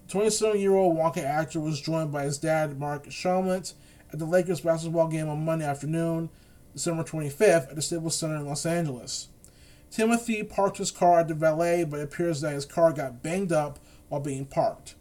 27 0.08 0.60
year 0.60 0.74
old 0.74 0.96
Wonka 0.96 1.22
actor 1.22 1.60
was 1.60 1.80
joined 1.80 2.12
by 2.12 2.24
his 2.24 2.38
dad, 2.38 2.78
Marc 2.78 3.06
Chalamet, 3.06 3.74
at 4.14 4.20
the 4.20 4.24
Lakers 4.24 4.60
basketball 4.60 5.08
game 5.08 5.28
on 5.28 5.44
Monday 5.44 5.64
afternoon, 5.64 6.30
December 6.72 7.02
25th, 7.02 7.68
at 7.68 7.74
the 7.74 7.82
Staples 7.82 8.14
Center 8.14 8.36
in 8.36 8.46
Los 8.46 8.64
Angeles. 8.64 9.26
Timothée 9.90 10.48
parked 10.48 10.78
his 10.78 10.92
car 10.92 11.18
at 11.18 11.28
the 11.28 11.34
valet, 11.34 11.82
but 11.82 11.98
it 11.98 12.04
appears 12.04 12.40
that 12.40 12.54
his 12.54 12.64
car 12.64 12.92
got 12.92 13.24
banged 13.24 13.50
up 13.52 13.80
while 14.08 14.20
being 14.20 14.46
parked. 14.46 14.94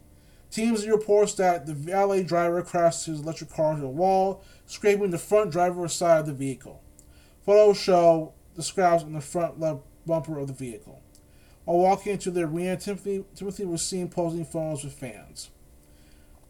TMZ 0.51 0.89
reports 0.89 1.35
that 1.35 1.67
the 1.67 1.75
valet 1.75 2.23
driver 2.23 2.63
crashed 2.63 3.05
his 3.05 3.21
electric 3.21 3.51
car 3.51 3.73
into 3.73 3.85
a 3.85 3.89
wall, 3.89 4.43
scraping 4.65 5.11
the 5.11 5.19
front 5.19 5.51
driver's 5.51 5.93
side 5.93 6.21
of 6.21 6.25
the 6.25 6.33
vehicle. 6.33 6.81
Photos 7.45 7.79
show 7.79 8.33
the 8.55 8.63
scratches 8.63 9.03
on 9.03 9.13
the 9.13 9.21
front 9.21 9.59
left 9.59 9.81
bumper 10.07 10.39
of 10.39 10.47
the 10.47 10.53
vehicle. 10.53 11.01
While 11.65 11.77
walking 11.77 12.13
into 12.13 12.31
the 12.31 12.41
arena, 12.41 12.77
Timothée, 12.77 13.25
Timothée 13.35 13.67
was 13.67 13.83
seen 13.83 14.09
posing 14.09 14.43
photos 14.43 14.83
with 14.83 14.93
fans. 14.93 15.51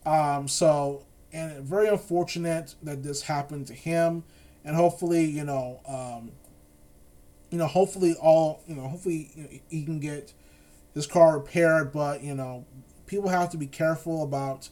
Um, 0.05 0.47
so, 0.47 1.05
and 1.33 1.63
very 1.63 1.87
unfortunate 1.87 2.75
that 2.83 3.03
this 3.03 3.23
happened 3.23 3.67
to 3.67 3.73
him, 3.73 4.23
and 4.63 4.75
hopefully, 4.75 5.25
you 5.25 5.43
know, 5.43 5.81
um, 5.87 6.31
you 7.49 7.57
know, 7.57 7.67
hopefully 7.67 8.15
all, 8.21 8.61
you 8.67 8.75
know, 8.75 8.87
hopefully 8.87 9.31
you 9.35 9.43
know, 9.43 9.49
he 9.69 9.83
can 9.83 9.99
get 9.99 10.33
his 10.93 11.07
car 11.07 11.37
repaired, 11.37 11.91
but 11.91 12.23
you 12.23 12.35
know, 12.35 12.65
people 13.05 13.29
have 13.29 13.49
to 13.49 13.57
be 13.57 13.67
careful 13.67 14.23
about 14.23 14.69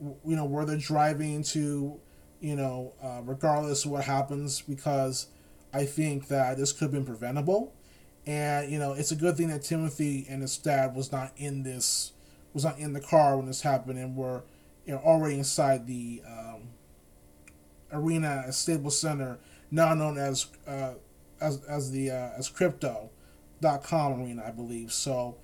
you 0.00 0.36
know 0.36 0.44
where 0.44 0.64
they're 0.64 0.76
driving 0.76 1.42
to 1.42 1.98
you 2.40 2.56
know 2.56 2.92
uh, 3.02 3.20
regardless 3.24 3.84
of 3.84 3.90
what 3.90 4.04
happens 4.04 4.62
because 4.62 5.26
i 5.72 5.84
think 5.84 6.28
that 6.28 6.56
this 6.56 6.72
could 6.72 6.82
have 6.84 6.92
been 6.92 7.04
preventable. 7.04 7.74
And 8.26 8.70
you 8.70 8.78
know 8.78 8.92
it's 8.92 9.10
a 9.10 9.16
good 9.16 9.36
thing 9.36 9.48
that 9.48 9.62
timothée 9.62 10.26
and 10.28 10.42
his 10.42 10.58
dad 10.58 10.94
was 10.94 11.10
not 11.10 11.32
in 11.36 11.62
this 11.62 12.12
was 12.52 12.64
not 12.64 12.78
in 12.78 12.92
the 12.92 13.00
car 13.00 13.36
when 13.36 13.46
this 13.46 13.62
happened 13.62 13.98
and 13.98 14.14
were 14.14 14.42
you 14.88 14.94
know 14.94 15.00
already 15.04 15.38
inside 15.38 15.86
the 15.86 16.20
um, 16.26 16.62
arena 17.92 18.42
at 18.48 18.54
Staples 18.54 18.98
Center 18.98 19.38
now 19.70 19.94
known 19.94 20.18
as 20.18 20.46
uh, 20.66 20.94
as, 21.40 21.62
as 21.66 21.92
the 21.92 22.10
uh, 22.10 22.30
as 22.36 22.48
crypto.com 22.48 24.20
arena 24.20 24.42
i 24.44 24.50
believe 24.50 24.92
so 24.92 25.36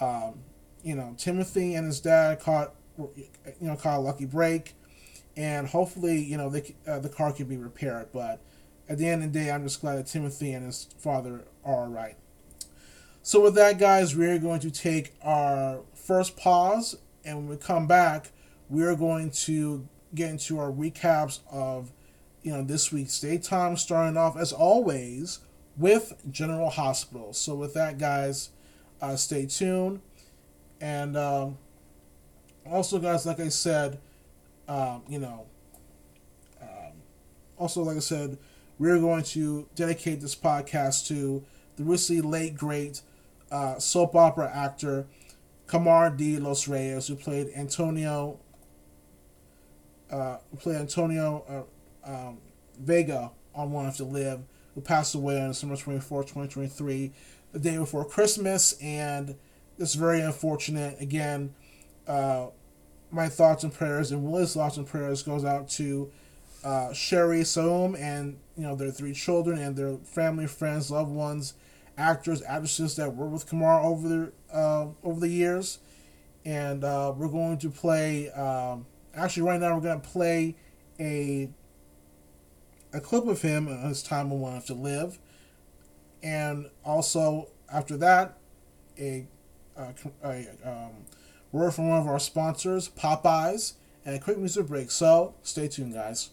um, 0.00 0.40
you 0.84 0.94
know, 0.94 1.14
Timothée 1.16 1.76
and 1.76 1.86
his 1.86 2.00
dad 2.00 2.40
caught, 2.40 2.74
you 2.98 3.26
know, 3.60 3.74
caught 3.74 3.98
a 3.98 4.00
lucky 4.00 4.26
break, 4.26 4.74
and 5.36 5.66
hopefully, 5.66 6.22
you 6.22 6.36
know, 6.36 6.50
they, 6.50 6.74
uh, 6.86 6.98
the 6.98 7.08
car 7.08 7.32
can 7.32 7.46
be 7.46 7.56
repaired. 7.56 8.08
But 8.12 8.40
at 8.88 8.98
the 8.98 9.08
end 9.08 9.24
of 9.24 9.32
the 9.32 9.38
day, 9.38 9.50
I'm 9.50 9.64
just 9.64 9.80
glad 9.80 9.96
that 9.96 10.06
Timothée 10.06 10.54
and 10.54 10.66
his 10.66 10.88
father 10.98 11.44
are 11.64 11.74
all 11.74 11.88
right. 11.88 12.16
So 13.22 13.40
with 13.40 13.54
that, 13.54 13.78
guys, 13.78 14.14
we're 14.14 14.38
going 14.38 14.60
to 14.60 14.70
take 14.70 15.14
our 15.22 15.80
first 15.94 16.36
pause, 16.36 16.96
and 17.24 17.38
when 17.38 17.48
we 17.48 17.56
come 17.56 17.86
back, 17.86 18.30
we 18.74 18.82
are 18.82 18.96
going 18.96 19.30
to 19.30 19.86
get 20.14 20.30
into 20.30 20.58
our 20.58 20.70
recaps 20.70 21.40
of, 21.50 21.92
you 22.42 22.52
know, 22.52 22.62
this 22.62 22.92
week's 22.92 23.18
daytime, 23.20 23.76
starting 23.76 24.16
off 24.16 24.36
as 24.36 24.52
always 24.52 25.40
with 25.76 26.12
General 26.30 26.70
Hospital. 26.70 27.32
So 27.32 27.54
with 27.54 27.74
that, 27.74 27.98
guys 27.98 28.50
Uh, 29.02 29.16
stay 29.16 29.44
tuned. 29.44 30.00
And 30.80 31.16
um, 31.16 31.58
also, 32.64 32.98
guys, 32.98 33.26
like 33.26 33.40
I 33.40 33.50
said, 33.50 33.98
um, 34.66 35.02
you 35.08 35.18
know, 35.18 35.44
um, 36.62 36.92
also, 37.58 37.82
like 37.82 37.96
I 37.96 38.00
said, 38.00 38.38
we're 38.78 39.00
going 39.00 39.24
to 39.36 39.66
dedicate 39.74 40.20
this 40.20 40.34
podcast 40.34 41.06
to 41.08 41.42
the 41.76 41.84
recently 41.84 42.22
late, 42.22 42.56
great 42.56 43.02
uh, 43.50 43.78
soap 43.78 44.14
opera 44.14 44.50
actor 44.54 45.06
Kamar 45.66 46.10
de 46.10 46.38
Los 46.38 46.66
Reyes, 46.68 47.08
who 47.08 47.16
played 47.16 47.48
Antonio, 47.54 48.38
uh, 50.10 50.38
who 50.50 50.56
played 50.56 50.76
Antonio 50.76 51.66
uh, 52.04 52.10
um, 52.10 52.38
Vega 52.78 53.30
on 53.54 53.72
One 53.72 53.84
Have 53.84 53.96
to 53.96 54.04
Live, 54.04 54.40
who 54.74 54.80
passed 54.80 55.14
away 55.14 55.40
on 55.40 55.48
December 55.48 55.76
24, 55.76 56.22
2023, 56.22 57.12
the 57.52 57.58
day 57.58 57.76
before 57.78 58.04
Christmas, 58.04 58.74
and 58.82 59.36
it's 59.78 59.94
very 59.94 60.20
unfortunate. 60.20 61.00
Again, 61.00 61.54
uh, 62.06 62.48
my 63.10 63.28
thoughts 63.28 63.62
and 63.62 63.72
prayers 63.72 64.10
and 64.10 64.24
Willie's 64.24 64.54
thoughts 64.54 64.76
and 64.76 64.86
prayers 64.86 65.22
goes 65.22 65.44
out 65.44 65.68
to 65.70 66.10
uh, 66.64 66.92
Sherri 66.92 67.44
Saum 67.44 67.94
and 67.94 68.38
you 68.56 68.64
know 68.64 68.74
their 68.74 68.90
three 68.90 69.12
children 69.12 69.58
and 69.58 69.76
their 69.76 69.96
family, 69.98 70.46
friends, 70.46 70.90
loved 70.90 71.12
ones, 71.12 71.54
actors, 71.96 72.42
actresses 72.42 72.96
that 72.96 73.14
worked 73.14 73.32
with 73.32 73.46
Kamar 73.46 73.80
over 73.80 74.08
the 74.08 74.32
uh, 74.52 74.86
over 75.02 75.20
the 75.20 75.28
years, 75.28 75.78
and 76.44 76.82
uh, 76.82 77.12
we're 77.16 77.28
going 77.28 77.58
to 77.58 77.70
play. 77.70 78.30
Um, 78.30 78.86
actually, 79.16 79.44
right 79.44 79.60
now 79.60 79.74
we're 79.74 79.82
to 80.00 80.08
play 80.08 80.56
a 81.00 81.50
a 82.92 83.00
clip 83.00 83.26
of 83.26 83.42
him 83.42 83.66
at 83.66 83.88
his 83.88 84.02
time 84.02 84.30
on 84.30 84.40
One 84.40 84.62
to 84.62 84.74
Live, 84.74 85.18
and 86.22 86.70
also 86.84 87.48
after 87.72 87.96
that, 87.96 88.38
a, 88.98 89.26
a, 89.76 89.94
a 90.22 90.46
um, 90.64 90.92
word 91.50 91.72
from 91.72 91.88
one 91.88 92.00
of 92.00 92.06
our 92.06 92.20
sponsors, 92.20 92.88
Popeyes, 92.88 93.74
and 94.04 94.14
a 94.14 94.20
quick 94.20 94.38
music 94.38 94.68
break. 94.68 94.90
So 94.90 95.34
stay 95.42 95.66
tuned, 95.66 95.94
guys. 95.94 96.30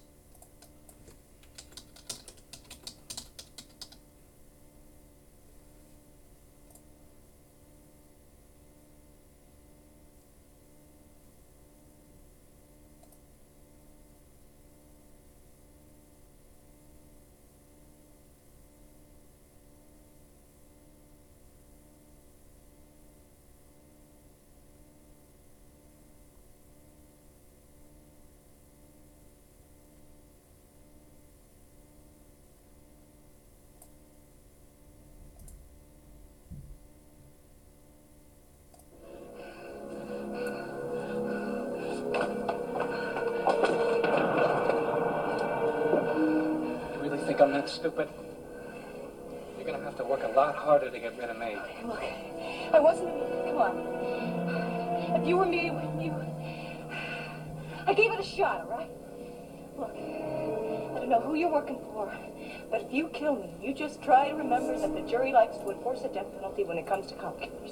Remember 64.51 64.77
that 64.79 64.93
the 64.93 65.09
jury 65.09 65.31
likes 65.31 65.57
to 65.57 65.69
enforce 65.69 66.01
a 66.03 66.09
death 66.09 66.25
penalty 66.35 66.65
when 66.65 66.77
it 66.77 66.85
comes 66.85 67.07
to 67.07 67.13
cop 67.15 67.39
killers. 67.39 67.71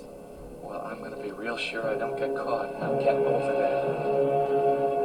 Well, 0.63 0.81
I'm 0.81 1.03
gonna 1.03 1.21
be 1.21 1.31
real 1.31 1.57
sure 1.57 1.89
I 1.89 1.95
don't 1.95 2.17
get 2.17 2.33
caught. 2.35 2.73
I'm 2.81 2.99
getting 2.99 3.25
over 3.25 3.51
that. 3.53 4.98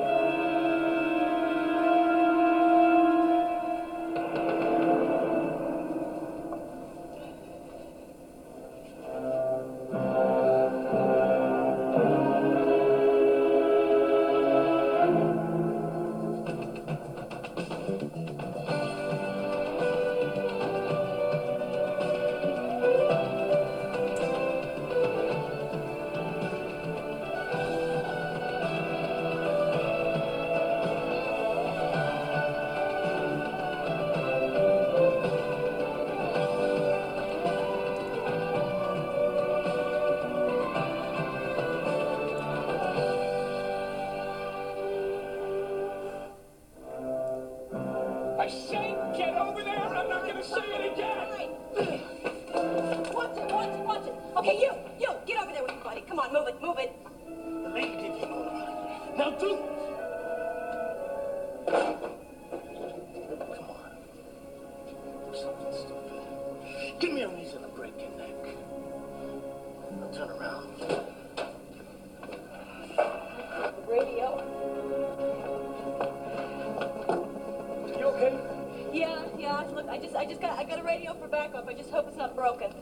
Yeah. 80.15 80.21
I 80.21 80.25
just, 80.25 80.41
I 80.41 80.49
just 80.49 80.57
got, 80.57 80.59
I 80.59 80.65
got 80.65 80.79
a 80.81 80.83
radio 80.83 81.15
for 81.15 81.29
backup. 81.29 81.69
I 81.69 81.75
just 81.75 81.91
hope 81.91 82.07
it's 82.09 82.17
not 82.17 82.35
broken. 82.35 82.73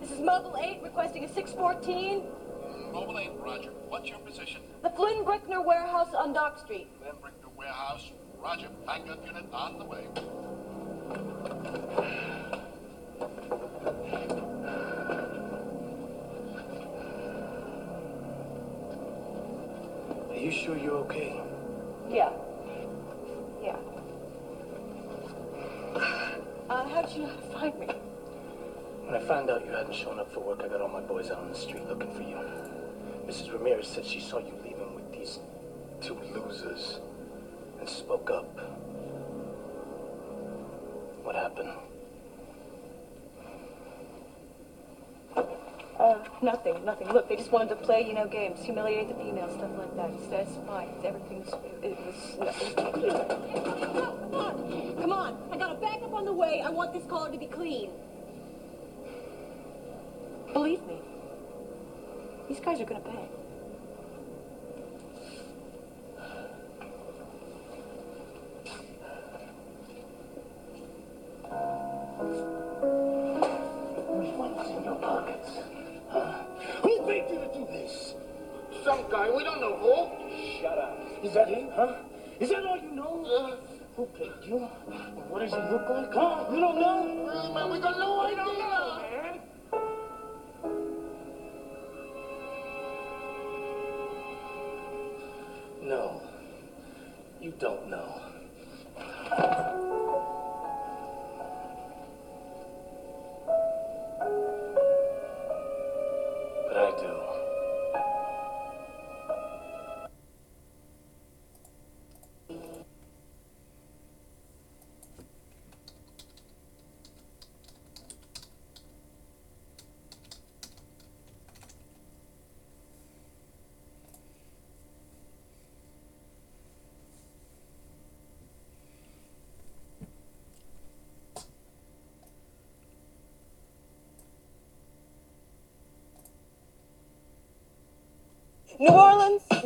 This 0.00 0.10
is 0.10 0.20
Mobile 0.20 0.56
8 0.60 0.80
requesting 0.82 1.24
a 1.24 1.28
614. 1.28 2.22
Mobile 2.92 3.18
8, 3.18 3.30
Roger. 3.40 3.70
What's 3.88 4.08
your 4.08 4.18
position? 4.20 4.60
The 4.82 4.90
Flynn 4.90 5.24
Brickner 5.24 5.64
warehouse 5.64 6.14
on 6.14 6.32
Dock 6.32 6.58
Street. 6.58 6.88
Then 7.02 7.14
bring 7.20 7.34
the 7.42 7.48
warehouse. 7.56 8.10
Roger. 8.42 8.68
Backup 8.86 9.24
unit 9.26 9.44
on 9.52 9.78
the 9.78 9.84
way. 9.84 10.06
Are 20.30 20.36
you 20.36 20.50
sure 20.50 20.76
you're 20.76 20.92
okay? 20.92 21.40
Yeah. 22.08 22.30
Yeah. 22.30 22.47
Found 29.28 29.50
out 29.50 29.62
you 29.62 29.70
hadn't 29.72 29.94
shown 29.94 30.18
up 30.18 30.32
for 30.32 30.40
work, 30.40 30.62
I 30.64 30.68
got 30.68 30.80
all 30.80 30.88
my 30.88 31.02
boys 31.02 31.30
out 31.30 31.36
on 31.36 31.50
the 31.50 31.54
street 31.54 31.86
looking 31.86 32.10
for 32.14 32.22
you. 32.22 32.38
Mrs. 33.26 33.52
Ramirez 33.52 33.86
said 33.86 34.06
she 34.06 34.20
saw 34.20 34.38
you 34.38 34.54
leaving 34.64 34.94
with 34.94 35.12
these 35.12 35.40
two 36.00 36.16
losers 36.32 37.00
and 37.78 37.86
spoke 37.86 38.30
up. 38.30 38.58
What 41.22 41.36
happened? 41.36 41.68
Uh, 45.36 46.24
nothing, 46.40 46.82
nothing. 46.86 47.12
Look, 47.12 47.28
they 47.28 47.36
just 47.36 47.52
wanted 47.52 47.68
to 47.68 47.76
play, 47.76 48.06
you 48.08 48.14
know, 48.14 48.26
games, 48.26 48.64
humiliate 48.64 49.08
the 49.08 49.14
females, 49.14 49.52
stuff 49.52 49.70
like 49.76 49.94
that. 49.96 50.10
It's, 50.10 50.26
that's 50.28 50.66
fine. 50.66 50.88
It's, 50.96 51.04
everything's, 51.04 51.52
it 51.82 51.98
was, 52.00 52.38
no, 52.38 52.46
it 52.46 53.28
Come 53.84 54.34
on, 54.34 54.96
come 55.02 55.12
on. 55.12 55.48
I 55.52 55.58
got 55.58 55.72
a 55.72 55.74
backup 55.74 56.14
on 56.14 56.24
the 56.24 56.32
way. 56.32 56.62
I 56.64 56.70
want 56.70 56.94
this 56.94 57.04
car 57.04 57.28
to 57.28 57.36
be 57.36 57.46
clean. 57.46 57.90
Believe 60.52 60.80
me, 60.86 61.00
these 62.48 62.60
guys 62.60 62.80
are 62.80 62.84
gonna 62.84 63.00
pay. 63.00 63.28
Which 74.18 74.76
in 74.76 74.84
your 74.84 74.94
pockets? 74.96 75.50
Huh? 76.08 76.44
Who 76.82 77.06
paid 77.06 77.24
you 77.30 77.38
to 77.38 77.48
do 77.54 77.66
this? 77.70 78.14
Some 78.84 79.04
guy, 79.10 79.30
we 79.30 79.44
don't 79.44 79.60
know 79.60 79.76
who. 79.76 80.60
Shut 80.60 80.78
up. 80.78 80.98
Is 81.22 81.34
that 81.34 81.48
him, 81.48 81.68
huh? 81.74 81.94
Is 82.40 82.48
that 82.50 82.64
all 82.64 82.78
you 82.78 82.90
know? 82.92 83.24
Uh-huh. 83.26 83.56
Who 83.96 84.06
paid 84.06 84.32
you? 84.46 84.58
What 85.28 85.40
does 85.40 85.50
he 85.50 85.56
look 85.56 85.88
like, 85.88 86.12
huh? 86.12 86.46
You 86.52 86.60
don't 86.60 86.80
know? 86.80 87.52
Man, 87.54 87.70
we 87.70 87.80
got 87.80 87.98
no 87.98 88.20
idea. 88.20 88.77
Don't 97.58 97.90
know. 97.90 99.64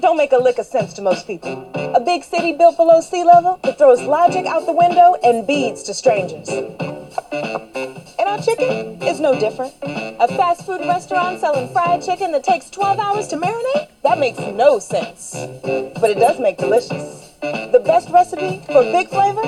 Don't 0.03 0.16
make 0.16 0.32
a 0.32 0.36
lick 0.36 0.59
of 0.59 0.66
sense 0.66 0.92
to 0.94 1.00
most 1.00 1.28
people. 1.28 1.70
A 1.76 2.00
big 2.00 2.24
city 2.24 2.53
built 2.53 2.76
below 2.76 3.00
sea 3.00 3.22
level 3.22 3.61
that 3.62 3.78
throws 3.78 4.03
logic 4.03 4.46
out 4.46 4.66
the 4.66 4.72
window 4.72 5.14
and 5.22 5.46
beads 5.46 5.84
to 5.84 5.94
strangers. 5.94 6.48
And 6.48 8.28
our 8.28 8.38
chicken 8.42 9.00
is 9.00 9.20
no 9.20 9.38
different. 9.38 9.72
A 9.82 10.26
fast 10.26 10.66
food 10.66 10.80
restaurant 10.80 11.38
selling 11.38 11.72
fried 11.72 12.03
chicken 12.03 12.32
that 12.32 12.42
takes 12.42 12.68
12 12.70 12.98
hours 12.98 13.28
to 13.28 13.36
marinate? 13.36 13.88
That 14.03 14.18
makes 14.18 14.40
no 14.40 14.80
sense. 14.80 15.36
But 15.62 16.11
it 16.11 16.18
does 16.18 16.40
make 16.40 16.59
delicious. 16.59 17.30
The 17.40 17.80
best 17.84 18.09
recipe 18.11 18.61
for 18.66 18.82
big 18.82 19.09
flavor 19.09 19.42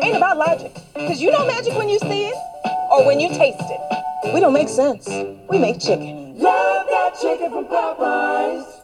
ain't 0.00 0.16
about 0.16 0.38
logic. 0.38 0.72
Because 0.94 1.20
you 1.20 1.30
know 1.30 1.46
magic 1.46 1.74
when 1.74 1.90
you 1.90 1.98
see 1.98 2.28
it 2.28 2.36
or 2.90 3.04
when 3.04 3.20
you 3.20 3.28
taste 3.28 3.60
it. 3.60 4.32
We 4.32 4.40
don't 4.40 4.54
make 4.54 4.70
sense. 4.70 5.06
We 5.50 5.58
make 5.58 5.78
chicken. 5.78 6.38
Love 6.38 6.86
that 6.88 7.18
chicken 7.20 7.50
from 7.50 7.66
Popeyes. 7.66 8.77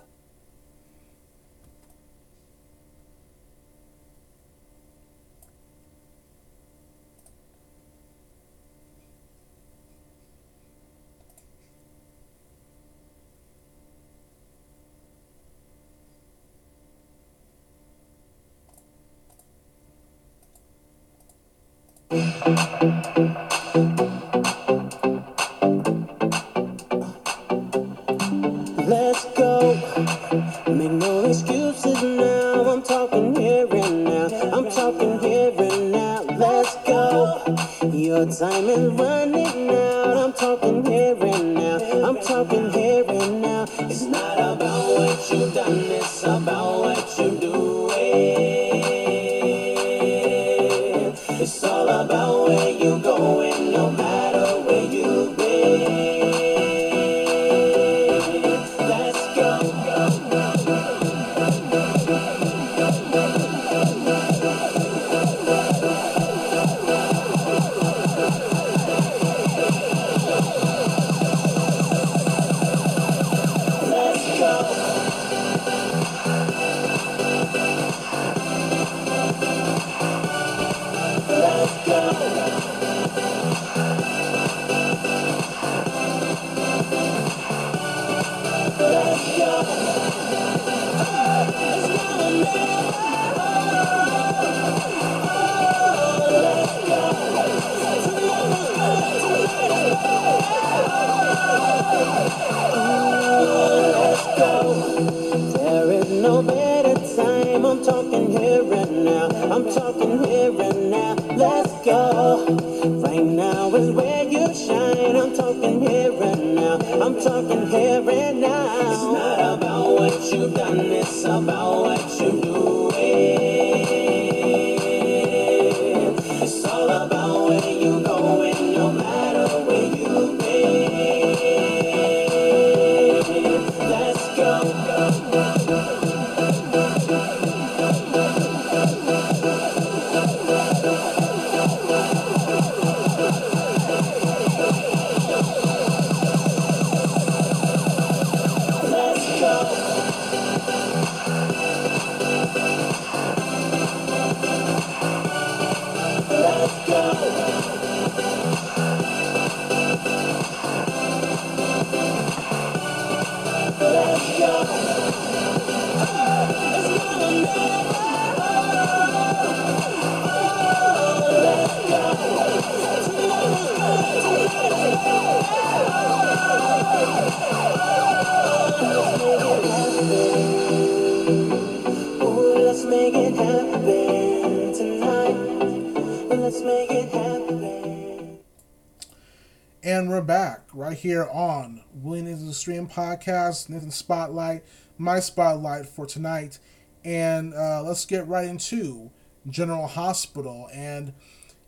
Stream 192.65 192.89
podcast, 192.89 193.69
Nathan 193.69 193.91
Spotlight, 193.91 194.65
my 194.97 195.21
spotlight 195.21 195.85
for 195.85 196.07
tonight. 196.07 196.59
And 197.05 197.53
uh, 197.53 197.83
let's 197.83 198.07
get 198.07 198.27
right 198.27 198.49
into 198.49 199.11
General 199.51 199.87
Hospital. 199.87 200.71
And, 200.73 201.12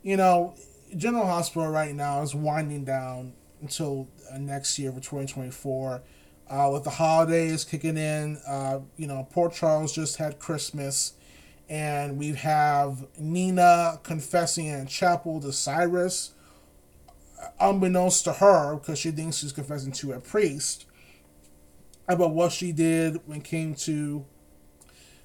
you 0.01 0.17
know, 0.17 0.55
General 0.95 1.27
Hospital 1.27 1.67
right 1.67 1.93
now 1.93 2.23
is 2.23 2.33
winding 2.33 2.83
down 2.83 3.33
until 3.61 4.07
uh, 4.33 4.39
next 4.39 4.79
year 4.79 4.91
for 4.91 4.97
2024. 4.99 6.01
Uh, 6.49 6.69
with 6.73 6.83
the 6.83 6.89
holidays 6.89 7.63
kicking 7.63 7.95
in, 7.97 8.39
uh, 8.47 8.79
you 8.95 9.05
know, 9.05 9.27
Port 9.29 9.53
Charles 9.53 9.93
just 9.93 10.17
had 10.17 10.39
Christmas. 10.39 11.13
and 11.69 12.17
we 12.17 12.33
have 12.33 13.05
Nina 13.19 13.99
confessing 14.01 14.65
in 14.65 14.87
chapel 14.87 15.39
to 15.41 15.51
Cyrus, 15.53 16.33
unbeknownst 17.59 18.23
to 18.23 18.33
her, 18.33 18.75
because 18.75 18.97
she 18.97 19.11
thinks 19.11 19.37
she's 19.37 19.53
confessing 19.53 19.91
to 19.93 20.13
a 20.13 20.19
priest, 20.19 20.86
about 22.07 22.31
what 22.31 22.51
she 22.51 22.71
did 22.71 23.19
when 23.25 23.39
it 23.39 23.43
came 23.43 23.75
to 23.75 24.25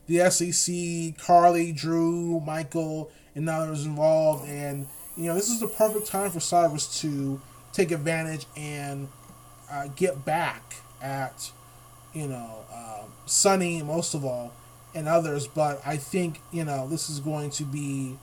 the 0.07 0.31
SEC, 0.31 1.17
Carly, 1.25 1.73
Drew, 1.73 2.41
Michael, 2.41 3.11
and 3.35 3.49
others 3.49 3.87
involved. 3.87 4.49
And, 4.49 4.87
you 5.17 5.25
know, 5.25 5.35
this 5.35 5.49
is 5.49 5.61
the 5.61 5.69
perfect 5.69 6.07
time 6.07 6.31
for 6.31 6.41
Cyrus 6.41 7.01
to 7.01 7.41
take 7.73 7.91
advantage 7.91 8.47
and 8.57 9.09
uh, 9.71 9.89
get 9.95 10.25
back 10.25 10.75
at, 11.01 11.51
you 12.13 12.27
know, 12.27 12.65
uh, 12.73 13.05
Sonny, 13.27 13.83
most 13.83 14.15
of 14.15 14.25
all, 14.25 14.53
and 14.95 15.09
others. 15.09 15.47
But 15.47 15.81
I 15.87 15.97
think, 15.97 16.41
you 16.51 16.65
know, 16.65 16.89
this 16.89 17.09
is 17.09 17.21
going 17.21 17.51
to 17.51 17.65
be 17.65 18.19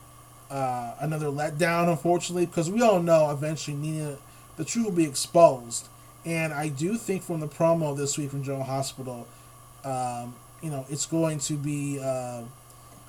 uh, 0.50 0.94
another 1.00 1.26
letdown, 1.26 1.88
unfortunately, 1.88 2.46
because 2.46 2.70
we 2.70 2.82
all 2.82 3.02
know 3.02 3.30
eventually 3.30 3.76
Nina, 3.76 4.18
the 4.56 4.64
truth 4.64 4.86
will 4.86 4.92
be 4.92 5.04
exposed. 5.04 5.88
And 6.24 6.52
I 6.52 6.68
do 6.68 6.96
think 6.96 7.22
from 7.22 7.40
the 7.40 7.48
promo 7.48 7.96
this 7.96 8.18
week 8.18 8.30
from 8.30 8.42
General 8.42 8.64
Hospital, 8.64 9.26
um, 9.84 10.34
you 10.62 10.70
know, 10.70 10.84
it's 10.90 11.06
going 11.06 11.38
to 11.40 11.54
be. 11.54 11.98
Uh, 11.98 12.42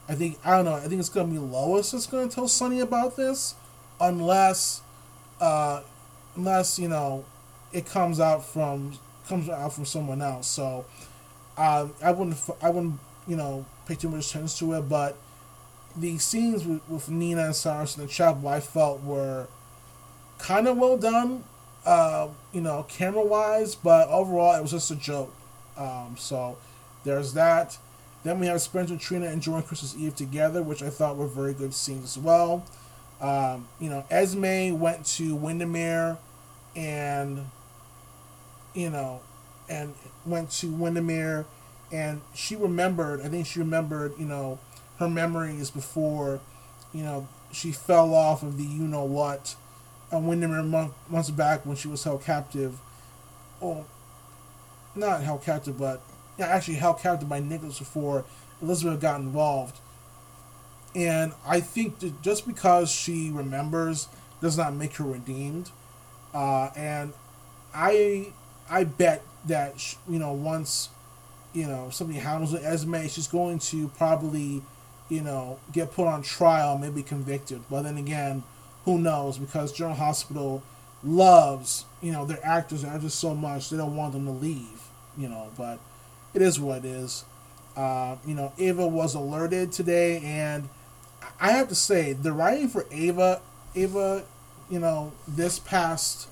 I 0.07 0.15
think 0.15 0.39
I 0.43 0.51
don't 0.51 0.65
know. 0.65 0.75
I 0.75 0.87
think 0.87 0.99
it's 0.99 1.09
going 1.09 1.27
to 1.27 1.33
be 1.33 1.39
Lois 1.39 1.91
that's 1.91 2.07
going 2.07 2.27
to 2.27 2.33
tell 2.33 2.47
Sonny 2.47 2.79
about 2.79 3.15
this, 3.15 3.55
unless, 3.99 4.81
uh, 5.39 5.81
unless 6.35 6.79
you 6.79 6.87
know, 6.87 7.25
it 7.73 7.85
comes 7.85 8.19
out 8.19 8.45
from 8.45 8.93
comes 9.27 9.49
out 9.49 9.73
from 9.73 9.85
someone 9.85 10.21
else. 10.21 10.47
So, 10.47 10.85
uh, 11.57 11.87
I 12.01 12.11
wouldn't 12.11 12.37
I 12.61 12.69
wouldn't 12.69 12.99
you 13.27 13.35
know 13.35 13.65
pay 13.85 13.95
too 13.95 14.09
much 14.09 14.29
attention 14.29 14.67
to 14.67 14.73
it. 14.73 14.89
But 14.89 15.17
the 15.95 16.17
scenes 16.17 16.65
with, 16.65 16.81
with 16.89 17.09
Nina 17.09 17.45
and 17.45 17.55
Cyrus 17.55 17.97
in 17.97 18.03
the 18.03 18.09
chapel 18.09 18.47
I 18.47 18.61
felt 18.61 19.03
were 19.03 19.47
kind 20.39 20.67
of 20.67 20.77
well 20.77 20.97
done, 20.97 21.43
uh, 21.85 22.27
you 22.51 22.61
know, 22.61 22.85
camera 22.87 23.23
wise. 23.23 23.75
But 23.75 24.07
overall, 24.09 24.55
it 24.55 24.61
was 24.61 24.71
just 24.71 24.91
a 24.91 24.95
joke. 24.95 25.33
Um, 25.77 26.15
so 26.17 26.57
there's 27.03 27.33
that. 27.33 27.77
Then 28.23 28.39
we 28.39 28.47
have 28.47 28.61
Spencer 28.61 28.93
and 28.93 29.01
Trina 29.01 29.27
enjoying 29.27 29.63
Christmas 29.63 29.95
Eve 29.97 30.15
together, 30.15 30.61
which 30.61 30.83
I 30.83 30.89
thought 30.89 31.17
were 31.17 31.27
very 31.27 31.53
good 31.53 31.73
scenes 31.73 32.03
as 32.03 32.17
well. 32.17 32.63
Um, 33.19 33.67
you 33.79 33.89
know, 33.89 34.05
Esme 34.11 34.79
went 34.79 35.05
to 35.17 35.35
Windermere 35.35 36.17
and, 36.75 37.45
you 38.75 38.89
know, 38.89 39.21
and 39.69 39.93
went 40.25 40.51
to 40.51 40.67
Windermere 40.67 41.45
and 41.91 42.21
she 42.33 42.55
remembered, 42.55 43.21
I 43.21 43.27
think 43.27 43.45
she 43.45 43.59
remembered, 43.59 44.13
you 44.17 44.25
know, 44.25 44.59
her 44.97 45.09
memories 45.09 45.69
before, 45.69 46.39
you 46.93 47.03
know, 47.03 47.27
she 47.51 47.71
fell 47.71 48.13
off 48.13 48.43
of 48.43 48.57
the 48.57 48.63
you 48.63 48.83
know 48.83 49.03
what 49.03 49.55
on 50.11 50.27
Windermere 50.27 50.63
month, 50.63 50.93
months 51.09 51.29
back 51.29 51.65
when 51.65 51.75
she 51.75 51.87
was 51.87 52.03
held 52.03 52.23
captive. 52.23 52.79
Or, 53.59 53.85
not 54.95 55.21
held 55.23 55.43
captive, 55.43 55.77
but 55.77 56.01
yeah, 56.37 56.47
actually 56.47 56.75
held 56.75 56.99
captive 56.99 57.29
by 57.29 57.39
Nicholas 57.39 57.79
before 57.79 58.25
Elizabeth 58.61 58.99
got 58.99 59.19
involved. 59.19 59.77
And 60.93 61.33
I 61.45 61.61
think 61.61 61.99
that 61.99 62.21
just 62.21 62.45
because 62.45 62.91
she 62.91 63.29
remembers 63.31 64.07
does 64.41 64.57
not 64.57 64.73
make 64.73 64.95
her 64.95 65.05
redeemed. 65.05 65.71
Uh, 66.33 66.69
and 66.75 67.13
I 67.73 68.33
I 68.69 68.83
bet 68.83 69.21
that 69.45 69.79
sh- 69.79 69.95
you 70.09 70.19
know 70.19 70.33
once 70.33 70.89
you 71.53 71.67
know 71.67 71.89
something 71.89 72.17
happens 72.17 72.51
with 72.51 72.63
Esme, 72.65 73.07
she's 73.07 73.27
going 73.27 73.59
to 73.59 73.87
probably 73.89 74.61
you 75.09 75.21
know 75.21 75.59
get 75.71 75.91
put 75.91 76.07
on 76.07 76.21
trial, 76.23 76.77
maybe 76.77 77.03
convicted. 77.03 77.61
But 77.69 77.83
then 77.83 77.97
again, 77.97 78.43
who 78.85 78.97
knows? 78.97 79.37
Because 79.37 79.71
General 79.71 79.95
Hospital 79.95 80.63
loves 81.03 81.85
you 82.01 82.11
know 82.11 82.25
their 82.25 82.43
actors 82.45 82.83
and 82.83 82.93
actors 82.93 83.13
so 83.13 83.33
much 83.33 83.69
they 83.69 83.77
don't 83.77 83.95
want 83.95 84.13
them 84.13 84.25
to 84.25 84.31
leave. 84.31 84.87
You 85.17 85.29
know, 85.29 85.49
but 85.57 85.79
it 86.33 86.41
is 86.41 86.59
what 86.59 86.79
it 86.79 86.85
is. 86.85 87.25
Uh, 87.75 88.17
you 88.25 88.33
know, 88.33 88.51
Ava 88.57 88.87
was 88.87 89.15
alerted 89.15 89.71
today, 89.71 90.19
and 90.19 90.69
I 91.39 91.51
have 91.51 91.67
to 91.69 91.75
say 91.75 92.13
the 92.13 92.33
writing 92.33 92.67
for 92.67 92.85
Ava, 92.91 93.41
Ava, 93.75 94.23
you 94.69 94.79
know, 94.79 95.13
this 95.27 95.59
past, 95.59 96.27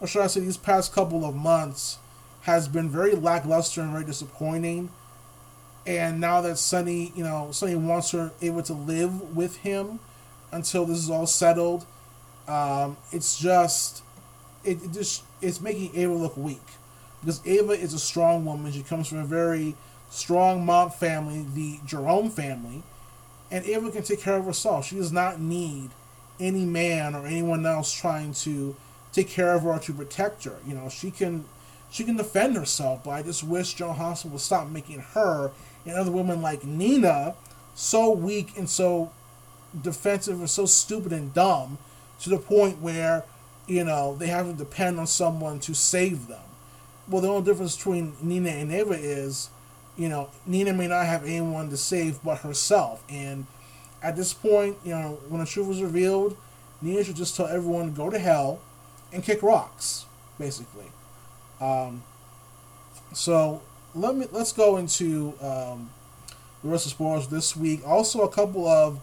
or 0.00 0.06
should 0.06 0.22
I 0.22 0.26
say, 0.28 0.40
these 0.40 0.56
past 0.56 0.92
couple 0.92 1.24
of 1.24 1.34
months, 1.34 1.98
has 2.42 2.68
been 2.68 2.88
very 2.88 3.14
lackluster 3.14 3.80
and 3.80 3.92
very 3.92 4.04
disappointing. 4.04 4.90
And 5.86 6.20
now 6.20 6.40
that 6.40 6.58
Sonny, 6.58 7.12
you 7.14 7.24
know, 7.24 7.50
Sonny 7.52 7.74
wants 7.74 8.12
her 8.12 8.32
able 8.40 8.62
to 8.62 8.72
live 8.72 9.36
with 9.36 9.56
him 9.58 10.00
until 10.54 10.86
this 10.86 10.98
is 10.98 11.10
all 11.10 11.26
settled, 11.26 11.84
um, 12.48 12.96
it's 13.12 13.38
just, 13.38 14.02
it, 14.64 14.82
it 14.82 14.92
just, 14.92 15.22
it's 15.40 15.60
making 15.60 15.90
Ava 15.94 16.12
look 16.12 16.36
weak 16.36 16.62
because 17.20 17.40
Ava 17.46 17.72
is 17.72 17.94
a 17.94 17.98
strong 17.98 18.44
woman. 18.44 18.72
She 18.72 18.82
comes 18.82 19.08
from 19.08 19.18
a 19.18 19.24
very 19.24 19.74
strong 20.10 20.64
mob 20.64 20.94
family, 20.94 21.44
the 21.54 21.78
Jerome 21.86 22.30
family, 22.30 22.82
and 23.50 23.64
Ava 23.64 23.90
can 23.90 24.02
take 24.02 24.20
care 24.20 24.36
of 24.36 24.44
herself. 24.44 24.86
She 24.86 24.96
does 24.96 25.12
not 25.12 25.40
need 25.40 25.90
any 26.40 26.64
man 26.64 27.14
or 27.14 27.26
anyone 27.26 27.64
else 27.64 27.92
trying 27.92 28.32
to 28.32 28.76
take 29.12 29.28
care 29.28 29.54
of 29.54 29.62
her 29.62 29.70
or 29.70 29.78
to 29.78 29.92
protect 29.92 30.44
her. 30.44 30.56
You 30.66 30.74
know, 30.74 30.88
she 30.88 31.10
can 31.10 31.44
she 31.90 32.02
can 32.02 32.16
defend 32.16 32.56
herself, 32.56 33.04
but 33.04 33.10
I 33.10 33.22
just 33.22 33.44
wish 33.44 33.74
General 33.74 33.94
Hospital 33.94 34.32
would 34.32 34.40
stop 34.40 34.68
making 34.68 34.98
her 34.98 35.52
and 35.86 35.96
other 35.96 36.10
women 36.10 36.42
like 36.42 36.64
Nina 36.64 37.34
so 37.74 38.10
weak 38.10 38.56
and 38.56 38.68
so 38.68 39.12
defensive 39.82 40.38
and 40.38 40.50
so 40.50 40.66
stupid 40.66 41.12
and 41.12 41.32
dumb 41.34 41.78
to 42.20 42.30
the 42.30 42.38
point 42.38 42.80
where, 42.80 43.24
you 43.66 43.84
know, 43.84 44.14
they 44.14 44.28
have 44.28 44.46
to 44.46 44.52
depend 44.52 44.98
on 44.98 45.06
someone 45.06 45.58
to 45.60 45.74
save 45.74 46.28
them. 46.28 46.42
Well, 47.08 47.20
the 47.20 47.28
only 47.28 47.44
difference 47.44 47.76
between 47.76 48.14
Nina 48.22 48.50
and 48.50 48.72
Ava 48.72 48.94
is, 48.94 49.50
you 49.96 50.08
know, 50.08 50.30
Nina 50.46 50.72
may 50.72 50.88
not 50.88 51.06
have 51.06 51.24
anyone 51.24 51.70
to 51.70 51.76
save 51.76 52.22
but 52.22 52.38
herself. 52.38 53.02
And 53.08 53.46
at 54.02 54.16
this 54.16 54.32
point, 54.32 54.76
you 54.84 54.92
know, 54.92 55.18
when 55.28 55.40
the 55.40 55.46
truth 55.46 55.66
was 55.66 55.82
revealed, 55.82 56.36
Nina 56.80 57.04
should 57.04 57.16
just 57.16 57.36
tell 57.36 57.46
everyone 57.46 57.86
to 57.86 57.96
go 57.96 58.10
to 58.10 58.18
hell 58.18 58.60
and 59.12 59.22
kick 59.22 59.42
rocks, 59.42 60.06
basically. 60.38 60.86
Um, 61.60 62.02
so 63.12 63.62
let 63.94 64.16
me 64.16 64.26
let's 64.32 64.52
go 64.52 64.76
into 64.76 65.34
um, 65.40 65.90
the 66.62 66.68
rest 66.68 66.86
of 66.86 66.92
sports 66.92 67.26
this 67.28 67.56
week. 67.56 67.80
Also, 67.86 68.22
a 68.22 68.28
couple 68.28 68.66
of 68.66 69.00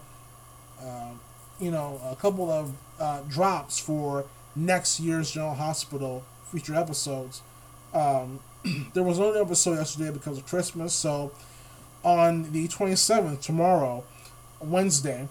uh, 0.82 1.12
you 1.60 1.70
know 1.70 2.00
a 2.10 2.16
couple 2.16 2.50
of 2.50 2.72
uh, 2.98 3.20
drops 3.28 3.78
for 3.78 4.24
next 4.54 5.00
year's 5.00 5.30
General 5.30 5.54
Hospital 5.54 6.24
future 6.50 6.74
episodes. 6.74 7.42
Um, 7.94 8.40
there 8.94 9.02
was 9.02 9.18
no 9.18 9.32
episode 9.32 9.74
yesterday 9.74 10.10
because 10.10 10.38
of 10.38 10.46
Christmas, 10.46 10.92
so 10.92 11.32
on 12.04 12.52
the 12.52 12.68
27th, 12.68 13.40
tomorrow, 13.40 14.04
Wednesday, 14.60 15.28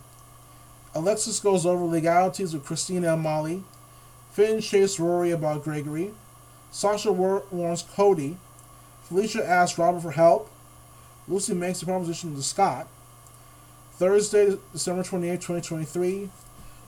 Alexis 0.93 1.39
goes 1.39 1.65
over 1.65 1.83
legalities 1.83 2.53
with 2.53 2.65
Christina 2.65 3.13
and 3.13 3.21
Molly. 3.21 3.63
Finn 4.31 4.61
chases 4.61 4.99
Rory 4.99 5.31
about 5.31 5.63
Gregory. 5.63 6.13
Sasha 6.71 7.11
war- 7.11 7.43
warns 7.51 7.81
Cody. 7.81 8.37
Felicia 9.03 9.45
asks 9.45 9.77
Robert 9.77 10.01
for 10.01 10.11
help. 10.11 10.49
Lucy 11.27 11.53
makes 11.53 11.81
a 11.81 11.85
proposition 11.85 12.35
to 12.35 12.41
Scott. 12.41 12.87
Thursday, 14.01 14.57
December 14.73 15.03
28, 15.03 15.33
2023. 15.33 16.27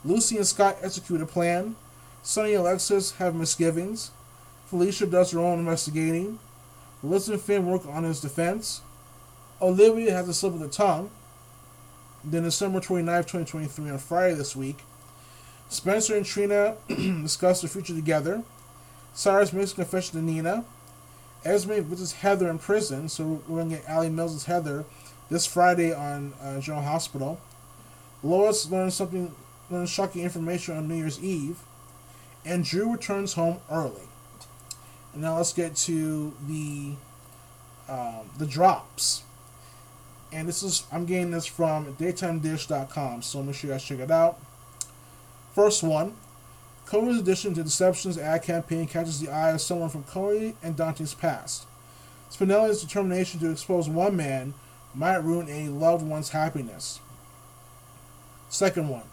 Lucy 0.03 0.35
and 0.35 0.47
Scott 0.47 0.77
execute 0.81 1.21
a 1.21 1.27
plan. 1.27 1.75
Sonny 2.23 2.55
and 2.55 2.61
Alexis 2.61 3.11
have 3.17 3.35
misgivings. 3.35 4.09
Felicia 4.65 5.05
does 5.05 5.29
her 5.29 5.37
own 5.37 5.59
investigating. 5.59 6.39
Liz 7.03 7.29
and 7.29 7.39
Finn 7.39 7.67
work 7.67 7.85
on 7.85 8.03
his 8.03 8.19
defense. 8.19 8.81
Olivia 9.61 10.11
has 10.11 10.27
a 10.27 10.33
slip 10.33 10.55
of 10.55 10.59
the 10.59 10.67
tongue. 10.67 11.11
Then 12.23 12.41
December 12.41 12.79
29, 12.79 13.21
2023, 13.21 13.91
on 13.91 13.99
Friday 13.99 14.33
this 14.33 14.55
week, 14.55 14.79
Spencer 15.69 16.17
and 16.17 16.25
Trina 16.25 16.77
discuss 16.87 17.61
their 17.61 17.69
future 17.69 17.93
together. 17.93 18.41
Cyrus 19.13 19.53
makes 19.53 19.73
a 19.73 19.75
confession 19.75 20.17
to 20.17 20.25
Nina. 20.25 20.65
Esme 21.45 21.73
visits 21.81 22.13
Heather 22.13 22.49
in 22.49 22.57
prison, 22.57 23.07
so 23.07 23.43
we're 23.47 23.59
going 23.59 23.69
to 23.69 23.75
get 23.75 23.87
Alley 23.87 24.09
Mills 24.09 24.33
as 24.33 24.45
Heather 24.45 24.85
this 25.33 25.47
Friday 25.47 25.91
on 25.91 26.31
uh, 26.39 26.59
General 26.59 26.83
Hospital. 26.83 27.41
Lois 28.21 28.69
learns 28.69 28.93
something, 28.93 29.33
learns 29.71 29.89
shocking 29.89 30.21
information 30.21 30.77
on 30.77 30.87
New 30.87 30.93
Year's 30.95 31.21
Eve. 31.23 31.57
And 32.45 32.63
Drew 32.63 32.91
returns 32.91 33.33
home 33.33 33.59
early. 33.71 34.03
And 35.11 35.23
now 35.23 35.37
let's 35.37 35.51
get 35.51 35.75
to 35.77 36.33
the 36.47 36.93
um, 37.89 38.29
the 38.37 38.45
drops. 38.45 39.23
And 40.31 40.47
this 40.47 40.61
is 40.61 40.83
I'm 40.91 41.05
getting 41.05 41.31
this 41.31 41.47
from 41.47 41.95
daytimedish.com, 41.95 43.23
so 43.23 43.41
make 43.41 43.55
sure 43.55 43.69
you 43.69 43.73
guys 43.73 43.83
check 43.83 43.99
it 43.99 44.11
out. 44.11 44.39
First 45.55 45.81
one, 45.81 46.15
Cody's 46.85 47.19
addition 47.19 47.55
to 47.55 47.63
Deception's 47.63 48.19
ad 48.19 48.43
campaign 48.43 48.85
catches 48.85 49.19
the 49.19 49.29
eye 49.29 49.51
of 49.51 49.61
someone 49.61 49.89
from 49.89 50.03
Cody 50.03 50.55
and 50.61 50.75
Dante's 50.75 51.15
past. 51.15 51.65
Spinelli's 52.29 52.81
determination 52.81 53.39
to 53.39 53.51
expose 53.51 53.89
one 53.89 54.15
man 54.15 54.53
might 54.93 55.23
ruin 55.23 55.49
a 55.49 55.69
loved 55.69 56.05
one's 56.05 56.29
happiness. 56.29 56.99
Second 58.49 58.89
one. 58.89 59.03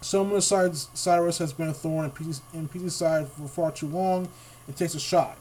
Someone 0.00 0.36
besides 0.36 0.88
Cyrus 0.94 1.38
has 1.38 1.52
been 1.52 1.68
a 1.68 1.74
thorn 1.74 2.12
in 2.54 2.68
Petey's 2.68 2.94
side 2.94 3.28
for 3.28 3.48
far 3.48 3.72
too 3.72 3.88
long 3.88 4.28
and 4.66 4.76
takes 4.76 4.94
a 4.94 5.00
shot. 5.00 5.36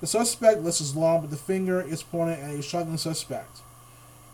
The 0.00 0.06
suspect 0.06 0.60
list 0.60 0.80
is 0.80 0.96
long, 0.96 1.22
but 1.22 1.30
the 1.30 1.36
finger 1.36 1.80
is 1.80 2.02
pointed 2.02 2.38
at 2.40 2.54
a 2.54 2.62
shotgun 2.62 2.98
suspect. 2.98 3.60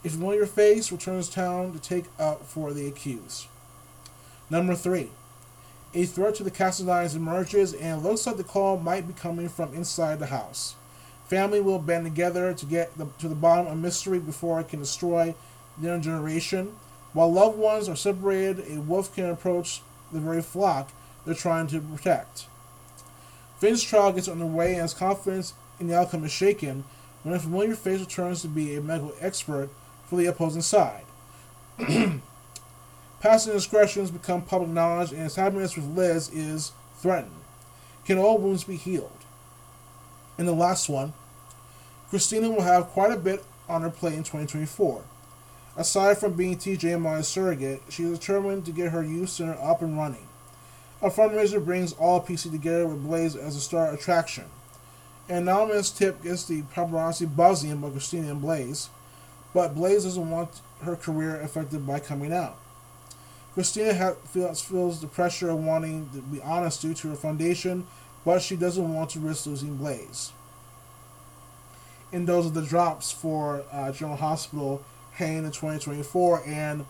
A 0.04 0.08
familiar 0.08 0.46
face 0.46 0.90
returns 0.90 1.28
town 1.28 1.72
to 1.72 1.78
take 1.78 2.06
up 2.18 2.46
for 2.46 2.72
the 2.72 2.86
accused. 2.86 3.46
Number 4.48 4.74
three. 4.74 5.10
A 5.92 6.06
threat 6.06 6.36
to 6.36 6.44
the 6.44 6.50
Cassadines 6.50 7.16
emerges 7.16 7.74
and 7.74 8.02
looks 8.02 8.26
like 8.26 8.36
the 8.36 8.44
call 8.44 8.78
might 8.78 9.06
be 9.06 9.12
coming 9.12 9.48
from 9.48 9.74
inside 9.74 10.18
the 10.18 10.26
house. 10.26 10.74
Family 11.30 11.60
will 11.60 11.78
band 11.78 12.04
together 12.04 12.52
to 12.52 12.66
get 12.66 12.98
the, 12.98 13.06
to 13.20 13.28
the 13.28 13.36
bottom 13.36 13.68
of 13.68 13.78
mystery 13.78 14.18
before 14.18 14.58
it 14.58 14.68
can 14.68 14.80
destroy 14.80 15.32
their 15.78 15.96
generation. 16.00 16.74
While 17.12 17.32
loved 17.32 17.56
ones 17.56 17.88
are 17.88 17.94
separated, 17.94 18.64
a 18.68 18.80
wolf 18.80 19.14
can 19.14 19.26
approach 19.26 19.80
the 20.10 20.18
very 20.18 20.42
flock 20.42 20.90
they're 21.24 21.36
trying 21.36 21.68
to 21.68 21.80
protect. 21.80 22.46
Finn's 23.60 23.84
trial 23.84 24.10
gets 24.10 24.26
underway 24.26 24.72
and 24.72 24.82
his 24.82 24.92
confidence 24.92 25.54
in 25.78 25.86
the 25.86 25.96
outcome 25.96 26.24
is 26.24 26.32
shaken 26.32 26.82
when 27.22 27.36
a 27.36 27.38
familiar 27.38 27.76
face 27.76 28.00
returns 28.00 28.42
to 28.42 28.48
be 28.48 28.74
a 28.74 28.80
medical 28.80 29.14
expert 29.20 29.70
for 30.06 30.16
the 30.16 30.26
opposing 30.26 30.62
side. 30.62 31.04
Past 33.20 33.46
indiscretions 33.46 34.10
become 34.10 34.42
public 34.42 34.70
knowledge, 34.70 35.12
and 35.12 35.22
his 35.22 35.36
happiness 35.36 35.76
with 35.76 35.96
Liz 35.96 36.28
is 36.30 36.72
threatened. 36.96 37.30
Can 38.04 38.18
all 38.18 38.36
wounds 38.36 38.64
be 38.64 38.74
healed? 38.74 39.12
And 40.36 40.48
the 40.48 40.52
last 40.52 40.88
one, 40.88 41.12
Christina 42.10 42.50
will 42.50 42.62
have 42.62 42.88
quite 42.88 43.12
a 43.12 43.16
bit 43.16 43.44
on 43.68 43.82
her 43.82 43.90
plate 43.90 44.14
in 44.14 44.24
2024. 44.24 45.04
Aside 45.76 46.18
from 46.18 46.32
being 46.32 46.56
TJ 46.56 47.00
Maya's 47.00 47.28
surrogate, 47.28 47.82
she 47.88 48.02
is 48.02 48.18
determined 48.18 48.66
to 48.66 48.72
get 48.72 48.90
her 48.90 49.04
youth 49.04 49.30
center 49.30 49.56
up 49.62 49.80
and 49.80 49.96
running. 49.96 50.26
A 51.00 51.08
fundraiser 51.08 51.64
brings 51.64 51.92
all 51.92 52.20
PC 52.20 52.50
together 52.50 52.86
with 52.86 53.06
Blaze 53.06 53.36
as 53.36 53.54
a 53.54 53.60
star 53.60 53.94
attraction. 53.94 54.46
An 55.28 55.36
anonymous 55.36 55.92
tip 55.92 56.22
gets 56.24 56.44
the 56.44 56.62
paparazzi 56.62 57.34
buzzing 57.34 57.70
about 57.70 57.92
Christina 57.92 58.32
and 58.32 58.42
Blaze, 58.42 58.90
but 59.54 59.76
Blaze 59.76 60.02
doesn't 60.02 60.30
want 60.30 60.60
her 60.82 60.96
career 60.96 61.40
affected 61.40 61.86
by 61.86 62.00
coming 62.00 62.32
out. 62.32 62.56
Christina 63.54 63.94
ha- 63.94 64.16
feels, 64.26 64.60
feels 64.60 65.00
the 65.00 65.06
pressure 65.06 65.50
of 65.50 65.58
wanting 65.58 66.10
to 66.10 66.22
be 66.22 66.42
honest 66.42 66.82
due 66.82 66.94
to 66.94 67.10
her 67.10 67.16
foundation, 67.16 67.86
but 68.24 68.42
she 68.42 68.56
doesn't 68.56 68.92
want 68.92 69.10
to 69.10 69.20
risk 69.20 69.46
losing 69.46 69.76
Blaze. 69.76 70.32
And 72.12 72.26
those 72.26 72.46
are 72.46 72.50
the 72.50 72.62
drops 72.62 73.12
for 73.12 73.64
uh, 73.72 73.92
General 73.92 74.16
Hospital 74.16 74.82
heading 75.12 75.38
in 75.38 75.52
2024. 75.52 76.42
And, 76.46 76.86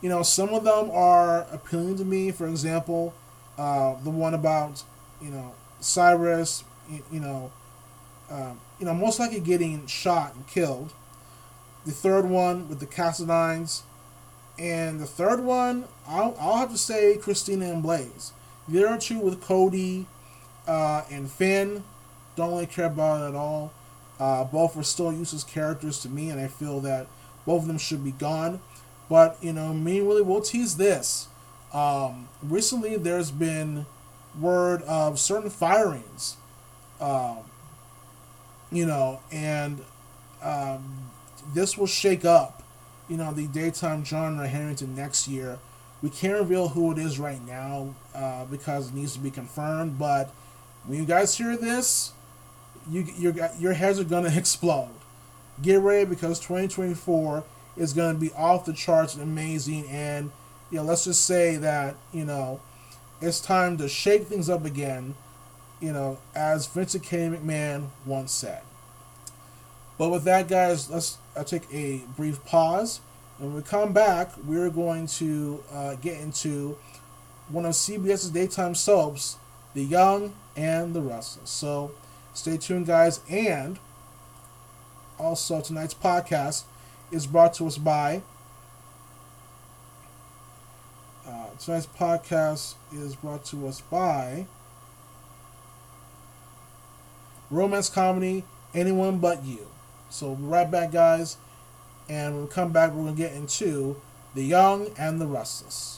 you 0.00 0.08
know, 0.08 0.22
some 0.22 0.50
of 0.50 0.64
them 0.64 0.90
are 0.90 1.46
appealing 1.52 1.96
to 1.98 2.04
me. 2.04 2.30
For 2.30 2.48
example, 2.48 3.14
uh, 3.56 3.94
the 4.02 4.10
one 4.10 4.34
about, 4.34 4.82
you 5.22 5.30
know, 5.30 5.54
Cyrus, 5.80 6.64
you, 6.90 7.02
you 7.12 7.20
know, 7.20 7.52
um, 8.30 8.60
you 8.78 8.86
know, 8.86 8.94
most 8.94 9.20
likely 9.20 9.40
getting 9.40 9.86
shot 9.86 10.34
and 10.34 10.46
killed. 10.46 10.92
The 11.86 11.92
third 11.92 12.24
one 12.24 12.68
with 12.68 12.80
the 12.80 12.86
Cassadines. 12.86 13.82
And 14.58 15.00
the 15.00 15.06
third 15.06 15.40
one, 15.40 15.84
I'll, 16.06 16.36
I'll 16.38 16.56
have 16.56 16.70
to 16.70 16.78
say 16.78 17.16
Christina 17.16 17.66
and 17.66 17.82
Blaze. 17.82 18.32
The 18.68 18.86
other 18.86 19.00
two 19.00 19.18
with 19.18 19.42
Cody 19.42 20.06
uh, 20.66 21.02
and 21.10 21.30
Finn, 21.30 21.84
don't 22.36 22.50
really 22.50 22.66
care 22.66 22.86
about 22.86 23.22
it 23.22 23.28
at 23.28 23.34
all. 23.34 23.72
Uh, 24.18 24.44
both 24.44 24.76
are 24.76 24.82
still 24.82 25.12
useless 25.12 25.44
characters 25.44 26.00
to 26.00 26.08
me, 26.08 26.30
and 26.30 26.40
I 26.40 26.46
feel 26.46 26.80
that 26.80 27.06
both 27.46 27.62
of 27.62 27.68
them 27.68 27.78
should 27.78 28.04
be 28.04 28.12
gone. 28.12 28.60
But, 29.08 29.36
you 29.42 29.52
know, 29.52 29.74
me 29.74 30.00
really 30.00 30.22
will 30.22 30.40
tease 30.40 30.76
this. 30.76 31.28
Um, 31.72 32.28
recently, 32.42 32.96
there's 32.96 33.30
been 33.30 33.86
word 34.40 34.82
of 34.82 35.18
certain 35.18 35.50
firings, 35.50 36.36
um, 37.00 37.38
you 38.70 38.86
know, 38.86 39.20
and 39.30 39.80
um, 40.42 41.10
this 41.52 41.76
will 41.76 41.86
shake 41.86 42.24
up, 42.24 42.62
you 43.08 43.16
know, 43.16 43.32
the 43.32 43.46
daytime 43.48 44.04
genre 44.04 44.46
heading 44.46 44.70
into 44.70 44.86
next 44.86 45.28
year. 45.28 45.58
We 46.02 46.10
can't 46.10 46.38
reveal 46.38 46.68
who 46.68 46.92
it 46.92 46.98
is 46.98 47.18
right 47.18 47.44
now 47.46 47.94
uh, 48.14 48.44
because 48.44 48.88
it 48.88 48.94
needs 48.94 49.14
to 49.14 49.18
be 49.20 49.30
confirmed. 49.30 49.98
But 49.98 50.30
when 50.86 50.98
you 50.98 51.04
guys 51.04 51.36
hear 51.36 51.56
this, 51.56 52.12
you 52.88 53.06
your 53.18 53.34
your 53.58 53.72
heads 53.72 53.98
are 53.98 54.04
gonna 54.04 54.32
explode. 54.36 54.90
Get 55.62 55.80
ready 55.80 56.04
because 56.04 56.40
2024 56.40 57.44
is 57.76 57.92
gonna 57.92 58.18
be 58.18 58.32
off 58.32 58.64
the 58.64 58.72
charts 58.72 59.14
and 59.14 59.22
amazing. 59.22 59.86
And 59.88 60.30
you 60.70 60.78
know, 60.78 60.84
let's 60.84 61.04
just 61.04 61.24
say 61.24 61.56
that 61.56 61.96
you 62.12 62.24
know 62.24 62.60
it's 63.20 63.40
time 63.40 63.76
to 63.78 63.88
shake 63.88 64.26
things 64.26 64.48
up 64.48 64.64
again. 64.64 65.14
You 65.80 65.92
know, 65.92 66.18
as 66.34 66.66
Vincent 66.66 67.04
K. 67.04 67.28
McMahon 67.28 67.88
once 68.06 68.32
said. 68.32 68.62
But 69.98 70.10
with 70.10 70.24
that, 70.24 70.48
guys, 70.48 70.90
let's 70.90 71.18
uh, 71.36 71.44
take 71.44 71.62
a 71.72 72.02
brief 72.16 72.44
pause. 72.44 73.00
And 73.38 73.48
when 73.48 73.56
we 73.56 73.62
come 73.62 73.92
back, 73.92 74.32
we're 74.44 74.70
going 74.70 75.06
to 75.18 75.62
uh, 75.72 75.94
get 75.96 76.20
into 76.20 76.76
one 77.48 77.64
of 77.64 77.72
CBS's 77.72 78.30
daytime 78.30 78.74
soaps, 78.74 79.36
The 79.74 79.84
Young 79.84 80.34
and 80.56 80.94
the 80.94 81.00
Restless. 81.00 81.50
So 81.50 81.92
stay 82.34 82.58
tuned, 82.58 82.86
guys. 82.86 83.20
And 83.30 83.78
also, 85.18 85.60
tonight's 85.60 85.94
podcast 85.94 86.64
is 87.10 87.26
brought 87.26 87.54
to 87.54 87.66
us 87.66 87.78
by. 87.78 88.22
Uh, 91.26 91.46
tonight's 91.58 91.86
podcast 91.86 92.74
is 92.92 93.16
brought 93.16 93.44
to 93.46 93.66
us 93.66 93.80
by 93.80 94.46
romance 97.50 97.88
comedy 97.88 98.44
Anyone 98.74 99.18
But 99.18 99.44
You. 99.44 99.68
So 100.10 100.26
we'll 100.26 100.36
be 100.36 100.44
right 100.44 100.70
back, 100.70 100.92
guys. 100.92 101.36
And 102.08 102.34
when 102.34 102.44
we 102.44 102.50
come 102.50 102.72
back, 102.72 102.92
we're 102.92 103.04
going 103.04 103.16
to 103.16 103.22
get 103.22 103.32
into 103.32 103.96
The 104.34 104.42
Young 104.42 104.88
and 104.98 105.20
the 105.20 105.26
Restless. 105.26 105.93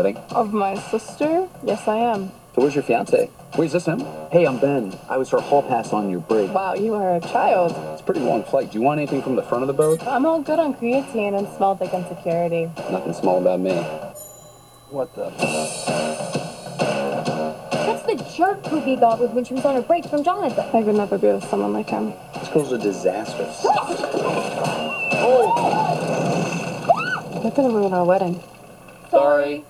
Of 0.00 0.54
my 0.54 0.76
sister? 0.76 1.46
Yes, 1.62 1.86
I 1.86 1.96
am. 1.96 2.30
So 2.54 2.62
where's 2.62 2.74
your 2.74 2.82
fiance? 2.84 3.30
Wait, 3.58 3.66
is 3.66 3.72
this 3.72 3.84
him? 3.84 4.00
Hey, 4.32 4.46
I'm 4.46 4.58
Ben. 4.58 4.98
I 5.10 5.18
was 5.18 5.28
her 5.28 5.40
hall 5.40 5.62
pass 5.62 5.92
on 5.92 6.08
your 6.08 6.20
break. 6.20 6.50
Wow, 6.54 6.72
you 6.72 6.94
are 6.94 7.16
a 7.16 7.20
child. 7.20 7.72
It's 7.92 8.00
a 8.00 8.04
pretty 8.04 8.20
long 8.20 8.42
flight. 8.44 8.72
Do 8.72 8.78
you 8.78 8.82
want 8.82 8.98
anything 8.98 9.20
from 9.20 9.36
the 9.36 9.42
front 9.42 9.62
of 9.62 9.66
the 9.66 9.74
boat? 9.74 10.02
I'm 10.06 10.24
all 10.24 10.40
good 10.40 10.58
on 10.58 10.72
creatine 10.74 11.36
and 11.36 11.46
small, 11.56 11.76
thick, 11.76 11.92
and 11.92 12.06
security. 12.06 12.70
Nothing 12.90 13.12
small 13.12 13.40
about 13.42 13.60
me. 13.60 13.74
What 14.88 15.14
the? 15.14 15.28
That's 17.70 18.02
the 18.04 18.16
jerk 18.34 18.62
Poopy 18.62 18.96
got 18.96 19.20
with 19.20 19.32
when 19.32 19.44
she 19.44 19.52
was 19.52 19.66
on 19.66 19.74
her 19.74 19.82
break 19.82 20.06
from 20.06 20.24
Jonathan. 20.24 20.64
I 20.72 20.82
could 20.82 20.94
never 20.94 21.18
be 21.18 21.26
with 21.26 21.44
someone 21.44 21.74
like 21.74 21.90
him. 21.90 22.14
This 22.34 22.48
girl's 22.48 22.72
a 22.72 22.78
disaster. 22.78 23.46
oh! 25.22 25.90
They're 27.42 27.52
gonna 27.52 27.68
ruin 27.68 27.92
our 27.92 28.06
wedding. 28.06 28.42
Sorry. 29.10 29.64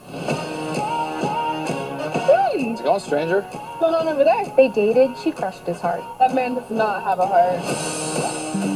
Hey! 2.27 2.69
How's 2.69 2.81
it 2.81 2.85
going, 2.85 3.01
stranger? 3.01 3.41
What's 3.41 3.81
going 3.81 3.95
on 3.95 4.09
over 4.09 4.23
there? 4.23 4.45
They 4.55 4.69
dated. 4.69 5.17
She 5.25 5.33
crushed 5.33 5.67
his 5.67 5.81
heart. 5.81 6.03
That 6.19 6.35
man 6.35 6.55
does 6.57 6.71
not 6.71 7.03
have 7.05 7.21
a 7.21 7.27
heart. 7.27 7.59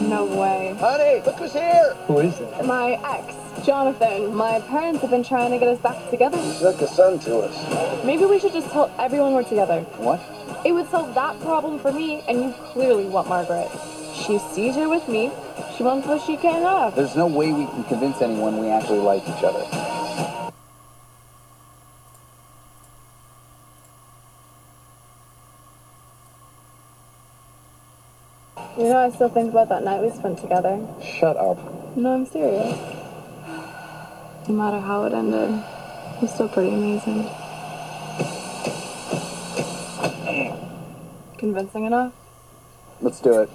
No 0.09 0.25
way. 0.25 0.75
Honey, 0.81 1.21
look 1.27 1.37
who's 1.37 1.53
here. 1.53 1.95
Who 2.07 2.21
is 2.21 2.41
it? 2.41 2.65
My 2.65 2.93
ex, 3.05 3.35
Jonathan. 3.67 4.35
My 4.35 4.59
parents 4.61 5.03
have 5.03 5.11
been 5.11 5.23
trying 5.23 5.51
to 5.51 5.59
get 5.59 5.69
us 5.69 5.79
back 5.81 5.99
together. 6.11 6.39
He's 6.39 6.63
like 6.63 6.81
a 6.81 6.89
son 6.89 7.19
to 7.21 7.41
us. 7.41 8.05
Maybe 8.05 8.25
we 8.25 8.39
should 8.39 8.55
just 8.55 8.71
tell 8.71 8.91
everyone 8.99 9.35
we're 9.35 9.45
together. 9.45 9.81
What? 9.99 10.19
It 10.65 10.73
would 10.73 10.89
solve 10.89 11.15
that 11.15 11.39
problem 11.41 11.79
for 11.79 11.93
me, 11.93 12.23
and 12.27 12.43
you 12.43 12.55
clearly 12.73 13.05
want 13.05 13.29
Margaret. 13.29 13.69
She 14.15 14.39
sees 14.39 14.77
her 14.77 14.89
with 14.89 15.07
me. 15.09 15.31
She 15.77 15.83
wants 15.83 16.07
what 16.07 16.23
she 16.23 16.39
can't 16.39 16.65
have. 16.65 16.95
There's 16.97 17.17
no 17.17 17.27
way 17.27 17.53
we 17.53 17.67
can 17.67 17.85
convince 17.85 18.23
anyone 18.23 18.57
we 18.57 18.71
actually 18.71 19.01
like 19.01 19.29
each 19.29 19.45
other. 19.45 19.67
Know, 28.95 29.01
I 29.01 29.11
still 29.11 29.29
think 29.29 29.51
about 29.51 29.69
that 29.71 29.83
night 29.83 30.01
we 30.01 30.11
spent 30.11 30.39
together. 30.39 30.79
Shut 31.03 31.37
up. 31.37 31.59
No, 31.97 32.15
I'm 32.15 32.27
serious. 32.27 32.79
No 34.49 34.55
matter 34.55 34.79
how 34.79 35.05
it 35.05 35.13
ended, 35.13 35.51
it 35.51 36.23
was 36.23 36.33
still 36.33 36.49
pretty 36.49 36.73
amazing. 36.73 37.29
Convincing 41.39 41.87
enough? 41.87 42.13
Let's 43.01 43.21
do 43.21 43.41
it. 43.41 43.51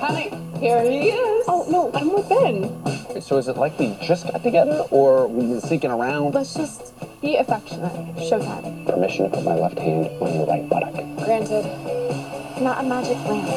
Honey, 0.00 0.30
here 0.60 0.82
he 0.82 1.10
is. 1.10 1.44
Oh, 1.46 1.66
no, 1.68 1.90
I'm 1.92 2.14
with 2.14 2.28
Ben. 2.30 3.20
So 3.20 3.36
is 3.36 3.48
it 3.48 3.58
like 3.58 3.78
we 3.78 3.98
just 4.00 4.24
got 4.24 4.42
together, 4.42 4.82
or 4.90 5.26
we've 5.28 5.50
been 5.50 5.60
sneaking 5.60 5.90
around? 5.90 6.34
Let's 6.34 6.54
just 6.54 6.94
be 7.20 7.36
affectionate. 7.36 7.92
Showtime. 8.16 8.86
Permission 8.86 9.30
to 9.30 9.36
put 9.36 9.44
my 9.44 9.56
left 9.56 9.78
hand 9.78 10.06
on 10.22 10.34
your 10.34 10.46
right 10.46 10.66
buttock. 10.70 10.94
Granted. 11.26 12.39
Not 12.60 12.84
a 12.84 12.86
magic 12.86 13.16
lamp. 13.24 13.48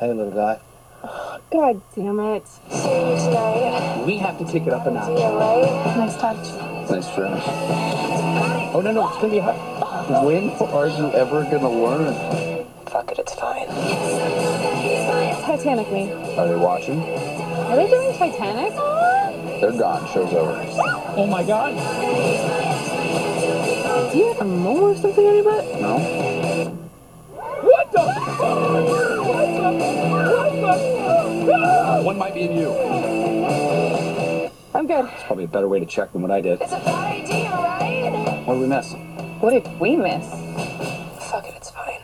Hey, 0.00 0.12
little 0.12 0.32
guy. 0.32 0.58
God 1.52 1.80
damn 1.94 2.18
it. 2.18 2.48
See 2.48 2.58
you 2.66 3.16
tonight. 3.16 4.04
We 4.04 4.16
have 4.16 4.36
to 4.38 4.44
take 4.44 4.66
it 4.66 4.72
up 4.72 4.86
a 4.86 4.90
notch. 4.90 5.08
Nice 5.96 6.16
touch. 6.16 6.90
Nice 6.90 7.14
try. 7.14 7.40
Oh, 8.74 8.80
no, 8.82 8.90
no, 8.90 9.08
it's 9.08 9.16
gonna 9.18 9.30
be 9.30 9.38
hot. 9.38 10.24
When 10.24 10.50
are 10.50 10.88
you 10.88 11.12
ever 11.12 11.44
gonna 11.44 11.70
learn? 11.70 12.66
Fuck 12.86 13.12
it, 13.12 13.20
it's 13.20 13.34
fine. 13.34 13.68
Titanic 15.46 15.92
me. 15.92 16.10
Are 16.10 16.48
they 16.48 16.56
watching? 16.56 17.00
Are 17.02 17.76
they 17.76 17.88
doing 17.88 18.12
Titanic? 18.18 18.72
They're 19.60 19.78
gone. 19.78 20.08
Show's 20.12 20.32
over. 20.34 20.56
Oh 21.16 21.26
my 21.26 21.44
god. 21.44 21.72
Do 24.10 24.18
you 24.18 24.26
have 24.32 24.40
a 24.40 24.44
mole 24.44 24.84
or 24.90 24.96
something 24.96 25.24
on 25.24 25.34
your 25.36 25.44
butt? 25.44 25.80
No? 25.80 26.39
What 27.92 28.06
the? 28.38 29.22
What 29.22 30.76
the? 31.46 32.02
One 32.04 32.18
might 32.18 32.34
be 32.34 32.42
in 32.42 32.56
you. 32.56 32.70
I'm 34.74 34.86
good. 34.86 35.06
It's 35.06 35.24
probably 35.24 35.44
a 35.44 35.48
better 35.48 35.66
way 35.68 35.80
to 35.80 35.86
check 35.86 36.12
than 36.12 36.22
what 36.22 36.30
I 36.30 36.40
did. 36.40 36.60
It's 36.60 36.72
a 36.72 36.76
bad 36.76 37.24
idea, 37.24 37.50
right? 37.50 38.44
What 38.46 38.54
did 38.54 38.60
we 38.60 38.68
miss? 38.68 38.94
What 39.40 39.50
did 39.50 39.80
we 39.80 39.96
miss? 39.96 40.28
Fuck 41.30 41.46
it, 41.46 41.54
it's 41.56 41.70
fine. 41.70 41.98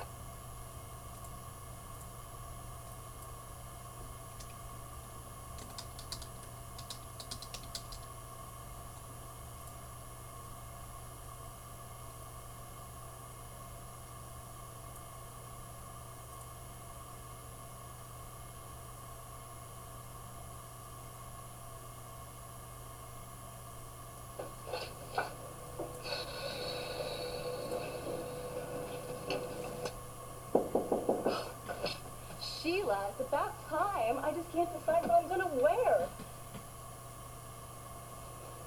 Sheila, 32.62 32.98
it's 33.10 33.20
about 33.20 33.52
time. 33.68 34.18
I 34.24 34.32
just 34.32 34.52
can't 34.52 34.68
decide 34.76 35.02
what 35.06 35.22
I'm 35.22 35.28
gonna 35.28 35.48
wear. 35.62 36.08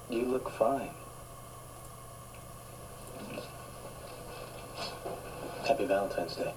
You 0.08 0.24
look 0.24 0.48
fine. 0.50 0.90
Happy 5.68 5.84
Valentine's 5.84 6.36
Day. 6.36 6.54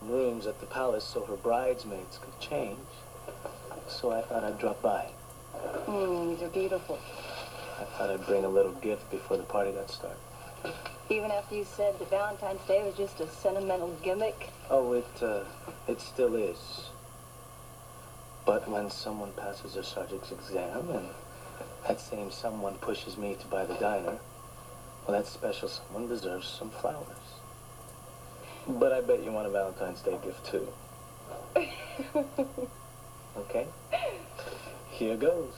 Rooms 0.00 0.46
at 0.46 0.51
the 0.62 0.66
palace 0.68 1.04
so 1.04 1.24
her 1.24 1.36
bridesmaids 1.36 2.18
could 2.22 2.38
change. 2.38 2.78
So 3.88 4.12
I 4.12 4.22
thought 4.22 4.44
I'd 4.44 4.58
drop 4.58 4.80
by. 4.80 5.08
Mm, 5.86 6.30
these 6.30 6.42
are 6.42 6.48
beautiful. 6.48 6.98
I 7.80 7.84
thought 7.84 8.10
I'd 8.10 8.24
bring 8.26 8.44
a 8.44 8.48
little 8.48 8.72
gift 8.72 9.10
before 9.10 9.36
the 9.36 9.42
party 9.42 9.72
got 9.72 9.90
started. 9.90 10.18
Even 11.10 11.32
after 11.32 11.56
you 11.56 11.64
said 11.64 11.98
that 11.98 12.08
Valentine's 12.10 12.60
Day 12.68 12.80
was 12.84 12.96
just 12.96 13.18
a 13.18 13.28
sentimental 13.28 13.94
gimmick. 14.04 14.50
Oh, 14.70 14.92
it, 14.92 15.08
uh, 15.20 15.40
it 15.88 16.00
still 16.00 16.36
is. 16.36 16.90
But 18.46 18.68
when 18.68 18.88
someone 18.88 19.32
passes 19.32 19.74
their 19.74 19.82
sergeant's 19.82 20.30
exam 20.30 20.90
and 20.90 21.08
that 21.88 22.00
same 22.00 22.30
someone 22.30 22.76
pushes 22.76 23.16
me 23.16 23.34
to 23.34 23.46
buy 23.48 23.66
the 23.66 23.74
diner, 23.74 24.18
well, 25.06 25.18
that 25.18 25.26
special 25.26 25.68
someone 25.68 26.06
deserves 26.06 26.46
some 26.46 26.70
flowers. 26.70 27.41
But 28.68 28.92
I 28.92 29.00
bet 29.00 29.22
you 29.24 29.32
want 29.32 29.46
a 29.46 29.50
Valentine's 29.50 30.00
Day 30.00 30.18
gift 30.22 30.46
too. 30.46 30.68
Okay? 33.36 33.66
Here 34.90 35.16
goes. 35.16 35.52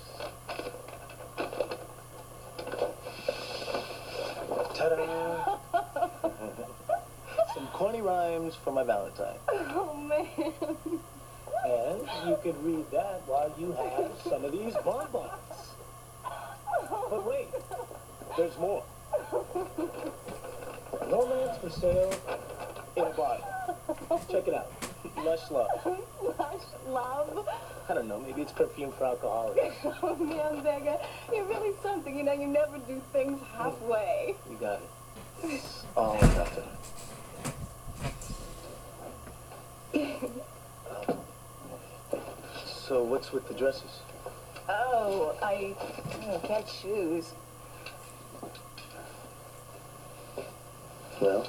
Ta-da! 4.75 5.59
Some 7.55 7.67
corny 7.73 8.01
rhymes 8.01 8.55
for 8.55 8.73
my 8.73 8.85
Valentine. 8.85 9.37
Oh, 9.49 9.95
man. 9.95 10.29
And 11.67 12.01
you 12.29 12.37
can 12.43 12.63
read 12.65 12.91
that 12.91 13.23
while 13.27 13.53
you 13.59 13.73
have 13.73 14.11
some 14.29 14.45
of 14.45 14.53
these 14.53 14.75
bonbons. 14.85 15.31
But 17.11 17.27
wait, 17.27 17.49
there's 18.37 18.57
more. 18.59 18.85
Romance 21.11 21.59
for 21.59 21.71
sale 21.71 22.13
in 22.97 23.05
a 23.05 23.11
bottle. 23.11 23.47
Check 24.31 24.49
it 24.49 24.55
out. 24.55 24.71
Lush 25.25 25.51
Love. 25.51 25.69
Lush 26.39 26.63
love. 26.89 27.49
I 27.89 27.95
don't 27.95 28.09
know, 28.09 28.19
maybe 28.21 28.43
it's 28.43 28.53
perfume 28.53 28.93
for 28.93 29.05
alcoholics. 29.05 29.77
Oh, 30.03 30.17
man, 30.17 30.63
Becca, 30.63 31.01
you're 31.33 31.45
really 31.45 31.75
something. 31.83 32.17
You 32.17 32.25
know, 32.25 32.33
you 32.33 32.47
never 32.47 32.79
do 32.79 33.01
things 33.13 33.41
halfway. 33.57 34.35
You 34.51 34.57
got 34.57 34.81
it. 35.43 35.63
All 35.97 36.17
or 36.17 36.21
nothing. 36.23 36.65
Um, 39.95 41.19
so 42.65 43.03
what's 43.03 43.33
with 43.33 43.47
the 43.49 43.55
dresses? 43.55 44.01
Oh, 44.69 45.37
I, 45.43 45.75
I 46.33 46.47
can't 46.47 46.67
choose. 46.67 47.33
Well, 51.21 51.47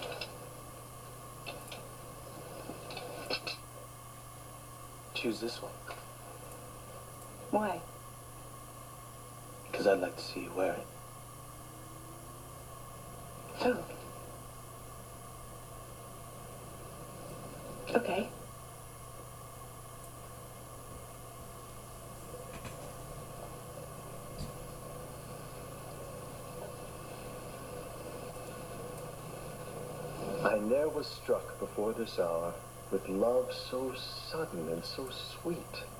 choose 5.26 5.40
this 5.40 5.60
one. 5.60 5.72
Why? 7.50 7.80
Because 9.72 9.88
I'd 9.88 10.00
like 10.00 10.16
to 10.16 10.22
see 10.22 10.42
you 10.42 10.52
wear 10.56 10.74
it. 10.74 10.88
Oh. 13.62 13.84
Okay. 17.96 18.30
I 30.44 30.60
ne'er 30.60 30.88
was 30.88 31.08
struck 31.08 31.60
before 31.60 31.94
this 31.94 32.20
hour 32.20 32.54
with 32.92 33.08
love 33.10 33.52
so 33.70 33.94
sudden 34.32 34.70
and 34.70 34.84
so 34.84 35.08
sweet. 35.42 35.95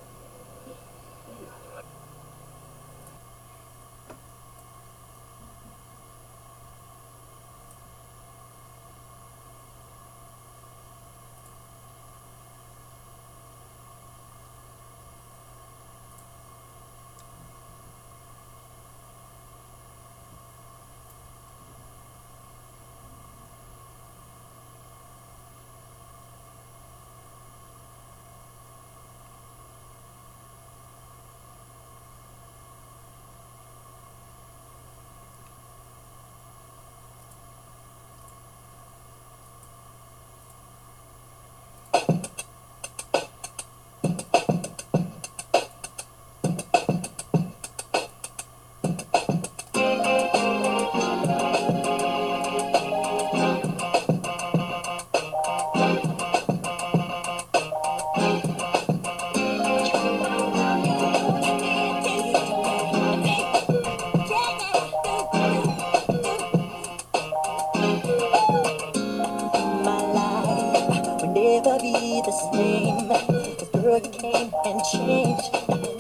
Never 71.56 71.80
be 71.80 72.22
the 72.26 72.32
same. 72.52 73.08
Cause 73.08 73.70
girl, 73.82 73.98
you 73.98 74.12
came 74.12 74.52
and 74.66 74.82
changed 74.92 75.52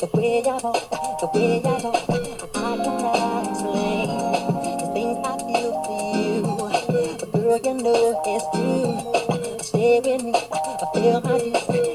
the 0.01 0.09
way 0.13 0.43
I 0.43 0.57
walk, 0.57 0.89
the 1.19 1.27
way 1.33 1.61
I 1.63 1.79
talk. 1.79 2.09
I 2.55 2.75
cannot 2.83 3.47
explain 3.47 4.07
the 4.79 4.87
things 4.93 5.17
I 5.23 5.37
feel 5.47 5.71
for 5.85 6.67
you. 6.91 7.17
But 7.19 7.31
girl, 7.31 7.57
you 7.63 7.73
know 7.83 8.21
it's 8.25 8.45
true. 8.51 9.59
Stay 9.61 9.99
with 10.03 10.23
me, 10.23 10.33
fulfill 10.79 11.21
my 11.21 11.39
dreams, 11.39 11.94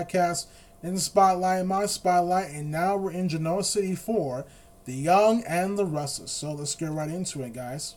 Podcast, 0.00 0.46
in 0.82 0.94
the 0.94 1.00
Spotlight, 1.00 1.66
my 1.66 1.86
Spotlight, 1.86 2.50
and 2.50 2.70
now 2.70 2.96
we're 2.96 3.12
in 3.12 3.28
Genoa 3.28 3.62
City 3.64 3.94
for 3.94 4.46
The 4.86 4.94
Young 4.94 5.42
and 5.44 5.78
the 5.78 5.84
Restless. 5.84 6.32
So 6.32 6.52
let's 6.52 6.74
get 6.74 6.90
right 6.90 7.10
into 7.10 7.42
it, 7.42 7.52
guys. 7.52 7.96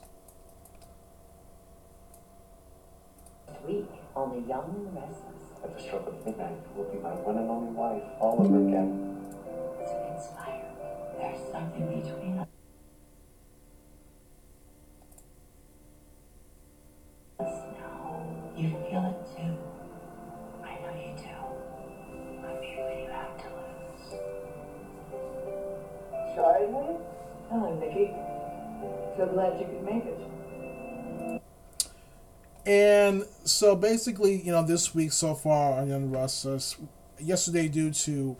Basically, 33.93 34.41
you 34.41 34.51
know, 34.51 34.63
this 34.63 34.95
week 34.95 35.11
so 35.11 35.35
far 35.35 35.79
on 35.79 35.87
Young 35.87 36.09
Restless, 36.09 36.77
yesterday 37.19 37.67
due 37.67 37.91
to 37.91 38.35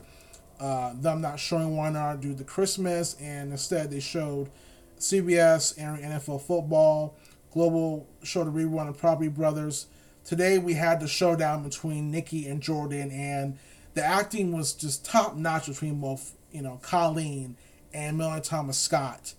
uh, 0.58 0.92
them 0.96 1.20
not 1.20 1.38
showing 1.38 1.76
one 1.76 1.94
hour 1.94 2.16
due 2.16 2.34
to 2.34 2.42
Christmas, 2.42 3.14
and 3.20 3.52
instead 3.52 3.88
they 3.88 4.00
showed 4.00 4.50
CBS 4.98 5.74
airing 5.78 6.02
NFL 6.02 6.42
football. 6.42 7.16
Global 7.52 8.08
showed 8.24 8.48
a 8.48 8.50
rerun 8.50 8.88
of 8.88 8.98
Property 8.98 9.28
Brothers. 9.28 9.86
Today 10.24 10.58
we 10.58 10.74
had 10.74 10.98
the 10.98 11.06
showdown 11.06 11.62
between 11.62 12.10
Nikki 12.10 12.48
and 12.48 12.60
Jordan, 12.60 13.12
and 13.12 13.56
the 13.94 14.02
acting 14.02 14.50
was 14.50 14.72
just 14.72 15.04
top 15.04 15.36
notch 15.36 15.68
between 15.68 16.00
both, 16.00 16.32
you 16.50 16.62
know, 16.62 16.80
Colleen 16.82 17.56
and 17.92 18.18
Melanie 18.18 18.40
Thomas 18.40 18.76
Scott, 18.76 19.34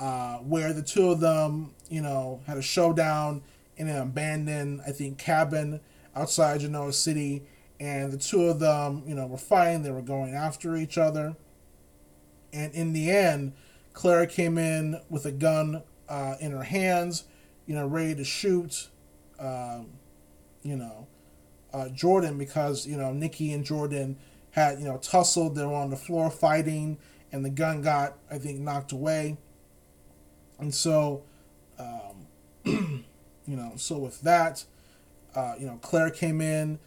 uh, 0.00 0.36
where 0.38 0.72
the 0.72 0.80
two 0.80 1.10
of 1.10 1.20
them, 1.20 1.74
you 1.90 2.00
know, 2.00 2.40
had 2.46 2.56
a 2.56 2.62
showdown 2.62 3.42
in 3.78 3.88
an 3.88 3.96
abandoned, 3.96 4.82
I 4.86 4.90
think, 4.90 5.18
cabin 5.18 5.80
outside 6.14 6.60
Genoa 6.60 6.92
City, 6.92 7.44
and 7.80 8.12
the 8.12 8.18
two 8.18 8.42
of 8.42 8.58
them, 8.58 9.04
you 9.06 9.14
know, 9.14 9.26
were 9.26 9.38
fighting. 9.38 9.82
They 9.82 9.92
were 9.92 10.02
going 10.02 10.34
after 10.34 10.76
each 10.76 10.98
other, 10.98 11.36
and 12.52 12.74
in 12.74 12.92
the 12.92 13.10
end, 13.10 13.52
Claire 13.92 14.26
came 14.26 14.58
in 14.58 15.00
with 15.08 15.24
a 15.24 15.32
gun 15.32 15.82
uh, 16.08 16.34
in 16.40 16.50
her 16.50 16.64
hands, 16.64 17.24
you 17.66 17.74
know, 17.74 17.86
ready 17.86 18.16
to 18.16 18.24
shoot, 18.24 18.88
um, 19.38 19.90
you 20.62 20.76
know, 20.76 21.06
uh, 21.72 21.88
Jordan 21.90 22.36
because 22.36 22.86
you 22.86 22.96
know 22.96 23.12
Nikki 23.12 23.52
and 23.52 23.64
Jordan 23.64 24.16
had 24.50 24.80
you 24.80 24.86
know 24.86 24.98
tussled. 24.98 25.54
They 25.54 25.64
were 25.64 25.74
on 25.74 25.90
the 25.90 25.96
floor 25.96 26.30
fighting, 26.30 26.98
and 27.30 27.44
the 27.44 27.50
gun 27.50 27.80
got 27.82 28.18
I 28.30 28.38
think 28.38 28.58
knocked 28.58 28.92
away, 28.92 29.38
and 30.58 30.74
so. 30.74 31.22
Um, 31.78 33.04
you 33.48 33.56
know, 33.56 33.72
so 33.76 33.98
with 33.98 34.20
that, 34.20 34.64
uh, 35.34 35.54
you 35.58 35.66
know, 35.66 35.78
Claire 35.80 36.10
came 36.10 36.40
in 36.42 36.78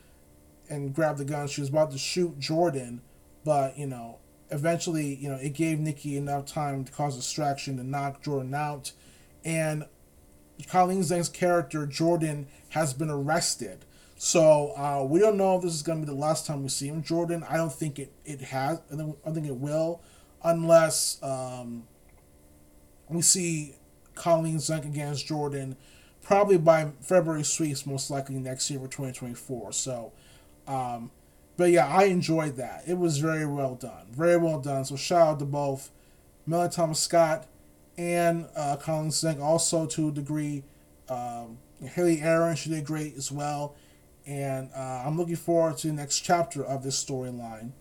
and 0.69 0.93
grabbed 0.93 1.17
the 1.17 1.25
gun. 1.25 1.47
She 1.47 1.59
was 1.59 1.69
about 1.69 1.91
to 1.91 1.97
shoot 1.97 2.39
Jordan, 2.39 3.01
but 3.43 3.77
you 3.77 3.87
know, 3.87 4.19
eventually, 4.51 5.15
you 5.15 5.27
know, 5.27 5.37
it 5.37 5.53
gave 5.53 5.79
Nikki 5.79 6.15
enough 6.15 6.45
time 6.45 6.83
to 6.83 6.91
cause 6.91 7.15
distraction 7.15 7.77
to 7.77 7.83
knock 7.83 8.21
Jordan 8.21 8.53
out, 8.53 8.91
and 9.43 9.85
Colleen 10.67 11.01
Zenk's 11.01 11.29
character 11.29 11.87
Jordan 11.87 12.47
has 12.69 12.93
been 12.93 13.09
arrested. 13.09 13.85
So 14.17 14.73
uh, 14.77 15.03
we 15.03 15.19
don't 15.19 15.35
know 15.35 15.55
if 15.55 15.63
this 15.63 15.73
is 15.73 15.81
going 15.81 15.99
to 15.99 16.05
be 16.05 16.13
the 16.13 16.19
last 16.19 16.45
time 16.45 16.61
we 16.61 16.69
see 16.69 16.87
him, 16.87 17.01
Jordan. 17.01 17.43
I 17.49 17.57
don't 17.57 17.73
think 17.73 17.97
it 17.97 18.13
it 18.23 18.41
has. 18.41 18.79
I 18.93 18.95
think, 18.95 19.17
I 19.25 19.31
think 19.31 19.47
it 19.47 19.55
will, 19.55 19.99
unless 20.43 21.17
um, 21.23 21.87
we 23.09 23.23
see 23.23 23.73
Colleen 24.13 24.57
Zenk 24.57 24.85
against 24.85 25.25
Jordan 25.25 25.75
probably 26.21 26.57
by 26.57 26.91
February 27.01 27.43
sweeps, 27.43 27.85
most 27.85 28.09
likely 28.09 28.35
next 28.35 28.69
year 28.69 28.79
for 28.79 28.87
2024. 28.87 29.73
So, 29.73 30.11
um, 30.67 31.11
but 31.57 31.71
yeah, 31.71 31.87
I 31.87 32.05
enjoyed 32.05 32.55
that. 32.57 32.83
It 32.87 32.97
was 32.97 33.17
very 33.17 33.45
well 33.45 33.75
done. 33.75 34.07
Very 34.11 34.37
well 34.37 34.59
done. 34.59 34.85
So, 34.85 34.95
shout 34.95 35.27
out 35.27 35.39
to 35.39 35.45
both 35.45 35.91
Melanie 36.45 36.71
Thomas 36.71 36.99
Scott, 36.99 37.47
and 37.97 38.47
uh, 38.55 38.77
Colleen 38.77 39.11
Zenk. 39.11 39.41
Also, 39.41 39.85
to 39.85 40.09
a 40.09 40.11
degree, 40.11 40.63
um, 41.09 41.57
Hayley 41.83 42.21
Erin, 42.21 42.55
she 42.55 42.69
did 42.69 42.85
great 42.85 43.15
as 43.15 43.31
well. 43.31 43.75
And 44.25 44.69
uh, 44.75 45.03
I'm 45.05 45.17
looking 45.17 45.35
forward 45.35 45.77
to 45.77 45.87
the 45.87 45.93
next 45.93 46.19
chapter 46.19 46.63
of 46.63 46.83
this 46.83 47.03
storyline. 47.03 47.71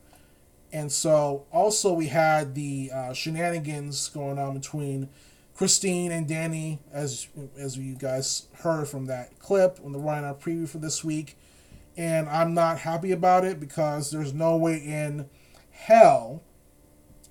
And 0.73 0.91
so, 0.91 1.47
also, 1.53 1.93
we 1.93 2.07
had 2.07 2.55
the 2.55 2.91
uh, 2.95 3.13
shenanigans 3.13 4.09
going 4.09 4.39
on 4.39 4.55
between 4.55 5.09
Christine 5.61 6.11
and 6.11 6.27
Danny, 6.27 6.79
as 6.91 7.29
as 7.59 7.77
you 7.77 7.95
guys 7.95 8.49
heard 8.63 8.89
from 8.89 9.05
that 9.09 9.39
clip 9.39 9.79
on 9.85 9.93
the 9.93 9.99
Ryan 9.99 10.25
Out 10.25 10.41
preview 10.41 10.67
for 10.67 10.79
this 10.79 11.05
week. 11.05 11.37
And 11.99 12.31
I'm 12.31 12.55
not 12.55 12.79
happy 12.79 13.13
about 13.13 13.45
it 13.45 13.61
because 13.61 14.11
there's 14.11 14.33
no 14.33 14.57
way 14.57 14.79
in 14.79 15.29
hell 15.71 16.43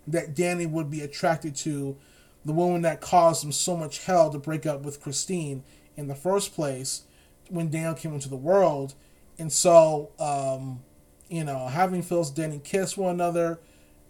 that 0.05 0.35
Danny 0.35 0.67
would 0.67 0.91
be 0.91 1.01
attracted 1.01 1.55
to 1.55 1.97
the 2.45 2.53
woman 2.53 2.83
that 2.83 3.01
caused 3.01 3.43
him 3.43 3.51
so 3.51 3.75
much 3.75 4.05
hell 4.05 4.29
to 4.29 4.37
break 4.37 4.63
up 4.67 4.83
with 4.83 5.01
Christine 5.01 5.63
in 5.97 6.07
the 6.07 6.13
first 6.13 6.53
place 6.53 7.05
when 7.49 7.71
Daniel 7.71 7.95
came 7.95 8.13
into 8.13 8.29
the 8.29 8.35
world. 8.35 8.93
And 9.39 9.51
so, 9.51 10.11
um, 10.19 10.83
you 11.29 11.43
know, 11.43 11.65
having 11.65 12.03
Phyllis 12.03 12.29
Danny 12.29 12.61
kiss 12.63 12.95
one 12.95 13.09
another, 13.09 13.59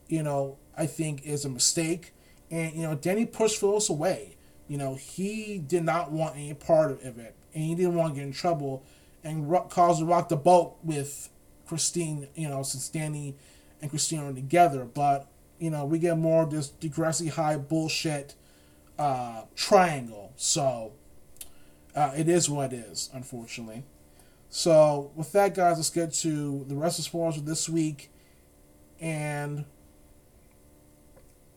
you 0.10 0.24
know, 0.24 0.58
I 0.78 0.88
think 0.88 1.26
is 1.26 1.46
a 1.46 1.50
mistake. 1.50 2.12
And, 2.52 2.74
you 2.74 2.82
know, 2.84 2.96
Danny 2.96 3.26
pushed 3.26 3.60
Phyllis 3.60 3.90
away. 3.90 4.36
You 4.68 4.78
know, 4.78 4.96
he 4.96 5.58
did 5.58 5.84
not 5.84 6.12
want 6.12 6.36
any 6.36 6.54
part 6.54 6.92
of 7.04 7.18
it. 7.18 7.36
And 7.54 7.64
he 7.64 7.76
didn't 7.76 7.96
want 7.96 8.14
to 8.14 8.20
get 8.20 8.28
in 8.28 8.34
trouble 8.34 8.84
and 9.24 9.50
ro- 9.50 9.68
cause 9.70 10.00
to 10.00 10.06
rock 10.06 10.30
the 10.30 10.38
boat 10.38 10.78
with 10.84 11.30
Christine, 11.68 12.28
you 12.36 12.48
know, 12.48 12.64
since 12.64 12.90
Danny 12.90 13.36
and 13.82 13.90
Christine 13.90 14.20
are 14.20 14.34
together. 14.34 14.86
But, 14.86 15.28
you 15.60 15.70
know, 15.70 15.86
we 15.86 16.00
get 16.00 16.18
more 16.18 16.44
of 16.44 16.52
this 16.52 16.70
Degrassi 16.70 17.30
High 17.30 17.58
bullshit 17.58 18.36
uh, 18.98 19.44
triangle. 19.56 20.34
So, 20.36 20.94
uh, 21.96 22.12
it 22.16 22.30
is 22.30 22.50
what 22.50 22.74
it 22.74 22.78
is, 22.78 23.10
unfortunately. 23.14 23.84
So, 24.50 25.12
with 25.16 25.32
that, 25.34 25.54
guys, 25.54 25.78
let's 25.78 25.90
get 25.90 26.14
to 26.14 26.66
the 26.68 26.76
rest 26.76 26.98
of 26.98 27.06
the 27.06 27.10
spoilers 27.10 27.36
for 27.36 27.42
this 27.42 27.70
week 27.70 28.10
and, 29.00 29.66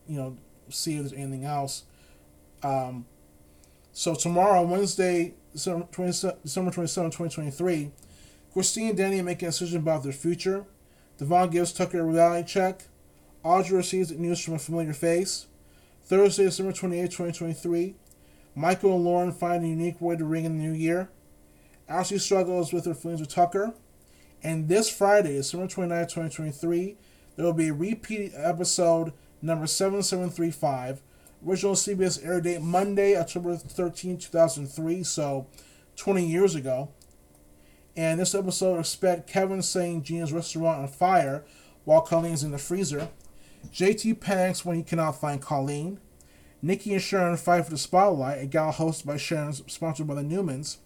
you 0.07 0.17
know, 0.17 0.37
see 0.69 0.95
if 0.95 0.99
there's 1.01 1.13
anything 1.13 1.45
else. 1.45 1.83
Um, 2.61 3.05
so, 3.91 4.15
tomorrow, 4.15 4.63
Wednesday, 4.63 5.35
December 5.51 5.87
27, 5.91 6.37
December 6.43 6.71
27, 6.71 7.11
2023, 7.11 7.91
Christine 8.53 8.89
and 8.89 8.97
Danny 8.97 9.21
making 9.21 9.47
a 9.47 9.51
decision 9.51 9.79
about 9.79 10.03
their 10.03 10.11
future. 10.11 10.65
Devon 11.17 11.49
gives 11.49 11.73
Tucker 11.73 11.99
a 11.99 12.03
reality 12.03 12.47
check. 12.47 12.83
Audrey 13.43 13.77
receives 13.77 14.11
news 14.11 14.43
from 14.43 14.55
a 14.55 14.59
familiar 14.59 14.93
face. 14.93 15.47
Thursday, 16.03 16.45
December 16.45 16.71
28, 16.71 17.03
2023, 17.03 17.95
Michael 18.55 18.95
and 18.95 19.03
Lauren 19.03 19.31
find 19.31 19.63
a 19.63 19.67
unique 19.67 19.99
way 20.01 20.15
to 20.15 20.25
ring 20.25 20.45
in 20.45 20.57
the 20.57 20.63
new 20.63 20.73
year. 20.73 21.09
Ashley 21.87 22.19
struggles 22.19 22.73
with 22.73 22.85
her 22.85 22.93
feelings 22.93 23.21
with 23.21 23.29
Tucker. 23.29 23.73
And 24.41 24.67
this 24.67 24.89
Friday, 24.89 25.37
December 25.37 25.67
29, 25.67 26.03
2023, 26.03 26.97
there 27.35 27.45
will 27.45 27.53
be 27.53 27.69
a 27.69 27.73
repeat 27.73 28.33
episode 28.35 29.13
number 29.43 29.67
7735. 29.67 31.01
Original 31.45 31.75
CBS 31.75 32.25
air 32.25 32.39
date 32.39 32.61
Monday, 32.61 33.17
October 33.17 33.57
13, 33.57 34.17
2003, 34.17 35.03
so 35.03 35.47
20 35.97 36.25
years 36.25 36.55
ago. 36.55 36.89
And 37.95 38.19
this 38.19 38.33
episode 38.33 38.79
expect 38.79 39.27
Kevin 39.29 39.61
setting 39.61 40.01
Gina's 40.01 40.33
restaurant 40.33 40.79
on 40.79 40.87
fire 40.87 41.43
while 41.83 42.01
Colleen's 42.01 42.43
in 42.43 42.51
the 42.51 42.57
freezer. 42.57 43.09
JT 43.71 44.19
panics 44.19 44.65
when 44.65 44.77
he 44.77 44.83
cannot 44.83 45.19
find 45.19 45.41
Colleen. 45.41 45.99
Nikki 46.61 46.93
and 46.93 47.01
Sharon 47.01 47.35
fight 47.35 47.65
for 47.65 47.71
the 47.71 47.77
spotlight, 47.77 48.41
a 48.41 48.45
gala 48.45 48.71
hosted 48.71 49.05
by 49.05 49.17
Sharon, 49.17 49.51
sponsored 49.51 50.07
by 50.07 50.15
the 50.15 50.21
Newmans. 50.21 50.77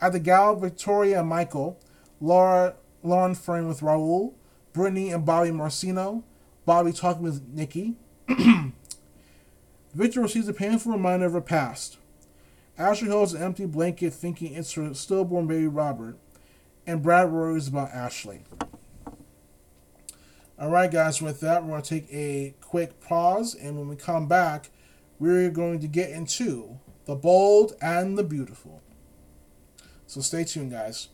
At 0.00 0.12
the 0.12 0.20
gala, 0.20 0.56
Victoria 0.56 1.20
and 1.20 1.28
Michael, 1.28 1.78
Laura, 2.20 2.76
Lauren 3.02 3.34
flirting 3.34 3.66
with 3.66 3.80
Raul, 3.80 4.34
Brittany 4.72 5.10
and 5.10 5.26
Bobby 5.26 5.50
Marcino, 5.50 6.22
Bobby 6.64 6.92
talking 6.92 7.22
with 7.22 7.46
Nikki. 7.48 7.96
Victor 9.94 10.20
receives 10.20 10.48
a 10.48 10.52
painful 10.52 10.92
reminder 10.92 11.26
of 11.26 11.32
her 11.32 11.40
past. 11.40 11.98
Ashley 12.78 13.08
holds 13.08 13.34
an 13.34 13.42
empty 13.42 13.66
blanket 13.66 14.14
thinking 14.14 14.54
it's 14.54 14.72
her 14.74 14.94
stillborn 14.94 15.46
baby 15.46 15.66
Robert, 15.66 16.16
and 16.86 17.02
Brad 17.02 17.30
worries 17.30 17.68
about 17.68 17.90
Ashley. 17.90 18.42
Alright, 20.58 20.90
guys, 20.90 21.20
with 21.20 21.40
that, 21.40 21.62
we're 21.62 21.70
going 21.70 21.82
to 21.82 21.88
take 21.88 22.12
a 22.12 22.54
quick 22.60 23.00
pause, 23.00 23.54
and 23.54 23.78
when 23.78 23.88
we 23.88 23.96
come 23.96 24.28
back, 24.28 24.70
we're 25.18 25.50
going 25.50 25.80
to 25.80 25.88
get 25.88 26.10
into 26.10 26.78
the 27.06 27.14
bold 27.14 27.74
and 27.80 28.16
the 28.16 28.22
beautiful. 28.22 28.82
So 30.06 30.20
stay 30.20 30.44
tuned, 30.44 30.70
guys. 30.70 31.08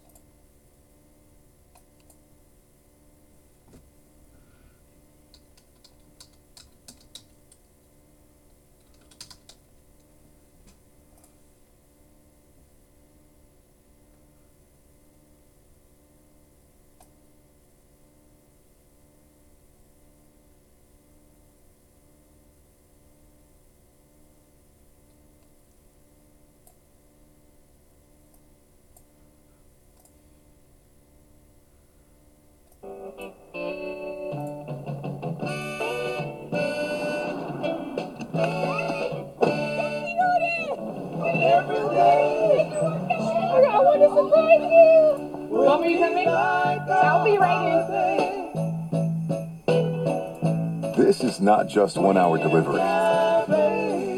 Not 51.46 51.68
just 51.68 51.96
one 51.96 52.16
hour 52.16 52.36
delivery. 52.38 52.82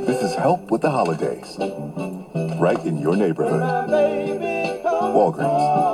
This 0.06 0.22
is 0.22 0.34
help 0.34 0.70
with 0.70 0.80
the 0.80 0.90
holidays. 0.90 1.58
Right 2.58 2.82
in 2.86 2.96
your 2.98 3.16
neighborhood. 3.16 3.60
Walgreens. 4.82 5.88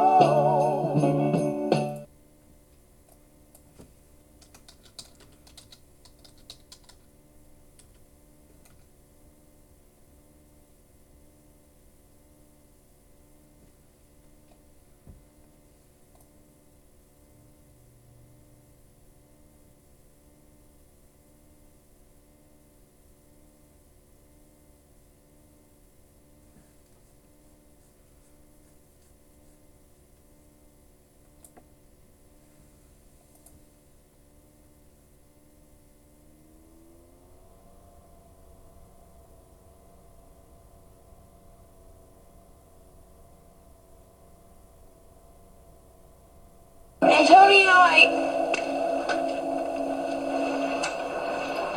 Antonio, 47.15 47.71
I. 47.71 48.35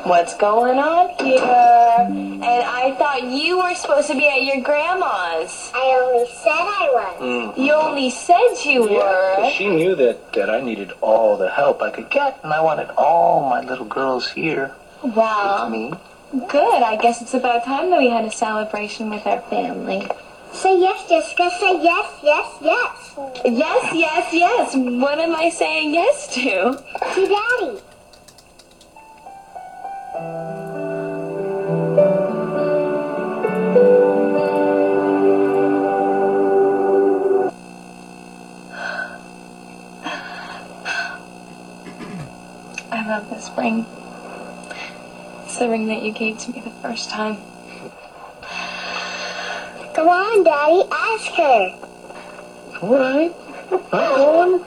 What's 0.07 0.35
going 0.37 0.79
on 0.79 1.09
here? 1.25 1.41
And 1.41 2.43
I 2.43 2.95
thought 2.97 3.23
you 3.23 3.57
were 3.57 3.75
supposed 3.75 4.07
to 4.07 4.15
be 4.15 4.27
at 4.27 4.43
your 4.43 4.61
grandma's. 4.63 5.71
I 5.75 5.99
only 6.01 6.27
said 6.31 6.51
I 6.51 6.89
was. 6.93 7.21
Mm. 7.57 7.65
You 7.65 7.73
only 7.73 8.09
said 8.09 8.55
you 8.63 8.89
Yeah, 8.89 9.41
were. 9.41 9.51
she 9.51 9.67
knew 9.67 9.95
that, 9.95 10.31
that 10.33 10.49
I 10.49 10.61
needed 10.61 10.91
all 11.01 11.35
the 11.37 11.49
help 11.49 11.81
I 11.81 11.91
could 11.91 12.09
get, 12.09 12.39
and 12.43 12.53
I 12.53 12.61
wanted 12.61 12.89
all 12.97 13.49
my 13.49 13.61
little 13.61 13.85
girls 13.85 14.29
here 14.31 14.71
Wow. 15.03 15.63
with 15.65 15.71
me. 15.73 15.93
good. 16.47 16.83
I 16.83 16.95
guess 16.95 17.21
it's 17.21 17.33
about 17.33 17.65
time 17.65 17.89
that 17.89 17.99
we 17.99 18.09
had 18.09 18.23
a 18.25 18.31
celebration 18.31 19.09
with 19.09 19.25
our 19.27 19.41
family. 19.49 20.07
Say 20.53 20.79
yes, 20.79 21.07
Jessica. 21.09 21.49
Say 21.59 21.83
yes, 21.83 22.09
yes, 22.23 22.47
yes. 22.61 23.13
Yes, 23.45 23.93
yes, 23.93 24.33
yes. 24.33 24.75
What 24.75 25.19
am 25.19 25.35
I 25.35 25.49
saying 25.49 25.93
yes 25.93 26.27
to? 26.35 26.81
To 27.15 27.27
Daddy. 27.27 27.79
I 30.13 30.21
love 43.05 43.29
this 43.29 43.51
ring. 43.57 43.85
It's 45.43 45.57
the 45.57 45.67
ring 45.69 45.87
that 45.87 46.01
you 46.01 46.13
gave 46.13 46.37
to 46.39 46.51
me 46.51 46.61
the 46.61 46.69
first 46.69 47.09
time. 47.09 47.37
Come 49.93 50.07
on, 50.07 50.43
Daddy, 50.43 50.83
ask 50.89 51.31
her. 51.33 51.77
All 52.81 52.97
right. 52.97 53.35
I'm 53.91 54.15
going. 54.15 54.63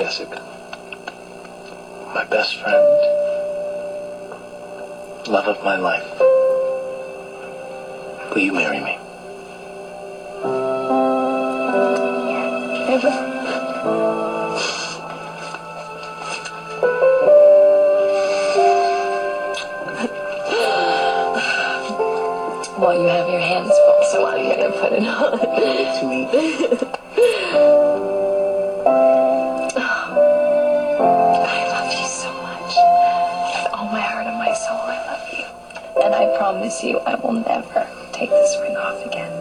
Jessica, 0.00 0.40
my 2.14 2.24
best 2.24 2.56
friend, 2.56 2.86
love 5.28 5.46
of 5.46 5.62
my 5.62 5.76
life. 5.76 6.18
Will 8.34 8.38
you 8.38 8.54
marry 8.54 8.80
me? 8.80 8.96
Yeah. 12.88 13.26
Well, 22.78 22.98
you 22.98 23.06
have 23.06 23.28
your 23.28 23.40
hands 23.40 23.68
full, 23.68 24.04
so 24.12 24.26
I'm 24.26 24.48
gonna 24.48 24.72
put 24.80 24.92
it 24.94 25.04
on. 25.06 26.86
I 26.88 26.96
promise 36.70 36.84
you, 36.84 37.00
I 37.04 37.14
will 37.16 37.32
never 37.32 37.88
take 38.12 38.30
this 38.30 38.56
ring 38.60 38.76
off 38.76 39.04
again. 39.04 39.39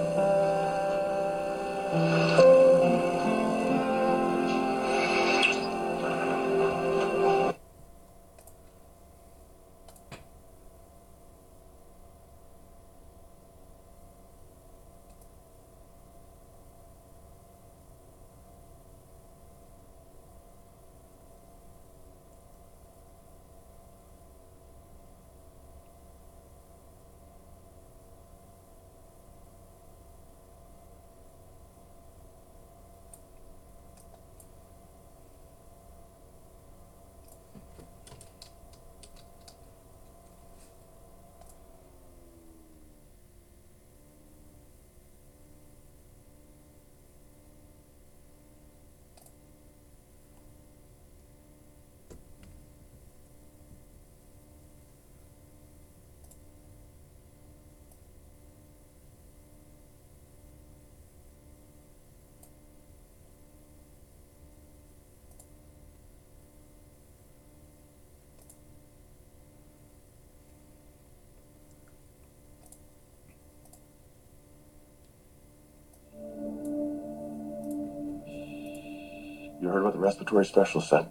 You 79.69 79.75
heard 79.75 79.83
what 79.83 79.93
the 79.93 79.99
respiratory 79.99 80.45
specialist 80.45 80.89
said? 80.89 81.07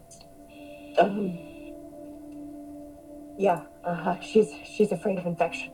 Um. 0.98 1.39
Yeah, 3.39 3.62
uh, 3.85 4.18
she's 4.18 4.52
she's 4.64 4.90
afraid 4.90 5.16
of 5.16 5.26
infection. 5.26 5.70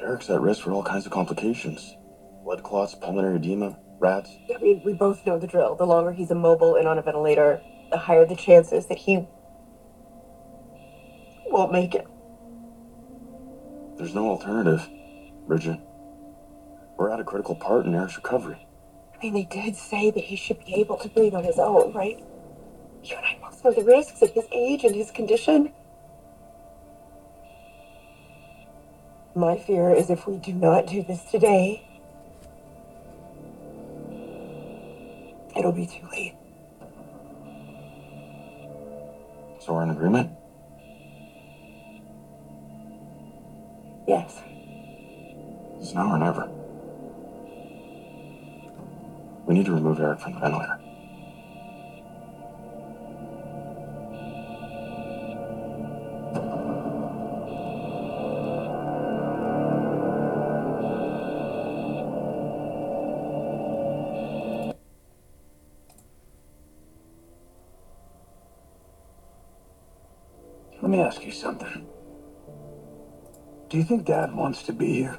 Eric's 0.00 0.30
at 0.30 0.40
risk 0.40 0.62
for 0.62 0.72
all 0.72 0.82
kinds 0.82 1.04
of 1.04 1.12
complications. 1.12 1.94
Blood 2.42 2.62
clots, 2.62 2.94
pulmonary 2.94 3.36
edema, 3.36 3.76
rats. 3.98 4.30
I 4.48 4.58
mean, 4.62 4.80
we 4.82 4.94
both 4.94 5.26
know 5.26 5.38
the 5.38 5.46
drill. 5.46 5.74
The 5.74 5.84
longer 5.84 6.10
he's 6.10 6.30
immobile 6.30 6.76
and 6.76 6.88
on 6.88 6.96
a 6.96 7.02
ventilator, 7.02 7.60
the 7.90 7.98
higher 7.98 8.24
the 8.24 8.34
chances 8.34 8.86
that 8.86 8.96
he 8.96 9.28
won't 11.48 11.70
make 11.70 11.94
it. 11.94 12.06
There's 13.98 14.14
no 14.14 14.30
alternative, 14.30 14.88
Bridget. 15.46 15.80
We're 16.96 17.10
at 17.10 17.20
a 17.20 17.24
critical 17.24 17.56
part 17.56 17.84
in 17.84 17.94
Eric's 17.94 18.16
recovery. 18.16 18.65
I 19.16 19.22
mean, 19.22 19.32
they 19.34 19.44
did 19.44 19.76
say 19.76 20.10
that 20.10 20.24
he 20.24 20.36
should 20.36 20.62
be 20.64 20.74
able 20.74 20.98
to 20.98 21.08
breathe 21.08 21.34
on 21.34 21.44
his 21.44 21.58
own, 21.58 21.92
right? 21.94 22.22
You 23.02 23.16
and 23.16 23.24
I 23.24 23.38
both 23.40 23.64
know 23.64 23.72
the 23.72 23.82
risks 23.82 24.22
at 24.22 24.32
his 24.32 24.44
age 24.52 24.84
and 24.84 24.94
his 24.94 25.10
condition. 25.10 25.72
My 29.34 29.56
fear 29.56 29.90
is 29.90 30.10
if 30.10 30.26
we 30.26 30.36
do 30.36 30.52
not 30.52 30.86
do 30.86 31.02
this 31.02 31.22
today, 31.24 31.82
it'll 35.56 35.72
be 35.72 35.86
too 35.86 36.06
late. 36.12 36.34
So 39.60 39.74
we're 39.74 39.82
in 39.82 39.90
agreement? 39.90 40.30
Yes. 44.06 44.40
It's 45.80 45.94
now 45.94 46.12
or 46.12 46.18
never. 46.18 46.55
Need 49.56 49.66
to 49.66 49.72
remove 49.72 49.98
Eric 49.98 50.20
from 50.20 50.34
the 50.34 50.40
ventilator. 50.40 50.78
Let 70.82 70.90
me 70.90 71.00
ask 71.00 71.24
you 71.24 71.32
something. 71.32 71.86
Do 73.70 73.78
you 73.78 73.84
think 73.84 74.04
Dad 74.04 74.34
wants 74.34 74.62
to 74.64 74.72
be 74.72 74.92
here? 74.92 75.18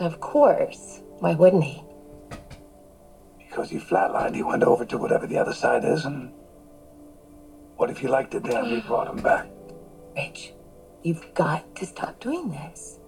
Of 0.00 0.20
course. 0.20 1.00
Why 1.20 1.34
wouldn't 1.34 1.64
he? 1.64 1.84
Because 3.62 3.80
he 3.80 3.94
flatlined, 3.94 4.34
he 4.34 4.42
went 4.42 4.64
over 4.64 4.84
to 4.84 4.98
whatever 4.98 5.24
the 5.24 5.38
other 5.38 5.52
side 5.52 5.84
is, 5.84 6.04
and 6.04 6.32
what 7.76 7.90
if 7.90 7.98
he 7.98 8.08
liked 8.08 8.34
it 8.34 8.42
there 8.42 8.60
and 8.60 8.72
we 8.72 8.80
brought 8.80 9.06
him 9.06 9.22
back? 9.22 9.46
Ridge, 10.16 10.52
you've 11.04 11.32
got 11.34 11.72
to 11.76 11.86
stop 11.86 12.18
doing 12.18 12.50
this. 12.50 12.98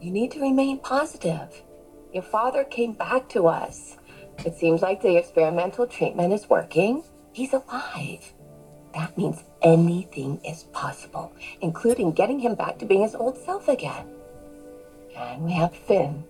You 0.00 0.10
need 0.10 0.30
to 0.30 0.40
remain 0.40 0.78
positive. 0.78 1.62
Your 2.10 2.22
father 2.22 2.64
came 2.64 2.94
back 2.94 3.28
to 3.28 3.48
us. 3.48 3.98
It 4.46 4.56
seems 4.56 4.80
like 4.80 5.02
the 5.02 5.18
experimental 5.18 5.86
treatment 5.86 6.32
is 6.32 6.48
working. 6.48 7.04
He's 7.34 7.52
alive. 7.52 8.32
That 8.94 9.18
means 9.18 9.44
anything 9.60 10.40
is 10.42 10.62
possible, 10.72 11.34
including 11.60 12.12
getting 12.12 12.38
him 12.38 12.54
back 12.54 12.78
to 12.78 12.86
being 12.86 13.02
his 13.02 13.14
old 13.14 13.36
self 13.36 13.68
again. 13.68 14.06
And 15.14 15.44
we 15.44 15.52
have 15.52 15.76
Finn 15.76 16.24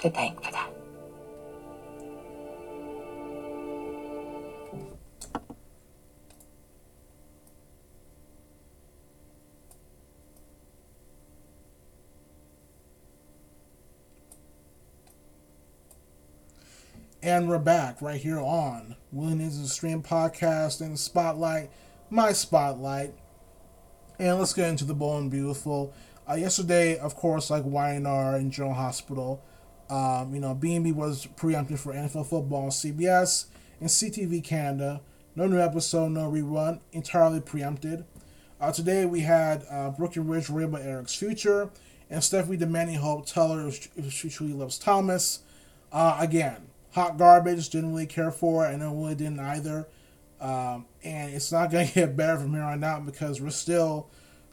to 0.00 0.10
thank 0.10 0.44
for 0.44 0.52
that. 0.52 0.68
And 17.24 17.48
we're 17.48 17.60
back 17.60 18.02
right 18.02 18.20
here 18.20 18.40
on 18.40 18.96
Willing 19.12 19.40
is 19.40 19.56
a 19.60 19.68
Stream 19.68 20.02
podcast 20.02 20.80
and 20.80 20.98
Spotlight, 20.98 21.70
my 22.10 22.32
Spotlight. 22.32 23.14
And 24.18 24.40
let's 24.40 24.52
get 24.52 24.68
into 24.68 24.84
the 24.84 24.92
bold 24.92 25.22
and 25.22 25.30
beautiful. 25.30 25.94
Uh, 26.28 26.34
yesterday, 26.34 26.98
of 26.98 27.14
course, 27.14 27.48
like 27.48 27.62
YNR 27.62 28.34
and 28.34 28.50
General 28.50 28.74
Hospital, 28.74 29.40
um, 29.88 30.34
you 30.34 30.40
know, 30.40 30.52
B&B 30.52 30.90
was 30.90 31.26
preempted 31.36 31.78
for 31.78 31.92
NFL 31.92 32.26
football 32.26 32.70
CBS. 32.70 33.46
and 33.78 33.88
CTV 33.88 34.42
Canada. 34.42 35.00
No 35.36 35.46
new 35.46 35.60
episode, 35.60 36.08
no 36.08 36.28
rerun, 36.28 36.80
entirely 36.90 37.40
preempted. 37.40 38.04
Uh, 38.60 38.72
today 38.72 39.04
we 39.04 39.20
had 39.20 39.64
uh, 39.70 39.92
Ridge 39.96 40.50
about 40.50 40.82
Eric's 40.82 41.14
future, 41.14 41.70
and 42.10 42.24
Stephanie 42.24 42.56
demanding 42.56 42.96
Hope 42.96 43.26
tell 43.26 43.52
her 43.52 43.68
if 43.68 44.12
she 44.12 44.28
truly 44.28 44.54
loves 44.54 44.76
Thomas. 44.76 45.44
Uh, 45.92 46.16
again, 46.18 46.66
hot 46.92 47.18
garbage, 47.18 47.68
didn't 47.68 47.90
really 47.90 48.06
care 48.06 48.30
for 48.30 48.66
it, 48.66 48.74
and 48.74 48.82
I 48.82 48.86
really 48.86 49.14
didn't 49.14 49.40
either. 49.40 49.88
Um, 50.40 50.86
and 51.04 51.32
it's 51.34 51.52
not 51.52 51.70
going 51.70 51.86
to 51.88 51.94
get 51.94 52.16
better 52.16 52.38
from 52.38 52.52
here 52.52 52.62
on 52.62 52.82
out 52.84 53.04
because 53.04 53.40
we're 53.40 53.50
still 53.50 54.08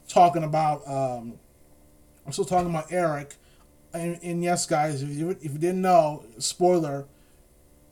talking 0.08 0.42
about 0.42 0.86
um, 0.88 1.34
we're 2.24 2.32
still 2.32 2.44
talking 2.44 2.70
about 2.70 2.92
Eric. 2.92 3.34
And, 3.92 4.18
and 4.22 4.42
yes, 4.42 4.66
guys, 4.66 5.02
if 5.02 5.10
you, 5.10 5.30
if 5.30 5.52
you 5.52 5.58
didn't 5.58 5.82
know, 5.82 6.24
spoiler, 6.38 7.06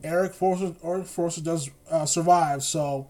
Eric 0.02 0.32
Forster 0.32 0.76
or 0.80 1.02
Forster 1.02 1.40
does 1.40 1.70
uh, 1.90 2.06
survive. 2.06 2.62
So, 2.62 3.08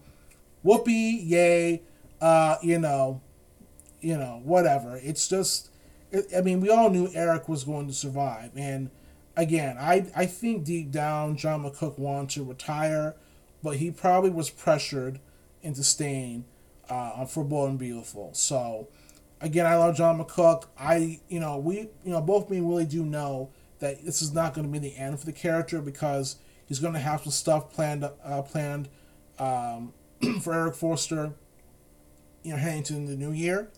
whoopee, 0.63 1.21
yay, 1.23 1.83
uh, 2.19 2.55
you 2.63 2.79
know, 2.79 3.21
you 4.01 4.17
know, 4.17 4.41
whatever. 4.43 4.99
It's 5.03 5.27
just, 5.27 5.69
it, 6.11 6.25
I 6.35 6.41
mean, 6.41 6.61
we 6.61 6.69
all 6.69 6.89
knew 6.89 7.09
Eric 7.13 7.47
was 7.47 7.63
going 7.63 7.87
to 7.87 7.93
survive, 7.93 8.51
and 8.55 8.89
again, 9.35 9.77
I 9.79 10.07
I 10.15 10.25
think 10.25 10.63
deep 10.63 10.91
down 10.91 11.37
John 11.37 11.63
McCook 11.63 11.97
wanted 11.97 12.29
to 12.31 12.43
retire, 12.43 13.15
but 13.63 13.77
he 13.77 13.91
probably 13.91 14.29
was 14.29 14.49
pressured 14.49 15.19
into 15.61 15.83
staying 15.83 16.45
uh, 16.89 17.11
on 17.15 17.27
For 17.27 17.43
Bold 17.43 17.69
and 17.69 17.79
Beautiful. 17.79 18.31
So, 18.33 18.87
again, 19.41 19.65
I 19.65 19.75
love 19.75 19.95
John 19.95 20.23
McCook. 20.23 20.65
I 20.77 21.19
you 21.29 21.39
know 21.39 21.57
we 21.57 21.89
you 22.03 22.11
know 22.11 22.21
both 22.21 22.49
me 22.49 22.59
really 22.59 22.85
do 22.85 23.05
know 23.05 23.49
that 23.79 24.05
this 24.05 24.21
is 24.21 24.33
not 24.33 24.53
going 24.53 24.67
to 24.67 24.71
be 24.71 24.79
the 24.79 24.95
end 24.97 25.19
for 25.19 25.25
the 25.25 25.31
character 25.31 25.81
because 25.81 26.35
he's 26.65 26.79
going 26.79 26.93
to 26.93 26.99
have 26.99 27.21
some 27.21 27.31
stuff 27.31 27.71
planned 27.71 28.03
uh, 28.23 28.41
planned 28.41 28.89
um, 29.37 29.93
for 30.41 30.53
Eric 30.53 30.75
Forster. 30.75 31.33
You 32.41 32.53
know, 32.53 32.57
heading 32.57 32.83
to 32.83 32.93
the 32.93 33.17
new 33.17 33.31
year. 33.33 33.69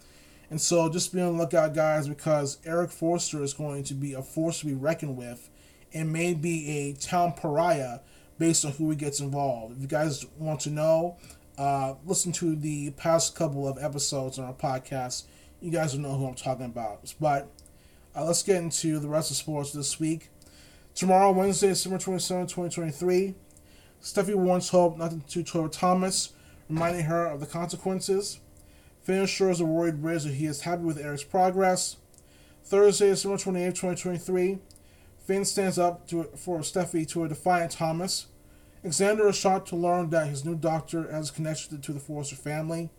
And 0.51 0.59
so 0.59 0.89
just 0.89 1.13
be 1.13 1.21
on 1.21 1.37
the 1.37 1.43
lookout, 1.43 1.73
guys, 1.73 2.09
because 2.09 2.57
Eric 2.65 2.91
Forster 2.91 3.41
is 3.41 3.53
going 3.53 3.85
to 3.85 3.93
be 3.93 4.13
a 4.13 4.21
force 4.21 4.59
to 4.59 4.65
be 4.65 4.73
reckoned 4.73 5.15
with 5.15 5.49
and 5.93 6.11
may 6.11 6.33
be 6.33 6.69
a 6.69 6.93
town 6.93 7.31
pariah 7.31 7.99
based 8.37 8.65
on 8.65 8.73
who 8.73 8.89
he 8.89 8.97
gets 8.97 9.21
involved. 9.21 9.77
If 9.77 9.81
you 9.81 9.87
guys 9.87 10.25
want 10.37 10.59
to 10.61 10.69
know, 10.69 11.15
uh, 11.57 11.93
listen 12.05 12.33
to 12.33 12.57
the 12.57 12.91
past 12.91 13.33
couple 13.33 13.65
of 13.65 13.81
episodes 13.81 14.37
on 14.37 14.45
our 14.45 14.53
podcast. 14.53 15.23
You 15.61 15.71
guys 15.71 15.93
will 15.93 16.01
know 16.01 16.17
who 16.17 16.27
I'm 16.27 16.35
talking 16.35 16.65
about. 16.65 17.13
But 17.17 17.47
uh, 18.13 18.25
let's 18.25 18.43
get 18.43 18.57
into 18.57 18.99
the 18.99 19.07
rest 19.07 19.31
of 19.31 19.37
sports 19.37 19.71
this 19.71 20.01
week. 20.01 20.31
Tomorrow, 20.95 21.31
Wednesday, 21.31 21.69
December 21.69 21.97
27, 21.97 22.47
2023, 22.47 23.35
Steffy 24.03 24.35
warns 24.35 24.67
Hope 24.67 24.97
not 24.97 25.13
to 25.29 25.43
tour 25.43 25.69
Thomas, 25.69 26.33
reminding 26.67 27.05
her 27.05 27.25
of 27.25 27.39
the 27.39 27.45
consequences. 27.45 28.41
Finn 29.01 29.23
assures 29.23 29.59
a 29.59 29.65
worried 29.65 30.03
Riz 30.03 30.25
that 30.25 30.35
he 30.35 30.45
is 30.45 30.61
happy 30.61 30.83
with 30.83 30.99
Eric's 30.99 31.23
progress. 31.23 31.97
Thursday, 32.63 33.09
December 33.09 33.37
28, 33.37 33.69
2023, 33.69 34.59
Finn 35.25 35.45
stands 35.45 35.79
up 35.79 36.07
to, 36.07 36.23
for 36.35 36.59
Steffy 36.59 37.07
to 37.09 37.23
a 37.23 37.27
defiant 37.29 37.71
Thomas. 37.71 38.27
Xander 38.85 39.29
is 39.29 39.35
shocked 39.35 39.67
to 39.69 39.75
learn 39.75 40.09
that 40.09 40.27
his 40.27 40.45
new 40.45 40.55
doctor 40.55 41.11
has 41.11 41.29
a 41.29 41.33
connection 41.33 41.81
to 41.81 41.93
the 41.93 41.99
Forrester 41.99 42.35
family. 42.35 42.89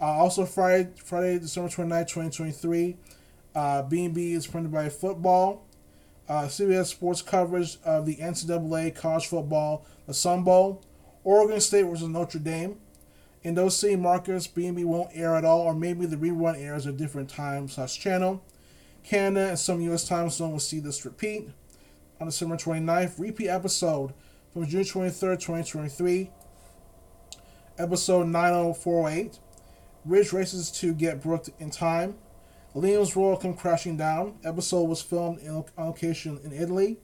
Uh, 0.00 0.04
also, 0.04 0.44
Friday, 0.44 0.90
Friday, 1.02 1.38
December 1.38 1.68
29, 1.70 2.04
2023, 2.04 2.96
uh, 3.54 3.82
B&B 3.82 4.32
is 4.32 4.46
printed 4.46 4.70
by 4.70 4.88
football. 4.88 5.64
Uh, 6.28 6.42
CBS 6.42 6.86
Sports 6.86 7.22
coverage 7.22 7.78
of 7.84 8.04
the 8.04 8.16
NCAA 8.16 8.94
college 8.94 9.26
football, 9.26 9.86
the 10.06 10.12
Sun 10.12 10.44
Bowl, 10.44 10.82
Oregon 11.24 11.60
State 11.60 11.84
versus 11.84 12.08
Notre 12.08 12.38
Dame. 12.38 12.76
In 13.42 13.54
those 13.54 13.76
same 13.76 14.02
markets, 14.02 14.46
B&B 14.46 14.84
won't 14.84 15.10
air 15.14 15.36
at 15.36 15.44
all, 15.44 15.60
or 15.60 15.74
maybe 15.74 16.06
the 16.06 16.16
rerun 16.16 16.60
airs 16.60 16.86
at 16.86 16.96
different 16.96 17.30
time 17.30 17.68
slash 17.68 17.98
channel. 17.98 18.42
Canada 19.04 19.50
and 19.50 19.58
some 19.58 19.80
U.S. 19.82 20.06
time 20.06 20.28
zone 20.28 20.52
will 20.52 20.58
see 20.58 20.80
this 20.80 21.04
repeat. 21.04 21.48
On 22.20 22.26
December 22.26 22.56
29th, 22.56 23.18
repeat 23.18 23.48
episode 23.48 24.12
from 24.52 24.66
June 24.66 24.82
23rd, 24.82 25.38
2023, 25.38 26.30
episode 27.78 28.26
90408. 28.26 29.38
Ridge 30.04 30.32
races 30.32 30.70
to 30.72 30.92
get 30.92 31.22
Brooke 31.22 31.46
in 31.58 31.70
time. 31.70 32.16
Liam's 32.74 33.16
Royal 33.16 33.36
come 33.36 33.54
crashing 33.54 33.96
down. 33.96 34.38
Episode 34.44 34.84
was 34.84 35.00
filmed 35.00 35.38
in, 35.40 35.50
on 35.50 35.64
location 35.78 36.40
in 36.44 36.52
Italy. 36.52 36.98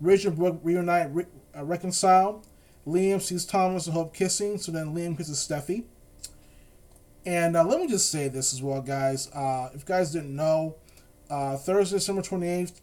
Ridge 0.00 0.26
and 0.26 0.36
Brooke 0.36 0.60
reunite, 0.62 1.14
re, 1.14 1.24
uh, 1.56 1.64
reconcile. 1.64 2.42
Liam 2.86 3.20
sees 3.20 3.44
Thomas 3.44 3.86
and 3.86 3.94
Hope 3.94 4.14
kissing, 4.14 4.58
so 4.58 4.70
then 4.70 4.94
Liam 4.94 5.16
kisses 5.16 5.38
Steffy. 5.38 5.84
And 7.24 7.56
uh, 7.56 7.64
let 7.64 7.80
me 7.80 7.88
just 7.88 8.10
say 8.10 8.28
this 8.28 8.52
as 8.52 8.62
well, 8.62 8.80
guys. 8.80 9.28
Uh, 9.32 9.70
if 9.74 9.80
you 9.80 9.86
guys 9.86 10.12
didn't 10.12 10.34
know, 10.34 10.76
uh, 11.28 11.56
Thursday, 11.56 11.96
December 11.96 12.22
28th, 12.22 12.80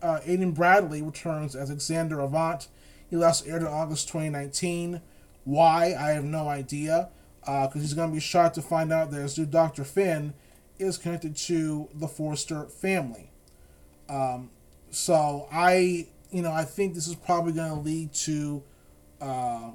uh, 0.00 0.20
Adain 0.20 0.54
Bradley 0.54 1.02
returns 1.02 1.56
as 1.56 1.70
Xander 1.70 2.24
Avant. 2.24 2.68
He 3.08 3.16
last 3.16 3.46
aired 3.48 3.62
in 3.62 3.68
August 3.68 4.06
2019. 4.08 5.00
Why? 5.44 5.94
I 5.98 6.10
have 6.10 6.24
no 6.24 6.48
idea. 6.48 7.08
Because 7.40 7.80
he's 7.80 7.94
going 7.94 8.10
to 8.10 8.14
be 8.14 8.20
shocked 8.20 8.54
to 8.56 8.62
find 8.62 8.92
out 8.92 9.10
that 9.10 9.20
his 9.22 9.36
new 9.36 9.46
Dr. 9.46 9.82
Finn 9.82 10.34
is 10.78 10.96
connected 10.96 11.34
to 11.36 11.88
the 11.92 12.06
Forster 12.06 12.66
family. 12.66 13.30
Um, 14.08 14.50
so 14.90 15.48
I, 15.50 16.06
you 16.30 16.42
know, 16.42 16.52
I 16.52 16.64
think 16.64 16.94
this 16.94 17.08
is 17.08 17.16
probably 17.16 17.52
going 17.52 17.70
to 17.70 17.80
lead 17.80 18.12
to 18.12 18.62
uh, 19.20 19.70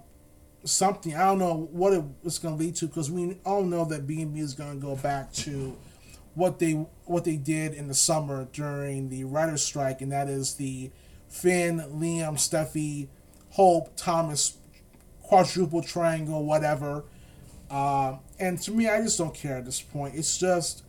something. 0.63 1.15
I 1.15 1.25
don't 1.25 1.39
know 1.39 1.69
what 1.71 1.93
it, 1.93 2.03
it's 2.23 2.37
going 2.37 2.57
to 2.57 2.63
lead 2.63 2.75
to 2.77 2.87
because 2.87 3.11
we 3.11 3.37
all 3.45 3.63
know 3.63 3.85
that 3.85 4.07
B 4.07 4.21
and 4.21 4.33
B 4.33 4.39
is 4.39 4.53
going 4.53 4.79
to 4.79 4.85
go 4.85 4.95
back 4.95 5.31
to 5.33 5.77
what 6.33 6.59
they 6.59 6.73
what 7.05 7.23
they 7.23 7.37
did 7.37 7.73
in 7.73 7.87
the 7.87 7.93
summer 7.93 8.47
during 8.51 9.09
the 9.09 9.23
writer's 9.23 9.63
strike, 9.63 10.01
and 10.01 10.11
that 10.11 10.27
is 10.27 10.55
the 10.55 10.91
Finn, 11.29 11.79
Liam, 11.93 12.35
Steffy, 12.35 13.07
Hope, 13.51 13.95
Thomas 13.95 14.57
quadruple 15.21 15.81
triangle, 15.81 16.45
whatever. 16.45 17.03
Uh, 17.69 18.17
and 18.39 18.61
to 18.61 18.71
me, 18.71 18.87
I 18.87 19.01
just 19.01 19.17
don't 19.17 19.33
care 19.33 19.57
at 19.57 19.65
this 19.65 19.81
point. 19.81 20.15
It's 20.15 20.37
just, 20.37 20.83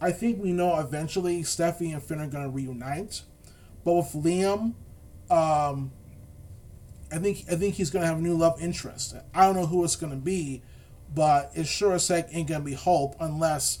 I 0.00 0.12
think 0.12 0.42
we 0.42 0.52
know 0.52 0.78
eventually 0.78 1.42
Steffy 1.42 1.92
and 1.92 2.02
Finn 2.02 2.20
are 2.20 2.26
going 2.26 2.44
to 2.44 2.50
reunite. 2.50 3.22
But 3.84 3.94
with 3.94 4.12
Liam, 4.12 4.74
um, 5.30 5.92
I 7.12 7.18
think 7.18 7.44
I 7.50 7.56
think 7.56 7.74
he's 7.74 7.90
to 8.02 8.08
have 8.08 8.18
a 8.18 8.22
new 8.22 8.36
love 8.36 8.60
interest. 8.60 9.14
I 9.34 9.46
don't 9.46 9.54
know 9.54 9.66
who 9.66 9.84
it's 9.84 9.96
to 10.12 10.18
be, 10.18 10.62
but 11.14 11.52
it 11.54 11.66
sure 11.66 11.92
as 11.92 12.08
heck 12.08 12.34
ain't 12.34 12.48
to 12.62 12.66
be 12.66 12.74
Hope 12.74 13.14
unless 13.20 13.80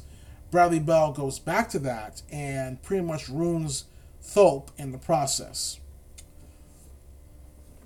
Bradley 0.50 0.80
Bell 0.80 1.12
goes 1.12 1.38
back 1.38 1.70
to 1.70 1.78
that 1.80 2.22
and 2.30 2.82
pretty 2.82 3.02
much 3.02 3.28
ruins 3.28 3.84
Thope 4.20 4.70
in 4.76 4.92
the 4.92 4.98
process. 4.98 5.80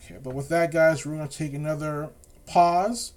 Okay, 0.04 0.18
but 0.22 0.34
with 0.34 0.48
that, 0.48 0.72
guys, 0.72 1.06
we're 1.06 1.16
to 1.28 1.38
take 1.38 1.54
another 1.54 2.10
pause. 2.46 3.12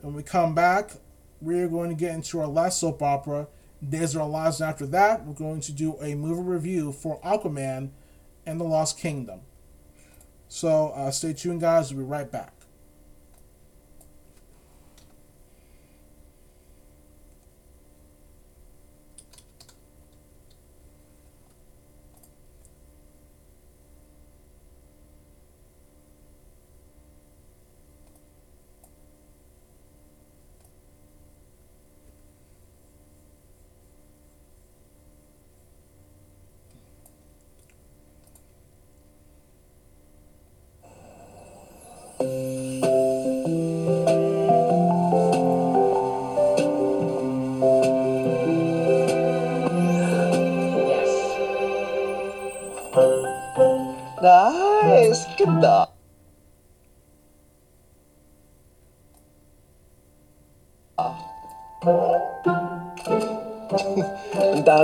When 0.00 0.14
we 0.14 0.22
come 0.22 0.54
back, 0.54 0.92
we're 1.40 1.68
going 1.68 1.90
to 1.90 1.96
get 1.96 2.14
into 2.14 2.40
our 2.40 2.46
last 2.46 2.80
soap 2.80 3.02
opera, 3.02 3.48
Days 3.86 4.14
of 4.14 4.22
Our 4.22 4.28
Lives. 4.28 4.60
And 4.60 4.68
after 4.68 4.86
that, 4.86 5.24
we're 5.24 5.34
going 5.34 5.60
to 5.62 5.72
do 5.72 5.96
a 6.00 6.14
movie 6.14 6.42
review 6.42 6.92
for 6.92 7.20
Aquaman 7.20 7.90
and 8.44 8.60
the 8.60 8.64
Lost 8.64 8.98
Kingdom. 8.98 9.40
So 10.48 10.90
uh, 10.90 11.10
stay 11.10 11.32
tuned, 11.32 11.60
guys. 11.60 11.92
We'll 11.92 12.04
be 12.04 12.10
right 12.10 12.30
back. 12.30 12.55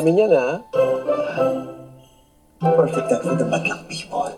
Ang 0.03 0.11
dami 0.11 0.19
niya 0.19 0.35
na. 0.35 0.47
Perfect 2.59 3.07
that 3.07 3.23
for 3.23 3.39
the 3.39 3.47
madlang 3.47 3.87
people. 3.87 4.35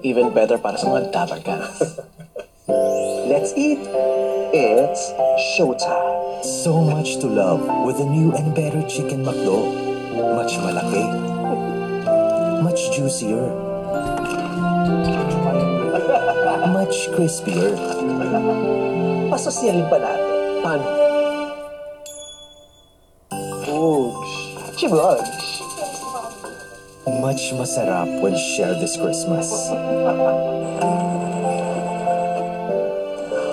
Even 0.00 0.32
better 0.32 0.56
para 0.56 0.80
sa 0.80 0.88
mga 0.88 1.12
dabarkas. 1.12 2.00
That's 3.28 3.52
it. 3.60 3.76
It's 4.56 5.12
showtime. 5.52 6.40
So 6.40 6.80
much 6.80 7.20
to 7.20 7.28
love 7.28 7.60
with 7.84 8.00
the 8.00 8.08
new 8.08 8.32
and 8.40 8.56
better 8.56 8.80
Chicken 8.88 9.20
McDo. 9.20 9.68
Much 10.16 10.56
malaki. 10.64 11.04
Much 12.64 12.88
juicier. 12.96 13.52
Much 16.72 17.12
crispier. 17.12 17.76
Pasosyalin 19.28 19.84
pa 19.92 20.00
natin. 20.00 20.32
Paano? 20.64 20.97
Chibugs. 24.88 25.60
Much 27.20 27.52
masarap 27.52 28.08
when 28.24 28.32
shared 28.56 28.80
this 28.80 28.96
Christmas. 28.96 29.44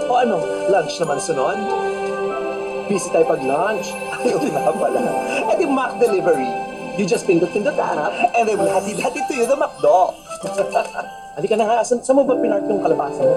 O 0.07 0.15
ano, 0.15 0.39
lunch 0.71 0.95
naman 0.95 1.19
sunod? 1.19 1.59
Busy 2.87 3.11
tayo 3.11 3.27
pag 3.27 3.43
lunch. 3.43 3.91
Ayaw 4.23 4.47
na 4.47 4.71
pala. 4.79 4.99
Eh 5.51 5.59
di 5.59 5.67
Mac 5.67 5.99
Delivery. 5.99 6.47
You 6.95 7.03
just 7.03 7.27
pindot-pindot 7.27 7.75
app 7.75 8.15
and 8.31 8.47
will 8.55 8.71
hatid-hatid 8.71 9.27
to 9.27 9.35
you 9.35 9.43
the 9.43 9.59
McDo. 9.59 10.15
Halika 11.35 11.59
na 11.59 11.67
nga, 11.67 11.83
saan, 11.83 11.99
saan 11.99 12.15
mo 12.15 12.23
ba 12.23 12.39
pinark 12.39 12.63
yung 12.63 12.79
kalabasa 12.79 13.19
mo? 13.19 13.35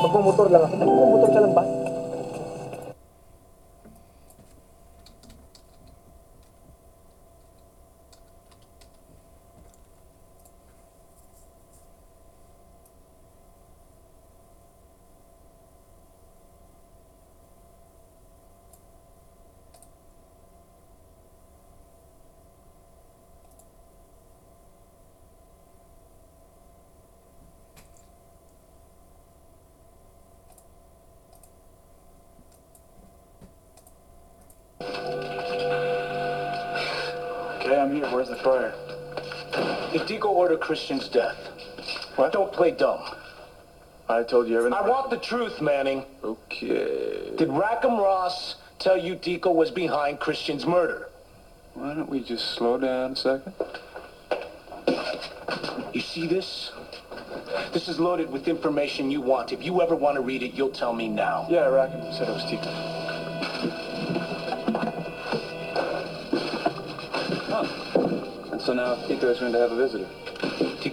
Magmumotor 0.00 0.48
lang 0.48 0.64
ako. 0.64 0.80
Magmumotor 0.80 1.28
ka 1.28 1.40
lang 1.44 1.52
ba? 1.52 1.83
Christian's 40.74 41.06
death? 41.06 41.36
What? 42.16 42.32
Don't 42.32 42.52
play 42.52 42.72
dumb. 42.72 43.00
I 44.08 44.24
told 44.24 44.48
you 44.48 44.58
everything. 44.58 44.76
I 44.76 44.82
want 44.82 45.08
the 45.08 45.18
truth, 45.18 45.60
Manning. 45.60 46.04
Okay. 46.24 47.30
Did 47.36 47.48
Rackham 47.48 47.96
Ross 47.96 48.56
tell 48.80 48.96
you 48.96 49.14
Deco 49.14 49.54
was 49.54 49.70
behind 49.70 50.18
Christian's 50.18 50.66
murder? 50.66 51.10
Why 51.74 51.94
don't 51.94 52.08
we 52.08 52.24
just 52.24 52.56
slow 52.56 52.76
down 52.76 53.12
a 53.12 53.16
second? 53.16 53.52
You 55.92 56.00
see 56.00 56.26
this? 56.26 56.72
This 57.72 57.86
is 57.86 58.00
loaded 58.00 58.32
with 58.32 58.48
information 58.48 59.12
you 59.12 59.20
want. 59.20 59.52
If 59.52 59.62
you 59.62 59.80
ever 59.80 59.94
want 59.94 60.16
to 60.16 60.22
read 60.22 60.42
it, 60.42 60.54
you'll 60.54 60.72
tell 60.72 60.92
me 60.92 61.06
now. 61.06 61.46
Yeah, 61.48 61.68
Rackham 61.68 62.12
said 62.12 62.28
it 62.28 62.32
was 62.32 62.42
Deco. 62.42 62.72
And 68.50 68.60
so 68.60 68.72
now 68.72 68.96
Tico 69.06 69.28
is 69.28 69.38
going 69.38 69.52
to 69.52 69.58
have 69.60 69.70
a 69.70 69.76
visitor. 69.76 70.08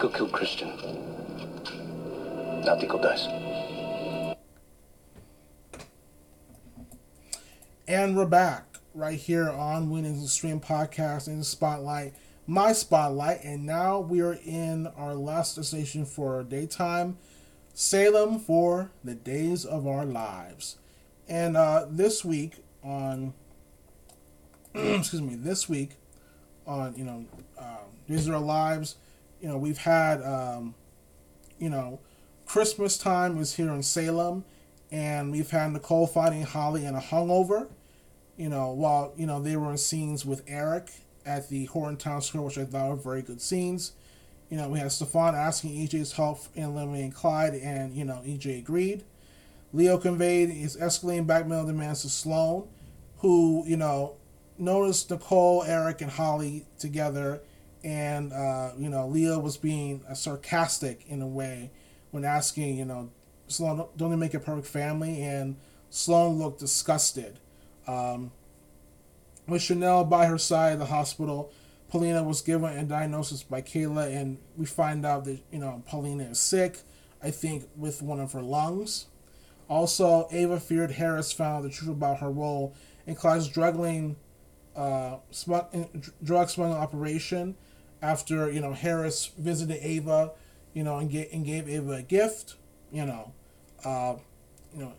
Tico 0.01 0.13
killed 0.17 0.31
Christian. 0.31 0.69
Now 2.65 2.75
Tico 2.75 2.99
dies. 2.99 3.27
And 7.87 8.17
we're 8.17 8.25
back 8.25 8.79
right 8.95 9.19
here 9.19 9.47
on 9.47 9.91
Winnings 9.91 10.23
Extreme 10.23 10.61
Podcast 10.61 11.27
in 11.27 11.37
the 11.37 11.45
Spotlight, 11.45 12.15
my 12.47 12.73
Spotlight. 12.73 13.43
And 13.43 13.67
now 13.67 13.99
we 13.99 14.21
are 14.21 14.39
in 14.43 14.87
our 14.87 15.13
last 15.13 15.57
destination 15.57 16.05
for 16.05 16.41
daytime, 16.41 17.19
Salem 17.75 18.39
for 18.39 18.89
the 19.03 19.13
Days 19.13 19.65
of 19.65 19.85
Our 19.85 20.05
Lives. 20.05 20.79
And 21.27 21.55
uh, 21.55 21.85
this 21.87 22.25
week 22.25 22.63
on, 22.83 23.35
excuse 24.73 25.21
me, 25.21 25.35
this 25.35 25.69
week 25.69 25.91
on, 26.65 26.95
you 26.97 27.03
know, 27.03 27.25
uh, 27.55 27.83
Days 28.07 28.27
of 28.27 28.33
Our 28.33 28.41
Lives, 28.41 28.95
you 29.41 29.47
know, 29.47 29.57
we've 29.57 29.79
had, 29.79 30.21
um, 30.21 30.75
you 31.57 31.69
know, 31.69 31.99
Christmas 32.45 32.97
time 32.97 33.37
is 33.37 33.55
here 33.55 33.71
in 33.71 33.81
Salem, 33.81 34.43
and 34.91 35.31
we've 35.31 35.49
had 35.49 35.71
Nicole 35.71 36.07
fighting 36.07 36.43
Holly 36.43 36.85
in 36.85 36.95
a 36.95 36.99
hungover. 36.99 37.69
You 38.37 38.49
know, 38.49 38.71
while 38.71 39.13
you 39.17 39.25
know 39.25 39.41
they 39.41 39.55
were 39.55 39.71
in 39.71 39.77
scenes 39.77 40.25
with 40.25 40.43
Eric 40.47 40.89
at 41.25 41.49
the 41.49 41.65
Horton 41.65 41.97
Town 41.97 42.21
Square, 42.21 42.43
which 42.43 42.57
I 42.57 42.65
thought 42.65 42.89
were 42.89 42.95
very 42.95 43.21
good 43.21 43.41
scenes. 43.41 43.93
You 44.49 44.57
know, 44.57 44.67
we 44.67 44.79
had 44.79 44.91
Stefan 44.91 45.33
asking 45.33 45.71
EJ's 45.71 46.13
help 46.13 46.39
in 46.55 46.63
eliminating 46.63 47.11
Clyde, 47.11 47.55
and 47.55 47.93
you 47.93 48.03
know 48.03 48.21
EJ 48.25 48.59
agreed. 48.59 49.03
Leo 49.73 49.97
conveyed 49.97 50.49
his 50.49 50.75
escalating 50.75 51.25
blackmail 51.25 51.65
demands 51.65 52.01
to 52.01 52.09
Sloan, 52.09 52.67
who 53.19 53.63
you 53.65 53.77
know 53.77 54.15
noticed 54.57 55.09
Nicole, 55.09 55.63
Eric, 55.63 56.01
and 56.01 56.11
Holly 56.11 56.65
together, 56.77 57.41
and 57.83 58.33
uh, 58.33 58.71
you 58.77 58.89
know 58.89 59.07
Leah 59.07 59.39
was 59.39 59.57
being 59.57 60.03
uh, 60.09 60.13
sarcastic 60.13 61.05
in 61.07 61.21
a 61.21 61.27
way 61.27 61.71
when 62.11 62.25
asking, 62.25 62.77
you 62.77 62.85
know, 62.85 63.09
Sloan, 63.47 63.87
don't 63.97 64.11
they 64.11 64.15
make 64.15 64.33
a 64.33 64.39
perfect 64.39 64.67
family? 64.67 65.21
And 65.23 65.55
Sloan 65.89 66.37
looked 66.37 66.59
disgusted. 66.59 67.39
Um, 67.87 68.31
with 69.47 69.61
Chanel 69.61 70.05
by 70.05 70.27
her 70.27 70.37
side 70.37 70.73
at 70.73 70.79
the 70.79 70.85
hospital, 70.85 71.51
Paulina 71.89 72.23
was 72.23 72.41
given 72.41 72.77
a 72.77 72.83
diagnosis 72.83 73.43
by 73.43 73.61
Kayla, 73.61 74.15
and 74.15 74.37
we 74.55 74.65
find 74.65 75.05
out 75.05 75.25
that, 75.25 75.39
you 75.51 75.59
know, 75.59 75.83
Paulina 75.87 76.23
is 76.23 76.39
sick, 76.39 76.79
I 77.21 77.31
think, 77.31 77.67
with 77.75 78.01
one 78.01 78.19
of 78.19 78.31
her 78.33 78.41
lungs. 78.41 79.07
Also, 79.67 80.27
Ava 80.31 80.59
feared 80.59 80.91
Harris 80.91 81.31
found 81.31 81.65
the 81.65 81.69
truth 81.69 81.91
about 81.91 82.19
her 82.19 82.29
role 82.29 82.75
in 83.07 83.15
Clyde's 83.15 83.47
drugging, 83.47 84.15
uh, 84.75 85.17
drug 86.23 86.49
smuggling 86.49 86.77
operation 86.77 87.55
after, 88.01 88.51
you 88.51 88.61
know, 88.61 88.73
Harris 88.73 89.31
visited 89.37 89.79
Ava 89.81 90.31
you 90.73 90.83
know, 90.83 90.97
and, 90.97 91.09
get, 91.09 91.31
and 91.31 91.45
gave 91.45 91.67
Ava 91.67 91.93
a 91.93 92.01
gift, 92.01 92.55
you 92.91 93.05
know, 93.05 93.33
uh, 93.83 94.15
you 94.73 94.81
know, 94.81 94.93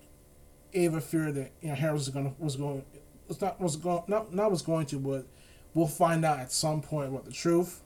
Ava 0.75 1.01
feared 1.01 1.35
that 1.35 1.51
you 1.61 1.69
know 1.69 1.75
Harris 1.75 2.07
was 2.07 2.09
gonna 2.09 2.33
was 2.39 2.57
going 2.57 2.83
was 3.29 3.41
not 3.41 3.61
was 3.61 3.77
going 3.77 4.03
not 4.07 4.33
not 4.33 4.51
was 4.51 4.63
going 4.63 4.87
to, 4.87 4.99
but 4.99 5.27
we'll 5.75 5.87
find 5.87 6.25
out 6.25 6.41
at 6.41 6.51
some 6.51 6.81
point 6.81 7.13
what 7.13 7.25
the 7.27 7.31
truth. 7.31 7.83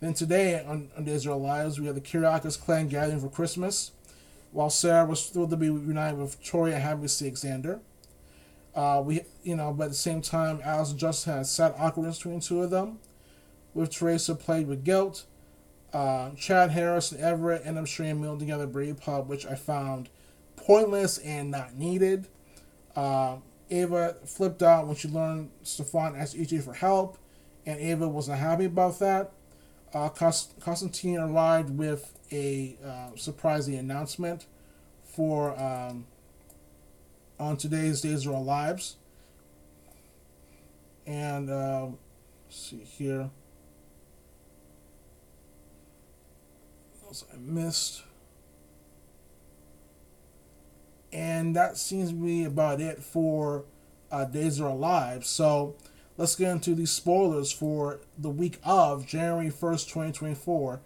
Then 0.00 0.12
today 0.12 0.62
on, 0.64 0.90
on 0.96 1.04
Days 1.04 1.24
of 1.24 1.32
Our 1.32 1.38
Lives, 1.38 1.80
we 1.80 1.86
have 1.86 1.94
the 1.94 2.00
Kiriakis 2.00 2.60
clan 2.60 2.88
gathering 2.88 3.20
for 3.20 3.28
Christmas, 3.28 3.92
while 4.50 4.70
Sarah 4.70 5.06
was 5.06 5.24
thrilled 5.26 5.50
to 5.50 5.56
be 5.56 5.70
reunited 5.70 6.18
with 6.18 6.42
Tori 6.44 6.72
and 6.72 6.82
happy 6.82 7.02
to 7.02 7.08
see 7.08 7.30
Xander. 7.30 7.78
Uh, 8.74 9.02
we 9.04 9.22
you 9.44 9.54
know, 9.54 9.72
but 9.72 9.84
at 9.84 9.90
the 9.90 9.96
same 9.96 10.20
time, 10.20 10.60
Alice 10.64 10.90
and 10.90 10.98
Justin 10.98 11.34
had 11.34 11.46
sad 11.46 11.74
awkwardness 11.78 12.18
between 12.18 12.40
the 12.40 12.44
two 12.44 12.62
of 12.62 12.70
them, 12.70 12.98
with 13.76 13.90
Theresa 13.90 14.34
plagued 14.34 14.68
with 14.68 14.84
guilt. 14.84 15.26
Uh, 15.92 16.30
Chad 16.32 16.70
Harris 16.70 17.12
and 17.12 17.20
Everett 17.20 17.62
end 17.64 17.78
up 17.78 17.86
a 17.98 18.14
meal 18.14 18.36
together 18.38 18.66
Brady 18.66 18.94
Pub, 18.94 19.28
which 19.28 19.46
I 19.46 19.54
found 19.54 20.08
pointless 20.56 21.18
and 21.18 21.50
not 21.50 21.74
needed. 21.74 22.26
Uh, 22.94 23.36
Ava 23.70 24.16
flipped 24.24 24.62
out 24.62 24.86
when 24.86 24.96
she 24.96 25.08
learned 25.08 25.50
Stefan 25.62 26.16
asked 26.16 26.36
EJ 26.36 26.62
for 26.62 26.72
help, 26.72 27.18
and 27.64 27.80
Ava 27.80 28.08
wasn't 28.08 28.38
happy 28.38 28.64
about 28.64 28.98
that. 28.98 29.32
Uh, 29.92 30.08
Const- 30.08 30.58
Constantine 30.60 31.18
arrived 31.18 31.76
with 31.76 32.18
a 32.32 32.76
uh, 32.84 33.16
surprising 33.16 33.76
announcement 33.76 34.46
for 35.04 35.58
um, 35.60 36.06
on 37.38 37.56
today's 37.56 38.00
Days 38.00 38.26
of 38.26 38.34
Our 38.34 38.42
Lives. 38.42 38.96
And 41.06 41.48
uh, 41.48 41.86
see 42.48 42.78
here. 42.78 43.30
Else 47.06 47.24
I 47.32 47.36
missed. 47.38 48.02
And 51.12 51.54
that 51.54 51.76
seems 51.76 52.10
to 52.10 52.16
be 52.16 52.44
about 52.44 52.80
it 52.80 53.00
for 53.02 53.64
uh, 54.10 54.24
Days 54.24 54.60
Are 54.60 54.68
Alive. 54.68 55.24
So 55.24 55.76
let's 56.16 56.34
get 56.34 56.50
into 56.50 56.74
these 56.74 56.90
spoilers 56.90 57.52
for 57.52 58.00
the 58.18 58.28
week 58.28 58.58
of 58.64 59.06
January 59.06 59.50
1st, 59.50 59.84
2024, 59.84 60.80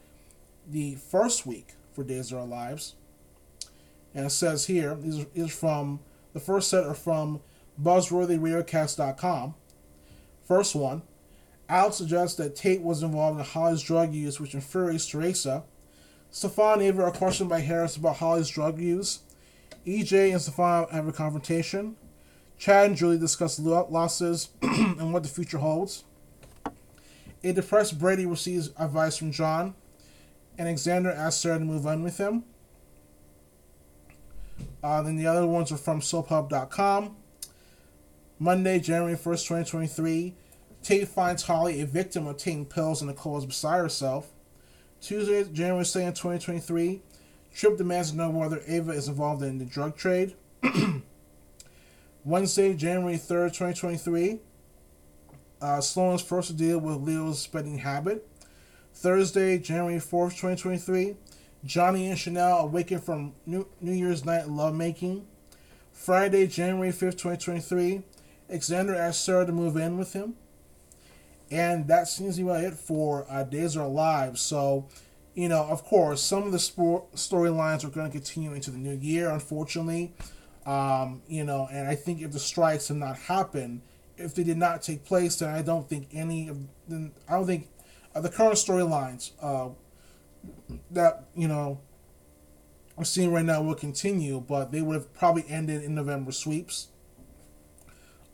the 0.69 0.97
first 0.97 1.47
week 1.47 1.75
for 1.93 2.05
Days 2.05 2.35
Are 2.35 2.41
Alive. 2.41 2.83
And 4.15 4.27
it 4.27 4.31
says 4.31 4.67
here, 4.67 4.95
these 4.95 5.25
are 5.39 5.49
from, 5.49 6.01
the 6.35 6.41
first 6.41 6.69
set 6.69 6.85
are 6.85 6.95
from 6.95 7.41
BuzzworthyRadiocast.com. 7.83 9.55
First 10.47 10.75
one, 10.75 11.03
Alex 11.67 11.97
suggests 11.97 12.37
that 12.37 12.57
Tate 12.57 12.83
was 12.83 13.03
involved 13.03 13.39
in 13.39 13.47
Holly's 13.47 13.83
drug 13.83 14.13
use, 14.13 14.39
which 14.39 14.55
infuriates 14.55 15.09
Theresa. 15.09 15.65
Stefan 16.31 16.75
and 16.75 16.83
Ava 16.83 17.05
are 17.05 17.11
questioned 17.11 17.51
by 17.51 17.61
Harris 17.61 17.97
about 17.97 18.17
Holly's 18.17 18.49
drug 18.49 18.79
use. 18.79 19.21
EJ 19.87 20.33
and 20.33 20.41
Stefan 20.41 20.89
have 20.91 21.09
a 21.09 21.13
confrontation. 21.13 21.97
Chad 22.59 22.87
and 22.87 22.97
Julie 22.97 23.19
discuss 23.19 23.59
losses 23.59 24.51
and 24.63 25.13
what 25.13 25.23
the 25.23 25.29
future 25.29 25.59
holds. 25.59 26.05
A 27.43 27.53
depressed 27.53 27.99
Brady 27.99 28.27
receives 28.27 28.71
advice 28.79 29.17
from 29.17 29.33
John. 29.33 29.75
And 30.59 30.69
Alexander 30.69 31.11
asks 31.11 31.41
Sarah 31.41 31.59
to 31.59 31.65
move 31.65 31.87
on 31.87 32.03
with 32.03 32.19
him. 32.19 32.45
Uh, 34.83 35.03
then 35.03 35.17
the 35.17 35.27
other 35.27 35.47
ones 35.47 35.73
are 35.73 35.79
from 35.79 36.01
soaphub.com. 36.01 37.17
Monday, 38.39 38.79
January 38.79 39.17
1st, 39.17 39.49
2023. 39.49 40.35
Tate 40.83 41.09
finds 41.09 41.43
Holly 41.45 41.81
a 41.81 41.87
victim 41.87 42.27
of 42.27 42.37
taking 42.37 42.67
pills 42.67 43.01
and 43.01 43.11
Nicole 43.11 43.39
is 43.39 43.47
beside 43.47 43.79
herself. 43.79 44.31
Tuesday, 45.01 45.45
January 45.45 45.85
2nd, 45.85 46.15
2023. 46.15 47.01
Trip 47.55 47.77
demands 47.79 48.11
to 48.11 48.17
know 48.17 48.31
whether 48.31 48.61
Ava 48.67 48.93
is 48.93 49.09
involved 49.09 49.43
in 49.43 49.59
the 49.59 49.65
drug 49.65 49.97
trade. 49.97 50.35
Wednesday, 52.25 52.75
January 52.75 53.17
3rd, 53.17 53.49
2023. 53.49 54.41
Uh, 55.63 55.81
Sloan's 55.81 56.23
first 56.23 56.57
deal 56.57 56.79
with 56.79 56.99
Leo's 56.99 57.41
spending 57.41 57.79
habit. 57.79 58.27
Thursday, 58.93 59.59
January 59.59 59.99
4th, 59.99 60.31
2023. 60.31 61.17
Johnny 61.65 62.09
and 62.09 62.19
Chanel 62.19 62.59
awaken 62.59 63.01
from 63.01 63.33
New, 63.47 63.67
New 63.81 63.93
Year's 63.93 64.25
night 64.25 64.49
lovemaking. 64.49 65.27
Friday, 65.93 66.47
January 66.47 66.91
5th, 66.91 67.19
2023. 67.19 68.03
Alexander 68.49 68.95
asks 68.95 69.23
Sarah 69.23 69.47
to 69.47 69.53
move 69.53 69.77
in 69.77 69.97
with 69.97 70.13
him. 70.13 70.35
And 71.51 71.89
that 71.89 72.09
seems 72.09 72.37
to 72.37 72.43
be 72.43 72.49
about 72.49 72.65
it 72.65 72.75
for 72.75 73.27
uh, 73.29 73.43
Days 73.43 73.77
Are 73.77 73.85
Alive. 73.85 74.39
So, 74.39 74.87
you 75.35 75.49
know, 75.49 75.65
of 75.65 75.85
course, 75.85 76.23
some 76.23 76.45
of 76.45 76.53
the 76.53 76.59
storylines 76.59 77.85
are 77.85 77.89
going 77.89 78.07
to 78.07 78.13
continue 78.13 78.53
into 78.53 78.71
the 78.71 78.79
new 78.79 78.97
year, 78.97 79.31
unfortunately. 79.31 80.15
Um, 80.67 81.23
you 81.27 81.43
know, 81.43 81.69
and 81.73 81.89
I 81.89 81.95
think 81.95 82.21
if 82.21 82.33
the 82.33 82.39
strikes 82.39 82.89
had 82.89 82.99
not 82.99 83.17
happened, 83.17 83.81
if 84.17 84.35
they 84.35 84.45
did 84.45 84.59
not 84.59 84.83
take 84.83 85.05
place, 85.05 85.37
then 85.37 85.49
I 85.49 85.63
don't 85.63 85.89
think 85.89 86.09
any 86.13 86.49
of 86.49 86.59
then 86.87 87.13
I 87.29 87.33
don't 87.33 87.47
think 87.47 87.69
uh, 88.15 88.21
the 88.21 88.29
current 88.29 88.55
storylines 88.55 89.33
uh, 89.41 89.71
that 90.91 91.25
you 91.35 91.49
know 91.49 91.81
I'm 92.99 93.05
seeing 93.05 93.33
right 93.33 93.45
now 93.45 93.63
will 93.63 93.75
continue, 93.75 94.41
but 94.41 94.73
they 94.73 94.83
would 94.83 94.95
have 94.95 95.15
probably 95.15 95.45
ended 95.49 95.83
in 95.83 95.95
November 95.95 96.33
sweeps. 96.33 96.89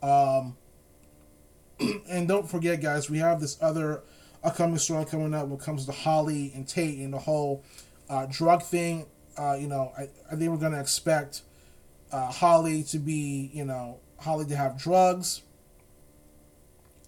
Um, 0.03 0.57
and 2.09 2.27
don't 2.27 2.49
forget, 2.49 2.81
guys, 2.81 3.09
we 3.09 3.19
have 3.19 3.39
this 3.39 3.57
other 3.61 4.01
upcoming 4.43 4.77
story 4.77 5.05
coming 5.05 5.33
up 5.33 5.47
when 5.47 5.59
it 5.59 5.63
comes 5.63 5.85
to 5.85 5.91
Holly 5.91 6.51
and 6.55 6.67
Tate 6.67 6.99
and 6.99 7.13
the 7.13 7.19
whole 7.19 7.63
uh, 8.09 8.25
drug 8.27 8.63
thing. 8.63 9.05
Uh, 9.37 9.57
you 9.59 9.67
know, 9.67 9.91
I, 9.97 10.09
I 10.31 10.35
think 10.35 10.49
we're 10.51 10.57
going 10.57 10.71
to 10.71 10.79
expect 10.79 11.41
uh, 12.11 12.31
Holly 12.31 12.83
to 12.83 12.99
be, 12.99 13.51
you 13.53 13.65
know, 13.65 13.99
Holly 14.19 14.45
to 14.45 14.55
have 14.55 14.77
drugs. 14.77 15.41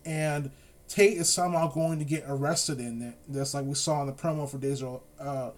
And 0.05 0.51
Tate 0.87 1.17
is 1.17 1.29
somehow 1.29 1.71
going 1.71 1.99
to 1.99 2.05
get 2.05 2.23
arrested 2.27 2.79
in 2.79 3.01
it. 3.01 3.15
That's 3.27 3.53
like 3.53 3.65
we 3.65 3.75
saw 3.75 4.01
in 4.01 4.07
the 4.07 4.13
promo 4.13 4.49
for 4.49 4.57
Days 4.57 4.83
of, 4.83 5.01
uh, 5.19 5.51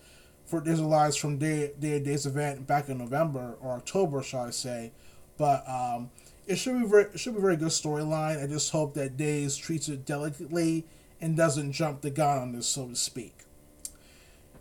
for 0.45 0.61
Days 0.61 0.79
of 0.79 0.85
Lives 0.85 1.15
from 1.15 1.37
Day, 1.37 1.71
Day 1.79 1.99
Days 1.99 2.25
event 2.25 2.67
back 2.67 2.89
in 2.89 2.97
November 2.97 3.55
or 3.61 3.73
October, 3.73 4.21
shall 4.23 4.41
I 4.41 4.49
say. 4.51 4.91
But 5.37 5.67
um, 5.67 6.11
it 6.51 6.57
should 6.57 6.79
be 6.81 6.85
very, 6.85 7.03
it 7.05 7.19
should 7.19 7.33
be 7.33 7.39
a 7.39 7.41
very 7.41 7.55
good 7.55 7.69
storyline. 7.69 8.43
I 8.43 8.47
just 8.47 8.71
hope 8.71 8.93
that 8.95 9.15
Days 9.15 9.55
treats 9.55 9.87
it 9.87 10.05
delicately 10.05 10.85
and 11.21 11.37
doesn't 11.37 11.71
jump 11.71 12.01
the 12.01 12.09
gun 12.09 12.37
on 12.37 12.51
this, 12.51 12.67
so 12.67 12.87
to 12.87 12.95
speak. 12.95 13.45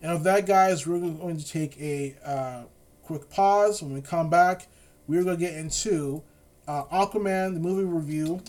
And 0.01 0.13
with 0.13 0.23
that, 0.23 0.47
guys, 0.47 0.87
we're 0.87 1.01
going 1.01 1.37
to 1.37 1.47
take 1.47 1.79
a 1.81 2.15
uh, 2.25 2.63
quick 3.03 3.29
pause. 3.29 3.83
When 3.83 3.93
we 3.93 4.01
come 4.03 4.31
back, 4.31 4.69
we're 5.09 5.25
going 5.25 5.37
to 5.37 5.45
get 5.45 5.55
into 5.55 6.23
uh, 6.69 6.85
Aquaman, 6.85 7.55
the 7.55 7.61
movie 7.61 7.85
review, 7.85 8.41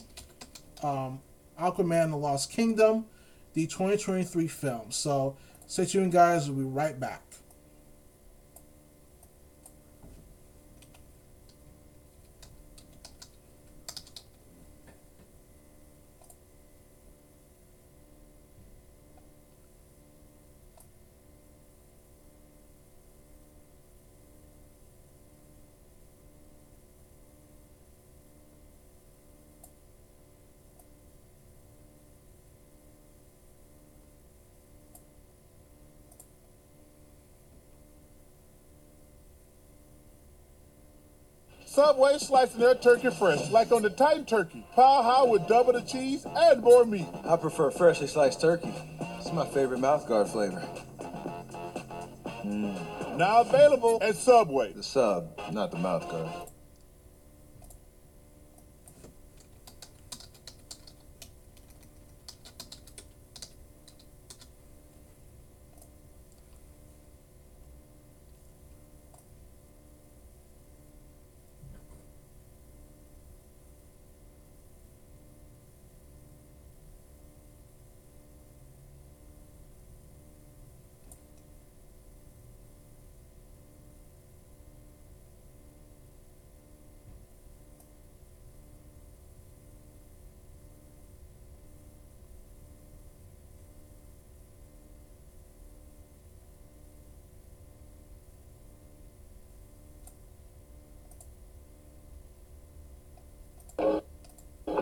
um, 0.84 1.20
Aquaman, 1.60 2.12
the 2.12 2.18
Lost 2.18 2.52
Kingdom, 2.52 3.06
the 3.54 3.66
2023 3.66 4.48
film. 4.48 4.92
So 4.92 5.36
stay 5.66 5.86
tuned, 5.86 6.12
guys. 6.12 6.50
We'll 6.50 6.68
be 6.68 6.72
right 6.72 7.00
back. 7.00 7.24
Subway 41.72 42.18
slicing 42.18 42.60
their 42.60 42.76
turkey 42.76 43.10
fresh, 43.12 43.50
like 43.50 43.72
on 43.72 43.82
the 43.82 43.90
Titan 43.90 44.26
Turkey. 44.26 44.66
Pow 44.76 45.02
how 45.04 45.26
with 45.28 45.48
double 45.48 45.72
the 45.72 45.80
cheese 45.80 46.26
and 46.26 46.62
more 46.62 46.84
meat. 46.84 47.08
I 47.24 47.38
prefer 47.38 47.72
freshly 47.72 48.08
sliced 48.08 48.42
turkey. 48.42 48.74
It's 49.18 49.32
my 49.32 49.46
favorite 49.46 49.80
mouthguard 49.80 50.28
flavor. 50.28 50.62
Mm. 52.44 53.16
Now 53.18 53.40
available 53.40 54.00
at 54.02 54.18
Subway. 54.18 54.74
The 54.74 54.84
sub, 54.84 55.40
not 55.54 55.72
the 55.72 55.78
mouthguard. 55.78 56.50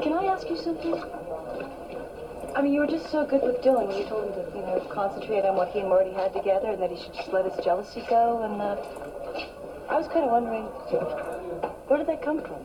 Can 0.02 0.14
I 0.14 0.24
ask 0.40 0.50
you 0.50 0.58
something? 0.58 0.96
I 2.56 2.62
mean, 2.62 2.74
you 2.74 2.80
were 2.80 2.88
just 2.88 3.12
so 3.12 3.26
good 3.26 3.42
with 3.44 3.62
Dylan 3.62 3.88
when 3.88 3.98
you 3.98 4.06
told 4.06 4.26
him 4.26 4.34
to, 4.34 4.58
you 4.58 4.64
know, 4.64 4.80
concentrate 4.90 5.46
on 5.46 5.56
what 5.56 5.70
he 5.70 5.80
and 5.80 5.90
Marty 5.90 6.12
had 6.14 6.34
together 6.34 6.72
and 6.72 6.82
that 6.82 6.90
he 6.90 7.02
should 7.02 7.14
just 7.14 7.30
let 7.30 7.46
his 7.46 7.64
jealousy 7.64 8.04
go. 8.10 8.44
And 8.44 8.62
uh, 8.62 8.76
I 9.90 9.98
was 9.98 10.08
kind 10.08 10.24
of 10.24 10.32
wondering, 10.32 10.64
where 11.88 11.98
did 11.98 12.08
that 12.08 12.22
come 12.22 12.42
from? 12.42 12.64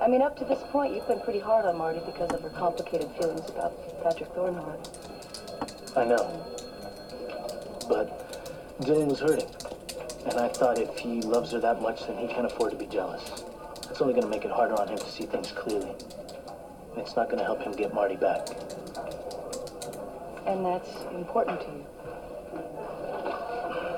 I 0.00 0.08
mean, 0.08 0.22
up 0.22 0.36
to 0.38 0.44
this 0.44 0.62
point, 0.70 0.94
you've 0.94 1.06
been 1.06 1.20
pretty 1.20 1.40
hard 1.40 1.66
on 1.66 1.76
Marty 1.76 2.00
because 2.04 2.30
of 2.32 2.40
her 2.40 2.50
complicated 2.50 3.10
feelings 3.18 3.48
about 3.50 3.72
Patrick 4.02 4.30
Thornhart. 4.32 4.88
I 5.96 6.04
know. 6.04 6.44
But 7.88 8.80
Dylan 8.80 9.06
was 9.06 9.20
hurting. 9.20 9.48
And 10.26 10.40
I 10.40 10.48
thought 10.48 10.78
if 10.78 10.96
he 10.98 11.20
loves 11.22 11.52
her 11.52 11.60
that 11.60 11.80
much, 11.80 12.06
then 12.06 12.18
he 12.18 12.26
can't 12.26 12.46
afford 12.46 12.72
to 12.72 12.76
be 12.76 12.86
jealous. 12.86 13.44
It's 13.90 14.00
only 14.00 14.12
going 14.14 14.24
to 14.24 14.30
make 14.30 14.44
it 14.44 14.50
harder 14.50 14.74
on 14.74 14.88
him 14.88 14.98
to 14.98 15.08
see 15.08 15.24
things 15.24 15.52
clearly. 15.52 15.90
And 16.92 16.98
it's 16.98 17.16
not 17.16 17.26
going 17.26 17.38
to 17.38 17.44
help 17.44 17.62
him 17.62 17.72
get 17.72 17.94
Marty 17.94 18.16
back. 18.16 18.48
And 20.46 20.64
that's 20.64 20.90
important 21.14 21.60
to 21.60 21.66
you. 21.66 21.86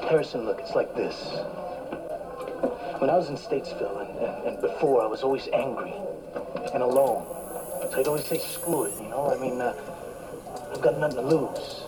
Harrison, 0.09 0.45
look, 0.47 0.61
it's 0.61 0.75
like 0.75 0.95
this. 0.95 1.15
When 2.99 3.11
I 3.11 3.17
was 3.17 3.29
in 3.29 3.37
Statesville 3.37 4.01
and, 4.01 4.19
and, 4.19 4.47
and 4.49 4.61
before, 4.61 5.03
I 5.03 5.07
was 5.07 5.23
always 5.23 5.49
angry 5.53 5.93
and 6.75 6.83
alone. 6.83 7.25
So 7.91 8.01
I'd 8.01 8.07
always 8.07 8.25
say, 8.25 8.39
screw 8.39 8.85
it, 8.85 8.95
you 9.01 9.09
know? 9.09 9.31
I 9.31 9.39
mean, 9.39 9.61
uh, 9.61 9.75
I've 10.73 10.81
got 10.81 10.99
nothing 10.99 11.17
to 11.17 11.23
lose. 11.23 11.83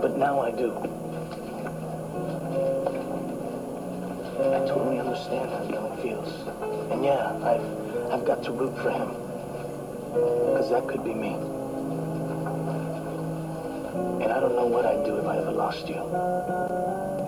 But 0.00 0.16
now 0.16 0.40
I 0.40 0.50
do. 0.50 0.99
I 4.40 4.66
totally 4.66 4.98
understand 4.98 5.50
how 5.50 5.58
Dylan 5.64 6.02
feels. 6.02 6.32
And 6.90 7.04
yeah, 7.04 7.32
I've, 7.44 8.10
I've 8.12 8.24
got 8.24 8.42
to 8.44 8.52
root 8.52 8.76
for 8.78 8.90
him. 8.90 9.08
Because 10.12 10.70
that 10.70 10.88
could 10.88 11.04
be 11.04 11.14
me. 11.14 11.34
And 14.22 14.32
I 14.32 14.40
don't 14.40 14.56
know 14.56 14.66
what 14.66 14.86
I'd 14.86 15.04
do 15.04 15.16
if 15.16 15.26
I 15.26 15.38
ever 15.38 15.52
lost 15.52 15.88
you. 15.88 17.19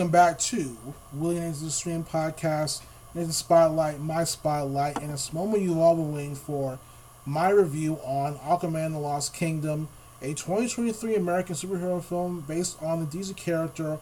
Welcome 0.00 0.10
back 0.10 0.38
to 0.38 0.78
William 1.12 1.44
Into 1.44 1.64
the 1.64 1.70
Stream 1.70 2.04
podcast, 2.04 2.80
Nathan 3.14 3.32
Spotlight, 3.32 4.00
my 4.00 4.24
spotlight, 4.24 4.96
and 4.96 5.12
it's 5.12 5.28
a 5.28 5.34
moment 5.34 5.62
you've 5.62 5.76
all 5.76 5.94
been 5.94 6.14
waiting 6.14 6.34
for. 6.34 6.78
My 7.26 7.50
review 7.50 7.96
on 7.96 8.38
Aquaman: 8.38 8.92
The 8.92 8.98
Lost 8.98 9.34
Kingdom, 9.34 9.90
a 10.22 10.28
2023 10.28 11.16
American 11.16 11.54
superhero 11.54 12.02
film 12.02 12.42
based 12.48 12.82
on 12.82 13.00
the 13.00 13.18
DC 13.18 13.36
character 13.36 13.98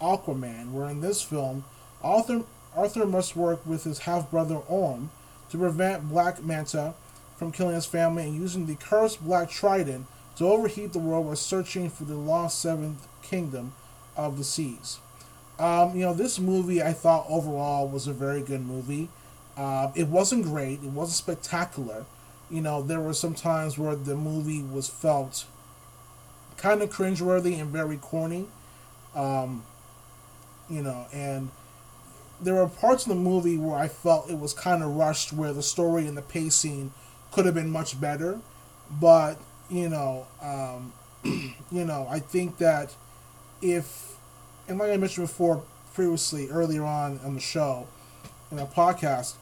Aquaman. 0.00 0.70
Where 0.70 0.88
in 0.88 1.00
this 1.00 1.20
film, 1.20 1.64
Arthur 2.00 2.44
Arthur 2.76 3.04
must 3.04 3.34
work 3.34 3.66
with 3.66 3.82
his 3.82 3.98
half 4.00 4.30
brother 4.30 4.58
Orm 4.68 5.10
to 5.50 5.58
prevent 5.58 6.08
Black 6.08 6.44
Manta 6.44 6.94
from 7.36 7.50
killing 7.50 7.74
his 7.74 7.86
family 7.86 8.22
and 8.22 8.36
using 8.36 8.66
the 8.66 8.76
cursed 8.76 9.24
Black 9.24 9.50
Trident 9.50 10.06
to 10.36 10.46
overheat 10.46 10.92
the 10.92 11.00
world 11.00 11.26
by 11.26 11.34
searching 11.34 11.90
for 11.90 12.04
the 12.04 12.14
lost 12.14 12.60
seventh 12.60 13.08
kingdom 13.24 13.72
of 14.16 14.38
the 14.38 14.44
seas. 14.44 15.00
Um, 15.60 15.94
you 15.94 16.00
know, 16.00 16.14
this 16.14 16.38
movie 16.38 16.82
I 16.82 16.92
thought 16.92 17.26
overall 17.28 17.86
was 17.86 18.06
a 18.06 18.12
very 18.12 18.40
good 18.40 18.62
movie. 18.62 19.08
Uh, 19.56 19.92
it 19.94 20.08
wasn't 20.08 20.44
great. 20.44 20.82
It 20.82 20.90
wasn't 20.90 21.16
spectacular. 21.16 22.06
You 22.50 22.62
know, 22.62 22.82
there 22.82 23.00
were 23.00 23.12
some 23.12 23.34
times 23.34 23.76
where 23.78 23.94
the 23.94 24.16
movie 24.16 24.62
was 24.62 24.88
felt 24.88 25.44
kind 26.56 26.82
of 26.82 26.90
cringeworthy 26.90 27.60
and 27.60 27.70
very 27.70 27.98
corny. 27.98 28.46
Um, 29.14 29.64
you 30.68 30.82
know, 30.82 31.06
and 31.12 31.50
there 32.40 32.54
were 32.54 32.66
parts 32.66 33.04
of 33.04 33.10
the 33.10 33.16
movie 33.16 33.58
where 33.58 33.76
I 33.76 33.88
felt 33.88 34.30
it 34.30 34.38
was 34.38 34.54
kind 34.54 34.82
of 34.82 34.96
rushed, 34.96 35.32
where 35.32 35.52
the 35.52 35.62
story 35.62 36.06
and 36.06 36.16
the 36.16 36.22
pacing 36.22 36.92
could 37.32 37.44
have 37.44 37.54
been 37.54 37.70
much 37.70 38.00
better. 38.00 38.40
But 38.90 39.38
you 39.68 39.88
know, 39.88 40.26
um, 40.42 40.92
you 41.70 41.84
know, 41.84 42.06
I 42.10 42.18
think 42.18 42.58
that 42.58 42.94
if, 43.62 44.09
and 44.70 44.78
like 44.78 44.92
I 44.92 44.96
mentioned 44.96 45.26
before 45.26 45.64
previously 45.94 46.48
earlier 46.48 46.84
on 46.84 47.18
on 47.24 47.34
the 47.34 47.40
show, 47.40 47.88
in 48.52 48.58
our 48.60 48.66
podcast, 48.66 49.34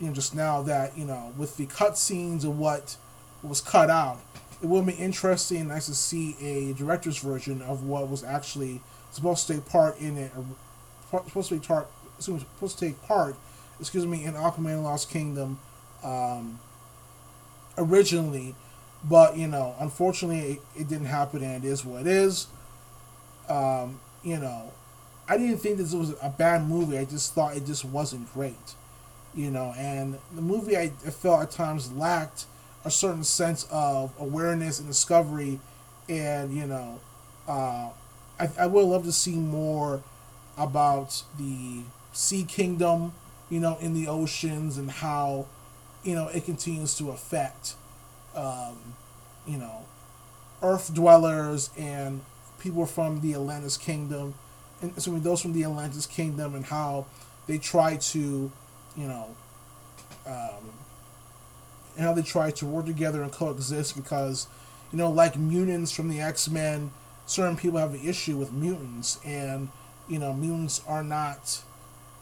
you 0.00 0.06
know, 0.06 0.14
just 0.14 0.34
now 0.34 0.62
that 0.62 0.96
you 0.96 1.04
know 1.04 1.32
with 1.36 1.58
the 1.58 1.66
cutscenes 1.66 2.42
and 2.44 2.58
what 2.58 2.96
was 3.42 3.60
cut 3.60 3.90
out, 3.90 4.20
it 4.62 4.66
will 4.66 4.82
be 4.82 4.94
interesting 4.94 5.68
nice 5.68 5.86
to 5.86 5.94
see 5.94 6.34
a 6.40 6.72
director's 6.72 7.18
version 7.18 7.60
of 7.60 7.84
what 7.84 8.08
was 8.08 8.24
actually 8.24 8.80
supposed 9.12 9.46
to 9.46 9.54
take 9.54 9.66
part 9.66 10.00
in 10.00 10.16
it, 10.16 10.32
supposed 11.10 11.50
to 11.50 11.54
be 11.56 11.60
tar- 11.60 11.86
supposed 12.18 12.78
to 12.78 12.86
take 12.86 13.02
part, 13.02 13.36
excuse 13.78 14.06
me, 14.06 14.24
in 14.24 14.32
Aquaman 14.32 14.82
Lost 14.82 15.10
Kingdom, 15.10 15.58
um, 16.02 16.58
originally, 17.76 18.54
but 19.04 19.36
you 19.36 19.46
know, 19.46 19.74
unfortunately, 19.78 20.52
it, 20.52 20.60
it 20.80 20.88
didn't 20.88 21.06
happen, 21.06 21.42
and 21.42 21.62
it 21.62 21.68
is 21.68 21.84
what 21.84 22.00
it 22.00 22.06
is. 22.06 22.46
Um, 23.46 24.00
you 24.22 24.38
know, 24.38 24.72
I 25.28 25.36
didn't 25.36 25.58
think 25.58 25.78
this 25.78 25.94
was 25.94 26.14
a 26.22 26.28
bad 26.28 26.68
movie. 26.68 26.98
I 26.98 27.04
just 27.04 27.34
thought 27.34 27.56
it 27.56 27.66
just 27.66 27.84
wasn't 27.84 28.32
great. 28.34 28.74
You 29.34 29.50
know, 29.50 29.72
and 29.78 30.18
the 30.34 30.42
movie 30.42 30.76
I, 30.76 30.88
felt 30.88 31.42
at 31.42 31.50
times 31.52 31.92
lacked 31.92 32.46
a 32.84 32.90
certain 32.90 33.22
sense 33.22 33.66
of 33.70 34.12
awareness 34.18 34.80
and 34.80 34.88
discovery, 34.88 35.60
and 36.08 36.52
you 36.52 36.66
know, 36.66 36.98
uh, 37.46 37.90
I, 38.40 38.48
I 38.58 38.66
would 38.66 38.84
love 38.84 39.04
to 39.04 39.12
see 39.12 39.36
more 39.36 40.02
about 40.58 41.22
the 41.38 41.82
sea 42.12 42.44
kingdom, 42.44 43.12
you 43.48 43.60
know, 43.60 43.76
in 43.80 43.94
the 43.94 44.08
oceans 44.08 44.78
and 44.78 44.90
how, 44.90 45.46
you 46.02 46.14
know, 46.14 46.28
it 46.28 46.44
continues 46.44 46.96
to 46.96 47.10
affect, 47.10 47.74
um, 48.34 48.94
you 49.46 49.58
know, 49.58 49.84
Earth 50.62 50.92
dwellers 50.92 51.70
and 51.78 52.20
people 52.60 52.86
from 52.86 53.20
the 53.20 53.34
Atlantis 53.34 53.76
kingdom, 53.76 54.34
and 54.82 54.92
assuming 54.96 55.22
those 55.22 55.40
from 55.42 55.52
the 55.52 55.64
Atlantis 55.64 56.06
kingdom 56.06 56.54
and 56.54 56.64
how 56.64 57.06
they 57.46 57.58
try 57.58 57.96
to, 57.96 58.50
you 58.96 59.08
know, 59.08 59.34
um, 60.26 60.70
and 61.96 62.04
how 62.06 62.12
they 62.12 62.22
try 62.22 62.50
to 62.50 62.66
work 62.66 62.86
together 62.86 63.22
and 63.22 63.32
coexist 63.32 63.96
because, 63.96 64.46
you 64.92 64.98
know, 64.98 65.10
like 65.10 65.36
mutants 65.36 65.90
from 65.90 66.08
the 66.08 66.20
X 66.20 66.48
Men, 66.48 66.92
certain 67.26 67.56
people 67.56 67.78
have 67.78 67.94
an 67.94 68.06
issue 68.06 68.36
with 68.36 68.52
mutants, 68.52 69.18
and 69.24 69.68
you 70.08 70.18
know, 70.18 70.32
mutants 70.32 70.82
are 70.86 71.04
not, 71.04 71.62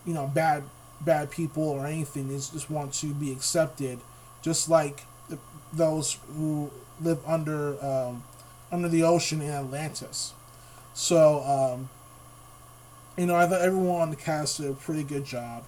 you 0.05 0.15
know, 0.15 0.27
bad 0.27 0.65
bad 1.01 1.31
people 1.31 1.63
or 1.63 1.87
anything. 1.87 2.29
They 2.29 2.35
just 2.35 2.71
want 2.71 2.93
to 2.95 3.15
be 3.15 3.33
accepted, 3.33 4.01
just 4.43 4.69
like 4.69 5.03
the, 5.29 5.39
those 5.73 6.19
who 6.35 6.71
live 7.01 7.19
under 7.27 7.83
um, 7.85 8.23
under 8.71 8.89
the 8.89 9.03
ocean 9.03 9.41
in 9.41 9.51
Atlantis. 9.51 10.35
So, 10.95 11.43
um, 11.43 11.89
you 13.17 13.27
know, 13.27 13.37
I 13.37 13.47
thought 13.47 13.61
everyone 13.61 14.01
on 14.01 14.11
the 14.11 14.17
cast 14.17 14.59
did 14.59 14.71
a 14.71 14.75
pretty 14.75 15.05
good 15.05 15.25
job. 15.25 15.65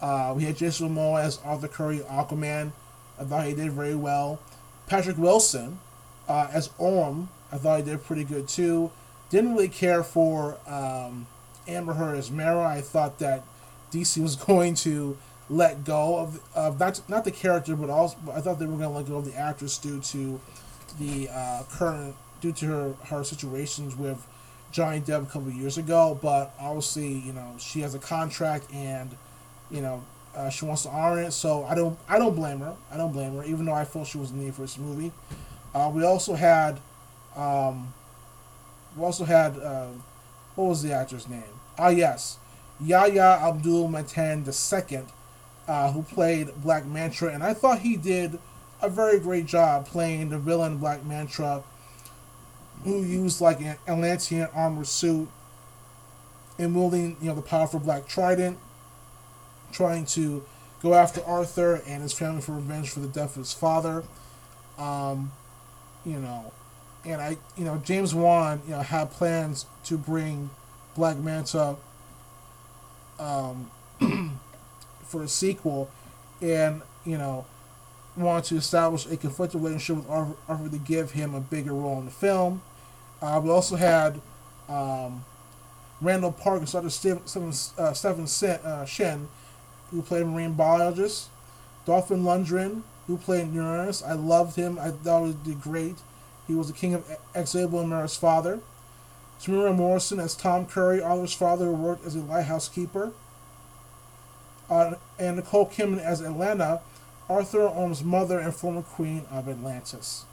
Uh, 0.00 0.32
we 0.36 0.44
had 0.44 0.56
Jason 0.56 0.88
Momoa 0.88 1.22
as 1.22 1.40
Arthur 1.44 1.68
Curry, 1.68 1.98
Aquaman. 2.00 2.72
I 3.18 3.24
thought 3.24 3.46
he 3.46 3.54
did 3.54 3.72
very 3.72 3.94
well. 3.94 4.40
Patrick 4.86 5.18
Wilson 5.18 5.80
uh, 6.28 6.48
as 6.52 6.70
Orm. 6.78 7.28
I 7.52 7.58
thought 7.58 7.80
he 7.80 7.84
did 7.84 8.04
pretty 8.04 8.24
good 8.24 8.48
too. 8.48 8.90
Didn't 9.30 9.54
really 9.54 9.68
care 9.68 10.02
for 10.02 10.58
um, 10.66 11.26
Amber 11.66 11.94
Heard 11.94 12.16
as 12.16 12.30
Mara. 12.30 12.66
I 12.66 12.80
thought 12.80 13.18
that 13.18 13.44
DC 13.92 14.22
was 14.22 14.36
going 14.46 14.74
to 14.76 15.16
let 15.50 15.84
go 15.84 16.18
of, 16.18 16.40
of 16.54 16.78
not 16.78 17.00
not 17.08 17.24
the 17.24 17.30
character, 17.30 17.74
but 17.74 17.90
also 17.90 18.16
I 18.32 18.40
thought 18.40 18.58
they 18.58 18.66
were 18.66 18.76
going 18.76 18.90
to 18.90 18.96
let 18.96 19.06
go 19.06 19.16
of 19.16 19.24
the 19.24 19.34
actress 19.34 19.78
due 19.78 20.00
to 20.00 20.40
the 20.98 21.28
uh, 21.32 21.62
current 21.70 22.14
due 22.40 22.52
to 22.52 22.66
her 22.66 22.92
her 23.06 23.24
situations 23.24 23.96
with 23.96 24.26
Johnny 24.70 25.00
Depp 25.00 25.22
a 25.24 25.26
couple 25.26 25.50
years 25.50 25.78
ago. 25.78 26.18
But 26.20 26.54
obviously, 26.58 27.12
you 27.12 27.32
know, 27.32 27.54
she 27.58 27.80
has 27.80 27.94
a 27.94 27.98
contract 27.98 28.72
and 28.72 29.16
you 29.70 29.80
know 29.80 30.04
uh, 30.34 30.50
she 30.50 30.64
wants 30.64 30.82
to 30.84 30.90
honor 30.90 31.22
it. 31.22 31.32
So 31.32 31.64
I 31.64 31.74
don't 31.74 31.98
I 32.08 32.18
don't 32.18 32.34
blame 32.34 32.60
her. 32.60 32.74
I 32.92 32.96
don't 32.96 33.12
blame 33.12 33.34
her, 33.36 33.44
even 33.44 33.64
though 33.64 33.74
I 33.74 33.84
felt 33.84 34.06
she 34.06 34.18
was 34.18 34.32
needed 34.32 34.54
for 34.54 34.62
this 34.62 34.78
movie. 34.78 35.12
Uh, 35.74 35.90
we 35.92 36.04
also 36.04 36.34
had 36.34 36.80
um, 37.36 37.92
we 38.96 39.04
also 39.04 39.24
had 39.24 39.58
uh, 39.58 39.88
what 40.54 40.64
was 40.64 40.82
the 40.82 40.92
actor's 40.92 41.28
name? 41.28 41.42
Ah 41.78 41.88
yes, 41.88 42.38
Yahya 42.80 43.40
Abdul 43.42 43.88
Mateen 43.88 44.46
II 44.46 45.02
uh, 45.68 45.92
who 45.92 46.02
played 46.02 46.50
Black 46.62 46.86
Manta, 46.86 47.28
and 47.28 47.42
I 47.42 47.52
thought 47.52 47.80
he 47.80 47.96
did 47.96 48.38
a 48.80 48.88
very 48.88 49.20
great 49.20 49.46
job 49.46 49.86
playing 49.86 50.30
the 50.30 50.38
villain 50.38 50.78
Black 50.78 51.04
Manta, 51.04 51.62
who 52.84 53.02
used 53.02 53.40
like 53.40 53.60
an 53.60 53.76
Atlantean 53.86 54.48
armor 54.54 54.84
suit 54.84 55.28
and 56.58 56.74
wielding, 56.74 57.16
you 57.20 57.28
know, 57.28 57.34
the 57.34 57.42
powerful 57.42 57.80
Black 57.80 58.06
Trident, 58.06 58.58
trying 59.72 60.06
to 60.06 60.44
go 60.82 60.94
after 60.94 61.24
Arthur 61.24 61.82
and 61.86 62.02
his 62.02 62.12
family 62.12 62.40
for 62.40 62.52
revenge 62.52 62.90
for 62.90 63.00
the 63.00 63.08
death 63.08 63.36
of 63.36 63.42
his 63.42 63.52
father. 63.52 64.04
Um, 64.78 65.32
you 66.04 66.18
know, 66.18 66.52
and 67.04 67.20
I, 67.20 67.36
you 67.56 67.64
know, 67.64 67.80
James 67.84 68.14
Wan, 68.14 68.60
you 68.66 68.72
know, 68.72 68.80
had 68.80 69.10
plans 69.10 69.66
to 69.84 69.98
bring 69.98 70.50
Black 70.94 71.16
Manta 71.16 71.76
um, 73.18 73.70
for 75.04 75.22
a 75.22 75.28
sequel, 75.28 75.90
and 76.40 76.82
you 77.04 77.18
know, 77.18 77.44
wanted 78.16 78.44
to 78.44 78.56
establish 78.56 79.06
a 79.06 79.16
conflicted 79.16 79.60
relationship 79.60 80.04
with 80.04 80.10
Arthur, 80.10 80.36
Arthur 80.48 80.68
to 80.70 80.78
give 80.78 81.12
him 81.12 81.34
a 81.34 81.40
bigger 81.40 81.72
role 81.72 81.98
in 81.98 82.04
the 82.04 82.10
film. 82.10 82.62
Uh, 83.20 83.40
we 83.42 83.50
also 83.50 83.76
had 83.76 84.20
um, 84.68 85.24
Randall 86.00 86.32
Park 86.32 86.60
and 86.60 86.70
Dr. 86.70 86.90
Stephen, 86.90 87.52
uh, 87.78 87.92
Stephen 87.92 88.26
uh, 88.64 88.84
Shin, 88.84 89.28
who 89.90 90.02
played 90.02 90.26
marine 90.26 90.52
biologist. 90.52 91.30
Dolph 91.84 92.10
Lundgren, 92.10 92.82
who 93.06 93.16
played 93.16 93.52
Uranus. 93.52 94.02
I 94.02 94.12
loved 94.12 94.56
him. 94.56 94.78
I 94.78 94.90
thought 94.90 95.26
he 95.26 95.36
did 95.42 95.62
great. 95.62 95.96
He 96.46 96.54
was 96.54 96.66
the 96.66 96.74
king 96.74 96.94
of 96.94 97.04
Xebel 97.34 97.80
and 97.80 97.88
Mara's 97.88 98.16
father. 98.16 98.60
Temuera 99.40 99.74
Morrison 99.74 100.20
as 100.20 100.34
Tom 100.34 100.66
Curry, 100.66 101.00
Arthur's 101.00 101.32
father, 101.32 101.66
who 101.66 101.72
worked 101.72 102.06
as 102.06 102.14
a 102.14 102.20
lighthouse 102.20 102.68
keeper. 102.68 103.12
Uh, 104.68 104.94
and 105.18 105.36
Nicole 105.36 105.66
Kidman 105.66 105.98
as 105.98 106.20
Atlanna, 106.20 106.82
Arthur 107.28 107.66
Orm's 107.66 108.04
mother 108.04 108.38
and 108.38 108.54
former 108.54 108.82
queen 108.82 109.24
of 109.30 109.48
Atlantis. 109.48 110.26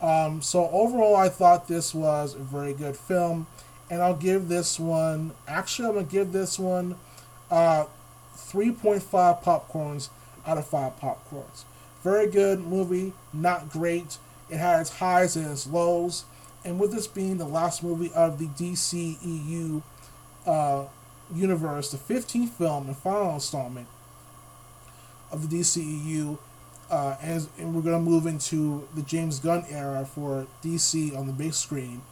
Um, 0.00 0.42
so 0.42 0.68
overall, 0.70 1.16
I 1.16 1.28
thought 1.28 1.68
this 1.68 1.94
was 1.94 2.34
a 2.34 2.38
very 2.38 2.72
good 2.72 2.96
film, 2.96 3.46
and 3.90 4.02
I'll 4.02 4.16
give 4.16 4.48
this 4.48 4.78
one. 4.78 5.32
Actually, 5.46 5.88
I'm 5.88 5.94
gonna 5.94 6.06
give 6.06 6.32
this 6.32 6.58
one 6.58 6.96
uh, 7.50 7.86
3.5 8.36 9.42
popcorns 9.42 10.10
out 10.46 10.58
of 10.58 10.66
five 10.66 10.98
popcorns. 11.00 11.64
Very 12.02 12.28
good 12.28 12.60
movie, 12.60 13.12
not 13.32 13.68
great. 13.68 14.18
It 14.48 14.58
had 14.58 14.80
its 14.80 14.90
highs 14.98 15.36
and 15.36 15.50
its 15.50 15.66
lows, 15.66 16.24
and 16.64 16.78
with 16.78 16.92
this 16.92 17.06
being 17.06 17.38
the 17.38 17.44
last 17.44 17.82
movie 17.82 18.12
of 18.14 18.38
the 18.38 18.46
DCEU 18.46 19.82
uh, 20.46 20.84
universe, 21.34 21.90
the 21.90 21.98
15th 21.98 22.50
film 22.50 22.86
and 22.86 22.96
final 22.96 23.34
installment 23.34 23.88
of 25.30 25.48
the 25.48 25.58
DCEU, 25.60 26.38
uh, 26.90 27.16
and, 27.20 27.48
and 27.58 27.74
we're 27.74 27.82
to 27.82 27.98
move 27.98 28.26
into 28.26 28.88
the 28.94 29.02
James 29.02 29.38
Gunn 29.38 29.64
era 29.70 30.04
for 30.06 30.46
DC 30.62 31.16
on 31.16 31.26
the 31.26 31.32
big 31.32 31.54
screen. 31.54 32.02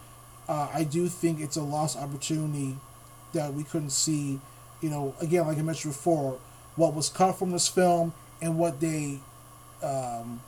Uh, 0.48 0.68
I 0.72 0.84
do 0.84 1.08
think 1.08 1.40
it's 1.40 1.56
a 1.56 1.62
lost 1.62 1.98
opportunity 1.98 2.76
that 3.32 3.54
we 3.54 3.64
couldn't 3.64 3.90
see. 3.90 4.40
You 4.80 4.90
know, 4.90 5.14
again, 5.20 5.46
like 5.46 5.58
I 5.58 5.62
mentioned 5.62 5.94
before, 5.94 6.38
what 6.76 6.94
was 6.94 7.08
cut 7.08 7.32
from 7.32 7.50
this 7.50 7.68
film 7.68 8.12
and 8.40 8.58
what 8.58 8.80
they, 8.80 9.18
um, 9.82 10.40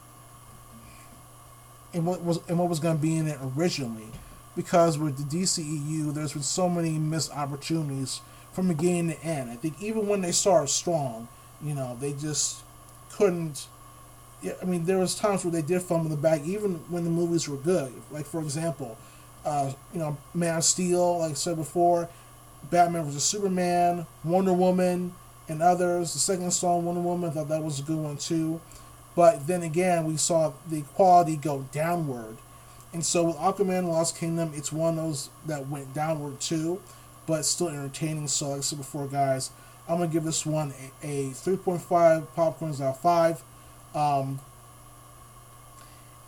and 1.95 2.07
what 2.07 2.23
was 2.23 2.39
and 2.49 2.59
what 2.59 2.69
was 2.69 2.81
to 2.81 2.95
be 2.95 3.17
in 3.17 3.27
it 3.27 3.39
originally, 3.57 4.09
because 4.55 4.99
with 4.99 5.17
the 5.17 5.39
DCEU, 5.39 6.13
there's 6.13 6.35
been 6.35 6.43
so 6.43 6.69
many 6.69 6.99
missed 6.99 7.33
opportunities 7.33 8.21
from 8.53 8.69
beginning 8.69 9.17
to 9.17 9.25
end. 9.25 9.51
I 9.51 9.57
think 9.57 9.81
even 9.81 10.07
when 10.07 10.21
they 10.21 10.33
started 10.33 10.69
strong, 10.69 11.29
you 11.63 11.75
know, 11.75 11.97
they 12.01 12.13
just 12.13 12.63
couldn't. 13.11 13.67
Yeah, 14.43 14.53
I 14.63 14.65
mean, 14.67 14.85
there 14.85 14.99
was 14.99 15.15
times 15.15 15.45
where 15.45 15.51
they 15.51 15.63
did 15.63 15.83
fumble 15.83 16.11
the 16.11 16.17
bag, 16.17 16.47
even 16.47 16.77
when 16.89 17.05
the 17.05 17.11
movies 17.11 17.49
were 17.49 17.57
good. 17.57 17.93
Like 18.11 18.27
for 18.27 18.41
example, 18.41 18.97
uh, 19.45 19.73
you 19.93 19.99
know, 19.99 20.17
Man 20.35 20.59
of 20.59 20.65
Steel, 20.65 21.19
like 21.19 21.33
I 21.33 21.35
said 21.35 21.57
before, 21.57 22.09
Batman 22.71 23.05
vs 23.05 23.25
Superman, 23.25 24.07
Wonder 24.25 24.53
Woman, 24.53 25.13
and 25.49 25.63
others. 25.63 26.13
The 26.13 26.19
second 26.19 26.45
installment, 26.45 26.87
Wonder 26.87 27.01
Woman, 27.01 27.31
I 27.31 27.33
thought 27.33 27.49
that 27.49 27.63
was 27.63 27.81
a 27.81 27.83
good 27.83 27.99
one 27.99 28.17
too. 28.17 28.61
But 29.17 29.47
then 29.47 29.63
again, 29.63 30.05
we 30.05 30.17
saw 30.17 30.53
the 30.69 30.83
quality 30.83 31.37
go 31.37 31.67
downward. 31.73 32.37
And 32.93 33.05
so 33.05 33.25
with 33.25 33.37
Aquaman 33.37 33.89
Lost 33.89 34.17
Kingdom, 34.17 34.53
it's 34.55 34.73
one 34.73 34.99
of 34.99 35.05
those 35.05 35.31
that 35.47 35.69
went 35.69 35.93
downward 35.93 36.41
too, 36.41 36.81
but 37.27 37.45
still 37.45 37.69
entertaining. 37.69 38.29
So, 38.29 38.51
like 38.51 38.59
I 38.59 38.61
said 38.61 38.79
before, 38.79 39.07
guys, 39.07 39.51
I'm 39.89 40.01
to 40.01 40.07
give 40.07 40.25
this 40.25 40.47
one 40.47 40.73
a, 41.03 41.07
a 41.07 41.31
3.5 41.31 42.27
popcorns 42.37 42.81
out 42.81 42.95
of 42.95 43.01
5. 43.01 43.43
Um, 43.95 44.41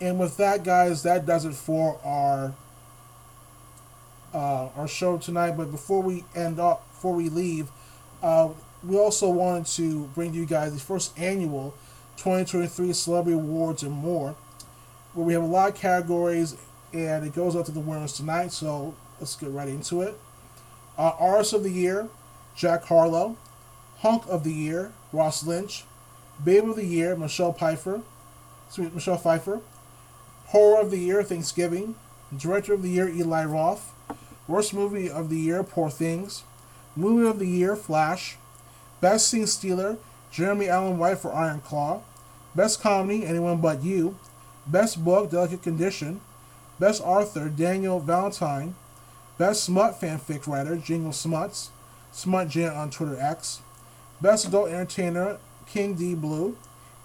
and 0.00 0.18
with 0.18 0.36
that, 0.38 0.64
guys, 0.64 1.02
that 1.02 1.26
does 1.26 1.44
it 1.44 1.54
for 1.54 1.98
our 2.04 2.54
uh, 4.32 4.68
our 4.76 4.88
show 4.88 5.18
tonight. 5.18 5.56
But 5.56 5.70
before 5.70 6.02
we 6.02 6.24
end 6.34 6.58
up, 6.58 6.88
before 6.92 7.14
we 7.14 7.28
leave, 7.28 7.68
uh, 8.22 8.50
we 8.82 8.96
also 8.96 9.28
wanted 9.28 9.66
to 9.74 10.04
bring 10.14 10.32
you 10.32 10.46
guys 10.46 10.72
the 10.72 10.80
first 10.80 11.18
annual 11.18 11.74
2023 12.16 12.92
Celebrity 12.92 13.38
Awards 13.38 13.82
and 13.82 13.92
more, 13.92 14.36
where 15.14 15.26
we 15.26 15.32
have 15.32 15.42
a 15.42 15.46
lot 15.46 15.70
of 15.70 15.74
categories, 15.74 16.56
and 16.92 17.26
it 17.26 17.34
goes 17.34 17.56
out 17.56 17.66
to 17.66 17.72
the 17.72 17.80
winners 17.80 18.12
tonight. 18.12 18.52
So 18.52 18.94
let's 19.18 19.36
get 19.36 19.50
right 19.50 19.68
into 19.68 20.02
it. 20.02 20.18
Uh, 20.96 21.12
Artist 21.18 21.52
of 21.52 21.62
the 21.62 21.70
Year, 21.70 22.08
Jack 22.56 22.84
Harlow. 22.84 23.36
Hunk 24.00 24.22
of 24.28 24.44
the 24.44 24.52
Year, 24.52 24.92
Ross 25.12 25.46
Lynch. 25.46 25.84
Babe 26.44 26.68
of 26.68 26.76
the 26.76 26.86
Year, 26.86 27.16
Michelle 27.16 27.52
Pfeiffer. 27.52 28.02
Sweet 28.68 28.94
Michelle 28.94 29.18
Pfeiffer. 29.18 29.60
Horror 30.46 30.80
of 30.80 30.90
the 30.90 30.98
Year, 30.98 31.22
Thanksgiving. 31.22 31.96
Director 32.36 32.72
of 32.72 32.82
the 32.82 32.90
Year, 32.90 33.08
Eli 33.08 33.44
Roth. 33.44 33.92
Worst 34.48 34.72
Movie 34.72 35.10
of 35.10 35.28
the 35.28 35.38
Year, 35.38 35.62
Poor 35.62 35.90
Things. 35.90 36.44
Movie 36.96 37.28
of 37.28 37.38
the 37.38 37.46
Year, 37.46 37.76
Flash. 37.76 38.36
Best 39.00 39.28
Scene 39.28 39.46
Stealer, 39.46 39.96
Jeremy 40.30 40.68
Allen 40.68 40.98
White 40.98 41.18
for 41.18 41.32
Iron 41.32 41.60
Claw. 41.60 42.02
Best 42.54 42.80
Comedy, 42.80 43.24
Anyone 43.24 43.60
But 43.60 43.82
You. 43.82 44.16
Best 44.66 45.04
Book, 45.04 45.30
Delicate 45.30 45.62
Condition. 45.62 46.20
Best 46.78 47.02
Author, 47.02 47.48
Danielle 47.48 48.00
Valentine. 48.00 48.74
Best 49.38 49.64
Smut 49.64 50.00
Fanfic 50.00 50.46
Writer, 50.46 50.76
Jingle 50.76 51.12
Smuts. 51.12 51.70
Smut 52.12 52.48
Jan 52.48 52.74
on 52.74 52.90
Twitter 52.90 53.18
X. 53.18 53.60
Best 54.20 54.46
Adult 54.46 54.68
Entertainer, 54.70 55.38
King 55.70 55.94
D 55.94 56.14
Blue. 56.14 56.56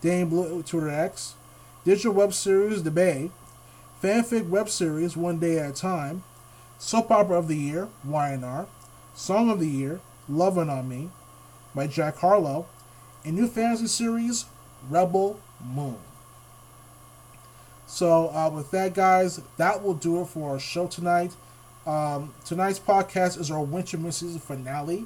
Dane 0.01 0.27
Blue, 0.27 0.61
Twitter 0.63 0.89
X. 0.89 1.35
Digital 1.83 2.13
Web 2.13 2.33
Series, 2.33 2.83
The 2.83 2.91
Bay. 2.91 3.31
Fanfic 4.03 4.49
Web 4.49 4.69
Series, 4.69 5.15
One 5.15 5.39
Day 5.39 5.59
at 5.59 5.69
a 5.69 5.73
Time. 5.73 6.23
Soap 6.77 7.11
Opera 7.11 7.37
of 7.37 7.47
the 7.47 7.55
Year, 7.55 7.87
Y&R. 8.03 8.67
Song 9.13 9.49
of 9.49 9.59
the 9.59 9.69
Year, 9.69 10.01
Lovin' 10.27 10.69
on 10.69 10.89
Me, 10.89 11.09
by 11.73 11.87
Jack 11.87 12.17
Harlow. 12.17 12.65
And 13.23 13.35
new 13.35 13.47
fantasy 13.47 13.87
series, 13.87 14.45
Rebel 14.89 15.39
Moon. 15.63 15.97
So, 17.87 18.29
uh, 18.29 18.49
with 18.49 18.71
that, 18.71 18.93
guys, 18.93 19.41
that 19.57 19.83
will 19.83 19.93
do 19.93 20.21
it 20.21 20.25
for 20.25 20.51
our 20.51 20.59
show 20.59 20.87
tonight. 20.87 21.33
Um, 21.85 22.33
tonight's 22.43 22.79
podcast 22.79 23.39
is 23.39 23.51
our 23.51 23.63
winter 23.63 23.97
mid-season 23.97 24.39
finale. 24.39 25.05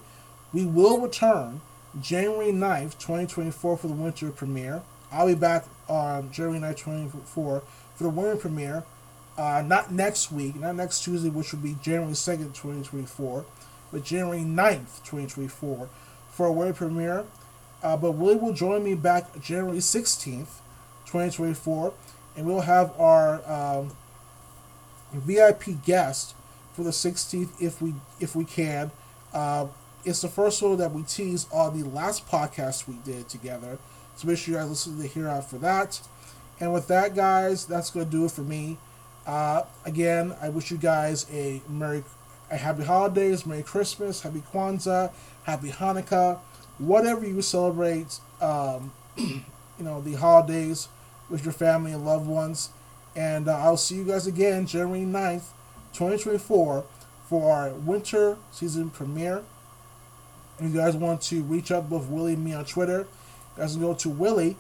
We 0.53 0.65
will 0.65 0.99
return 0.99 1.61
January 2.02 2.52
9th, 2.52 2.98
2024 2.99 3.78
for 3.78 3.88
the 3.88 3.94
winter 3.94 4.32
premiere. 4.32 4.84
I'll 5.11 5.28
be 5.28 5.36
back 5.36 5.66
on 5.88 6.32
January 6.32 6.60
9th, 6.60 6.78
2024 6.78 7.64
for 7.95 8.03
the 8.03 8.10
winter 8.10 8.36
premiere 8.36 8.84
uh, 9.40 9.64
not 9.66 9.90
next 9.90 10.34
week, 10.34 10.57
not 10.57 10.76
next 10.76 11.02
Tuesday, 11.02 11.30
which 11.30 11.53
will 11.53 11.61
be 11.61 11.78
January 11.82 12.11
2nd, 12.11 12.53
2024, 12.53 13.45
but 13.90 14.03
January 14.03 14.41
9th, 14.41 15.02
2024, 15.06 15.90
for 16.30 16.45
a 16.45 16.52
winter 16.52 16.74
premiere. 16.74 17.26
Uh, 17.82 17.95
but 17.95 18.11
Willie 18.11 18.36
will 18.36 18.52
join 18.52 18.84
me 18.84 18.95
back 18.95 19.40
January 19.41 19.78
16th, 19.78 20.60
2024, 21.06 21.94
and 22.36 22.45
we'll 22.45 22.61
have 22.61 22.91
our 22.99 23.41
um, 23.49 23.91
VIP 25.14 25.82
guest 25.86 26.36
for 26.74 26.84
the 26.84 26.90
16th 26.90 27.49
if 27.61 27.82
we 27.82 27.94
if 28.20 28.36
we 28.36 28.44
can. 28.44 28.91
Uh, 29.34 29.68
it's 30.05 30.21
the 30.21 30.27
first 30.27 30.61
one 30.61 30.77
that 30.77 30.91
we 30.91 31.03
teased 31.03 31.47
on 31.51 31.80
the 31.80 31.88
last 31.88 32.27
podcast 32.27 32.88
we 32.88 32.95
did 33.03 33.27
together. 33.30 33.77
So 34.15 34.27
make 34.27 34.38
sure 34.38 34.53
you 34.53 34.59
guys 34.59 34.69
listen 34.69 34.95
to 34.95 35.01
the 35.01 35.07
hear 35.07 35.27
out 35.27 35.49
for 35.49 35.57
that. 35.57 36.01
And 36.59 36.73
with 36.73 36.88
that, 36.88 37.15
guys, 37.15 37.65
that's 37.65 37.89
going 37.89 38.05
to 38.05 38.11
do 38.11 38.26
it 38.26 38.31
for 38.31 38.41
me. 38.41 38.77
Uh, 39.26 39.63
again, 39.85 40.35
I 40.41 40.49
wish 40.49 40.71
you 40.71 40.77
guys 40.77 41.26
a 41.31 41.61
Merry, 41.69 42.03
a 42.49 42.57
Happy 42.57 42.84
Holidays, 42.84 43.45
Merry 43.45 43.63
Christmas, 43.63 44.21
Happy 44.21 44.43
Kwanzaa, 44.53 45.11
Happy 45.43 45.69
Hanukkah, 45.69 46.39
whatever 46.77 47.26
you 47.26 47.41
celebrate, 47.41 48.19
um, 48.41 48.91
you 49.17 49.43
know, 49.80 50.01
the 50.01 50.15
holidays 50.15 50.88
with 51.30 51.43
your 51.43 51.53
family 51.53 51.91
and 51.91 52.05
loved 52.05 52.27
ones. 52.27 52.69
And 53.15 53.47
uh, 53.47 53.57
I'll 53.57 53.77
see 53.77 53.95
you 53.95 54.05
guys 54.05 54.27
again 54.27 54.65
January 54.65 55.01
9th, 55.01 55.51
2024 55.93 56.85
for 57.27 57.51
our 57.51 57.69
winter 57.71 58.38
season 58.51 58.89
premiere. 58.89 59.43
If 60.60 60.73
you 60.73 60.77
guys 60.77 60.95
want 60.95 61.22
to 61.23 61.41
reach 61.44 61.72
out 61.72 61.90
both 61.90 62.07
Willie 62.07 62.34
and 62.34 62.44
me 62.44 62.53
on 62.53 62.65
Twitter, 62.65 62.99
you 62.99 63.07
guys 63.57 63.73
can 63.73 63.81
go 63.81 63.94
to 63.94 64.10
Willie 64.10 64.57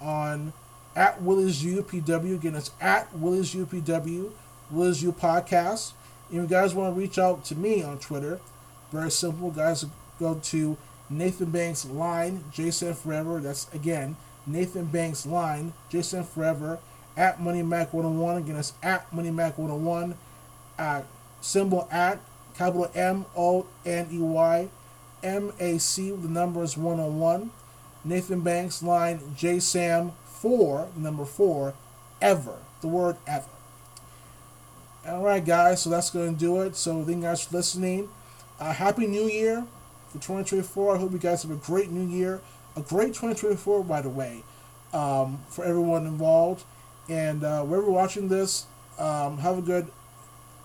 on 0.00 0.52
at 0.94 1.20
Willie's 1.20 1.62
UPW. 1.62 2.34
Again, 2.34 2.54
it's 2.54 2.70
at 2.80 3.12
Willie's 3.16 3.54
UPW, 3.54 4.30
Willie's 4.70 5.02
U 5.02 5.12
Podcast. 5.12 5.92
If 6.28 6.34
you 6.34 6.46
guys 6.46 6.74
want 6.74 6.94
to 6.94 7.00
reach 7.00 7.18
out 7.18 7.44
to 7.46 7.56
me 7.56 7.82
on 7.82 7.98
Twitter, 7.98 8.40
very 8.92 9.10
simple, 9.10 9.50
guys. 9.50 9.84
Go 10.20 10.34
to 10.34 10.76
Nathan 11.10 11.50
Banks 11.50 11.84
line, 11.84 12.44
Jason 12.52 12.94
Forever. 12.94 13.40
That's 13.40 13.72
again 13.72 14.16
Nathan 14.46 14.86
Banks 14.86 15.26
line, 15.26 15.72
Jason 15.88 16.24
Forever 16.24 16.78
at 17.16 17.40
Money 17.40 17.62
Mac 17.62 17.92
101. 17.92 18.36
Again, 18.36 18.56
it's 18.56 18.74
at 18.82 19.12
Money 19.12 19.30
Mac 19.30 19.58
101. 19.58 20.16
At 20.78 21.04
symbol 21.40 21.88
at 21.90 22.20
capital 22.58 22.90
M 22.94 23.24
O 23.36 23.66
N 23.86 24.08
E 24.12 24.18
Y 24.18 24.68
M 25.22 25.52
A 25.60 25.78
C. 25.78 26.10
The 26.10 26.28
number 26.28 26.62
is 26.62 26.76
101. 26.76 27.50
Nathan 28.04 28.40
Banks 28.40 28.82
line, 28.82 29.20
J 29.36 29.60
Sam 29.60 30.12
4, 30.24 30.88
number 30.96 31.24
4, 31.24 31.74
ever. 32.20 32.56
The 32.80 32.88
word 32.88 33.16
ever. 33.26 33.48
All 35.06 35.22
right, 35.22 35.44
guys, 35.44 35.82
so 35.82 35.90
that's 35.90 36.10
going 36.10 36.34
to 36.34 36.38
do 36.38 36.60
it. 36.60 36.76
So, 36.76 37.02
thank 37.04 37.18
you 37.18 37.22
guys 37.22 37.44
for 37.44 37.56
listening. 37.56 38.08
Uh, 38.60 38.72
Happy 38.72 39.06
New 39.06 39.24
Year 39.24 39.66
for 40.08 40.14
2024. 40.14 40.96
I 40.96 40.98
hope 40.98 41.12
you 41.12 41.18
guys 41.18 41.42
have 41.42 41.50
a 41.50 41.56
great 41.56 41.90
New 41.90 42.06
Year. 42.06 42.40
A 42.76 42.80
great 42.80 43.08
2024, 43.08 43.84
by 43.84 44.00
the 44.00 44.08
way, 44.08 44.42
um, 44.92 45.40
for 45.48 45.64
everyone 45.64 46.06
involved. 46.06 46.64
And 47.08 47.42
uh, 47.42 47.62
wherever 47.62 47.86
you're 47.86 47.94
watching 47.94 48.28
this, 48.28 48.66
um, 48.98 49.38
have 49.38 49.58
a 49.58 49.62
good 49.62 49.88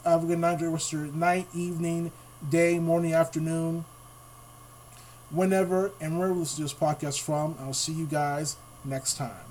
have 0.03 0.23
a 0.23 0.27
good 0.27 0.39
night, 0.39 0.61
rest 0.61 0.91
your 0.93 1.03
night, 1.03 1.47
evening, 1.53 2.11
day, 2.49 2.79
morning, 2.79 3.13
afternoon, 3.13 3.85
whenever 5.29 5.91
and 5.99 6.17
wherever 6.17 6.33
you 6.33 6.41
listen 6.41 6.57
to 6.57 6.61
this 6.63 6.73
podcast 6.73 7.21
from. 7.21 7.55
I'll 7.59 7.73
see 7.73 7.93
you 7.93 8.05
guys 8.05 8.57
next 8.83 9.17
time. 9.17 9.45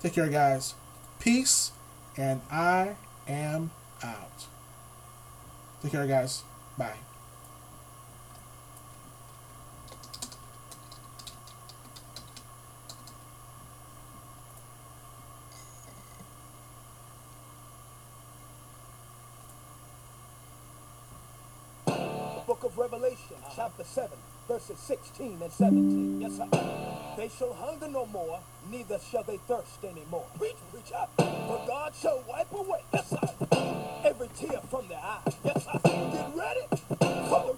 Take 0.00 0.14
care, 0.14 0.28
guys. 0.28 0.74
Peace, 1.18 1.72
and 2.16 2.40
I 2.50 2.96
am 3.26 3.70
out. 4.02 4.46
Take 5.82 5.92
care, 5.92 6.06
guys. 6.06 6.42
Bye. 6.76 6.96
Book 22.46 22.63
of 22.74 22.78
Revelation, 22.78 23.36
chapter 23.54 23.84
7, 23.84 24.10
verses 24.48 24.78
16 24.78 25.38
and 25.42 25.52
17. 25.52 26.20
Yes, 26.20 26.36
sir. 26.36 26.48
They 27.16 27.28
shall 27.28 27.52
hunger 27.54 27.88
no 27.88 28.06
more, 28.06 28.40
neither 28.70 28.98
shall 29.10 29.22
they 29.22 29.36
thirst 29.48 29.84
anymore. 29.84 30.26
Preach, 30.38 30.56
preach 30.72 30.92
up. 30.92 31.10
For 31.16 31.62
God 31.66 31.92
shall 32.00 32.22
wipe 32.28 32.52
away, 32.52 32.80
yes, 32.92 33.10
sir, 33.10 33.18
every 34.04 34.28
tear 34.36 34.60
from 34.70 34.88
their 34.88 34.98
eye. 34.98 35.20
Yes, 35.44 35.64
sir. 35.64 35.80
Get 35.84 36.34
ready 36.34 36.66
for 37.28 37.44
the 37.46 37.53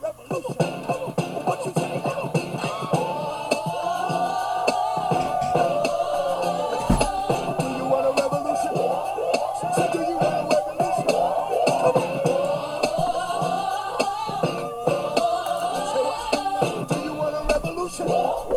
Shut 17.96 18.10
up! 18.10 18.55